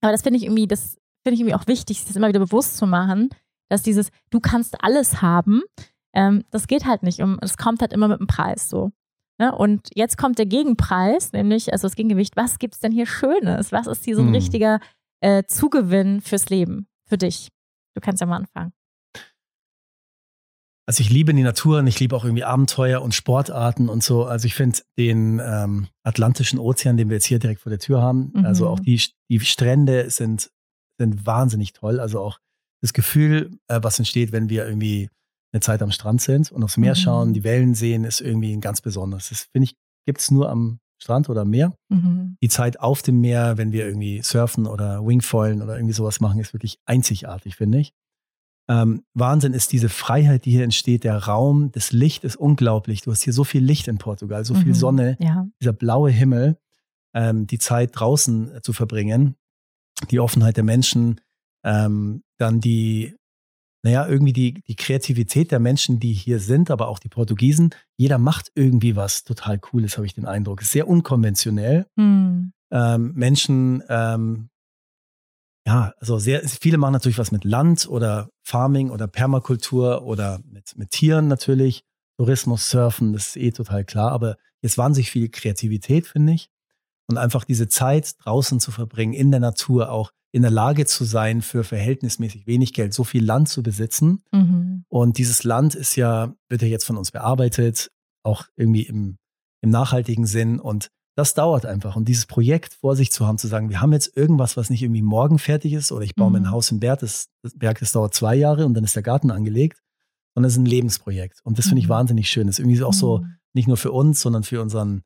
aber 0.01 0.11
das 0.11 0.21
finde 0.21 0.37
ich 0.37 0.43
irgendwie, 0.45 0.67
das 0.67 0.97
finde 1.23 1.35
ich 1.35 1.41
irgendwie 1.41 1.55
auch 1.55 1.67
wichtig, 1.67 1.97
sich 1.97 2.07
das 2.07 2.15
immer 2.15 2.27
wieder 2.27 2.39
bewusst 2.39 2.77
zu 2.77 2.87
machen, 2.87 3.29
dass 3.69 3.83
dieses, 3.83 4.09
du 4.29 4.39
kannst 4.39 4.83
alles 4.83 5.21
haben, 5.21 5.61
ähm, 6.13 6.43
das 6.51 6.67
geht 6.67 6.85
halt 6.85 7.03
nicht. 7.03 7.21
Um, 7.21 7.37
es 7.41 7.57
kommt 7.57 7.81
halt 7.81 7.93
immer 7.93 8.07
mit 8.07 8.19
einem 8.19 8.27
Preis 8.27 8.69
so. 8.69 8.91
Ne? 9.39 9.53
Und 9.53 9.89
jetzt 9.93 10.17
kommt 10.17 10.39
der 10.39 10.45
Gegenpreis, 10.45 11.33
nämlich, 11.33 11.71
also 11.71 11.87
das 11.87 11.95
Gegengewicht, 11.95 12.35
was 12.35 12.59
gibt 12.59 12.75
es 12.75 12.79
denn 12.79 12.91
hier 12.91 13.05
Schönes? 13.05 13.71
Was 13.71 13.87
ist 13.87 14.05
hier 14.05 14.15
so 14.15 14.21
ein 14.21 14.27
Hm. 14.27 14.35
richtiger 14.35 14.79
äh, 15.21 15.43
Zugewinn 15.45 16.21
fürs 16.21 16.49
Leben, 16.49 16.87
für 17.05 17.17
dich? 17.17 17.49
Du 17.95 18.01
kannst 18.01 18.21
ja 18.21 18.27
mal 18.27 18.37
anfangen. 18.37 18.71
Also 20.87 21.01
ich 21.01 21.09
liebe 21.09 21.33
die 21.33 21.43
Natur 21.43 21.79
und 21.79 21.87
ich 21.87 21.99
liebe 21.99 22.15
auch 22.15 22.23
irgendwie 22.23 22.45
Abenteuer 22.45 23.01
und 23.01 23.13
Sportarten 23.13 23.89
und 23.89 24.03
so. 24.03 24.25
Also 24.25 24.45
ich 24.45 24.55
finde 24.55 24.79
den 24.97 25.41
ähm, 25.43 25.87
Atlantischen 26.03 26.59
Ozean, 26.59 26.95
den 26.95 27.09
wir 27.09 27.17
jetzt 27.17 27.25
hier 27.25 27.39
direkt 27.39 27.61
vor 27.61 27.69
der 27.69 27.79
Tür 27.79 28.01
haben, 28.01 28.31
Mhm. 28.33 28.45
also 28.45 28.69
auch 28.69 28.79
die, 28.79 29.01
die 29.29 29.39
Strände 29.41 30.09
sind, 30.09 30.49
sind 30.97 31.25
wahnsinnig 31.25 31.73
toll. 31.73 31.99
Also 31.99 32.21
auch 32.21 32.39
das 32.81 32.93
Gefühl, 32.93 33.51
äh, 33.67 33.79
was 33.83 33.99
entsteht, 33.99 34.31
wenn 34.31 34.49
wir 34.49 34.65
irgendwie 34.65 35.09
eine 35.53 35.59
Zeit 35.61 35.81
am 35.81 35.91
Strand 35.91 36.21
sind 36.21 36.51
und 36.53 36.63
aufs 36.63 36.77
Meer 36.77 36.93
Mhm. 36.93 36.99
schauen, 36.99 37.33
die 37.33 37.43
Wellen 37.43 37.73
sehen, 37.73 38.05
ist 38.05 38.21
irgendwie 38.21 38.53
ein 38.53 38.61
ganz 38.61 38.79
besonderes. 38.79 39.27
Das 39.29 39.41
finde 39.51 39.65
ich, 39.65 39.75
gibt 40.05 40.21
es 40.21 40.31
nur 40.31 40.49
am 40.49 40.79
Strand 41.01 41.29
oder 41.29 41.41
am 41.41 41.49
Meer. 41.49 41.73
Mhm. 41.89 42.37
Die 42.41 42.47
Zeit 42.49 42.79
auf 42.79 43.01
dem 43.01 43.19
Meer, 43.19 43.57
wenn 43.57 43.73
wir 43.73 43.85
irgendwie 43.85 44.21
surfen 44.23 44.65
oder 44.65 45.05
Wingfoilen 45.05 45.61
oder 45.61 45.75
irgendwie 45.75 45.93
sowas 45.93 46.21
machen, 46.21 46.39
ist 46.39 46.53
wirklich 46.53 46.79
einzigartig, 46.85 47.55
finde 47.57 47.79
ich. 47.79 47.91
Ähm, 48.69 49.03
Wahnsinn 49.13 49.53
ist 49.53 49.71
diese 49.71 49.87
Freiheit, 49.89 50.43
die 50.45 50.51
hier 50.51 50.63
entsteht. 50.63 51.03
Der 51.05 51.17
Raum, 51.25 51.71
das 51.71 51.91
Licht 51.93 52.23
ist 52.23 52.35
unglaublich. 52.35 53.01
Du 53.01 53.11
hast 53.11 53.21
hier 53.23 53.33
so 53.33 53.43
viel 53.45 53.63
Licht 53.63 53.87
in 53.87 53.97
Portugal, 53.97 54.43
so 54.43 54.55
viel 54.55 54.67
Mhm. 54.69 54.73
Sonne, 54.75 55.17
Ja. 55.19 55.47
dieser 55.61 55.73
blaue 55.73 56.11
Himmel, 56.11 56.57
ähm, 57.13 57.47
die 57.47 57.59
Zeit 57.59 57.91
draußen 57.93 58.55
äh, 58.55 58.61
zu 58.61 58.73
verbringen, 58.73 59.35
die 60.11 60.19
Offenheit 60.19 60.57
der 60.57 60.63
Menschen, 60.65 61.21
ähm, 61.63 62.23
dann 62.37 62.59
die, 62.59 63.15
naja, 63.83 64.05
irgendwie 64.07 64.33
die, 64.33 64.53
die 64.67 64.75
Kreativität 64.75 65.51
der 65.51 65.59
Menschen, 65.59 65.99
die 66.01 66.11
hier 66.13 66.39
sind, 66.39 66.69
aber 66.69 66.89
auch 66.89 66.99
die 66.99 67.09
Portugiesen. 67.09 67.69
Jeder 67.95 68.17
macht 68.17 68.51
irgendwie 68.53 68.95
was 68.97 69.23
total 69.23 69.59
Cooles, 69.59 69.95
habe 69.97 70.05
ich 70.05 70.13
den 70.13 70.25
Eindruck. 70.25 70.61
Ist 70.61 70.71
sehr 70.73 70.87
unkonventionell 70.89 71.85
Mhm. 71.95 72.51
ähm, 72.71 73.13
Menschen, 73.15 73.81
ähm, 73.87 74.49
ja, 75.65 75.93
also 75.99 76.17
sehr, 76.17 76.47
viele 76.47 76.77
machen 76.77 76.93
natürlich 76.93 77.17
was 77.17 77.31
mit 77.31 77.43
Land 77.43 77.87
oder 77.89 78.29
Farming 78.47 78.91
oder 78.91 79.07
Permakultur 79.07 80.03
oder 80.03 80.39
mit, 80.49 80.77
mit 80.77 80.91
Tieren 80.91 81.27
natürlich. 81.27 81.83
Tourismus, 82.17 82.69
Surfen, 82.69 83.11
das 83.11 83.27
ist 83.27 83.37
eh 83.37 83.51
total 83.51 83.83
klar. 83.83 84.13
Aber 84.13 84.37
jetzt 84.61 84.77
wahnsinnig 84.77 85.11
viel 85.11 85.27
Kreativität, 85.27 86.07
finde 86.07 86.31
ich. 86.31 86.49
Und 87.09 87.17
einfach 87.17 87.43
diese 87.43 87.67
Zeit 87.67 88.15
draußen 88.23 88.61
zu 88.61 88.71
verbringen, 88.71 89.11
in 89.11 89.31
der 89.31 89.41
Natur 89.41 89.91
auch 89.91 90.11
in 90.31 90.43
der 90.43 90.51
Lage 90.51 90.85
zu 90.85 91.03
sein, 91.03 91.41
für 91.41 91.65
verhältnismäßig 91.65 92.47
wenig 92.47 92.73
Geld 92.73 92.93
so 92.93 93.03
viel 93.03 93.23
Land 93.23 93.49
zu 93.49 93.63
besitzen. 93.63 94.23
Mhm. 94.31 94.85
Und 94.87 95.17
dieses 95.17 95.43
Land 95.43 95.75
ist 95.75 95.97
ja, 95.97 96.33
wird 96.47 96.61
ja 96.61 96.69
jetzt 96.69 96.85
von 96.85 96.95
uns 96.95 97.11
bearbeitet, 97.11 97.91
auch 98.23 98.45
irgendwie 98.55 98.83
im, 98.83 99.17
im 99.61 99.71
nachhaltigen 99.71 100.25
Sinn. 100.25 100.61
Und 100.61 100.87
das 101.17 101.33
dauert 101.33 101.65
einfach. 101.65 101.95
Und 101.95 102.07
dieses 102.07 102.25
Projekt 102.27 102.75
vor 102.75 102.95
sich 102.95 103.11
zu 103.11 103.25
haben, 103.25 103.37
zu 103.39 103.47
sagen, 103.47 103.69
wir 103.69 103.81
haben 103.81 103.91
jetzt 103.91 104.15
irgendwas, 104.15 104.55
was 104.55 104.69
nicht 104.69 104.83
irgendwie 104.83 105.01
morgen 105.01 105.39
fertig 105.39 105.73
ist, 105.73 105.91
oder 105.91 106.03
ich 106.05 106.13
baue 106.15 106.29
mir 106.31 106.39
Mhm. 106.39 106.45
ein 106.45 106.51
Haus 106.51 106.69
im 106.71 106.79
Berg, 106.79 106.99
das, 106.99 107.27
Berg, 107.55 107.79
das 107.79 107.91
dauert 107.91 108.13
zwei 108.13 108.35
Jahre 108.35 108.65
und 108.65 108.73
dann 108.75 108.83
ist 108.83 108.95
der 108.95 109.03
Garten 109.03 109.31
angelegt. 109.31 109.81
Und 110.35 110.43
das 110.43 110.53
ist 110.53 110.59
ein 110.59 110.65
Lebensprojekt. 110.67 111.41
Und 111.43 111.57
das 111.57 111.65
finde 111.65 111.79
ich 111.81 111.87
Mhm. 111.87 111.93
wahnsinnig 111.93 112.29
schön. 112.29 112.45
Das 112.45 112.59
ist 112.59 112.59
irgendwie 112.65 112.83
auch 112.83 112.93
so, 112.93 113.19
Mhm. 113.19 113.33
nicht 113.53 113.67
nur 113.67 113.77
für 113.77 113.91
uns, 113.91 114.21
sondern 114.21 114.43
für 114.43 114.61
unseren 114.61 115.01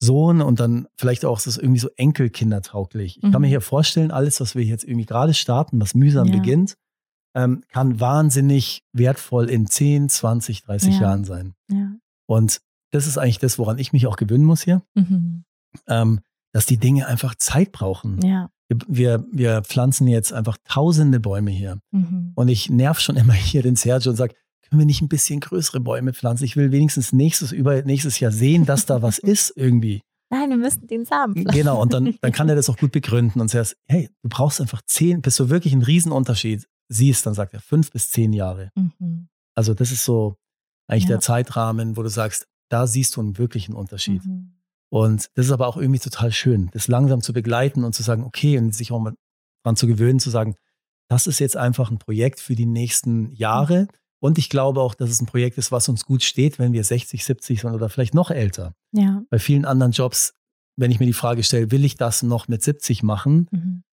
Sohn 0.00 0.40
und 0.42 0.58
dann 0.58 0.88
vielleicht 0.96 1.24
auch, 1.24 1.38
es 1.38 1.46
ist 1.46 1.58
irgendwie 1.58 1.78
so 1.78 1.88
enkelkindertauglich. 1.96 3.16
Ich 3.16 3.22
kann 3.22 3.30
Mhm. 3.34 3.40
mir 3.42 3.46
hier 3.48 3.60
vorstellen, 3.60 4.10
alles, 4.10 4.40
was 4.40 4.54
wir 4.56 4.64
jetzt 4.64 4.84
irgendwie 4.84 5.06
gerade 5.06 5.34
starten, 5.34 5.80
was 5.80 5.94
mühsam 5.94 6.26
Ja. 6.26 6.34
beginnt, 6.36 6.74
ähm, 7.34 7.62
kann 7.68 8.00
wahnsinnig 8.00 8.82
wertvoll 8.92 9.48
in 9.48 9.66
10, 9.66 10.08
20, 10.08 10.62
30 10.64 10.96
Ja. 10.96 11.02
Jahren 11.02 11.24
sein. 11.24 11.54
Ja. 11.70 11.92
Und 12.26 12.60
das 12.90 13.06
ist 13.06 13.16
eigentlich 13.18 13.38
das, 13.38 13.58
woran 13.58 13.78
ich 13.78 13.92
mich 13.92 14.06
auch 14.06 14.16
gewöhnen 14.16 14.44
muss 14.44 14.62
hier, 14.62 14.82
Mhm. 14.94 15.44
Ähm, 15.88 16.20
dass 16.52 16.66
die 16.66 16.78
Dinge 16.78 17.06
einfach 17.06 17.34
Zeit 17.34 17.72
brauchen. 17.72 18.20
Ja. 18.24 18.50
Wir, 18.86 19.24
wir, 19.30 19.62
pflanzen 19.62 20.06
jetzt 20.06 20.32
einfach 20.32 20.56
tausende 20.64 21.20
Bäume 21.20 21.50
hier. 21.50 21.78
Mhm. 21.90 22.32
Und 22.34 22.48
ich 22.48 22.70
nerv 22.70 23.00
schon 23.00 23.16
immer 23.16 23.34
hier 23.34 23.62
den 23.62 23.76
Sergio 23.76 24.10
und 24.10 24.16
sage, 24.16 24.34
können 24.62 24.80
wir 24.80 24.86
nicht 24.86 25.02
ein 25.02 25.08
bisschen 25.08 25.40
größere 25.40 25.80
Bäume 25.80 26.14
pflanzen? 26.14 26.44
Ich 26.44 26.56
will 26.56 26.72
wenigstens 26.72 27.12
nächstes, 27.12 27.52
über 27.52 27.82
nächstes 27.82 28.18
Jahr 28.20 28.32
sehen, 28.32 28.64
dass 28.64 28.86
da 28.86 29.02
was 29.02 29.18
ist 29.18 29.52
irgendwie. 29.56 30.00
Nein, 30.30 30.48
wir 30.48 30.56
müssen 30.56 30.86
den 30.86 31.04
Samen 31.04 31.34
pflanzen. 31.34 31.58
Genau, 31.58 31.82
und 31.82 31.92
dann, 31.92 32.16
dann 32.22 32.32
kann 32.32 32.48
er 32.48 32.54
das 32.54 32.70
auch 32.70 32.78
gut 32.78 32.92
begründen 32.92 33.40
und 33.42 33.50
sagt, 33.50 33.76
hey, 33.86 34.08
du 34.22 34.30
brauchst 34.30 34.62
einfach 34.62 34.80
zehn, 34.86 35.20
bis 35.20 35.36
du 35.36 35.50
wirklich 35.50 35.74
einen 35.74 35.82
Riesenunterschied 35.82 36.66
siehst, 36.88 37.26
dann 37.26 37.34
sagt 37.34 37.52
er 37.52 37.60
fünf 37.60 37.90
bis 37.90 38.10
zehn 38.10 38.32
Jahre. 38.32 38.70
Mhm. 38.74 39.28
Also 39.54 39.74
das 39.74 39.92
ist 39.92 40.04
so 40.04 40.36
eigentlich 40.88 41.04
ja. 41.04 41.10
der 41.10 41.20
Zeitrahmen, 41.20 41.98
wo 41.98 42.02
du 42.02 42.08
sagst, 42.08 42.46
da 42.70 42.86
siehst 42.86 43.16
du 43.16 43.20
einen 43.20 43.36
wirklichen 43.36 43.74
Unterschied. 43.74 44.24
Mhm. 44.24 44.54
Und 44.92 45.30
das 45.36 45.46
ist 45.46 45.52
aber 45.52 45.68
auch 45.68 45.78
irgendwie 45.78 46.00
total 46.00 46.32
schön, 46.32 46.68
das 46.74 46.86
langsam 46.86 47.22
zu 47.22 47.32
begleiten 47.32 47.82
und 47.82 47.94
zu 47.94 48.02
sagen, 48.02 48.24
okay, 48.24 48.58
und 48.58 48.74
sich 48.74 48.92
auch 48.92 49.00
mal 49.00 49.14
dran 49.64 49.74
zu 49.74 49.86
gewöhnen, 49.86 50.20
zu 50.20 50.28
sagen, 50.28 50.54
das 51.08 51.26
ist 51.26 51.38
jetzt 51.38 51.56
einfach 51.56 51.90
ein 51.90 51.98
Projekt 51.98 52.40
für 52.40 52.54
die 52.54 52.66
nächsten 52.66 53.32
Jahre. 53.32 53.88
Und 54.20 54.36
ich 54.36 54.50
glaube 54.50 54.82
auch, 54.82 54.94
dass 54.94 55.08
es 55.08 55.22
ein 55.22 55.26
Projekt 55.26 55.56
ist, 55.56 55.72
was 55.72 55.88
uns 55.88 56.04
gut 56.04 56.22
steht, 56.22 56.58
wenn 56.58 56.74
wir 56.74 56.84
60, 56.84 57.24
70 57.24 57.62
sind 57.62 57.72
oder 57.72 57.88
vielleicht 57.88 58.12
noch 58.12 58.30
älter. 58.30 58.74
Ja. 58.92 59.22
Bei 59.30 59.38
vielen 59.38 59.64
anderen 59.64 59.92
Jobs, 59.92 60.34
wenn 60.76 60.90
ich 60.90 61.00
mir 61.00 61.06
die 61.06 61.14
Frage 61.14 61.42
stelle, 61.42 61.70
will 61.70 61.86
ich 61.86 61.96
das 61.96 62.22
noch 62.22 62.46
mit 62.48 62.62
70 62.62 63.02
machen, 63.02 63.48
mhm. 63.50 63.84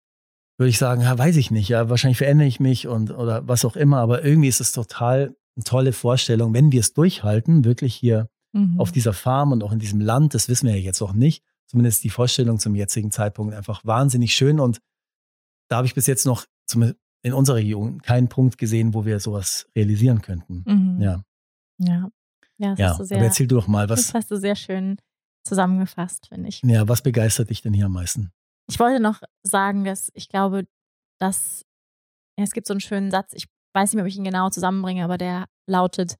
würde 0.57 0.69
ich 0.69 0.77
sagen, 0.77 1.01
ja, 1.03 1.17
weiß 1.17 1.37
ich 1.37 1.49
nicht. 1.49 1.69
Ja, 1.69 1.89
wahrscheinlich 1.89 2.17
verändere 2.17 2.49
ich 2.49 2.59
mich 2.59 2.87
und 2.87 3.11
oder 3.11 3.47
was 3.47 3.63
auch 3.63 3.77
immer. 3.77 3.99
Aber 3.99 4.25
irgendwie 4.25 4.49
ist 4.49 4.59
es 4.59 4.73
total 4.73 5.33
eine 5.55 5.63
tolle 5.63 5.93
Vorstellung, 5.93 6.53
wenn 6.53 6.73
wir 6.73 6.81
es 6.81 6.93
durchhalten, 6.93 7.63
wirklich 7.63 7.95
hier 7.95 8.27
mhm. 8.53 8.79
auf 8.79 8.91
dieser 8.91 9.13
Farm 9.13 9.51
und 9.51 9.63
auch 9.63 9.71
in 9.71 9.79
diesem 9.79 10.01
Land, 10.01 10.33
das 10.33 10.49
wissen 10.49 10.67
wir 10.67 10.75
ja 10.75 10.81
jetzt 10.81 11.01
auch 11.01 11.13
nicht. 11.13 11.43
Zumindest 11.67 12.03
die 12.03 12.09
Vorstellung 12.09 12.59
zum 12.59 12.75
jetzigen 12.75 13.11
Zeitpunkt 13.11 13.53
einfach 13.53 13.85
wahnsinnig 13.85 14.33
schön. 14.33 14.59
Und 14.59 14.79
da 15.67 15.77
habe 15.77 15.87
ich 15.87 15.93
bis 15.93 16.07
jetzt 16.07 16.25
noch 16.25 16.45
in 17.21 17.33
unserer 17.33 17.57
Region 17.57 18.01
keinen 18.01 18.27
Punkt 18.27 18.57
gesehen, 18.57 18.93
wo 18.93 19.05
wir 19.05 19.19
sowas 19.19 19.67
realisieren 19.75 20.21
könnten. 20.21 20.63
Mhm. 20.65 21.01
Ja. 21.01 21.23
Ja. 21.77 22.09
Ja, 22.57 22.73
ja 22.75 22.93
sehr, 23.03 23.17
aber 23.17 23.27
erzähl 23.27 23.47
du 23.47 23.55
doch 23.55 23.67
mal, 23.67 23.87
was. 23.87 24.07
Das 24.07 24.13
hast 24.13 24.31
du 24.31 24.35
sehr 24.37 24.55
schön 24.55 24.97
zusammengefasst, 25.45 26.27
finde 26.27 26.49
ich. 26.49 26.61
Ja, 26.63 26.87
was 26.87 27.01
begeistert 27.01 27.49
dich 27.49 27.61
denn 27.61 27.73
hier 27.73 27.85
am 27.85 27.93
meisten? 27.93 28.31
Ich 28.67 28.79
wollte 28.79 29.01
noch 29.01 29.21
sagen, 29.43 29.85
dass 29.85 30.11
ich 30.13 30.27
glaube, 30.27 30.67
dass 31.19 31.65
ja, 32.37 32.43
es 32.43 32.51
gibt 32.51 32.67
so 32.67 32.73
einen 32.73 32.81
schönen 32.81 33.11
Satz, 33.11 33.31
ich 33.33 33.47
weiß 33.73 33.89
nicht 33.89 33.95
mehr, 33.95 34.03
ob 34.03 34.09
ich 34.09 34.17
ihn 34.17 34.23
genau 34.23 34.49
zusammenbringe, 34.49 35.03
aber 35.03 35.17
der 35.17 35.45
lautet, 35.67 36.15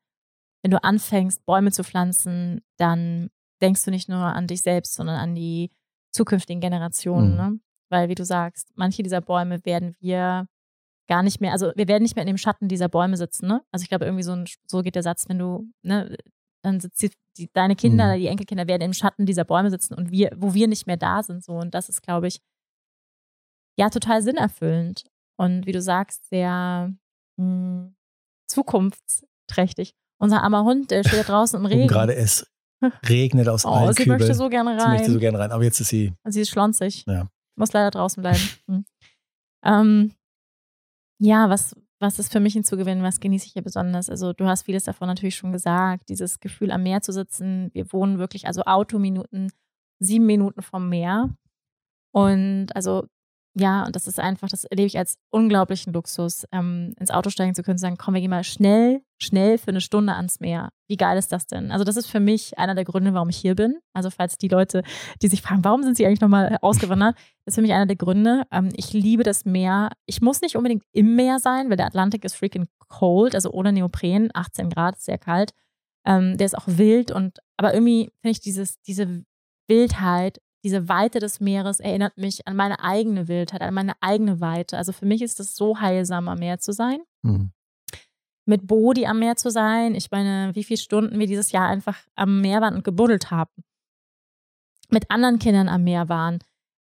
wenn 0.61 0.71
du 0.71 0.83
anfängst, 0.83 1.45
Bäume 1.45 1.71
zu 1.71 1.83
pflanzen, 1.83 2.61
dann 2.77 3.29
denkst 3.61 3.83
du 3.85 3.91
nicht 3.91 4.09
nur 4.09 4.19
an 4.19 4.47
dich 4.47 4.61
selbst, 4.61 4.93
sondern 4.93 5.17
an 5.17 5.35
die 5.35 5.71
zukünftigen 6.11 6.61
Generationen. 6.61 7.31
Mhm. 7.31 7.37
Ne? 7.37 7.59
Weil, 7.89 8.09
wie 8.09 8.15
du 8.15 8.25
sagst, 8.25 8.71
manche 8.75 9.03
dieser 9.03 9.21
Bäume 9.21 9.63
werden 9.65 9.95
wir 9.99 10.47
gar 11.07 11.23
nicht 11.23 11.41
mehr, 11.41 11.53
also 11.53 11.71
wir 11.75 11.87
werden 11.87 12.03
nicht 12.03 12.15
mehr 12.15 12.23
in 12.23 12.27
dem 12.27 12.37
Schatten 12.37 12.67
dieser 12.67 12.87
Bäume 12.87 13.17
sitzen, 13.17 13.47
ne? 13.47 13.63
Also 13.71 13.83
ich 13.83 13.89
glaube, 13.89 14.05
irgendwie 14.05 14.23
so, 14.23 14.33
ein, 14.33 14.45
so 14.67 14.83
geht 14.83 14.93
der 14.93 15.01
Satz, 15.01 15.27
wenn 15.27 15.39
du, 15.39 15.67
ne, 15.81 16.15
dann 16.61 16.79
sitzt 16.79 17.01
die, 17.01 17.11
die, 17.35 17.49
deine 17.51 17.75
Kinder, 17.75 18.15
mhm. 18.15 18.19
die 18.19 18.27
Enkelkinder 18.27 18.67
werden 18.67 18.83
im 18.83 18.93
Schatten 18.93 19.25
dieser 19.25 19.43
Bäume 19.43 19.71
sitzen 19.71 19.95
und 19.95 20.11
wir, 20.11 20.31
wo 20.37 20.53
wir 20.53 20.67
nicht 20.67 20.85
mehr 20.85 20.97
da 20.97 21.23
sind, 21.23 21.43
so. 21.43 21.53
Und 21.53 21.73
das 21.73 21.89
ist, 21.89 22.03
glaube 22.03 22.27
ich, 22.27 22.41
ja, 23.75 23.89
total 23.89 24.21
sinnerfüllend. 24.21 25.05
Und 25.37 25.65
wie 25.65 25.71
du 25.71 25.81
sagst, 25.81 26.27
sehr 26.29 26.93
mh, 27.37 27.43
hm, 27.43 27.95
zukunftsträchtig. 28.47 29.95
Unser 30.21 30.43
armer 30.43 30.63
Hund, 30.63 30.91
der 30.91 31.03
steht 31.03 31.27
draußen 31.27 31.59
im 31.59 31.65
Regen. 31.67 31.83
Und 31.83 31.87
gerade 31.87 32.15
es 32.15 32.45
regnet 33.09 33.47
aus 33.47 33.65
oh, 33.65 33.69
allen 33.69 33.93
sie 33.93 34.03
Kübeln. 34.03 34.19
möchte 34.19 34.35
so 34.35 34.49
gerne 34.49 34.71
rein. 34.71 34.79
Sie 34.79 34.97
möchte 34.97 35.11
so 35.11 35.19
gerne 35.19 35.39
rein, 35.39 35.51
aber 35.51 35.63
jetzt 35.63 35.79
ist 35.79 35.89
sie. 35.89 36.13
Sie 36.25 36.41
ist 36.41 36.49
schlonzig. 36.49 37.05
Ja. 37.07 37.27
Muss 37.57 37.73
leider 37.73 37.91
draußen 37.91 38.21
bleiben. 38.21 38.39
Hm. 38.67 38.85
Ähm, 39.65 40.13
ja, 41.21 41.49
was, 41.49 41.75
was 41.99 42.17
ist 42.17 42.31
für 42.31 42.39
mich 42.39 42.53
hinzugewinnen? 42.53 43.03
Was 43.03 43.19
genieße 43.19 43.45
ich 43.45 43.51
hier 43.51 43.61
besonders? 43.61 44.09
Also, 44.09 44.31
du 44.31 44.45
hast 44.45 44.63
vieles 44.63 44.85
davon 44.85 45.09
natürlich 45.09 45.35
schon 45.35 45.51
gesagt. 45.51 46.07
Dieses 46.07 46.39
Gefühl, 46.39 46.71
am 46.71 46.83
Meer 46.83 47.01
zu 47.01 47.11
sitzen. 47.11 47.69
Wir 47.73 47.91
wohnen 47.91 48.19
wirklich, 48.19 48.47
also 48.47 48.61
Autominuten, 48.61 49.51
sieben 49.99 50.25
Minuten 50.25 50.61
vom 50.61 50.87
Meer. 50.87 51.29
Und 52.13 52.73
also 52.73 53.05
ja, 53.59 53.85
und 53.85 53.95
das 53.95 54.07
ist 54.07 54.19
einfach, 54.19 54.47
das 54.47 54.63
erlebe 54.63 54.87
ich 54.87 54.97
als 54.97 55.17
unglaublichen 55.31 55.91
Luxus, 55.93 56.45
ähm, 56.51 56.93
ins 56.99 57.11
Auto 57.11 57.29
steigen 57.29 57.55
zu 57.55 57.63
können 57.63 57.75
und 57.75 57.79
sagen, 57.79 57.97
komm, 57.97 58.13
wir 58.13 58.21
gehen 58.21 58.29
mal 58.29 58.43
schnell, 58.43 59.01
schnell 59.19 59.57
für 59.57 59.69
eine 59.69 59.81
Stunde 59.81 60.13
ans 60.13 60.39
Meer. 60.39 60.69
Wie 60.87 60.97
geil 60.97 61.17
ist 61.17 61.31
das 61.31 61.45
denn? 61.45 61.71
Also 61.71 61.83
das 61.83 61.97
ist 61.97 62.07
für 62.07 62.19
mich 62.19 62.57
einer 62.57 62.73
der 62.73 62.85
Gründe, 62.85 63.13
warum 63.13 63.29
ich 63.29 63.37
hier 63.37 63.55
bin. 63.55 63.77
Also 63.93 64.09
falls 64.09 64.37
die 64.37 64.47
Leute, 64.47 64.83
die 65.21 65.27
sich 65.27 65.41
fragen, 65.41 65.63
warum 65.63 65.83
sind 65.83 65.97
sie 65.97 66.05
eigentlich 66.05 66.21
nochmal 66.21 66.57
ausgewandert, 66.61 67.15
ist 67.45 67.55
für 67.55 67.61
mich 67.61 67.73
einer 67.73 67.85
der 67.85 67.95
Gründe. 67.95 68.43
Ähm, 68.51 68.69
ich 68.75 68.93
liebe 68.93 69.23
das 69.23 69.45
Meer. 69.45 69.91
Ich 70.05 70.21
muss 70.21 70.41
nicht 70.41 70.55
unbedingt 70.55 70.83
im 70.93 71.15
Meer 71.15 71.39
sein, 71.39 71.69
weil 71.69 71.77
der 71.77 71.87
Atlantik 71.87 72.23
ist 72.23 72.35
freaking 72.35 72.67
cold, 72.87 73.35
also 73.35 73.51
ohne 73.51 73.73
Neopren, 73.73 74.29
18 74.33 74.69
Grad, 74.69 74.99
sehr 74.99 75.17
kalt. 75.17 75.51
Ähm, 76.05 76.37
der 76.37 76.45
ist 76.45 76.57
auch 76.57 76.67
wild 76.67 77.11
und, 77.11 77.39
aber 77.57 77.73
irgendwie 77.73 78.09
finde 78.21 78.31
ich 78.31 78.39
dieses, 78.39 78.81
diese 78.81 79.23
Wildheit 79.67 80.39
diese 80.63 80.89
Weite 80.89 81.19
des 81.19 81.39
Meeres 81.39 81.79
erinnert 81.79 82.17
mich 82.17 82.47
an 82.47 82.55
meine 82.55 82.83
eigene 82.83 83.27
Wildheit, 83.27 83.61
an 83.61 83.73
meine 83.73 83.93
eigene 84.01 84.41
Weite. 84.41 84.77
Also 84.77 84.91
für 84.91 85.05
mich 85.05 85.21
ist 85.21 85.39
es 85.39 85.55
so 85.55 85.79
heilsam, 85.79 86.27
am 86.27 86.39
Meer 86.39 86.59
zu 86.59 86.73
sein. 86.73 86.99
Mhm. 87.21 87.51
Mit 88.49 88.65
Bodi 88.65 89.05
am 89.05 89.19
Meer 89.19 89.35
zu 89.35 89.51
sein. 89.51 89.93
Ich 89.93 90.09
meine, 90.09 90.55
wie 90.55 90.63
viele 90.63 90.79
Stunden 90.79 91.19
wir 91.19 91.27
dieses 91.27 91.51
Jahr 91.51 91.67
einfach 91.67 91.97
am 92.15 92.41
Meer 92.41 92.61
waren 92.61 92.75
und 92.75 92.83
gebuddelt 92.83 93.29
haben. 93.29 93.51
Mit 94.89 95.11
anderen 95.11 95.37
Kindern 95.37 95.69
am 95.69 95.83
Meer 95.83 96.09
waren. 96.09 96.39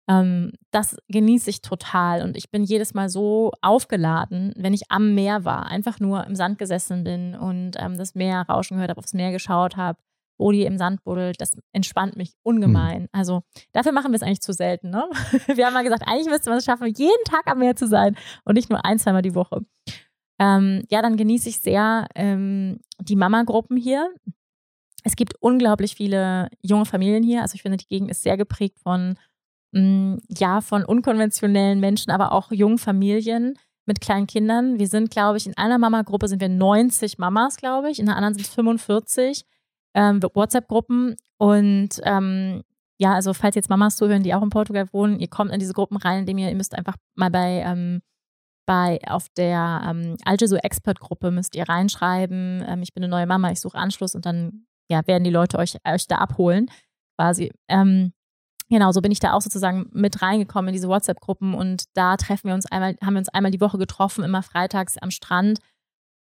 Ähm, 0.08 0.52
das 0.70 0.96
genieße 1.08 1.50
ich 1.50 1.60
total. 1.60 2.22
Und 2.22 2.38
ich 2.38 2.50
bin 2.50 2.64
jedes 2.64 2.94
Mal 2.94 3.10
so 3.10 3.52
aufgeladen, 3.60 4.54
wenn 4.56 4.72
ich 4.72 4.90
am 4.90 5.14
Meer 5.14 5.44
war. 5.44 5.66
Einfach 5.66 6.00
nur 6.00 6.26
im 6.26 6.34
Sand 6.34 6.58
gesessen 6.58 7.04
bin 7.04 7.34
und 7.34 7.72
ähm, 7.78 7.98
das 7.98 8.14
Meer 8.14 8.46
rauschen 8.48 8.76
gehört 8.76 8.90
habe, 8.90 9.00
aufs 9.00 9.12
Meer 9.12 9.30
geschaut 9.30 9.76
habe 9.76 9.98
Rudi 10.38 10.64
im 10.64 10.78
Sand 10.78 11.02
buddelt, 11.04 11.40
das 11.40 11.56
entspannt 11.72 12.16
mich 12.16 12.34
ungemein. 12.42 13.02
Hm. 13.02 13.08
Also 13.12 13.42
dafür 13.72 13.92
machen 13.92 14.12
wir 14.12 14.16
es 14.16 14.22
eigentlich 14.22 14.40
zu 14.40 14.52
selten. 14.52 14.90
Ne? 14.90 15.04
Wir 15.54 15.66
haben 15.66 15.74
mal 15.74 15.84
gesagt, 15.84 16.04
eigentlich 16.06 16.28
müsste 16.28 16.50
man 16.50 16.58
es 16.58 16.64
schaffen, 16.64 16.86
jeden 16.86 17.24
Tag 17.24 17.46
am 17.46 17.58
Meer 17.58 17.76
zu 17.76 17.86
sein 17.86 18.16
und 18.44 18.54
nicht 18.54 18.70
nur 18.70 18.84
ein, 18.84 18.98
zweimal 18.98 19.22
die 19.22 19.34
Woche. 19.34 19.62
Ähm, 20.38 20.84
ja, 20.88 21.02
dann 21.02 21.16
genieße 21.16 21.48
ich 21.48 21.60
sehr 21.60 22.06
ähm, 22.14 22.80
die 23.00 23.16
Mama-Gruppen 23.16 23.76
hier. 23.76 24.10
Es 25.04 25.16
gibt 25.16 25.34
unglaublich 25.40 25.94
viele 25.94 26.48
junge 26.62 26.84
Familien 26.86 27.22
hier. 27.22 27.42
Also 27.42 27.54
ich 27.54 27.62
finde, 27.62 27.78
die 27.78 27.88
Gegend 27.88 28.10
ist 28.10 28.22
sehr 28.22 28.36
geprägt 28.36 28.78
von, 28.82 29.16
mh, 29.72 29.80
mm, 29.80 30.18
ja, 30.28 30.60
von 30.60 30.84
unkonventionellen 30.84 31.80
Menschen, 31.80 32.10
aber 32.10 32.32
auch 32.32 32.52
jungen 32.52 32.78
Familien 32.78 33.54
mit 33.86 34.00
kleinen 34.00 34.26
Kindern. 34.26 34.78
Wir 34.78 34.86
sind, 34.86 35.10
glaube 35.10 35.38
ich, 35.38 35.46
in 35.46 35.56
einer 35.56 35.78
Mama-Gruppe 35.78 36.28
sind 36.28 36.40
wir 36.40 36.48
90 36.48 37.18
Mamas, 37.18 37.56
glaube 37.56 37.90
ich. 37.90 37.98
In 37.98 38.06
der 38.06 38.16
anderen 38.16 38.34
sind 38.34 38.46
es 38.46 38.54
45 38.54 39.44
ähm, 39.94 40.22
WhatsApp-Gruppen 40.22 41.16
und 41.38 41.88
ähm, 42.04 42.62
ja, 42.98 43.14
also 43.14 43.32
falls 43.32 43.54
jetzt 43.54 43.70
Mamas 43.70 43.96
zuhören, 43.96 44.22
die 44.22 44.34
auch 44.34 44.42
in 44.42 44.50
Portugal 44.50 44.88
wohnen, 44.92 45.20
ihr 45.20 45.28
kommt 45.28 45.52
in 45.52 45.60
diese 45.60 45.72
Gruppen 45.72 45.96
rein, 45.96 46.20
indem 46.20 46.38
ihr, 46.38 46.48
ihr 46.48 46.56
müsst 46.56 46.74
einfach 46.74 46.96
mal 47.14 47.30
bei, 47.30 47.62
ähm, 47.64 48.02
bei 48.68 49.00
auf 49.06 49.30
der 49.30 49.80
ähm, 49.88 50.16
Algeso 50.26 50.56
Expert 50.56 51.00
Gruppe 51.00 51.30
müsst 51.30 51.56
ihr 51.56 51.66
reinschreiben, 51.66 52.62
ähm, 52.68 52.82
ich 52.82 52.92
bin 52.92 53.02
eine 53.02 53.10
neue 53.10 53.26
Mama, 53.26 53.50
ich 53.50 53.60
suche 53.60 53.78
Anschluss 53.78 54.14
und 54.14 54.26
dann 54.26 54.66
ja, 54.90 55.06
werden 55.06 55.24
die 55.24 55.30
Leute 55.30 55.56
euch, 55.56 55.76
euch 55.86 56.06
da 56.06 56.16
abholen, 56.16 56.70
quasi. 57.16 57.50
Ähm, 57.68 58.12
genau, 58.68 58.92
so 58.92 59.00
bin 59.00 59.10
ich 59.10 59.20
da 59.20 59.32
auch 59.32 59.40
sozusagen 59.40 59.88
mit 59.92 60.20
reingekommen 60.20 60.68
in 60.68 60.74
diese 60.74 60.88
WhatsApp-Gruppen 60.88 61.54
und 61.54 61.84
da 61.94 62.18
treffen 62.18 62.48
wir 62.48 62.54
uns 62.54 62.66
einmal, 62.66 62.94
haben 63.02 63.14
wir 63.14 63.20
uns 63.20 63.30
einmal 63.30 63.50
die 63.50 63.60
Woche 63.62 63.78
getroffen, 63.78 64.22
immer 64.22 64.42
freitags 64.42 64.98
am 64.98 65.10
Strand 65.10 65.60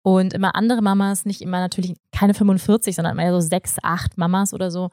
und 0.04 0.34
immer 0.34 0.56
andere 0.56 0.82
Mamas, 0.82 1.24
nicht 1.24 1.42
immer 1.42 1.62
natürlich 1.62 1.96
keine 2.12 2.34
45, 2.34 2.98
sondern 2.98 3.18
immer 3.18 3.32
so 3.32 3.40
sechs, 3.40 3.78
acht 3.82 4.18
Mamas 4.18 4.54
oder 4.54 4.72
so. 4.72 4.90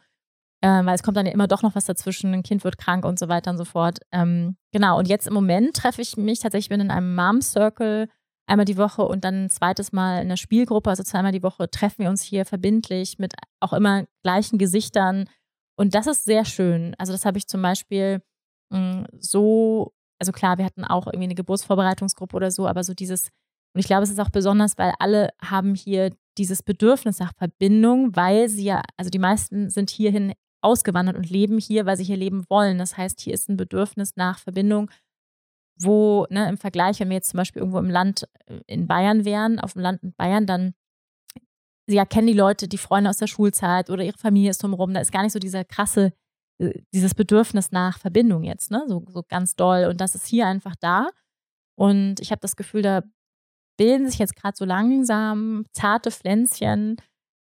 Ähm, 0.64 0.86
weil 0.86 0.94
es 0.94 1.02
kommt 1.02 1.16
dann 1.16 1.26
ja 1.26 1.32
immer 1.32 1.48
doch 1.48 1.62
noch 1.62 1.74
was 1.74 1.86
dazwischen, 1.86 2.32
ein 2.32 2.44
Kind 2.44 2.62
wird 2.62 2.78
krank 2.78 3.04
und 3.04 3.18
so 3.18 3.28
weiter 3.28 3.50
und 3.50 3.58
so 3.58 3.64
fort. 3.64 3.98
Ähm, 4.12 4.56
genau, 4.72 4.98
und 4.98 5.08
jetzt 5.08 5.26
im 5.26 5.34
Moment 5.34 5.74
treffe 5.74 6.00
ich 6.00 6.16
mich 6.16 6.38
tatsächlich, 6.38 6.66
ich 6.66 6.70
bin 6.70 6.80
in 6.80 6.92
einem 6.92 7.16
Mom-Circle 7.16 8.08
einmal 8.46 8.64
die 8.64 8.76
Woche 8.76 9.02
und 9.02 9.24
dann 9.24 9.44
ein 9.44 9.50
zweites 9.50 9.92
Mal 9.92 10.16
in 10.16 10.26
einer 10.26 10.36
Spielgruppe, 10.36 10.90
also 10.90 11.02
zweimal 11.02 11.32
die 11.32 11.42
Woche, 11.42 11.68
treffen 11.68 12.02
wir 12.04 12.10
uns 12.10 12.22
hier 12.22 12.44
verbindlich 12.44 13.18
mit 13.18 13.34
auch 13.60 13.72
immer 13.72 14.04
gleichen 14.22 14.58
Gesichtern. 14.58 15.28
Und 15.76 15.94
das 15.94 16.06
ist 16.06 16.24
sehr 16.24 16.44
schön. 16.44 16.94
Also, 16.98 17.12
das 17.12 17.24
habe 17.24 17.38
ich 17.38 17.48
zum 17.48 17.60
Beispiel 17.62 18.22
mh, 18.70 18.78
mm, 18.78 19.06
so, 19.18 19.92
also 20.20 20.30
klar, 20.30 20.58
wir 20.58 20.64
hatten 20.64 20.84
auch 20.84 21.06
irgendwie 21.08 21.24
eine 21.24 21.34
Geburtsvorbereitungsgruppe 21.34 22.36
oder 22.36 22.50
so, 22.52 22.68
aber 22.68 22.84
so 22.84 22.94
dieses 22.94 23.30
und 23.74 23.80
ich 23.80 23.86
glaube, 23.86 24.02
es 24.02 24.10
ist 24.10 24.20
auch 24.20 24.30
besonders, 24.30 24.76
weil 24.76 24.92
alle 24.98 25.30
haben 25.40 25.74
hier 25.74 26.10
dieses 26.38 26.62
Bedürfnis 26.62 27.18
nach 27.18 27.32
Verbindung, 27.34 28.14
weil 28.14 28.48
sie 28.48 28.64
ja, 28.64 28.82
also 28.96 29.10
die 29.10 29.18
meisten 29.18 29.70
sind 29.70 29.90
hierhin 29.90 30.32
ausgewandert 30.62 31.16
und 31.16 31.28
leben 31.30 31.58
hier, 31.58 31.86
weil 31.86 31.96
sie 31.96 32.04
hier 32.04 32.16
leben 32.16 32.44
wollen. 32.48 32.78
Das 32.78 32.96
heißt, 32.96 33.20
hier 33.20 33.34
ist 33.34 33.48
ein 33.48 33.56
Bedürfnis 33.56 34.16
nach 34.16 34.38
Verbindung, 34.38 34.90
wo 35.78 36.26
ne, 36.30 36.48
im 36.48 36.58
Vergleich, 36.58 37.00
wenn 37.00 37.08
wir 37.08 37.16
jetzt 37.16 37.30
zum 37.30 37.38
Beispiel 37.38 37.60
irgendwo 37.60 37.78
im 37.78 37.90
Land 37.90 38.28
äh, 38.46 38.60
in 38.66 38.86
Bayern 38.86 39.24
wären, 39.24 39.58
auf 39.58 39.72
dem 39.74 39.82
Land 39.82 40.02
in 40.02 40.14
Bayern, 40.14 40.46
dann 40.46 40.74
sie 41.86 41.96
ja 41.96 42.04
kennen 42.04 42.28
die 42.28 42.32
Leute, 42.32 42.68
die 42.68 42.78
Freunde 42.78 43.10
aus 43.10 43.18
der 43.18 43.26
Schulzeit 43.26 43.90
oder 43.90 44.04
ihre 44.04 44.18
Familie 44.18 44.50
ist 44.50 44.62
drumherum. 44.62 44.94
Da 44.94 45.00
ist 45.00 45.12
gar 45.12 45.22
nicht 45.22 45.32
so 45.32 45.38
dieser 45.38 45.64
krasse, 45.64 46.12
äh, 46.58 46.80
dieses 46.94 47.14
Bedürfnis 47.14 47.72
nach 47.72 47.98
Verbindung 47.98 48.44
jetzt, 48.44 48.70
ne? 48.70 48.84
So, 48.86 49.04
so 49.08 49.22
ganz 49.28 49.56
doll. 49.56 49.86
Und 49.86 50.00
das 50.00 50.14
ist 50.14 50.26
hier 50.26 50.46
einfach 50.46 50.76
da. 50.80 51.08
Und 51.76 52.20
ich 52.20 52.30
habe 52.30 52.40
das 52.40 52.56
Gefühl, 52.56 52.82
da 52.82 53.02
bilden 53.78 54.08
sich 54.08 54.18
jetzt 54.18 54.36
gerade 54.36 54.56
so 54.56 54.64
langsam 54.64 55.64
zarte 55.72 56.10
Pflänzchen. 56.10 56.96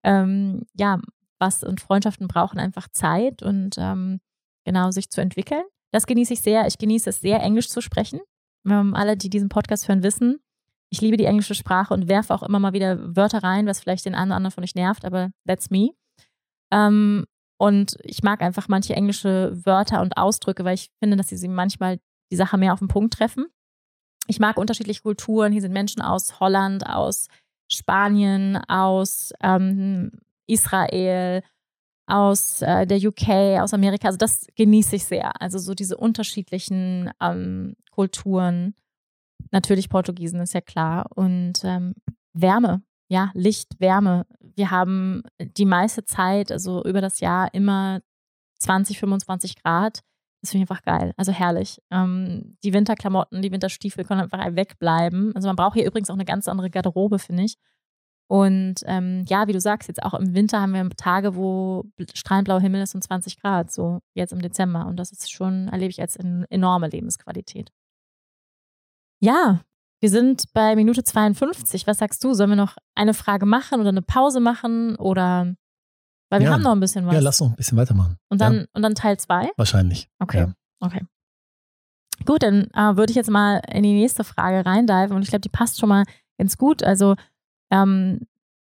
Ähm, 0.04 0.66
ja, 0.74 1.00
was 1.41 1.64
und 1.64 1.80
Freundschaften 1.80 2.28
brauchen 2.28 2.59
einfach 2.59 2.88
Zeit 2.93 3.43
und 3.43 3.76
ähm, 3.78 4.20
genau 4.64 4.91
sich 4.91 5.11
zu 5.11 5.20
entwickeln. 5.20 5.62
Das 5.93 6.07
genieße 6.07 6.34
ich 6.34 6.41
sehr. 6.41 6.66
Ich 6.66 6.78
genieße 6.78 7.11
es 7.11 7.20
sehr, 7.20 7.41
Englisch 7.41 7.68
zu 7.68 7.80
sprechen. 7.80 8.20
Ähm, 8.68 8.95
alle, 8.95 9.16
die 9.16 9.30
diesen 9.30 9.49
Podcast 9.49 9.88
hören, 9.88 10.03
wissen, 10.03 10.38
ich 10.91 11.01
liebe 11.01 11.16
die 11.16 11.24
englische 11.24 11.55
Sprache 11.55 11.95
und 11.95 12.09
werfe 12.09 12.34
auch 12.34 12.43
immer 12.43 12.59
mal 12.59 12.72
wieder 12.72 13.16
Wörter 13.16 13.43
rein, 13.43 13.66
was 13.66 13.80
vielleicht 13.80 14.05
den 14.05 14.14
einen 14.14 14.30
oder 14.30 14.36
anderen 14.36 14.53
von 14.53 14.64
euch 14.64 14.74
nervt, 14.74 15.05
aber 15.05 15.30
that's 15.47 15.70
me. 15.70 15.91
Ähm, 16.72 17.24
und 17.59 17.97
ich 18.03 18.22
mag 18.22 18.43
einfach 18.43 18.68
manche 18.68 18.95
englische 18.95 19.53
Wörter 19.64 20.01
und 20.03 20.16
Ausdrücke, 20.16 20.64
weil 20.64 20.74
ich 20.74 20.91
finde, 20.99 21.16
dass 21.16 21.28
sie 21.28 21.49
manchmal 21.49 22.01
die 22.32 22.36
Sache 22.36 22.59
mehr 22.59 22.72
auf 22.72 22.78
den 22.80 22.88
Punkt 22.88 23.14
treffen. 23.14 23.47
Ich 24.26 24.41
mag 24.41 24.57
unterschiedliche 24.57 25.03
Kulturen. 25.03 25.53
Hier 25.53 25.61
sind 25.61 25.72
Menschen 25.72 26.03
aus 26.03 26.41
Holland, 26.41 26.86
aus 26.86 27.28
Spanien, 27.70 28.57
aus 28.68 29.32
ähm, 29.43 30.12
Israel, 30.51 31.42
aus 32.11 32.61
äh, 32.62 32.86
der 32.86 32.98
UK, 32.98 33.61
aus 33.61 33.72
Amerika. 33.72 34.09
Also 34.09 34.18
das 34.18 34.46
genieße 34.57 34.96
ich 34.96 35.05
sehr. 35.05 35.40
Also 35.40 35.59
so 35.59 35.74
diese 35.74 35.96
unterschiedlichen 35.96 37.11
ähm, 37.20 37.76
Kulturen. 37.92 38.74
Natürlich 39.53 39.88
Portugiesen 39.88 40.40
ist 40.40 40.55
ja 40.55 40.61
klar. 40.61 41.07
Und 41.14 41.64
ähm, 41.64 41.94
Wärme, 42.32 42.82
ja, 43.09 43.30
Licht, 43.34 43.80
Wärme. 43.80 44.26
Wir 44.40 44.70
haben 44.70 45.22
die 45.38 45.64
meiste 45.64 46.05
Zeit, 46.05 46.53
also 46.53 46.84
über 46.84 47.01
das 47.01 47.20
Jahr, 47.20 47.53
immer 47.55 48.01
20, 48.59 48.98
25 48.98 49.62
Grad. 49.62 50.01
Das 50.42 50.51
finde 50.51 50.64
ich 50.64 50.70
einfach 50.70 50.82
geil. 50.82 51.12
Also 51.16 51.32
herrlich. 51.32 51.80
Ähm, 51.90 52.57
die 52.64 52.72
Winterklamotten, 52.72 53.42
die 53.42 53.53
Winterstiefel 53.53 54.05
können 54.05 54.20
einfach 54.20 54.44
wegbleiben. 54.57 55.34
Also 55.34 55.48
man 55.48 55.57
braucht 55.57 55.74
hier 55.74 55.86
übrigens 55.86 56.11
auch 56.11 56.14
eine 56.14 56.24
ganz 56.24 56.48
andere 56.48 56.70
Garderobe, 56.70 57.18
finde 57.18 57.44
ich. 57.44 57.57
Und 58.31 58.85
ähm, 58.85 59.24
ja, 59.28 59.49
wie 59.49 59.53
du 59.53 59.61
sagst, 59.61 59.89
jetzt 59.89 60.05
auch 60.05 60.14
im 60.14 60.35
Winter 60.35 60.61
haben 60.61 60.72
wir 60.72 60.89
Tage, 60.91 61.35
wo 61.35 61.87
strahlend 62.14 62.45
blauer 62.45 62.61
Himmel 62.61 62.81
ist 62.81 62.95
und 62.95 63.03
20 63.03 63.41
Grad, 63.41 63.72
so 63.72 63.99
jetzt 64.14 64.33
im 64.33 64.41
Dezember. 64.41 64.87
Und 64.87 64.99
das 64.99 65.11
ist 65.11 65.33
schon, 65.33 65.66
erlebe 65.66 65.91
ich 65.91 66.01
als 66.01 66.14
enorme 66.14 66.87
Lebensqualität. 66.87 67.72
Ja, 69.18 69.62
wir 70.01 70.11
sind 70.11 70.45
bei 70.53 70.76
Minute 70.76 71.03
52. 71.03 71.89
Was 71.89 71.99
sagst 71.99 72.22
du? 72.22 72.33
Sollen 72.33 72.51
wir 72.51 72.57
noch 72.57 72.76
eine 72.95 73.14
Frage 73.14 73.47
machen 73.47 73.81
oder 73.81 73.89
eine 73.89 74.03
Pause 74.03 74.39
machen? 74.39 74.95
Oder 74.95 75.57
weil 76.31 76.39
wir 76.39 76.47
ja, 76.47 76.53
haben 76.53 76.62
noch 76.62 76.70
ein 76.70 76.78
bisschen 76.78 77.07
was. 77.07 77.14
Ja, 77.14 77.20
lass 77.20 77.41
noch 77.41 77.49
ein 77.51 77.57
bisschen 77.57 77.78
weitermachen. 77.78 78.16
Und 78.28 78.41
dann, 78.41 78.55
ja. 78.55 78.64
und 78.74 78.83
dann 78.83 78.95
Teil 78.95 79.18
2? 79.18 79.51
Wahrscheinlich. 79.57 80.09
Okay. 80.20 80.39
Ja. 80.39 80.55
Okay. 80.78 81.05
Gut, 82.26 82.45
dann 82.45 82.68
äh, 82.74 82.97
würde 82.97 83.11
ich 83.11 83.16
jetzt 83.16 83.31
mal 83.31 83.61
in 83.72 83.83
die 83.83 83.93
nächste 83.95 84.22
Frage 84.22 84.64
reindiven 84.64 85.16
und 85.16 85.22
ich 85.22 85.31
glaube, 85.31 85.41
die 85.41 85.49
passt 85.49 85.81
schon 85.81 85.89
mal 85.89 86.05
ganz 86.39 86.57
gut. 86.57 86.85
Also 86.85 87.16
ähm, 87.70 88.26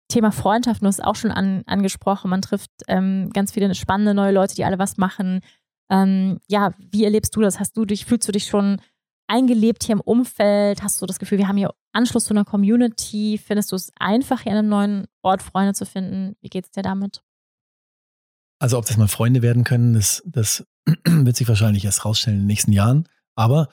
Thema 0.07 0.31
Freundschaft, 0.31 0.81
du 0.81 0.87
hast 0.87 1.03
auch 1.03 1.15
schon 1.15 1.31
an, 1.31 1.63
angesprochen. 1.65 2.29
Man 2.29 2.41
trifft 2.41 2.69
ähm, 2.87 3.31
ganz 3.33 3.51
viele 3.51 3.73
spannende 3.73 4.13
neue 4.13 4.31
Leute, 4.31 4.55
die 4.55 4.65
alle 4.65 4.79
was 4.79 4.97
machen. 4.97 5.41
Ähm, 5.89 6.39
ja, 6.47 6.71
wie 6.91 7.03
erlebst 7.03 7.35
du 7.35 7.41
das? 7.41 7.59
Hast 7.59 7.75
du 7.77 7.85
dich, 7.85 8.05
fühlst 8.05 8.27
du 8.27 8.31
dich 8.31 8.45
schon 8.45 8.79
eingelebt 9.27 9.83
hier 9.83 9.93
im 9.93 10.01
Umfeld? 10.01 10.83
Hast 10.83 11.01
du 11.01 11.05
das 11.05 11.19
Gefühl, 11.19 11.37
wir 11.37 11.47
haben 11.47 11.57
hier 11.57 11.73
Anschluss 11.93 12.25
zu 12.25 12.33
einer 12.33 12.45
Community? 12.45 13.39
Findest 13.43 13.71
du 13.71 13.75
es 13.75 13.91
einfach, 13.97 14.41
hier 14.41 14.51
an 14.51 14.59
einem 14.59 14.69
neuen 14.69 15.07
Ort 15.21 15.41
Freunde 15.41 15.73
zu 15.73 15.85
finden? 15.85 16.35
Wie 16.41 16.49
geht 16.49 16.65
es 16.65 16.71
dir 16.71 16.83
damit? 16.83 17.23
Also, 18.59 18.77
ob 18.77 18.85
das 18.85 18.97
mal 18.97 19.07
Freunde 19.07 19.41
werden 19.41 19.63
können, 19.63 19.93
das, 19.93 20.21
das 20.25 20.65
wird 21.05 21.35
sich 21.35 21.47
wahrscheinlich 21.47 21.85
erst 21.85 22.05
rausstellen 22.05 22.37
in 22.37 22.43
den 22.43 22.47
nächsten 22.47 22.71
Jahren. 22.71 23.09
Aber 23.35 23.69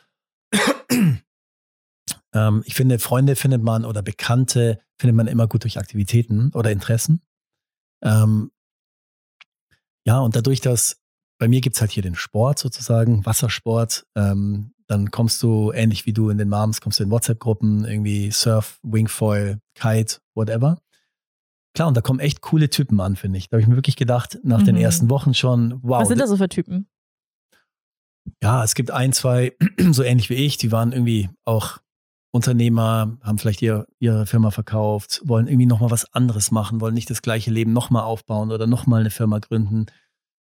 ähm, 2.34 2.62
ich 2.66 2.74
finde, 2.74 2.98
Freunde 2.98 3.36
findet 3.36 3.62
man 3.62 3.84
oder 3.84 4.02
Bekannte 4.02 4.80
findet 4.98 5.16
man 5.16 5.26
immer 5.26 5.46
gut 5.46 5.64
durch 5.64 5.78
Aktivitäten 5.78 6.50
oder 6.54 6.70
Interessen. 6.70 7.22
Ähm, 8.02 8.50
ja, 10.06 10.18
und 10.20 10.36
dadurch, 10.36 10.60
dass 10.60 11.00
bei 11.38 11.48
mir 11.48 11.60
gibt 11.60 11.76
es 11.76 11.80
halt 11.80 11.90
hier 11.90 12.02
den 12.02 12.14
Sport 12.14 12.58
sozusagen, 12.58 13.24
Wassersport, 13.24 14.06
ähm, 14.14 14.72
dann 14.86 15.10
kommst 15.10 15.42
du, 15.42 15.72
ähnlich 15.72 16.04
wie 16.04 16.12
du 16.12 16.30
in 16.30 16.38
den 16.38 16.48
Moms, 16.48 16.80
kommst 16.80 16.98
du 16.98 17.04
in 17.04 17.10
WhatsApp-Gruppen, 17.10 17.84
irgendwie 17.84 18.30
Surf, 18.30 18.78
Wingfoil, 18.82 19.60
Kite, 19.74 20.18
whatever. 20.34 20.80
Klar, 21.74 21.88
und 21.88 21.96
da 21.96 22.00
kommen 22.00 22.18
echt 22.18 22.40
coole 22.40 22.68
Typen 22.68 23.00
an, 23.00 23.16
finde 23.16 23.38
ich. 23.38 23.48
Da 23.48 23.54
habe 23.54 23.62
ich 23.62 23.68
mir 23.68 23.76
wirklich 23.76 23.96
gedacht, 23.96 24.38
nach 24.42 24.60
mhm. 24.60 24.66
den 24.66 24.76
ersten 24.76 25.08
Wochen 25.08 25.32
schon, 25.32 25.78
wow. 25.82 26.00
Was 26.00 26.08
sind 26.08 26.20
da 26.20 26.26
so 26.26 26.36
für 26.36 26.48
Typen? 26.48 26.88
Ja, 28.42 28.64
es 28.64 28.74
gibt 28.74 28.90
ein, 28.90 29.12
zwei, 29.12 29.56
so 29.92 30.02
ähnlich 30.02 30.28
wie 30.28 30.34
ich, 30.34 30.56
die 30.56 30.72
waren 30.72 30.92
irgendwie 30.92 31.30
auch 31.44 31.78
Unternehmer, 32.32 33.18
haben 33.22 33.38
vielleicht 33.38 33.60
ihr, 33.62 33.86
ihre 33.98 34.26
Firma 34.26 34.50
verkauft, 34.50 35.20
wollen 35.24 35.48
irgendwie 35.48 35.66
nochmal 35.66 35.90
was 35.90 36.12
anderes 36.12 36.50
machen, 36.50 36.80
wollen 36.80 36.94
nicht 36.94 37.10
das 37.10 37.22
gleiche 37.22 37.50
Leben 37.50 37.72
nochmal 37.72 38.04
aufbauen 38.04 38.52
oder 38.52 38.66
nochmal 38.66 39.00
eine 39.00 39.10
Firma 39.10 39.38
gründen 39.40 39.86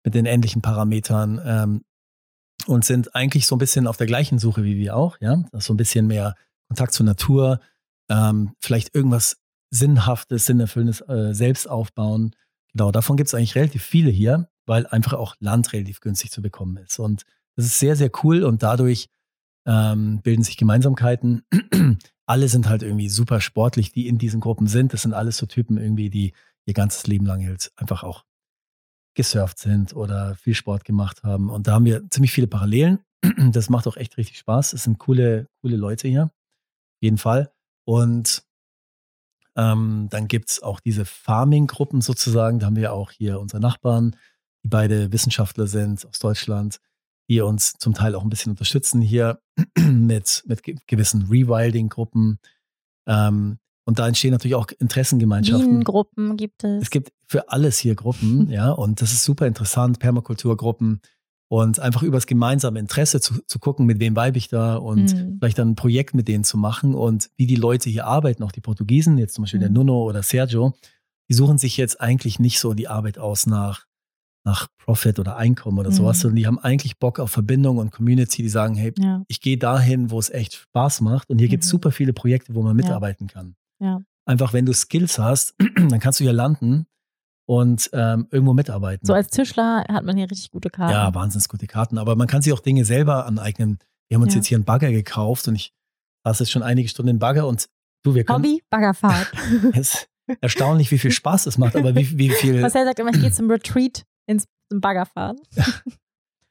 mit 0.05 0.14
den 0.14 0.26
ähnlichen 0.26 0.61
Parametern 0.61 1.41
ähm, 1.45 1.85
und 2.66 2.85
sind 2.85 3.14
eigentlich 3.14 3.47
so 3.47 3.57
ein 3.57 3.59
bisschen 3.59 3.87
auf 3.87 3.97
der 3.97 4.07
gleichen 4.07 4.39
Suche 4.39 4.62
wie 4.62 4.76
wir 4.76 4.95
auch, 4.97 5.18
ja. 5.20 5.43
Das 5.53 5.64
so 5.64 5.72
ein 5.72 5.78
bisschen 5.78 6.07
mehr 6.07 6.35
Kontakt 6.68 6.93
zur 6.93 7.07
Natur, 7.07 7.61
ähm, 8.11 8.53
vielleicht 8.61 8.95
irgendwas 8.95 9.39
Sinnhaftes, 9.70 10.47
Sinnerfüllendes 10.47 11.01
äh, 11.09 11.33
selbst 11.33 11.68
aufbauen. 11.68 12.35
Genau, 12.72 12.91
davon 12.91 13.16
gibt 13.16 13.28
es 13.28 13.35
eigentlich 13.35 13.55
relativ 13.55 13.83
viele 13.83 14.11
hier, 14.11 14.49
weil 14.66 14.87
einfach 14.87 15.14
auch 15.14 15.35
Land 15.39 15.72
relativ 15.72 16.01
günstig 16.01 16.31
zu 16.31 16.43
bekommen 16.43 16.76
ist. 16.76 16.99
Und 16.99 17.24
das 17.57 17.66
ist 17.66 17.78
sehr, 17.78 17.97
sehr 17.97 18.11
cool 18.22 18.45
und 18.45 18.62
dadurch 18.62 19.09
ähm, 19.66 20.20
bilden 20.22 20.42
sich 20.42 20.56
Gemeinsamkeiten. 20.56 21.42
alle 22.26 22.48
sind 22.48 22.68
halt 22.68 22.82
irgendwie 22.82 23.08
super 23.08 23.40
sportlich, 23.40 23.92
die 23.92 24.06
in 24.06 24.18
diesen 24.18 24.40
Gruppen 24.40 24.66
sind. 24.66 24.92
Das 24.92 25.02
sind 25.02 25.14
alles 25.14 25.36
so 25.36 25.46
Typen 25.46 25.78
irgendwie, 25.78 26.11
die 26.11 26.32
ihr 26.66 26.74
ganzes 26.74 27.06
Leben 27.06 27.26
lang 27.26 27.40
jetzt 27.40 27.72
einfach 27.76 28.02
auch 28.02 28.24
gesurft 29.14 29.58
sind 29.58 29.94
oder 29.94 30.36
viel 30.36 30.54
Sport 30.54 30.84
gemacht 30.84 31.24
haben. 31.24 31.50
Und 31.50 31.66
da 31.66 31.72
haben 31.72 31.84
wir 31.84 32.08
ziemlich 32.11 32.32
viele 32.32 32.46
Parallelen. 32.46 33.00
Das 33.52 33.68
macht 33.68 33.86
auch 33.86 33.96
echt 33.96 34.16
richtig 34.16 34.38
Spaß. 34.38 34.72
Es 34.72 34.84
sind 34.84 34.98
coole, 34.98 35.48
coole 35.61 35.76
Leute 35.76 36.08
hier. 36.08 36.24
Auf 36.24 37.02
jeden 37.02 37.18
Fall. 37.18 37.52
Und 37.84 38.44
ähm, 39.56 40.06
dann 40.11 40.28
gibt 40.28 40.50
es 40.50 40.62
auch 40.62 40.80
diese 40.80 41.04
Farming-Gruppen 41.04 42.00
sozusagen. 42.00 42.61
Da 42.61 42.66
haben 42.66 42.76
wir 42.76 42.92
auch 42.92 43.11
hier 43.11 43.40
unsere 43.40 43.61
Nachbarn, 43.61 44.16
die 44.64 44.68
beide 44.68 45.12
Wissenschaftler 45.12 45.66
sind 45.66 46.06
aus 46.06 46.18
Deutschland 46.18 46.80
die 47.31 47.41
uns 47.41 47.74
zum 47.78 47.95
Teil 47.95 48.16
auch 48.16 48.24
ein 48.24 48.28
bisschen 48.28 48.51
unterstützen 48.51 49.01
hier 49.01 49.41
mit, 49.78 50.43
mit 50.47 50.62
gewissen 50.89 51.28
Rewilding-Gruppen. 51.31 52.41
Ähm, 53.07 53.59
und 53.87 53.99
da 53.99 54.09
entstehen 54.09 54.33
natürlich 54.33 54.57
auch 54.57 54.66
Interessengemeinschaften. 54.78 55.68
Bienengruppen 55.68 56.37
gibt 56.37 56.64
es. 56.64 56.83
Es 56.83 56.91
gibt 56.91 57.12
für 57.26 57.49
alles 57.49 57.78
hier 57.78 57.95
Gruppen, 57.95 58.51
ja, 58.51 58.72
und 58.72 59.01
das 59.01 59.12
ist 59.12 59.22
super 59.22 59.47
interessant, 59.47 60.01
Permakulturgruppen 60.01 61.01
und 61.49 61.78
einfach 61.78 62.03
übers 62.03 62.26
gemeinsame 62.26 62.81
Interesse 62.81 63.20
zu, 63.20 63.41
zu 63.47 63.61
gucken, 63.61 63.87
mit 63.87 64.01
wem 64.01 64.16
weibe 64.16 64.39
ich 64.39 64.49
da 64.49 64.74
und 64.74 65.14
mhm. 65.14 65.37
vielleicht 65.39 65.59
dann 65.59 65.70
ein 65.70 65.76
Projekt 65.76 66.14
mit 66.14 66.26
denen 66.26 66.43
zu 66.43 66.59
machen 66.59 66.97
und 66.97 67.31
wie 67.37 67.47
die 67.47 67.57
Leute 67.57 67.91
hier 67.91 68.07
arbeiten, 68.07 68.43
auch 68.43 68.53
die 68.53 68.61
Portugiesen, 68.61 69.18
jetzt 69.18 69.35
zum 69.35 69.45
Beispiel 69.45 69.61
mhm. 69.61 69.64
der 69.64 69.70
Nuno 69.70 70.03
oder 70.03 70.24
Sergio, 70.24 70.74
die 71.28 71.35
suchen 71.35 71.59
sich 71.59 71.76
jetzt 71.76 72.01
eigentlich 72.01 72.41
nicht 72.41 72.59
so 72.59 72.74
die 72.74 72.89
Arbeit 72.89 73.18
aus 73.18 73.47
nach 73.47 73.87
nach 74.45 74.68
Profit 74.78 75.18
oder 75.18 75.36
Einkommen 75.36 75.78
oder 75.78 75.93
sowas, 75.93 76.18
mhm. 76.18 76.20
sondern 76.20 76.36
die 76.36 76.47
haben 76.47 76.59
eigentlich 76.59 76.99
Bock 76.99 77.18
auf 77.18 77.30
Verbindung 77.30 77.78
und 77.78 77.91
Community, 77.91 78.43
die 78.43 78.49
sagen, 78.49 78.74
hey, 78.74 78.93
ja. 78.99 79.22
ich 79.28 79.41
gehe 79.41 79.59
dahin, 79.59 80.11
wo 80.11 80.18
es 80.18 80.30
echt 80.30 80.55
Spaß 80.55 81.03
macht. 81.03 81.28
Und 81.28 81.38
hier 81.38 81.49
mhm. 81.49 81.51
gibt 81.51 81.64
es 81.64 81.70
super 81.70 81.93
viele 81.93 82.12
Projekte, 82.12 82.55
wo 82.55 82.62
man 82.62 82.74
mitarbeiten 82.74 83.26
ja. 83.28 83.32
kann. 83.32 83.55
Ja. 83.80 84.03
Einfach, 84.26 84.53
wenn 84.53 84.66
du 84.66 84.72
Skills 84.72 85.18
hast, 85.18 85.55
dann 85.76 86.01
kannst 86.01 86.20
du 86.20 86.24
hier 86.24 86.32
landen 86.32 86.86
und 87.47 87.91
ähm, 87.93 88.28
irgendwo 88.30 88.55
mitarbeiten. 88.55 89.07
So 89.07 89.12
als 89.12 89.28
Tischler 89.28 89.84
hat 89.88 90.05
man 90.05 90.16
hier 90.16 90.30
richtig 90.30 90.51
gute 90.51 90.70
Karten. 90.70 90.93
Ja, 90.93 91.14
wahnsinnig 91.14 91.49
gute 91.49 91.66
Karten. 91.66 91.99
Aber 91.99 92.16
man 92.16 92.28
kann 92.28 92.43
sich 92.43 92.53
auch 92.53 92.61
Dinge 92.61 92.84
selber 92.84 93.26
aneignen. 93.26 93.78
Wir 94.09 94.16
haben 94.16 94.22
uns 94.22 94.34
jetzt 94.34 94.47
hier 94.47 94.57
einen 94.57 94.64
Bagger 94.64 94.91
gekauft 94.91 95.49
und 95.49 95.57
ich 95.57 95.72
saß 96.24 96.38
jetzt 96.41 96.51
schon 96.51 96.62
einige 96.62 96.88
Stunden 96.88 97.11
im 97.11 97.18
Bagger 97.18 97.47
und 97.47 97.68
du, 98.05 98.14
wir 98.14 98.24
können. 98.24 98.38
Hobby, 98.38 98.62
Baggerfahrt. 98.70 99.32
es 99.72 99.95
ist 99.95 100.09
erstaunlich, 100.41 100.91
wie 100.91 100.99
viel 100.99 101.11
Spaß 101.11 101.47
es 101.47 101.59
macht, 101.59 101.76
aber 101.76 101.95
wie, 101.95 102.18
wie 102.18 102.30
viel. 102.30 102.61
Marcel 102.61 102.84
sagt 102.84 102.99
immer, 102.99 103.11
ich 103.11 103.20
gehe 103.20 103.32
zum 103.32 103.51
Retreat 103.51 104.05
ins 104.31 104.47
Bagger 104.72 105.07
fahren. 105.07 105.37
Ja. 105.55 105.64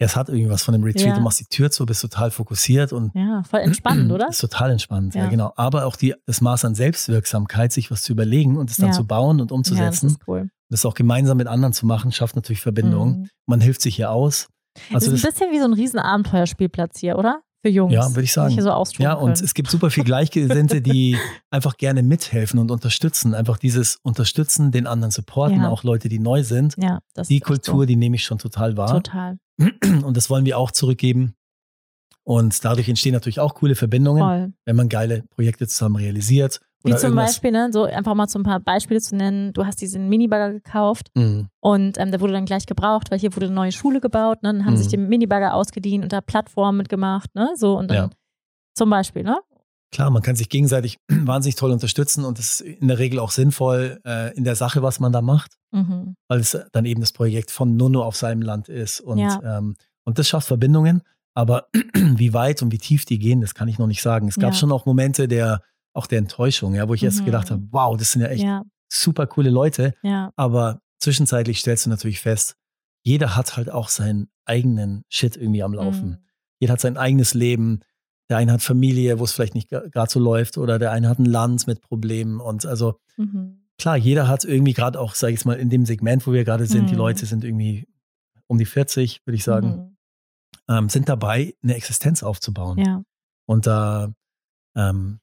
Es 0.01 0.15
hat 0.15 0.29
irgendwas 0.29 0.63
von 0.63 0.71
dem 0.71 0.83
Retreat. 0.83 1.07
Ja. 1.07 1.15
Du 1.15 1.21
machst 1.21 1.41
die 1.41 1.45
Tür 1.45 1.71
zu, 1.71 1.85
bist 1.85 2.01
total 2.01 2.31
fokussiert 2.31 2.93
und. 2.93 3.13
Ja, 3.13 3.43
voll 3.43 3.59
entspannend, 3.59 4.09
oder? 4.13 4.29
Ist 4.29 4.39
total 4.39 4.71
entspannend, 4.71 5.13
ja, 5.13 5.23
ja 5.23 5.29
genau. 5.29 5.51
Aber 5.57 5.85
auch 5.85 5.97
die, 5.97 6.15
das 6.25 6.39
Maß 6.39 6.63
an 6.63 6.73
Selbstwirksamkeit, 6.73 7.73
sich 7.73 7.91
was 7.91 8.03
zu 8.03 8.13
überlegen 8.13 8.57
und 8.57 8.69
es 8.71 8.77
dann 8.77 8.93
zu 8.93 9.05
bauen 9.05 9.41
und 9.41 9.51
umzusetzen. 9.51 10.07
Das 10.07 10.13
ist 10.13 10.27
cool. 10.27 10.49
Das 10.69 10.85
auch 10.85 10.93
gemeinsam 10.93 11.37
mit 11.37 11.47
anderen 11.47 11.73
zu 11.73 11.85
machen, 11.85 12.11
schafft 12.11 12.35
natürlich 12.35 12.61
Verbindung. 12.61 13.21
Mhm. 13.21 13.29
Man 13.45 13.59
hilft 13.59 13.81
sich 13.81 13.95
hier 13.95 14.11
aus. 14.11 14.47
Also 14.93 15.11
das 15.11 15.19
ist 15.19 15.25
ein 15.25 15.31
bisschen 15.31 15.51
wie 15.51 15.59
so 15.59 15.65
ein 15.65 15.73
Riesenabenteuerspielplatz 15.73 16.99
hier, 16.99 17.17
oder? 17.17 17.41
Für 17.61 17.69
Jungs. 17.69 17.93
Ja, 17.93 18.09
würde 18.09 18.23
ich 18.23 18.33
sagen. 18.33 18.53
Hier 18.53 18.63
so 18.63 18.69
ja, 18.99 19.13
und 19.13 19.33
können. 19.33 19.43
es 19.45 19.53
gibt 19.53 19.69
super 19.69 19.89
viel 19.89 20.03
Gleichgesinnte, 20.03 20.81
die 20.81 21.17
einfach 21.49 21.77
gerne 21.77 22.03
mithelfen 22.03 22.59
und 22.59 22.71
unterstützen. 22.71 23.33
Einfach 23.33 23.57
dieses 23.57 23.97
Unterstützen, 24.03 24.71
den 24.71 24.87
anderen 24.87 25.11
supporten, 25.11 25.61
ja. 25.61 25.69
auch 25.69 25.83
Leute, 25.83 26.09
die 26.09 26.19
neu 26.19 26.43
sind. 26.43 26.75
Ja, 26.77 26.99
das 27.13 27.27
die 27.27 27.39
Kultur, 27.39 27.79
so. 27.79 27.85
die 27.85 27.95
nehme 27.95 28.15
ich 28.15 28.23
schon 28.23 28.37
total 28.37 28.77
wahr. 28.77 29.01
Total. 29.01 29.37
Und 30.03 30.15
das 30.15 30.29
wollen 30.29 30.45
wir 30.45 30.57
auch 30.57 30.71
zurückgeben. 30.71 31.33
Und 32.23 32.63
dadurch 32.63 32.87
entstehen 32.87 33.13
natürlich 33.13 33.39
auch 33.39 33.55
coole 33.55 33.75
Verbindungen, 33.75 34.21
Voll. 34.21 34.53
wenn 34.65 34.75
man 34.75 34.87
geile 34.87 35.23
Projekte 35.35 35.67
zusammen 35.67 35.95
realisiert 35.95 36.61
Wie 36.83 36.95
zum 36.95 37.09
irgendwas. 37.09 37.31
Beispiel, 37.31 37.51
ne, 37.51 37.69
so 37.73 37.83
einfach 37.83 38.15
mal 38.15 38.29
so 38.29 38.39
ein 38.39 38.43
paar 38.43 38.61
Beispiele 38.61 39.01
zu 39.01 39.15
nennen. 39.15 39.51
Du 39.51 39.65
hast 39.65 39.81
diesen 39.81 40.07
Minibagger 40.07 40.53
gekauft 40.53 41.07
mhm. 41.13 41.49
und 41.59 41.97
ähm, 41.97 42.11
der 42.11 42.21
wurde 42.21 42.33
dann 42.33 42.45
gleich 42.45 42.65
gebraucht, 42.65 43.11
weil 43.11 43.19
hier 43.19 43.35
wurde 43.35 43.47
eine 43.47 43.55
neue 43.55 43.73
Schule 43.73 43.99
gebaut. 43.99 44.43
Ne? 44.43 44.53
Dann 44.53 44.65
haben 44.65 44.73
mhm. 44.73 44.77
sich 44.77 44.87
den 44.87 45.09
Minibagger 45.09 45.53
ausgedient 45.53 46.03
und 46.03 46.13
da 46.13 46.21
Plattformen 46.21 46.77
mitgemacht. 46.77 47.35
Ne? 47.35 47.49
So 47.55 47.77
und 47.77 47.89
dann 47.89 47.97
ja. 47.97 48.09
zum 48.75 48.89
Beispiel. 48.89 49.23
Ne? 49.23 49.39
Klar, 49.91 50.09
man 50.11 50.21
kann 50.21 50.37
sich 50.37 50.47
gegenseitig 50.47 50.99
wahnsinnig 51.09 51.55
toll 51.55 51.71
unterstützen 51.71 52.23
und 52.23 52.39
es 52.39 52.59
ist 52.59 52.61
in 52.61 52.87
der 52.87 52.99
Regel 52.99 53.19
auch 53.19 53.31
sinnvoll 53.31 53.99
äh, 54.05 54.33
in 54.37 54.45
der 54.45 54.55
Sache, 54.55 54.81
was 54.81 55.01
man 55.01 55.11
da 55.11 55.21
macht, 55.21 55.55
mhm. 55.71 56.15
weil 56.29 56.39
es 56.39 56.57
dann 56.71 56.85
eben 56.85 57.01
das 57.01 57.11
Projekt 57.11 57.51
von 57.51 57.75
Nuno 57.75 58.03
auf 58.03 58.15
seinem 58.15 58.41
Land 58.41 58.69
ist 58.69 59.01
und, 59.01 59.17
ja. 59.17 59.57
ähm, 59.57 59.75
und 60.05 60.17
das 60.17 60.29
schafft 60.29 60.47
Verbindungen. 60.47 61.01
Aber 61.33 61.67
wie 61.93 62.33
weit 62.33 62.61
und 62.61 62.71
wie 62.71 62.77
tief 62.77 63.03
die 63.03 63.19
gehen, 63.19 63.41
das 63.41 63.53
kann 63.53 63.67
ich 63.67 63.79
noch 63.79 63.87
nicht 63.87 64.01
sagen. 64.01 64.27
Es 64.27 64.35
gab 64.35 64.51
ja. 64.51 64.57
schon 64.57 64.71
auch 64.71 64.85
Momente 64.85 65.27
der 65.27 65.61
auch 65.93 66.07
der 66.07 66.19
Enttäuschung, 66.19 66.75
ja, 66.75 66.87
wo 66.87 66.93
ich 66.93 67.01
mhm. 67.01 67.07
erst 67.07 67.25
gedacht 67.25 67.51
habe, 67.51 67.67
wow, 67.71 67.97
das 67.97 68.11
sind 68.11 68.21
ja 68.21 68.27
echt 68.27 68.43
ja. 68.43 68.63
super 68.87 69.27
coole 69.27 69.49
Leute. 69.49 69.93
Ja. 70.03 70.31
Aber 70.35 70.81
zwischenzeitlich 70.99 71.59
stellst 71.59 71.85
du 71.85 71.89
natürlich 71.89 72.21
fest, 72.21 72.55
jeder 73.03 73.35
hat 73.35 73.57
halt 73.57 73.71
auch 73.71 73.89
seinen 73.89 74.29
eigenen 74.45 75.03
Shit 75.09 75.37
irgendwie 75.37 75.63
am 75.63 75.73
Laufen. 75.73 76.09
Mhm. 76.09 76.17
Jeder 76.59 76.73
hat 76.73 76.81
sein 76.81 76.97
eigenes 76.97 77.33
Leben. 77.33 77.79
Der 78.29 78.37
eine 78.37 78.53
hat 78.53 78.61
Familie, 78.61 79.19
wo 79.19 79.23
es 79.23 79.31
vielleicht 79.31 79.55
nicht 79.55 79.69
gerade 79.69 80.11
so 80.11 80.19
läuft, 80.19 80.57
oder 80.57 80.77
der 80.77 80.91
eine 80.91 81.09
hat 81.09 81.19
ein 81.19 81.25
Land 81.25 81.65
mit 81.65 81.81
Problemen. 81.81 82.39
Und 82.39 82.65
also 82.65 82.99
mhm. 83.17 83.65
klar, 83.77 83.97
jeder 83.97 84.27
hat 84.27 84.43
irgendwie 84.43 84.73
gerade 84.73 84.99
auch, 84.99 85.15
sage 85.15 85.33
ich 85.33 85.45
mal, 85.45 85.57
in 85.57 85.69
dem 85.69 85.85
Segment, 85.85 86.27
wo 86.27 86.33
wir 86.33 86.43
gerade 86.43 86.65
sind, 86.65 86.89
die 86.89 86.93
mhm. 86.93 86.99
Leute 86.99 87.25
sind 87.25 87.43
irgendwie 87.43 87.87
um 88.47 88.57
die 88.57 88.65
40, 88.65 89.25
würde 89.25 89.35
ich 89.35 89.43
sagen, 89.43 89.67
mhm. 89.67 89.97
ähm, 90.67 90.89
sind 90.89 91.09
dabei, 91.09 91.55
eine 91.63 91.75
Existenz 91.75 92.21
aufzubauen. 92.21 92.77
Ja. 92.77 93.03
Und 93.45 93.65
da 93.65 94.13
ähm, 94.75 95.19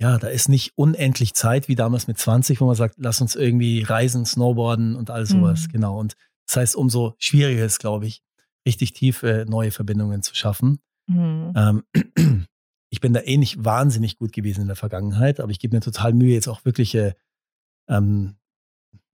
ja, 0.00 0.18
da 0.18 0.28
ist 0.28 0.48
nicht 0.48 0.72
unendlich 0.76 1.34
Zeit 1.34 1.68
wie 1.68 1.74
damals 1.74 2.06
mit 2.06 2.18
20, 2.18 2.60
wo 2.60 2.66
man 2.66 2.74
sagt, 2.74 2.96
lass 2.98 3.20
uns 3.20 3.34
irgendwie 3.34 3.82
reisen, 3.82 4.26
snowboarden 4.26 4.94
und 4.94 5.10
all 5.10 5.24
sowas. 5.24 5.68
Mhm. 5.68 5.72
Genau. 5.72 5.98
Und 5.98 6.16
das 6.46 6.56
heißt, 6.56 6.76
umso 6.76 7.14
schwieriger 7.18 7.64
ist, 7.64 7.78
glaube 7.78 8.06
ich, 8.06 8.22
richtig 8.66 8.92
tiefe 8.92 9.46
neue 9.48 9.70
Verbindungen 9.70 10.22
zu 10.22 10.34
schaffen. 10.34 10.80
Mhm. 11.06 11.52
Ähm, 11.56 11.84
ich 12.90 13.00
bin 13.00 13.14
da 13.14 13.20
eh 13.20 13.38
nicht 13.38 13.64
wahnsinnig 13.64 14.18
gut 14.18 14.32
gewesen 14.32 14.62
in 14.62 14.66
der 14.66 14.76
Vergangenheit, 14.76 15.40
aber 15.40 15.50
ich 15.50 15.58
gebe 15.58 15.74
mir 15.74 15.80
total 15.80 16.12
Mühe, 16.12 16.34
jetzt 16.34 16.48
auch 16.48 16.64
wirkliche 16.64 17.16
ähm, 17.88 18.36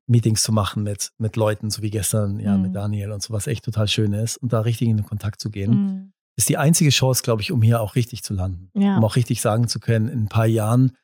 Meetings 0.08 0.42
zu 0.42 0.52
machen 0.52 0.82
mit, 0.82 1.12
mit 1.18 1.36
Leuten, 1.36 1.70
so 1.70 1.82
wie 1.82 1.90
gestern, 1.90 2.40
ja, 2.40 2.56
mhm. 2.56 2.62
mit 2.62 2.74
Daniel 2.74 3.12
und 3.12 3.22
so, 3.22 3.32
was 3.32 3.46
echt 3.46 3.64
total 3.64 3.86
schön 3.86 4.12
ist 4.12 4.36
und 4.36 4.52
da 4.52 4.60
richtig 4.60 4.88
in 4.88 4.96
den 4.96 5.06
Kontakt 5.06 5.40
zu 5.40 5.50
gehen. 5.50 6.11
Ist 6.36 6.48
die 6.48 6.56
einzige 6.56 6.90
Chance, 6.90 7.22
glaube 7.22 7.42
ich, 7.42 7.52
um 7.52 7.62
hier 7.62 7.80
auch 7.80 7.94
richtig 7.94 8.22
zu 8.22 8.34
landen. 8.34 8.70
Ja. 8.74 8.96
Um 8.96 9.04
auch 9.04 9.16
richtig 9.16 9.40
sagen 9.40 9.68
zu 9.68 9.80
können, 9.80 10.08
in 10.08 10.24
ein 10.24 10.28
paar 10.28 10.46
Jahren, 10.46 10.96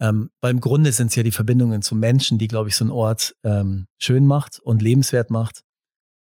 ähm, 0.00 0.30
weil 0.40 0.50
im 0.50 0.60
Grunde 0.60 0.92
sind 0.92 1.08
es 1.08 1.14
ja 1.14 1.22
die 1.22 1.30
Verbindungen 1.30 1.82
zu 1.82 1.94
Menschen, 1.94 2.38
die, 2.38 2.48
glaube 2.48 2.68
ich, 2.68 2.76
so 2.76 2.84
einen 2.84 2.90
Ort 2.90 3.34
ähm, 3.44 3.86
schön 3.98 4.26
macht 4.26 4.58
und 4.58 4.82
lebenswert 4.82 5.30
macht. 5.30 5.62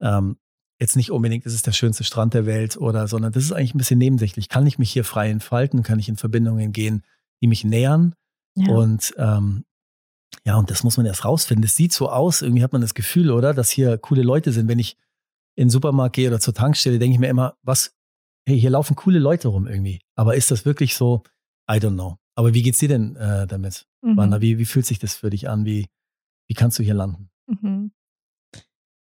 Ähm, 0.00 0.36
jetzt 0.80 0.96
nicht 0.96 1.12
unbedingt, 1.12 1.46
ist 1.46 1.54
es 1.54 1.62
der 1.62 1.72
schönste 1.72 2.02
Strand 2.02 2.34
der 2.34 2.44
Welt 2.44 2.76
oder, 2.76 3.06
sondern 3.06 3.32
das 3.32 3.44
ist 3.44 3.52
eigentlich 3.52 3.74
ein 3.74 3.78
bisschen 3.78 3.98
nebensächlich. 3.98 4.48
Kann 4.48 4.66
ich 4.66 4.78
mich 4.78 4.90
hier 4.90 5.04
frei 5.04 5.30
entfalten? 5.30 5.84
Kann 5.84 6.00
ich 6.00 6.08
in 6.08 6.16
Verbindungen 6.16 6.72
gehen, 6.72 7.04
die 7.40 7.46
mich 7.46 7.64
nähern? 7.64 8.14
Ja. 8.56 8.72
Und 8.72 9.14
ähm, 9.16 9.64
ja, 10.44 10.56
und 10.56 10.70
das 10.70 10.82
muss 10.82 10.96
man 10.96 11.06
erst 11.06 11.24
rausfinden. 11.24 11.64
Es 11.64 11.76
sieht 11.76 11.92
so 11.92 12.08
aus, 12.10 12.42
irgendwie 12.42 12.64
hat 12.64 12.72
man 12.72 12.80
das 12.80 12.94
Gefühl, 12.94 13.30
oder, 13.30 13.54
dass 13.54 13.70
hier 13.70 13.96
coole 13.96 14.22
Leute 14.22 14.50
sind. 14.50 14.66
Wenn 14.66 14.80
ich 14.80 14.96
in 15.54 15.66
den 15.66 15.70
Supermarkt 15.70 16.16
gehe 16.16 16.28
oder 16.28 16.40
zur 16.40 16.54
Tankstelle, 16.54 16.98
denke 16.98 17.14
ich 17.14 17.20
mir 17.20 17.28
immer, 17.28 17.54
was 17.62 17.94
hey, 18.46 18.60
hier 18.60 18.70
laufen 18.70 18.96
coole 18.96 19.18
Leute 19.18 19.48
rum 19.48 19.66
irgendwie. 19.66 20.00
Aber 20.16 20.34
ist 20.36 20.50
das 20.50 20.64
wirklich 20.64 20.94
so? 20.94 21.22
I 21.70 21.74
don't 21.74 21.94
know. 21.94 22.16
Aber 22.34 22.54
wie 22.54 22.62
geht's 22.62 22.78
dir 22.78 22.88
denn 22.88 23.16
äh, 23.16 23.46
damit, 23.46 23.86
mhm. 24.02 24.16
Wanda? 24.16 24.40
Wie, 24.40 24.58
wie 24.58 24.64
fühlt 24.64 24.86
sich 24.86 24.98
das 24.98 25.14
für 25.14 25.30
dich 25.30 25.48
an? 25.48 25.64
Wie, 25.64 25.86
wie 26.48 26.54
kannst 26.54 26.78
du 26.78 26.82
hier 26.82 26.94
landen? 26.94 27.30
Mhm. 27.46 27.92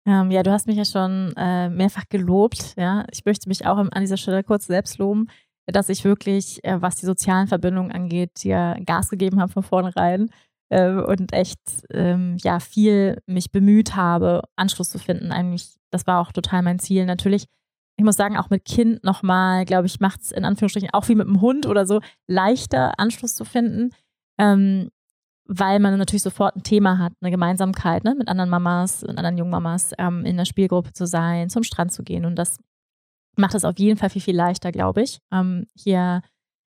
Ähm, 0.07 0.31
ja, 0.31 0.43
du 0.43 0.51
hast 0.51 0.67
mich 0.67 0.77
ja 0.77 0.85
schon 0.85 1.33
äh, 1.37 1.69
mehrfach 1.69 2.05
gelobt. 2.09 2.73
Ja, 2.77 3.05
ich 3.11 3.25
möchte 3.25 3.47
mich 3.47 3.65
auch 3.65 3.77
an 3.77 4.01
dieser 4.01 4.17
Stelle 4.17 4.43
kurz 4.43 4.65
selbst 4.65 4.97
loben, 4.97 5.27
dass 5.67 5.89
ich 5.89 6.03
wirklich, 6.03 6.63
äh, 6.63 6.81
was 6.81 6.95
die 6.95 7.05
sozialen 7.05 7.47
Verbindungen 7.47 7.91
angeht, 7.91 8.31
hier 8.41 8.77
Gas 8.85 9.09
gegeben 9.09 9.39
habe 9.39 9.51
von 9.51 9.63
vornherein 9.63 10.31
äh, 10.69 10.91
und 10.93 11.33
echt 11.33 11.59
ähm, 11.91 12.37
ja 12.41 12.59
viel 12.59 13.21
mich 13.27 13.51
bemüht 13.51 13.95
habe, 13.95 14.41
Anschluss 14.55 14.89
zu 14.89 14.97
finden. 14.97 15.31
Eigentlich, 15.31 15.75
das 15.91 16.07
war 16.07 16.21
auch 16.21 16.31
total 16.31 16.63
mein 16.63 16.79
Ziel. 16.79 17.05
Natürlich 17.05 17.45
ich 18.00 18.06
muss 18.06 18.16
sagen, 18.16 18.38
auch 18.38 18.50
mit 18.50 18.64
Kind 18.64 19.04
nochmal, 19.04 19.66
glaube 19.66 19.86
ich, 19.86 20.00
macht 20.00 20.22
es 20.22 20.32
in 20.32 20.45
Anführungsstrichen 20.45 20.91
auch 20.93 21.10
wie 21.10 21.16
mit 21.16 21.28
dem 21.28 21.41
Hund 21.41 21.66
oder 21.66 21.86
so 21.86 22.00
leichter, 22.28 22.97
Anschluss 22.97 23.36
zu 23.36 23.43
finden, 23.43 23.89
ähm, 24.38 24.89
weil 25.45 25.80
man 25.80 25.97
natürlich 25.97 26.24
sofort 26.24 26.56
ein 26.56 26.64
Thema 26.64 26.97
hat, 26.97 27.12
eine 27.20 27.30
Gemeinsamkeit 27.30 28.06
ne, 28.06 28.16
mit 28.16 28.30
anderen 28.30 28.50
Mamas 28.50 29.04
und 29.04 29.18
anderen 29.18 29.38
Jungmamas 29.38 29.91
ähm, 29.97 30.24
in 30.24 30.38
der 30.38 30.45
Spielgruppe 30.45 30.93
zu 30.93 31.08
sein, 31.08 31.50
zum 31.50 31.64
Strand 31.64 31.91
zu 31.91 32.04
gehen. 32.04 32.26
Und 32.26 32.38
das 32.38 32.60
macht 33.36 33.54
es 33.54 33.66
auf 33.66 33.78
jeden 33.78 33.97
Fall 33.97 34.10
viel, 34.10 34.22
viel 34.22 34.36
leichter, 34.38 34.72
glaube 34.72 35.02
ich, 35.02 35.20
ähm, 35.34 35.68
hier 35.76 36.22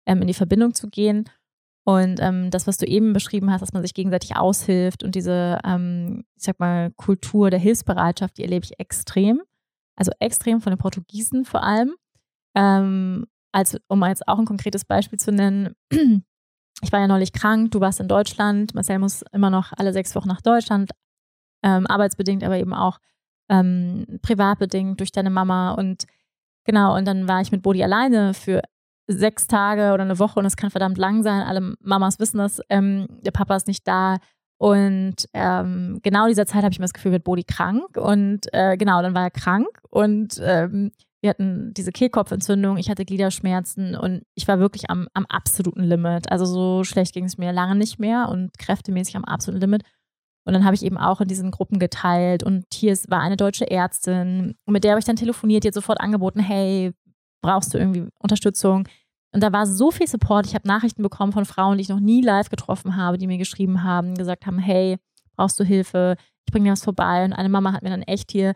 ähm, 0.06 0.22
in 0.22 0.28
die 0.28 0.34
Verbindung 0.34 0.74
zu 0.74 0.90
gehen. 0.90 1.30
Und 1.86 2.20
ähm, 2.20 2.52
das, 2.52 2.68
was 2.68 2.78
du 2.78 2.86
eben 2.86 3.14
beschrieben 3.14 3.52
hast, 3.52 3.62
dass 3.62 3.72
man 3.72 3.84
sich 3.84 3.94
gegenseitig 3.94 4.36
aushilft 4.36 5.02
und 5.02 5.16
diese, 5.16 5.60
ähm, 5.64 6.26
ich 6.36 6.44
sag 6.44 6.60
mal, 6.60 6.92
Kultur 6.98 7.50
der 7.50 7.60
Hilfsbereitschaft, 7.60 8.38
die 8.38 8.44
erlebe 8.44 8.66
ich 8.66 8.78
extrem 8.82 9.42
also 9.96 10.12
extrem 10.20 10.62
von 10.62 10.72
den 10.72 10.80
Portugiesen 10.80 11.46
vor 11.46 11.64
allem. 11.64 11.96
Ähm, 12.56 13.26
als, 13.52 13.78
um 13.88 14.04
jetzt 14.06 14.28
auch 14.28 14.40
ein 14.40 14.46
konkretes 14.46 14.86
Beispiel 14.86 15.20
zu 15.20 15.32
nennen, 15.32 15.76
ich 16.82 16.92
war 16.92 17.00
ja 17.00 17.08
neulich 17.08 17.34
krank, 17.34 17.72
du 17.72 17.80
warst 17.80 18.00
in 18.00 18.08
Deutschland, 18.08 18.74
Marcel 18.74 19.00
muss 19.00 19.24
immer 19.32 19.50
noch 19.50 19.74
alle 19.76 19.94
sechs 19.94 20.16
Wochen 20.16 20.28
nach 20.28 20.42
Deutschland, 20.42 20.92
ähm, 21.64 21.86
arbeitsbedingt, 21.88 22.44
aber 22.44 22.58
eben 22.58 22.74
auch 22.74 23.00
ähm, 23.50 24.20
privatbedingt 24.22 25.00
durch 25.00 25.12
deine 25.12 25.30
Mama 25.30 25.74
und 25.74 26.06
genau, 26.66 26.96
und 26.96 27.06
dann 27.06 27.28
war 27.28 27.42
ich 27.42 27.52
mit 27.52 27.62
Bodi 27.62 27.84
alleine 27.84 28.34
für 28.34 28.62
sechs 29.08 29.48
Tage 29.48 29.94
oder 29.94 30.04
eine 30.04 30.20
Woche 30.20 30.40
und 30.40 30.46
es 30.46 30.56
kann 30.56 30.72
verdammt 30.72 30.98
lang 30.98 31.24
sein. 31.24 31.42
Alle 31.42 31.76
Mamas 31.82 32.20
wissen 32.20 32.38
das, 32.38 32.62
ähm, 32.70 33.08
der 33.22 33.32
Papa 33.32 33.56
ist 33.56 33.68
nicht 33.68 33.88
da. 33.88 34.18
Und 34.62 35.28
ähm, 35.34 35.98
genau 36.04 36.26
in 36.26 36.30
dieser 36.30 36.46
Zeit 36.46 36.62
habe 36.62 36.72
ich 36.72 36.78
mir 36.78 36.84
das 36.84 36.94
Gefühl, 36.94 37.14
wird 37.14 37.24
Bodi 37.24 37.44
krank. 37.44 37.98
Und 37.98 38.46
äh, 38.54 38.78
genau, 38.78 39.02
dann 39.02 39.16
war 39.16 39.24
er 39.24 39.32
krank 39.32 39.68
und 39.90 40.40
ähm, 40.40 40.92
wir 41.20 41.32
hatten 41.32 41.74
diese 41.74 41.92
Kehlkopfentzündung, 41.92 42.78
ich 42.78 42.88
hatte 42.88 43.04
Gliederschmerzen 43.04 43.96
und 43.96 44.22
ich 44.36 44.48
war 44.48 44.60
wirklich 44.60 44.92
am, 44.92 45.08
am 45.16 45.26
absoluten 45.26 45.82
Limit. 45.82 46.32
Also 46.32 46.46
so 46.46 46.84
schlecht 46.84 47.16
ging 47.16 47.26
es 47.26 47.40
mir 47.40 47.52
lange 47.52 47.76
nicht 47.76 47.98
mehr 47.98 48.30
und 48.30 48.56
kräftemäßig 48.60 49.16
am 49.16 49.26
absoluten 49.26 49.62
Limit. 49.62 49.82
Und 50.46 50.54
dann 50.54 50.64
habe 50.64 50.76
ich 50.76 50.84
eben 50.84 50.98
auch 51.00 51.22
in 51.22 51.28
diesen 51.28 51.50
Gruppen 51.50 51.80
geteilt 51.80 52.44
und 52.44 52.66
hier 52.72 52.96
war 53.08 53.22
eine 53.22 53.38
deutsche 53.38 53.70
Ärztin, 53.70 54.54
mit 54.68 54.84
der 54.84 54.92
habe 54.92 55.00
ich 55.00 55.06
dann 55.06 55.16
telefoniert, 55.16 55.64
die 55.64 55.70
hat 55.70 55.74
sofort 55.74 56.00
angeboten, 56.00 56.40
hey, 56.40 56.92
brauchst 57.42 57.74
du 57.74 57.80
irgendwie 57.80 58.10
Unterstützung? 58.20 58.88
Und 59.34 59.42
da 59.42 59.52
war 59.54 59.66
so 59.66 59.92
viel 59.92 60.08
Support. 60.08 60.46
Ich 60.46 60.56
habe 60.56 60.68
Nachrichten 60.68 61.04
bekommen 61.04 61.32
von 61.32 61.46
Frauen, 61.46 61.78
die 61.78 61.84
ich 61.84 61.90
noch 61.90 62.00
nie 62.00 62.22
live 62.22 62.50
getroffen 62.50 62.96
habe, 62.96 63.18
die 63.18 63.28
mir 63.28 63.38
geschrieben 63.38 63.84
haben, 63.84 64.16
gesagt 64.16 64.46
haben, 64.46 64.60
hey, 64.60 64.98
brauchst 65.36 65.60
du 65.60 65.64
Hilfe? 65.64 66.18
Ich 66.46 66.52
bringe 66.52 66.66
dir 66.66 66.74
was 66.74 66.84
vorbei. 66.84 67.24
Und 67.24 67.34
eine 67.34 67.50
Mama 67.50 67.72
hat 67.72 67.84
mir 67.84 67.90
dann 67.90 68.02
echt 68.02 68.32
hier 68.32 68.54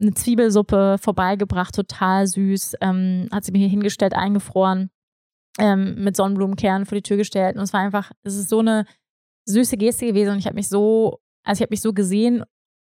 eine 0.00 0.14
Zwiebelsuppe 0.14 0.96
vorbeigebracht, 1.00 1.74
total 1.74 2.26
süß. 2.26 2.76
Ähm, 2.80 3.28
hat 3.32 3.44
sie 3.44 3.52
mir 3.52 3.58
hier 3.58 3.68
hingestellt, 3.68 4.14
eingefroren, 4.14 4.90
ähm, 5.58 6.02
mit 6.02 6.16
Sonnenblumenkernen 6.16 6.86
vor 6.86 6.96
die 6.96 7.02
Tür 7.02 7.18
gestellt. 7.18 7.56
Und 7.56 7.62
es 7.62 7.72
war 7.72 7.80
einfach, 7.80 8.10
es 8.22 8.36
ist 8.36 8.48
so 8.48 8.60
eine 8.60 8.86
süße 9.46 9.76
Geste 9.76 10.06
gewesen. 10.06 10.32
Und 10.32 10.38
ich 10.38 10.46
habe 10.46 10.56
mich 10.56 10.68
so, 10.68 11.20
also 11.44 11.58
ich 11.58 11.62
habe 11.62 11.72
mich 11.72 11.82
so 11.82 11.92
gesehen 11.92 12.44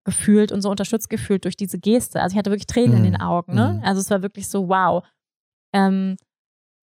gefühlt 0.06 0.52
und 0.52 0.62
so 0.62 0.70
unterstützt 0.70 1.10
gefühlt 1.10 1.46
durch 1.46 1.56
diese 1.56 1.80
Geste. 1.80 2.22
Also 2.22 2.34
ich 2.34 2.38
hatte 2.38 2.52
wirklich 2.52 2.68
Tränen 2.68 2.92
mhm. 2.92 2.98
in 2.98 3.12
den 3.12 3.22
Augen. 3.22 3.56
Ne? 3.56 3.80
Mhm. 3.80 3.84
Also 3.84 4.02
es 4.02 4.10
war 4.10 4.22
wirklich 4.22 4.48
so, 4.48 4.68
wow. 4.68 5.04
Ähm, 5.74 6.18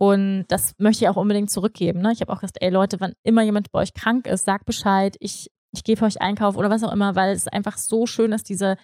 und 0.00 0.46
das 0.48 0.72
möchte 0.78 1.04
ich 1.04 1.10
auch 1.10 1.16
unbedingt 1.16 1.50
zurückgeben. 1.50 2.00
Ne? 2.00 2.10
Ich 2.12 2.22
habe 2.22 2.32
auch 2.32 2.40
gesagt, 2.40 2.56
ey 2.62 2.70
Leute, 2.70 3.00
wann 3.00 3.12
immer 3.22 3.42
jemand 3.42 3.70
bei 3.70 3.80
euch 3.80 3.92
krank 3.92 4.26
ist, 4.26 4.46
sagt 4.46 4.64
Bescheid, 4.64 5.14
ich, 5.20 5.50
ich 5.72 5.84
gehe 5.84 5.98
für 5.98 6.06
euch 6.06 6.22
einkaufen 6.22 6.56
oder 6.56 6.70
was 6.70 6.82
auch 6.82 6.92
immer, 6.92 7.16
weil 7.16 7.34
es 7.34 7.46
einfach 7.46 7.76
so 7.76 8.06
schön 8.06 8.32
ist, 8.32 8.48
diese, 8.48 8.78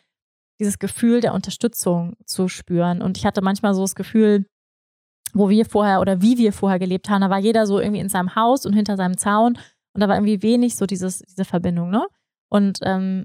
dieses 0.60 0.78
Gefühl 0.78 1.22
der 1.22 1.32
Unterstützung 1.32 2.16
zu 2.26 2.48
spüren. 2.48 3.00
Und 3.00 3.16
ich 3.16 3.24
hatte 3.24 3.40
manchmal 3.40 3.72
so 3.72 3.80
das 3.80 3.94
Gefühl, 3.94 4.44
wo 5.32 5.48
wir 5.48 5.64
vorher 5.64 6.02
oder 6.02 6.20
wie 6.20 6.36
wir 6.36 6.52
vorher 6.52 6.78
gelebt 6.78 7.08
haben, 7.08 7.22
da 7.22 7.30
war 7.30 7.38
jeder 7.38 7.66
so 7.66 7.80
irgendwie 7.80 8.00
in 8.00 8.10
seinem 8.10 8.34
Haus 8.34 8.66
und 8.66 8.74
hinter 8.74 8.98
seinem 8.98 9.16
Zaun 9.16 9.56
und 9.94 10.00
da 10.02 10.08
war 10.08 10.16
irgendwie 10.16 10.42
wenig 10.42 10.76
so 10.76 10.84
dieses, 10.84 11.20
diese 11.20 11.46
Verbindung, 11.46 11.88
ne? 11.88 12.06
Und 12.50 12.80
ähm, 12.82 13.24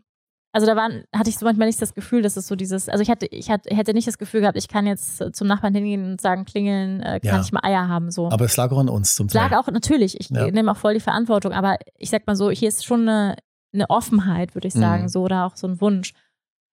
also 0.54 0.68
da 0.68 0.76
waren, 0.76 1.06
hatte 1.16 1.30
ich 1.30 1.38
so 1.38 1.46
manchmal 1.46 1.68
nicht 1.68 1.82
das 1.82 1.94
Gefühl, 1.94 2.22
dass 2.22 2.36
es 2.36 2.48
so 2.48 2.56
dieses, 2.56 2.90
also 2.90 3.02
ich 3.02 3.10
hatte, 3.10 3.26
ich 3.28 3.50
hatte, 3.50 3.74
hätte 3.74 3.94
nicht 3.94 4.08
das 4.08 4.18
Gefühl 4.18 4.42
gehabt, 4.42 4.58
ich 4.58 4.68
kann 4.68 4.86
jetzt 4.86 5.24
zum 5.34 5.48
Nachbarn 5.48 5.74
hingehen 5.74 6.12
und 6.12 6.20
sagen, 6.20 6.44
klingeln, 6.44 7.02
äh, 7.02 7.20
kann 7.22 7.36
ja. 7.36 7.42
ich 7.42 7.52
mal 7.54 7.64
Eier 7.64 7.88
haben, 7.88 8.12
so. 8.12 8.30
Aber 8.30 8.46
es 8.46 8.58
lag 8.58 8.72
auch 8.72 8.80
an 8.80 8.90
uns 8.90 9.16
zum 9.16 9.30
Teil. 9.30 9.46
Es 9.46 9.52
lag 9.52 9.58
auch, 9.58 9.72
natürlich, 9.72 10.20
ich 10.20 10.30
ja. 10.30 10.52
nehme 10.52 10.72
auch 10.72 10.78
voll 10.78 10.94
die 10.94 11.00
Verantwortung, 11.00 11.54
aber 11.54 11.78
ich 11.98 12.10
sag 12.10 12.28
mal 12.28 12.36
so, 12.36 12.52
hier 12.52 12.68
ist 12.68 12.86
schon 12.86 13.08
eine, 13.08 13.38
eine 13.74 13.90
Offenheit, 13.90 14.54
würde 14.54 14.68
ich 14.68 14.74
sagen, 14.74 15.04
mhm. 15.04 15.10
so, 15.10 15.24
oder 15.24 15.46
auch 15.46 15.56
so 15.56 15.68
ein 15.68 15.80
Wunsch. 15.80 16.14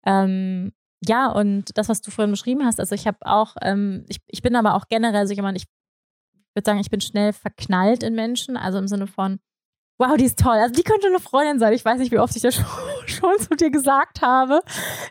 Ähm, 0.06 0.74
ja, 1.06 1.32
und 1.32 1.78
das, 1.78 1.88
was 1.88 2.02
du 2.02 2.12
vorhin 2.12 2.32
beschrieben 2.32 2.66
hast, 2.66 2.80
also 2.80 2.94
ich 2.94 3.08
habe 3.08 3.18
auch, 3.22 3.56
ähm, 3.62 4.06
ich, 4.10 4.18
ich 4.28 4.42
bin 4.42 4.56
aber 4.56 4.76
auch 4.76 4.86
generell 4.90 5.26
so 5.28 5.34
jemand, 5.34 5.58
ich 5.58 5.66
würde 6.54 6.66
sagen, 6.66 6.80
ich 6.80 6.90
bin 6.90 7.00
schnell 7.00 7.32
verknallt 7.32 8.04
in 8.04 8.16
Menschen, 8.16 8.58
also 8.58 8.78
im 8.78 8.88
Sinne 8.90 9.08
von, 9.08 9.40
wow, 10.02 10.18
die 10.18 10.26
ist 10.26 10.40
toll. 10.40 10.58
Also 10.58 10.74
die 10.74 10.84
könnte 10.84 11.08
eine 11.08 11.20
Freundin 11.20 11.60
sein. 11.60 11.74
Ich 11.74 11.86
weiß 11.86 12.00
nicht, 12.00 12.12
wie 12.12 12.20
oft 12.20 12.36
ich 12.36 12.42
das 12.42 12.56
schon, 12.56 12.66
schon 13.06 13.40
zu 13.40 13.56
dir 13.56 13.70
gesagt 13.70 14.22
habe. 14.22 14.62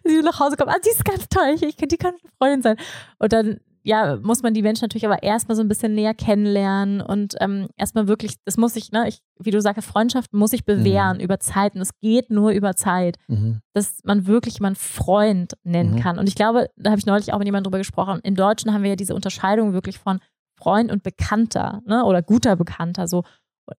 Sie 0.04 0.20
nach 0.20 0.40
Hause 0.40 0.56
kommt, 0.56 0.70
ah, 0.70 0.78
die 0.84 0.90
ist 0.90 1.04
ganz 1.04 1.28
toll. 1.28 1.54
Ich, 1.54 1.76
die 1.76 1.96
könnte 1.96 2.18
eine 2.22 2.32
Freundin 2.38 2.62
sein. 2.62 2.76
Und 3.18 3.32
dann 3.32 3.60
ja, 3.82 4.16
muss 4.16 4.42
man 4.42 4.52
die 4.52 4.62
Menschen 4.62 4.84
natürlich 4.84 5.06
aber 5.06 5.22
erstmal 5.22 5.56
so 5.56 5.62
ein 5.62 5.68
bisschen 5.68 5.94
näher 5.94 6.12
kennenlernen 6.12 7.00
und 7.00 7.34
ähm, 7.40 7.68
erstmal 7.78 8.08
wirklich, 8.08 8.34
das 8.44 8.58
muss 8.58 8.76
ich, 8.76 8.92
ne, 8.92 9.08
ich, 9.08 9.22
wie 9.38 9.50
du 9.50 9.60
sagst, 9.60 9.88
Freundschaft 9.88 10.34
muss 10.34 10.52
ich 10.52 10.66
bewähren 10.66 11.16
mhm. 11.16 11.22
über 11.22 11.40
Zeit 11.40 11.74
und 11.74 11.80
es 11.80 11.98
geht 12.00 12.30
nur 12.30 12.50
über 12.50 12.76
Zeit, 12.76 13.16
mhm. 13.28 13.60
dass 13.72 14.00
man 14.04 14.26
wirklich 14.26 14.54
jemanden 14.54 14.78
Freund 14.78 15.54
nennen 15.62 15.94
mhm. 15.94 16.00
kann. 16.00 16.18
Und 16.18 16.28
ich 16.28 16.34
glaube, 16.34 16.68
da 16.76 16.90
habe 16.90 16.98
ich 16.98 17.06
neulich 17.06 17.32
auch 17.32 17.38
mit 17.38 17.46
jemandem 17.46 17.70
drüber 17.70 17.78
gesprochen, 17.78 18.20
in 18.22 18.34
Deutschen 18.34 18.74
haben 18.74 18.82
wir 18.82 18.90
ja 18.90 18.96
diese 18.96 19.14
Unterscheidung 19.14 19.72
wirklich 19.72 19.98
von 19.98 20.20
Freund 20.58 20.92
und 20.92 21.02
Bekannter, 21.02 21.80
ne, 21.86 22.04
oder 22.04 22.20
guter 22.22 22.56
Bekannter, 22.56 23.08
so. 23.08 23.24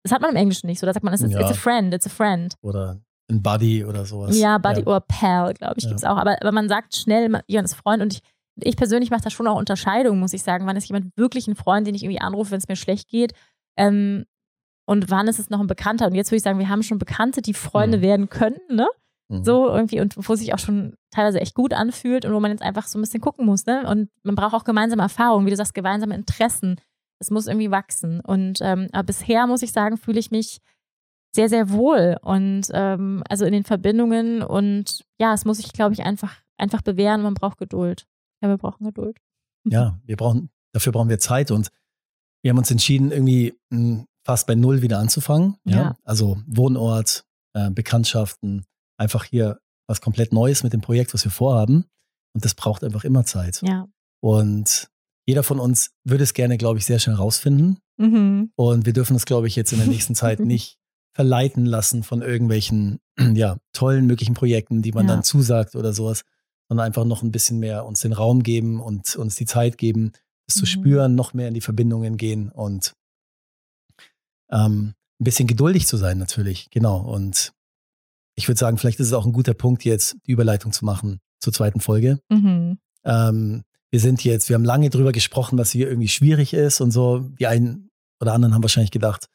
Das 0.03 0.13
hat 0.13 0.21
man 0.21 0.31
im 0.31 0.37
Englischen 0.37 0.67
nicht 0.67 0.81
so, 0.81 0.87
da 0.87 0.93
sagt 0.93 1.05
man, 1.05 1.15
it's, 1.15 1.23
ja. 1.23 1.41
it's 1.41 1.51
a 1.51 1.55
friend, 1.55 1.95
it's 1.95 2.07
a 2.07 2.11
friend. 2.11 2.55
Oder 2.63 3.01
ein 3.31 3.43
Buddy 3.43 3.85
oder 3.85 4.05
sowas. 4.05 4.37
Ja, 4.39 4.59
Buddy 4.59 4.81
ja. 4.81 4.87
oder 4.87 5.01
Pal, 5.01 5.55
glaube 5.55 5.75
ich, 5.77 5.85
ja. 5.85 5.91
gibt 5.91 6.01
es 6.01 6.05
auch. 6.05 6.17
Aber, 6.17 6.37
aber 6.41 6.53
man 6.53 6.69
sagt 6.69 6.97
schnell, 6.97 7.23
jemand 7.47 7.69
ist 7.69 7.75
Freund 7.75 8.03
und 8.03 8.15
ich 8.15 8.23
ich 8.63 8.77
persönlich 8.77 9.11
mache 9.11 9.23
da 9.23 9.31
schon 9.31 9.47
auch 9.47 9.57
Unterscheidungen, 9.57 10.21
muss 10.21 10.33
ich 10.33 10.43
sagen. 10.43 10.67
Wann 10.67 10.77
ist 10.77 10.89
jemand 10.89 11.17
wirklich 11.17 11.47
ein 11.49 11.57
Freund, 11.57 11.87
den 11.87 11.95
ich 11.95 12.03
irgendwie 12.03 12.21
anrufe, 12.21 12.53
wenn 12.53 12.59
es 12.59 12.69
mir 12.69 12.77
schlecht 12.77 13.09
geht? 13.09 13.33
Ähm, 13.77 14.27
und 14.87 15.11
wann 15.11 15.29
ist 15.29 15.39
es 15.39 15.51
noch 15.51 15.61
ein 15.61 15.67
Bekannter? 15.67 16.07
Und 16.07 16.15
jetzt 16.15 16.31
würde 16.31 16.39
ich 16.39 16.43
sagen, 16.43 16.59
wir 16.59 16.69
haben 16.69 16.83
schon 16.83 16.99
Bekannte, 16.99 17.43
die 17.43 17.55
Freunde 17.55 17.99
mhm. 17.99 18.03
werden 18.03 18.29
könnten, 18.29 18.75
ne? 18.75 18.89
Mhm. 19.29 19.45
So 19.45 19.69
irgendwie 19.69 20.01
und 20.01 20.17
wo 20.17 20.35
sich 20.35 20.53
auch 20.53 20.59
schon 20.59 20.95
teilweise 21.11 21.41
echt 21.41 21.55
gut 21.55 21.73
anfühlt 21.73 22.25
und 22.25 22.33
wo 22.33 22.41
man 22.41 22.51
jetzt 22.51 22.63
einfach 22.63 22.87
so 22.87 22.99
ein 22.99 23.03
bisschen 23.03 23.21
gucken 23.21 23.47
muss, 23.47 23.67
ne? 23.67 23.89
Und 23.89 24.11
man 24.23 24.35
braucht 24.35 24.55
auch 24.55 24.65
gemeinsame 24.65 25.03
Erfahrungen, 25.03 25.47
wie 25.47 25.51
du 25.51 25.57
sagst, 25.57 25.75
gemeinsame 25.75 26.15
Interessen. 26.15 26.81
Es 27.21 27.31
muss 27.31 27.47
irgendwie 27.47 27.71
wachsen. 27.71 28.21
Und 28.21 28.59
ähm, 28.61 28.89
aber 28.93 29.05
bisher 29.05 29.47
muss 29.47 29.63
ich 29.63 29.73
sagen, 29.73 29.97
fühle 29.97 30.19
ich 30.19 30.31
mich 30.31 30.61
sehr, 31.35 31.49
sehr 31.49 31.71
wohl 31.71 32.17
und 32.23 32.63
ähm, 32.73 33.23
also 33.29 33.45
in 33.45 33.53
den 33.53 33.65
Verbindungen 33.65 34.43
und 34.43 35.05
ja, 35.21 35.33
es 35.33 35.45
muss 35.45 35.59
sich, 35.59 35.73
glaube 35.73 35.95
ich, 35.95 36.03
einfach, 36.03 36.37
einfach 36.59 36.83
bewähren. 36.83 37.23
Man 37.23 37.35
braucht 37.35 37.59
Geduld. 37.59 38.07
Ja, 38.43 38.49
wir 38.49 38.57
brauchen 38.57 38.85
Geduld. 38.85 39.19
Ja, 39.69 39.99
wir 40.05 40.17
brauchen, 40.17 40.51
dafür 40.73 40.93
brauchen 40.93 41.09
wir 41.09 41.19
Zeit 41.21 41.51
und 41.51 41.71
wir 42.43 42.51
haben 42.51 42.59
uns 42.59 42.71
entschieden, 42.71 43.13
irgendwie 43.13 43.55
hm, 43.73 44.07
fast 44.25 44.47
bei 44.47 44.55
Null 44.55 44.83
wieder 44.83 44.99
anzufangen. 44.99 45.57
Ja. 45.65 45.77
ja. 45.77 45.97
Also 46.05 46.39
Wohnort, 46.47 47.25
äh, 47.55 47.71
Bekanntschaften, 47.71 48.65
einfach 48.97 49.25
hier 49.25 49.61
was 49.87 50.01
komplett 50.01 50.33
Neues 50.33 50.63
mit 50.63 50.73
dem 50.73 50.81
Projekt, 50.81 51.15
was 51.15 51.25
wir 51.25 51.33
vorhaben. 51.33 51.85
Und 52.35 52.45
das 52.45 52.55
braucht 52.55 52.83
einfach 52.85 53.05
immer 53.05 53.25
Zeit. 53.25 53.61
Ja. 53.63 53.89
Und 54.21 54.89
jeder 55.27 55.43
von 55.43 55.61
uns 55.61 55.91
würde 56.05 56.25
es 56.25 56.35
gerne, 56.35 56.59
glaube 56.59 56.79
ich, 56.79 56.87
sehr 56.87 56.99
schnell 56.99 57.17
rausfinden. 57.17 57.79
Mhm. 57.97 58.53
Und 58.57 58.87
wir 58.87 58.93
dürfen 58.93 59.15
uns, 59.15 59.27
glaube 59.27 59.47
ich, 59.47 59.57
jetzt 59.57 59.73
in 59.73 59.79
der 59.79 59.89
nächsten 59.89 60.15
Zeit 60.15 60.41
nicht 60.41 60.79
verleiten 61.13 61.67
lassen 61.67 62.03
von 62.03 62.23
irgendwelchen 62.23 63.01
ja, 63.35 63.59
tollen 63.73 64.07
möglichen 64.07 64.35
Projekten, 64.35 64.83
die 64.83 64.93
man 64.93 65.07
ja. 65.07 65.15
dann 65.15 65.25
zusagt 65.25 65.77
oder 65.77 65.93
sowas, 65.93 66.25
sondern 66.69 66.87
einfach 66.87 67.05
noch 67.05 67.23
ein 67.23 67.33
bisschen 67.33 67.59
mehr 67.59 67.85
uns 67.85 68.01
den 68.01 68.13
Raum 68.13 68.43
geben 68.43 68.81
und 68.81 69.17
uns 69.17 69.35
die 69.35 69.47
Zeit 69.47 69.77
geben, 69.77 70.13
es 70.47 70.57
mhm. 70.57 70.61
zu 70.61 70.67
spüren, 70.67 71.15
noch 71.15 71.35
mehr 71.35 71.49
in 71.49 71.55
die 71.55 71.61
Verbindungen 71.61 72.17
gehen 72.17 72.51
und 72.51 72.95
ähm, 74.51 74.95
ein 75.21 75.25
bisschen 75.25 75.47
geduldig 75.47 75.87
zu 75.87 75.97
sein 75.97 76.19
natürlich, 76.19 76.71
genau. 76.71 77.01
Und 77.01 77.53
ich 78.37 78.49
würde 78.49 78.59
sagen, 78.59 78.79
vielleicht 78.79 79.01
ist 79.01 79.09
es 79.09 79.13
auch 79.13 79.27
ein 79.27 79.33
guter 79.33 79.55
Punkt, 79.55 79.85
jetzt 79.85 80.17
die 80.27 80.33
Überleitung 80.33 80.73
zu 80.73 80.85
machen 80.85 81.21
zur 81.41 81.53
zweiten 81.53 81.81
Folge. 81.81 82.21
Mhm. 82.31 82.79
Ähm, 83.05 83.63
wir 83.91 84.01
sind 84.01 84.25
jetzt, 84.25 84.49
wir 84.49 84.55
haben 84.55 84.65
lange 84.65 84.91
drüber 84.91 85.13
gesprochen, 85.13 85.59
was 85.59 85.71
hier 85.71 85.89
irgendwie 85.89 86.09
schwierig 86.09 86.55
ist 86.55 86.81
und 86.81 86.91
so. 86.91 87.21
Die 87.39 87.47
einen 87.47 87.91
oder 88.21 88.35
anderen 88.35 88.55
haben 88.55 88.63
wahrscheinlich 88.63 88.91
gedacht, 88.91 89.27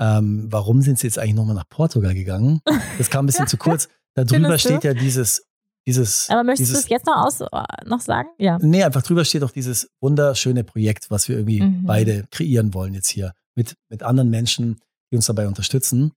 ähm, 0.00 0.46
warum 0.50 0.82
sind 0.82 0.98
sie 0.98 1.06
jetzt 1.06 1.18
eigentlich 1.18 1.34
nochmal 1.34 1.54
nach 1.54 1.68
Portugal 1.68 2.14
gegangen? 2.14 2.60
Das 2.98 3.10
kam 3.10 3.24
ein 3.24 3.26
bisschen 3.26 3.46
zu 3.46 3.56
kurz. 3.56 3.88
Da 4.16 4.24
drüber 4.24 4.58
steht 4.58 4.82
ja 4.82 4.92
dieses 4.92 5.44
dieses. 5.86 6.28
Aber 6.30 6.44
möchtest 6.44 6.72
du 6.72 6.78
es 6.78 6.88
jetzt 6.88 7.06
noch, 7.06 7.16
aus, 7.16 7.40
noch 7.84 8.00
sagen? 8.00 8.28
Ja. 8.38 8.58
Nee, 8.60 8.82
einfach 8.82 9.02
drüber 9.02 9.24
steht 9.24 9.42
auch 9.42 9.50
dieses 9.50 9.90
wunderschöne 10.00 10.64
Projekt, 10.64 11.10
was 11.10 11.28
wir 11.28 11.36
irgendwie 11.36 11.62
mhm. 11.62 11.84
beide 11.84 12.24
kreieren 12.30 12.74
wollen 12.74 12.94
jetzt 12.94 13.08
hier 13.08 13.32
mit, 13.54 13.74
mit 13.88 14.02
anderen 14.02 14.30
Menschen, 14.30 14.80
die 15.10 15.16
uns 15.16 15.26
dabei 15.26 15.46
unterstützen. 15.48 16.12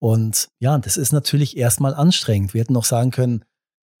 Und 0.00 0.48
ja, 0.60 0.78
das 0.78 0.96
ist 0.96 1.12
natürlich 1.12 1.56
erstmal 1.56 1.94
anstrengend. 1.94 2.54
Wir 2.54 2.60
hätten 2.60 2.72
noch 2.72 2.84
sagen 2.84 3.10
können, 3.10 3.44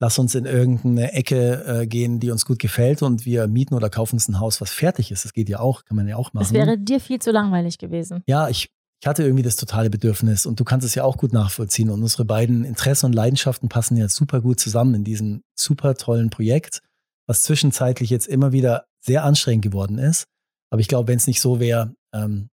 lass 0.00 0.18
uns 0.18 0.34
in 0.34 0.44
irgendeine 0.44 1.12
Ecke 1.12 1.64
äh, 1.64 1.86
gehen, 1.86 2.20
die 2.20 2.30
uns 2.30 2.44
gut 2.44 2.58
gefällt 2.58 3.02
und 3.02 3.24
wir 3.24 3.48
mieten 3.48 3.74
oder 3.74 3.90
kaufen 3.90 4.16
uns 4.16 4.28
ein 4.28 4.40
Haus, 4.40 4.60
was 4.60 4.70
fertig 4.70 5.10
ist. 5.10 5.24
Das 5.24 5.32
geht 5.32 5.48
ja 5.48 5.60
auch, 5.60 5.84
kann 5.84 5.96
man 5.96 6.06
ja 6.06 6.16
auch 6.16 6.32
machen. 6.32 6.44
Das 6.44 6.52
wäre 6.52 6.78
dir 6.78 7.00
viel 7.00 7.18
zu 7.18 7.30
langweilig 7.30 7.78
gewesen. 7.78 8.22
Ja, 8.26 8.48
ich, 8.48 8.70
ich 9.00 9.06
hatte 9.06 9.22
irgendwie 9.24 9.42
das 9.42 9.56
totale 9.56 9.90
Bedürfnis 9.90 10.46
und 10.46 10.60
du 10.60 10.64
kannst 10.64 10.86
es 10.86 10.94
ja 10.94 11.04
auch 11.04 11.16
gut 11.16 11.32
nachvollziehen. 11.32 11.90
Und 11.90 12.02
unsere 12.02 12.24
beiden 12.24 12.64
Interessen 12.64 13.06
und 13.06 13.12
Leidenschaften 13.12 13.68
passen 13.68 13.96
ja 13.96 14.08
super 14.08 14.40
gut 14.40 14.60
zusammen 14.60 14.94
in 14.94 15.04
diesem 15.04 15.42
super 15.54 15.94
tollen 15.94 16.30
Projekt, 16.30 16.80
was 17.26 17.42
zwischenzeitlich 17.42 18.10
jetzt 18.10 18.28
immer 18.28 18.52
wieder 18.52 18.86
sehr 19.00 19.24
anstrengend 19.24 19.64
geworden 19.64 19.98
ist. 19.98 20.26
Aber 20.70 20.80
ich 20.80 20.88
glaube, 20.88 21.08
wenn 21.08 21.16
es 21.16 21.26
nicht 21.26 21.40
so 21.40 21.60
wäre, 21.60 21.94
ähm, 22.12 22.50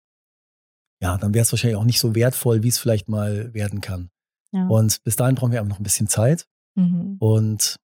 ja, 1.02 1.18
dann 1.18 1.34
wäre 1.34 1.44
es 1.44 1.52
wahrscheinlich 1.52 1.78
auch 1.78 1.84
nicht 1.84 2.00
so 2.00 2.16
wertvoll, 2.16 2.64
wie 2.64 2.70
es 2.70 2.80
vielleicht 2.80 3.10
mal 3.10 3.54
werden 3.54 3.82
kann. 3.82 4.10
Ja. 4.52 4.68
Und 4.68 5.04
bis 5.04 5.16
dahin 5.18 5.36
brauchen 5.36 5.52
wir 5.52 5.60
einfach 5.60 5.70
noch 5.70 5.80
ein 5.80 5.84
bisschen 5.84 6.08
Zeit. 6.08 6.48
Mhm. 6.76 7.18
Und 7.20 7.76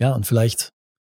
ja, 0.00 0.14
und 0.14 0.26
vielleicht 0.26 0.70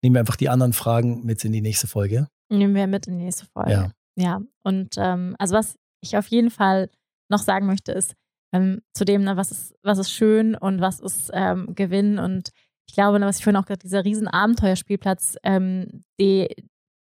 nehmen 0.04 0.16
wir 0.16 0.20
einfach 0.20 0.36
die 0.36 0.50
anderen 0.50 0.74
Fragen 0.74 1.26
mit 1.26 1.44
in 1.44 1.52
die 1.52 1.62
nächste 1.62 1.88
Folge. 1.88 2.28
Nehmen 2.50 2.76
wir 2.76 2.88
mit 2.88 3.08
in 3.08 3.18
die 3.18 3.26
nächste 3.26 3.46
Folge. 3.46 3.72
Ja. 3.72 3.92
Ja, 4.16 4.42
und 4.64 4.96
ähm, 4.98 5.36
also 5.40 5.56
was 5.56 5.78
ich 6.02 6.18
auf 6.18 6.28
jeden 6.28 6.52
Fall 6.52 6.90
noch 7.30 7.40
sagen 7.40 7.66
möchte, 7.66 7.94
ist 7.94 8.16
ähm, 8.54 8.82
zu 8.94 9.06
dem, 9.06 9.24
ne, 9.24 9.38
was, 9.38 9.52
ist, 9.52 9.76
was 9.82 9.98
ist 9.98 10.12
schön 10.12 10.56
und 10.56 10.82
was 10.82 11.00
ist 11.00 11.30
ähm, 11.34 11.74
Gewinn. 11.76 12.20
Und 12.20 12.50
ich 12.88 12.96
glaube, 12.96 13.20
ne, 13.20 13.26
was 13.26 13.38
ich 13.38 13.44
vorhin 13.44 13.62
auch 13.62 13.66
gesagt 13.66 13.84
dieser 13.84 14.04
riesen 14.04 14.28
Abenteuerspielplatz, 14.28 15.38
ähm, 15.44 16.04
die, 16.20 16.50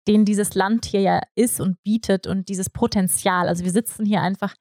den 0.07 0.25
dieses 0.25 0.55
Land 0.55 0.85
hier 0.85 1.01
ja 1.01 1.21
ist 1.35 1.59
und 1.59 1.81
bietet 1.83 2.25
und 2.25 2.49
dieses 2.49 2.69
Potenzial. 2.69 3.47
Also 3.47 3.63
wir 3.63 3.71
sitzen 3.71 4.05
hier 4.05 4.21
einfach 4.21 4.55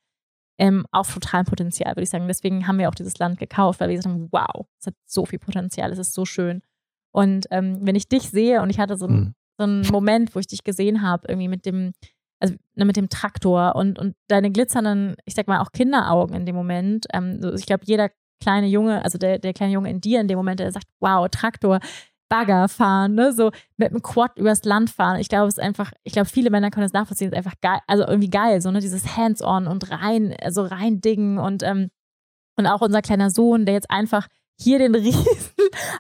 ähm, 0.63 0.87
auf 0.93 1.13
totalem 1.13 1.45
Potenzial, 1.45 1.91
würde 1.91 2.05
ich 2.05 2.11
sagen. 2.11 2.29
Deswegen 2.29 2.69
haben 2.69 2.79
wir 2.79 2.89
auch 2.89 2.95
dieses 2.95 3.19
Land 3.19 3.41
gekauft, 3.41 3.81
weil 3.81 3.89
wir 3.89 3.97
gesagt 3.97 4.15
haben, 4.15 4.29
wow, 4.31 4.69
es 4.79 4.87
hat 4.87 4.95
so 5.05 5.27
viel 5.27 5.41
Potenzial, 5.41 5.91
es 5.91 5.99
ist 5.99 6.15
so 6.15 6.25
schön. 6.25 6.63
Und 7.13 7.47
ähm, 7.51 7.79
wenn 7.81 7.97
ich 7.97 8.09
dich 8.09 8.31
sehe 8.31 8.63
und 8.63 8.71
ich 8.71 8.79
hatte 8.79 8.97
so, 8.97 9.07
ein, 9.09 9.13
mhm. 9.13 9.35
so 9.59 9.65
einen 9.65 9.87
Moment, 9.89 10.37
wo 10.37 10.39
ich 10.39 10.47
dich 10.47 10.63
gesehen 10.63 11.03
habe, 11.03 11.27
irgendwie 11.27 11.49
mit 11.49 11.67
dem, 11.67 11.95
also 12.39 12.55
ne, 12.77 12.85
mit 12.85 12.97
dem 12.97 13.09
Traktor 13.09 13.75
und, 13.75 13.99
und 13.99 14.15
deine 14.29 14.53
glitzernden, 14.53 15.17
ich 15.25 15.35
sag 15.35 15.49
mal, 15.49 15.61
auch 15.61 15.73
Kinderaugen 15.73 16.37
in 16.37 16.47
dem 16.47 16.55
Moment. 16.55 17.07
Ähm, 17.13 17.41
ich 17.57 17.67
glaube, 17.67 17.83
jeder 17.85 18.11
kleine 18.41 18.69
Junge, 18.69 19.05
also 19.05 19.19
der, 19.19 19.41
der 19.41 19.55
kleine 19.55 19.73
Junge 19.73 19.91
in 19.91 20.01
dir 20.01 20.21
in 20.21 20.29
dem 20.29 20.37
Moment, 20.37 20.61
der 20.61 20.71
sagt, 20.71 20.87
wow, 21.01 21.29
Traktor, 21.29 21.81
Bagger 22.33 22.67
fahren, 22.69 23.15
ne? 23.15 23.35
so 23.35 23.51
mit 23.77 23.91
einem 23.91 24.01
Quad 24.01 24.39
übers 24.39 24.65
Land 24.65 24.89
fahren. 24.89 25.21
Ich 25.21 25.29
glaube, 25.29 25.49
es 25.49 25.59
ist 25.59 25.63
einfach, 25.63 25.93
ich 26.03 26.15
glaube, 26.15 26.31
viele 26.31 26.49
Männer 26.49 26.71
können 26.71 26.87
das 26.87 26.95
nachvollziehen, 26.95 27.29
es 27.29 27.33
ist 27.33 27.37
einfach 27.37 27.61
geil, 27.61 27.81
also 27.87 28.07
irgendwie 28.07 28.31
geil, 28.31 28.63
so, 28.63 28.71
ne, 28.71 28.81
dieses 28.81 29.19
Hands-on 29.19 29.67
und 29.67 29.91
rein, 29.91 30.35
also 30.41 30.63
rein 30.65 31.03
dingen 31.03 31.37
und, 31.37 31.63
ähm, 31.63 31.91
und 32.57 32.67
auch 32.67 32.81
unser 32.81 33.03
kleiner 33.03 33.29
Sohn, 33.29 33.67
der 33.67 33.75
jetzt 33.75 33.91
einfach 33.91 34.29
hier 34.59 34.79
den 34.79 34.95
riesen 34.95 35.27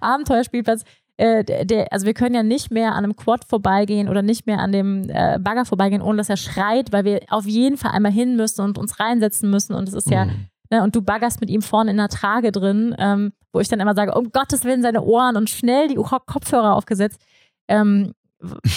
Abenteuerspielplatz 0.00 0.84
äh, 1.18 1.44
der, 1.66 1.92
also 1.92 2.06
wir 2.06 2.14
können 2.14 2.34
ja 2.34 2.42
nicht 2.42 2.70
mehr 2.70 2.92
an 2.92 3.04
einem 3.04 3.14
Quad 3.14 3.44
vorbeigehen 3.44 4.08
oder 4.08 4.22
nicht 4.22 4.46
mehr 4.46 4.58
an 4.58 4.72
dem 4.72 5.10
äh, 5.10 5.38
Bagger 5.38 5.66
vorbeigehen, 5.66 6.00
ohne 6.00 6.16
dass 6.16 6.30
er 6.30 6.38
schreit, 6.38 6.92
weil 6.92 7.04
wir 7.04 7.20
auf 7.28 7.44
jeden 7.44 7.76
Fall 7.76 7.90
einmal 7.90 8.12
hin 8.12 8.36
müssen 8.36 8.62
und 8.62 8.78
uns 8.78 8.98
reinsetzen 8.98 9.50
müssen. 9.50 9.74
Und 9.74 9.86
es 9.86 9.94
ist 9.94 10.10
ja, 10.10 10.24
mhm. 10.24 10.46
Ne, 10.72 10.82
und 10.82 10.96
du 10.96 11.02
baggerst 11.02 11.40
mit 11.40 11.50
ihm 11.50 11.62
vorne 11.62 11.92
in 11.92 11.98
der 11.98 12.08
Trage 12.08 12.50
drin, 12.50 12.96
ähm, 12.98 13.32
wo 13.52 13.60
ich 13.60 13.68
dann 13.68 13.78
immer 13.78 13.94
sage, 13.94 14.14
um 14.14 14.32
Gottes 14.32 14.64
Willen 14.64 14.82
seine 14.82 15.02
Ohren 15.02 15.36
und 15.36 15.50
schnell 15.50 15.86
die 15.86 15.94
Kopfhörer 15.94 16.74
aufgesetzt. 16.74 17.20
Ähm, 17.68 18.14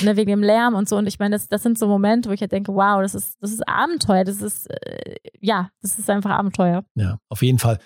ne, 0.04 0.16
wegen 0.16 0.30
dem 0.30 0.44
Lärm 0.44 0.76
und 0.76 0.88
so. 0.88 0.98
Und 0.98 1.08
ich 1.08 1.18
meine, 1.18 1.36
das, 1.36 1.48
das 1.48 1.64
sind 1.64 1.80
so 1.80 1.88
Momente, 1.88 2.30
wo 2.30 2.34
ich 2.34 2.42
halt 2.42 2.52
denke, 2.52 2.76
wow, 2.76 3.02
das 3.02 3.16
ist, 3.16 3.42
das 3.42 3.52
ist 3.52 3.68
Abenteuer. 3.68 4.24
Das 4.24 4.42
ist, 4.42 4.70
äh, 4.70 5.16
ja, 5.40 5.70
das 5.82 5.98
ist 5.98 6.10
einfach 6.10 6.30
Abenteuer. 6.30 6.84
Ja, 6.94 7.18
auf 7.30 7.42
jeden 7.42 7.58
Fall 7.58 7.80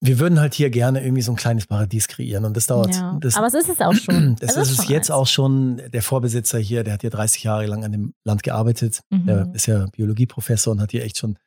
wir 0.00 0.18
würden 0.18 0.38
halt 0.38 0.54
hier 0.54 0.70
gerne 0.70 1.02
irgendwie 1.02 1.22
so 1.22 1.32
ein 1.32 1.36
kleines 1.36 1.66
Paradies 1.66 2.06
kreieren 2.08 2.44
und 2.44 2.56
das 2.56 2.66
dauert. 2.66 2.94
Ja, 2.94 3.18
das, 3.20 3.36
aber 3.36 3.46
es 3.46 3.54
ist 3.54 3.68
es 3.68 3.80
auch 3.80 3.94
schon. 3.94 4.36
Das 4.40 4.56
es 4.56 4.70
ist, 4.70 4.80
es 4.80 4.88
jetzt 4.88 5.10
eins. 5.10 5.18
auch 5.18 5.26
schon. 5.26 5.80
Der 5.92 6.02
Vorbesitzer 6.02 6.58
hier, 6.58 6.84
der 6.84 6.94
hat 6.94 7.00
hier 7.00 7.10
30 7.10 7.42
Jahre 7.44 7.66
lang 7.66 7.84
an 7.84 7.92
dem 7.92 8.14
Land 8.24 8.42
gearbeitet. 8.42 9.00
Mhm. 9.10 9.26
Der 9.26 9.50
ist 9.54 9.66
ja 9.66 9.86
Biologieprofessor 9.86 10.72
und 10.72 10.80
hat 10.80 10.90
hier 10.90 11.02
echt 11.02 11.18
schon 11.18 11.38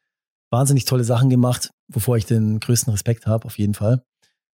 wahnsinnig 0.50 0.86
tolle 0.86 1.04
Sachen 1.04 1.30
gemacht, 1.30 1.72
wovor 1.88 2.18
ich 2.18 2.26
den 2.26 2.60
größten 2.60 2.92
Respekt 2.92 3.28
habe, 3.28 3.46
auf 3.46 3.58
jeden 3.58 3.74
Fall. 3.74 4.04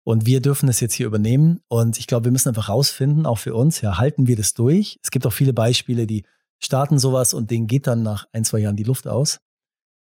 Und 0.05 0.27
wir 0.27 0.41
dürfen 0.41 0.67
das 0.67 0.81
jetzt 0.81 0.95
hier 0.95 1.07
übernehmen. 1.07 1.61
Und 1.69 1.99
ich 1.99 2.07
glaube, 2.07 2.25
wir 2.27 2.33
müssen 2.33 2.49
einfach 2.49 2.69
rausfinden, 2.69 3.25
auch 3.27 3.39
für 3.39 3.55
uns, 3.55 3.81
ja, 3.81 3.97
halten 3.99 4.27
wir 4.27 4.37
das 4.37 4.55
durch? 4.55 4.99
Es 5.03 5.11
gibt 5.11 5.27
auch 5.27 5.33
viele 5.33 5.55
Beispiele, 5.55 6.07
die 6.07 6.25
starten 6.63 6.99
sowas 6.99 7.33
und 7.33 7.51
denen 7.51 7.67
geht 7.67 7.87
dann 7.87 8.03
nach 8.03 8.27
ein, 8.33 8.45
zwei 8.45 8.59
Jahren 8.59 8.77
die 8.77 8.85
Luft 8.85 9.07
aus 9.07 9.41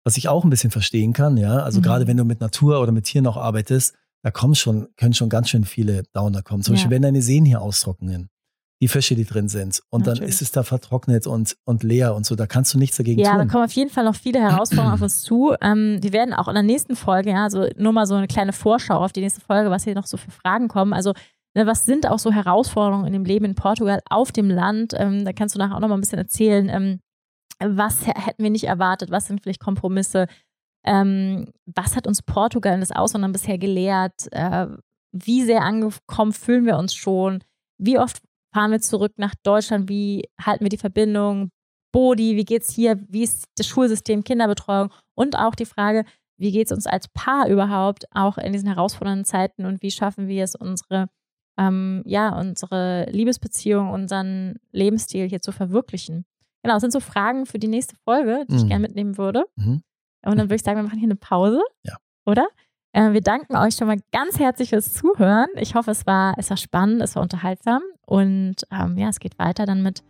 was 0.04 0.18
ich 0.18 0.28
auch 0.28 0.44
ein 0.44 0.50
bisschen 0.50 0.72
verstehen 0.72 1.14
kann, 1.14 1.38
ja. 1.38 1.60
Also 1.60 1.80
mhm. 1.80 1.84
gerade 1.84 2.08
wenn 2.08 2.18
du 2.18 2.26
mit 2.26 2.42
Natur 2.42 2.82
oder 2.82 2.92
mit 2.92 3.06
Tieren 3.06 3.28
auch 3.28 3.38
arbeitest, 3.38 3.96
da 4.22 4.32
kommen 4.32 4.56
schon, 4.56 4.88
können 4.96 5.14
schon 5.14 5.30
ganz 5.30 5.50
schön 5.50 5.66
viele 5.66 6.04
Downer 6.14 6.44
kommen. 6.44 6.64
Zum 6.64 6.74
ja. 6.74 6.78
Beispiel, 6.78 6.92
wenn 6.96 7.02
deine 7.02 7.22
Seen 7.22 7.46
hier 7.46 7.62
austrocknen. 7.62 8.30
Die 8.84 8.90
Fische, 8.90 9.16
die 9.16 9.24
drin 9.24 9.48
sind. 9.48 9.82
Und 9.90 10.08
dann 10.08 10.18
ist 10.18 10.42
es 10.42 10.52
da 10.52 10.64
vertrocknet 10.64 11.26
und, 11.26 11.56
und 11.64 11.84
leer 11.84 12.16
und 12.16 12.26
so. 12.26 12.36
Da 12.36 12.48
kannst 12.48 12.74
du 12.74 12.78
nichts 12.78 12.98
dagegen 12.98 13.22
ja, 13.22 13.30
tun. 13.30 13.40
Ja, 13.40 13.46
da 13.46 13.50
kommen 13.50 13.64
auf 13.64 13.72
jeden 13.72 13.90
Fall 13.90 14.04
noch 14.04 14.16
viele 14.16 14.42
Herausforderungen 14.42 14.94
auf 14.94 15.02
uns 15.02 15.22
zu. 15.22 15.56
Ähm, 15.62 16.00
wir 16.02 16.12
werden 16.12 16.34
auch 16.34 16.50
in 16.50 16.54
der 16.54 16.64
nächsten 16.64 16.98
Folge, 16.98 17.30
ja, 17.30 17.46
also 17.46 17.66
nur 17.78 17.94
mal 17.94 18.06
so 18.06 18.16
eine 18.16 18.28
kleine 18.28 18.52
Vorschau 18.52 18.98
auf 18.98 19.14
die 19.14 19.22
nächste 19.22 19.40
Folge, 19.40 19.72
was 19.72 19.86
hier 19.86 19.96
noch 19.96 20.06
so 20.06 20.18
für 20.18 20.32
Fragen 20.32 20.68
kommen. 20.68 20.92
Also 20.92 21.14
ne, 21.56 21.66
was 21.66 21.86
sind 21.86 22.10
auch 22.10 22.20
so 22.20 22.34
Herausforderungen 22.34 23.08
in 23.08 23.14
dem 23.14 23.24
Leben 23.24 23.46
in 23.46 23.56
Portugal 23.56 24.02
auf 24.10 24.34
dem 24.34 24.50
Land? 24.50 24.94
Ähm, 24.98 25.24
da 25.24 25.32
kannst 25.32 25.56
du 25.56 25.60
nachher 25.60 25.78
auch 25.78 25.80
noch 25.80 25.88
mal 25.88 25.96
ein 25.96 26.02
bisschen 26.02 26.20
erzählen. 26.20 26.68
Ähm, 26.68 27.00
was 27.60 28.06
hätten 28.06 28.44
wir 28.44 28.50
nicht 28.50 28.66
erwartet? 28.66 29.12
Was 29.12 29.28
sind 29.28 29.42
vielleicht 29.42 29.62
Kompromisse? 29.62 30.28
Ähm, 30.86 31.54
was 31.66 31.96
hat 31.96 32.06
uns 32.06 32.22
Portugal 32.22 32.74
in 32.74 32.82
das 32.82 32.92
Auswandern 32.92 33.32
bisher 33.32 33.58
gelehrt? 33.58 34.28
Äh, 34.32 34.68
wie 35.14 35.44
sehr 35.44 35.62
angekommen 35.62 36.34
fühlen 36.34 36.66
wir 36.66 36.76
uns 36.76 36.94
schon? 36.94 37.46
Wie 37.78 37.98
oft 37.98 38.22
fahren 38.54 38.72
wir 38.72 38.80
zurück 38.80 39.14
nach 39.18 39.34
Deutschland? 39.44 39.90
Wie 39.90 40.30
halten 40.40 40.64
wir 40.64 40.70
die 40.70 40.78
Verbindung? 40.78 41.50
Bodi, 41.92 42.36
wie 42.36 42.46
geht's 42.46 42.74
hier? 42.74 43.00
Wie 43.08 43.24
ist 43.24 43.46
das 43.58 43.68
Schulsystem, 43.68 44.24
Kinderbetreuung? 44.24 44.92
Und 45.16 45.38
auch 45.38 45.56
die 45.56 45.66
Frage, 45.66 46.06
wie 46.38 46.52
geht 46.52 46.68
es 46.68 46.72
uns 46.72 46.88
als 46.88 47.08
Paar 47.10 47.48
überhaupt 47.48 48.06
auch 48.12 48.38
in 48.38 48.54
diesen 48.54 48.68
herausfordernden 48.68 49.26
Zeiten 49.26 49.66
und 49.66 49.82
wie 49.82 49.92
schaffen 49.92 50.28
wir 50.28 50.44
es, 50.44 50.56
unsere, 50.56 51.08
ähm, 51.58 52.02
ja, 52.06 52.38
unsere 52.38 53.06
Liebesbeziehung, 53.12 53.92
unseren 53.92 54.56
Lebensstil 54.72 55.30
hier 55.30 55.42
zu 55.42 55.52
verwirklichen? 55.52 56.26
Genau, 56.64 56.76
das 56.76 56.82
sind 56.82 56.94
so 56.94 57.00
Fragen 57.00 57.46
für 57.46 57.60
die 57.60 57.68
nächste 57.68 57.96
Folge, 58.04 58.46
die 58.50 58.54
mhm. 58.54 58.60
ich 58.60 58.68
gerne 58.68 58.82
mitnehmen 58.82 59.18
würde. 59.18 59.46
Mhm. 59.56 59.84
Und 60.26 60.38
dann 60.38 60.46
würde 60.46 60.56
ich 60.56 60.64
sagen, 60.64 60.78
wir 60.78 60.84
machen 60.84 61.00
hier 61.00 61.08
eine 61.08 61.16
Pause. 61.16 61.62
Ja. 61.84 61.98
Oder? 62.26 62.48
Äh, 62.94 63.12
wir 63.12 63.22
danken 63.22 63.56
euch 63.56 63.76
schon 63.76 63.88
mal 63.88 64.00
ganz 64.12 64.40
herzlich 64.40 64.70
fürs 64.70 64.94
Zuhören. 64.94 65.50
Ich 65.56 65.76
hoffe, 65.76 65.92
es 65.92 66.06
war, 66.06 66.36
es 66.38 66.50
war 66.50 66.58
spannend, 66.58 67.02
es 67.02 67.16
war 67.16 67.24
unterhaltsam. 67.24 67.82
Und 68.06 68.56
ähm, 68.72 68.98
ja, 68.98 69.10
es 69.10 69.20
geht 69.20 69.38
weiter 69.40 69.66
dann 69.66 69.82
mit, 69.82 70.04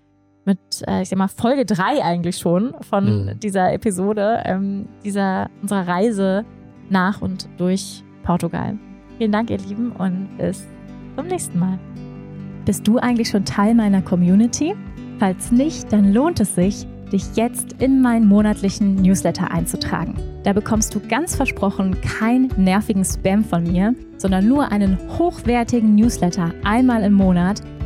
mit 0.46 0.60
äh, 0.88 1.02
ich 1.02 1.10
sag 1.10 1.18
mal, 1.18 1.28
Folge 1.28 1.66
3 1.66 2.04
eigentlich 2.04 2.38
schon 2.38 2.74
von 2.82 3.26
mhm. 3.26 3.40
dieser 3.40 3.74
Episode, 3.74 4.42
ähm, 4.46 4.88
dieser, 5.04 5.50
unserer 5.62 5.88
Reise 5.88 6.46
nach 6.90 7.22
und 7.22 7.48
durch 7.58 8.04
Portugal. 8.24 8.78
Vielen 9.18 9.32
Dank, 9.32 9.50
ihr 9.50 9.60
Lieben, 9.60 9.92
und 9.92 10.38
bis 10.38 10.66
zum 11.16 11.28
nächsten 11.28 11.60
Mal. 11.60 11.80
Bist 12.66 12.88
du 12.88 12.98
eigentlich 12.98 13.30
schon 13.30 13.46
Teil 13.46 13.76
meiner 13.76 14.02
Community? 14.02 14.76
Falls 15.20 15.52
nicht, 15.52 15.92
dann 15.92 16.14
lohnt 16.14 16.40
es 16.40 16.56
sich, 16.56 16.88
dich 17.12 17.36
jetzt 17.36 17.74
in 17.80 18.02
meinen 18.02 18.28
monatlichen 18.28 18.96
Newsletter 18.96 19.52
einzutragen. 19.52 20.16
Da 20.44 20.54
bekommst 20.54 20.96
du 20.96 21.00
ganz 21.00 21.36
versprochen 21.36 21.96
keinen 22.02 22.52
nervigen 22.58 23.06
Spam 23.06 23.44
von 23.44 23.64
mir, 23.64 23.94
sondern 24.18 24.48
nur 24.48 24.72
einen 24.72 24.98
hochwertigen 25.18 25.96
Newsletter 25.96 26.52
einmal 26.64 27.04
im 27.04 27.14
Monat 27.14 27.62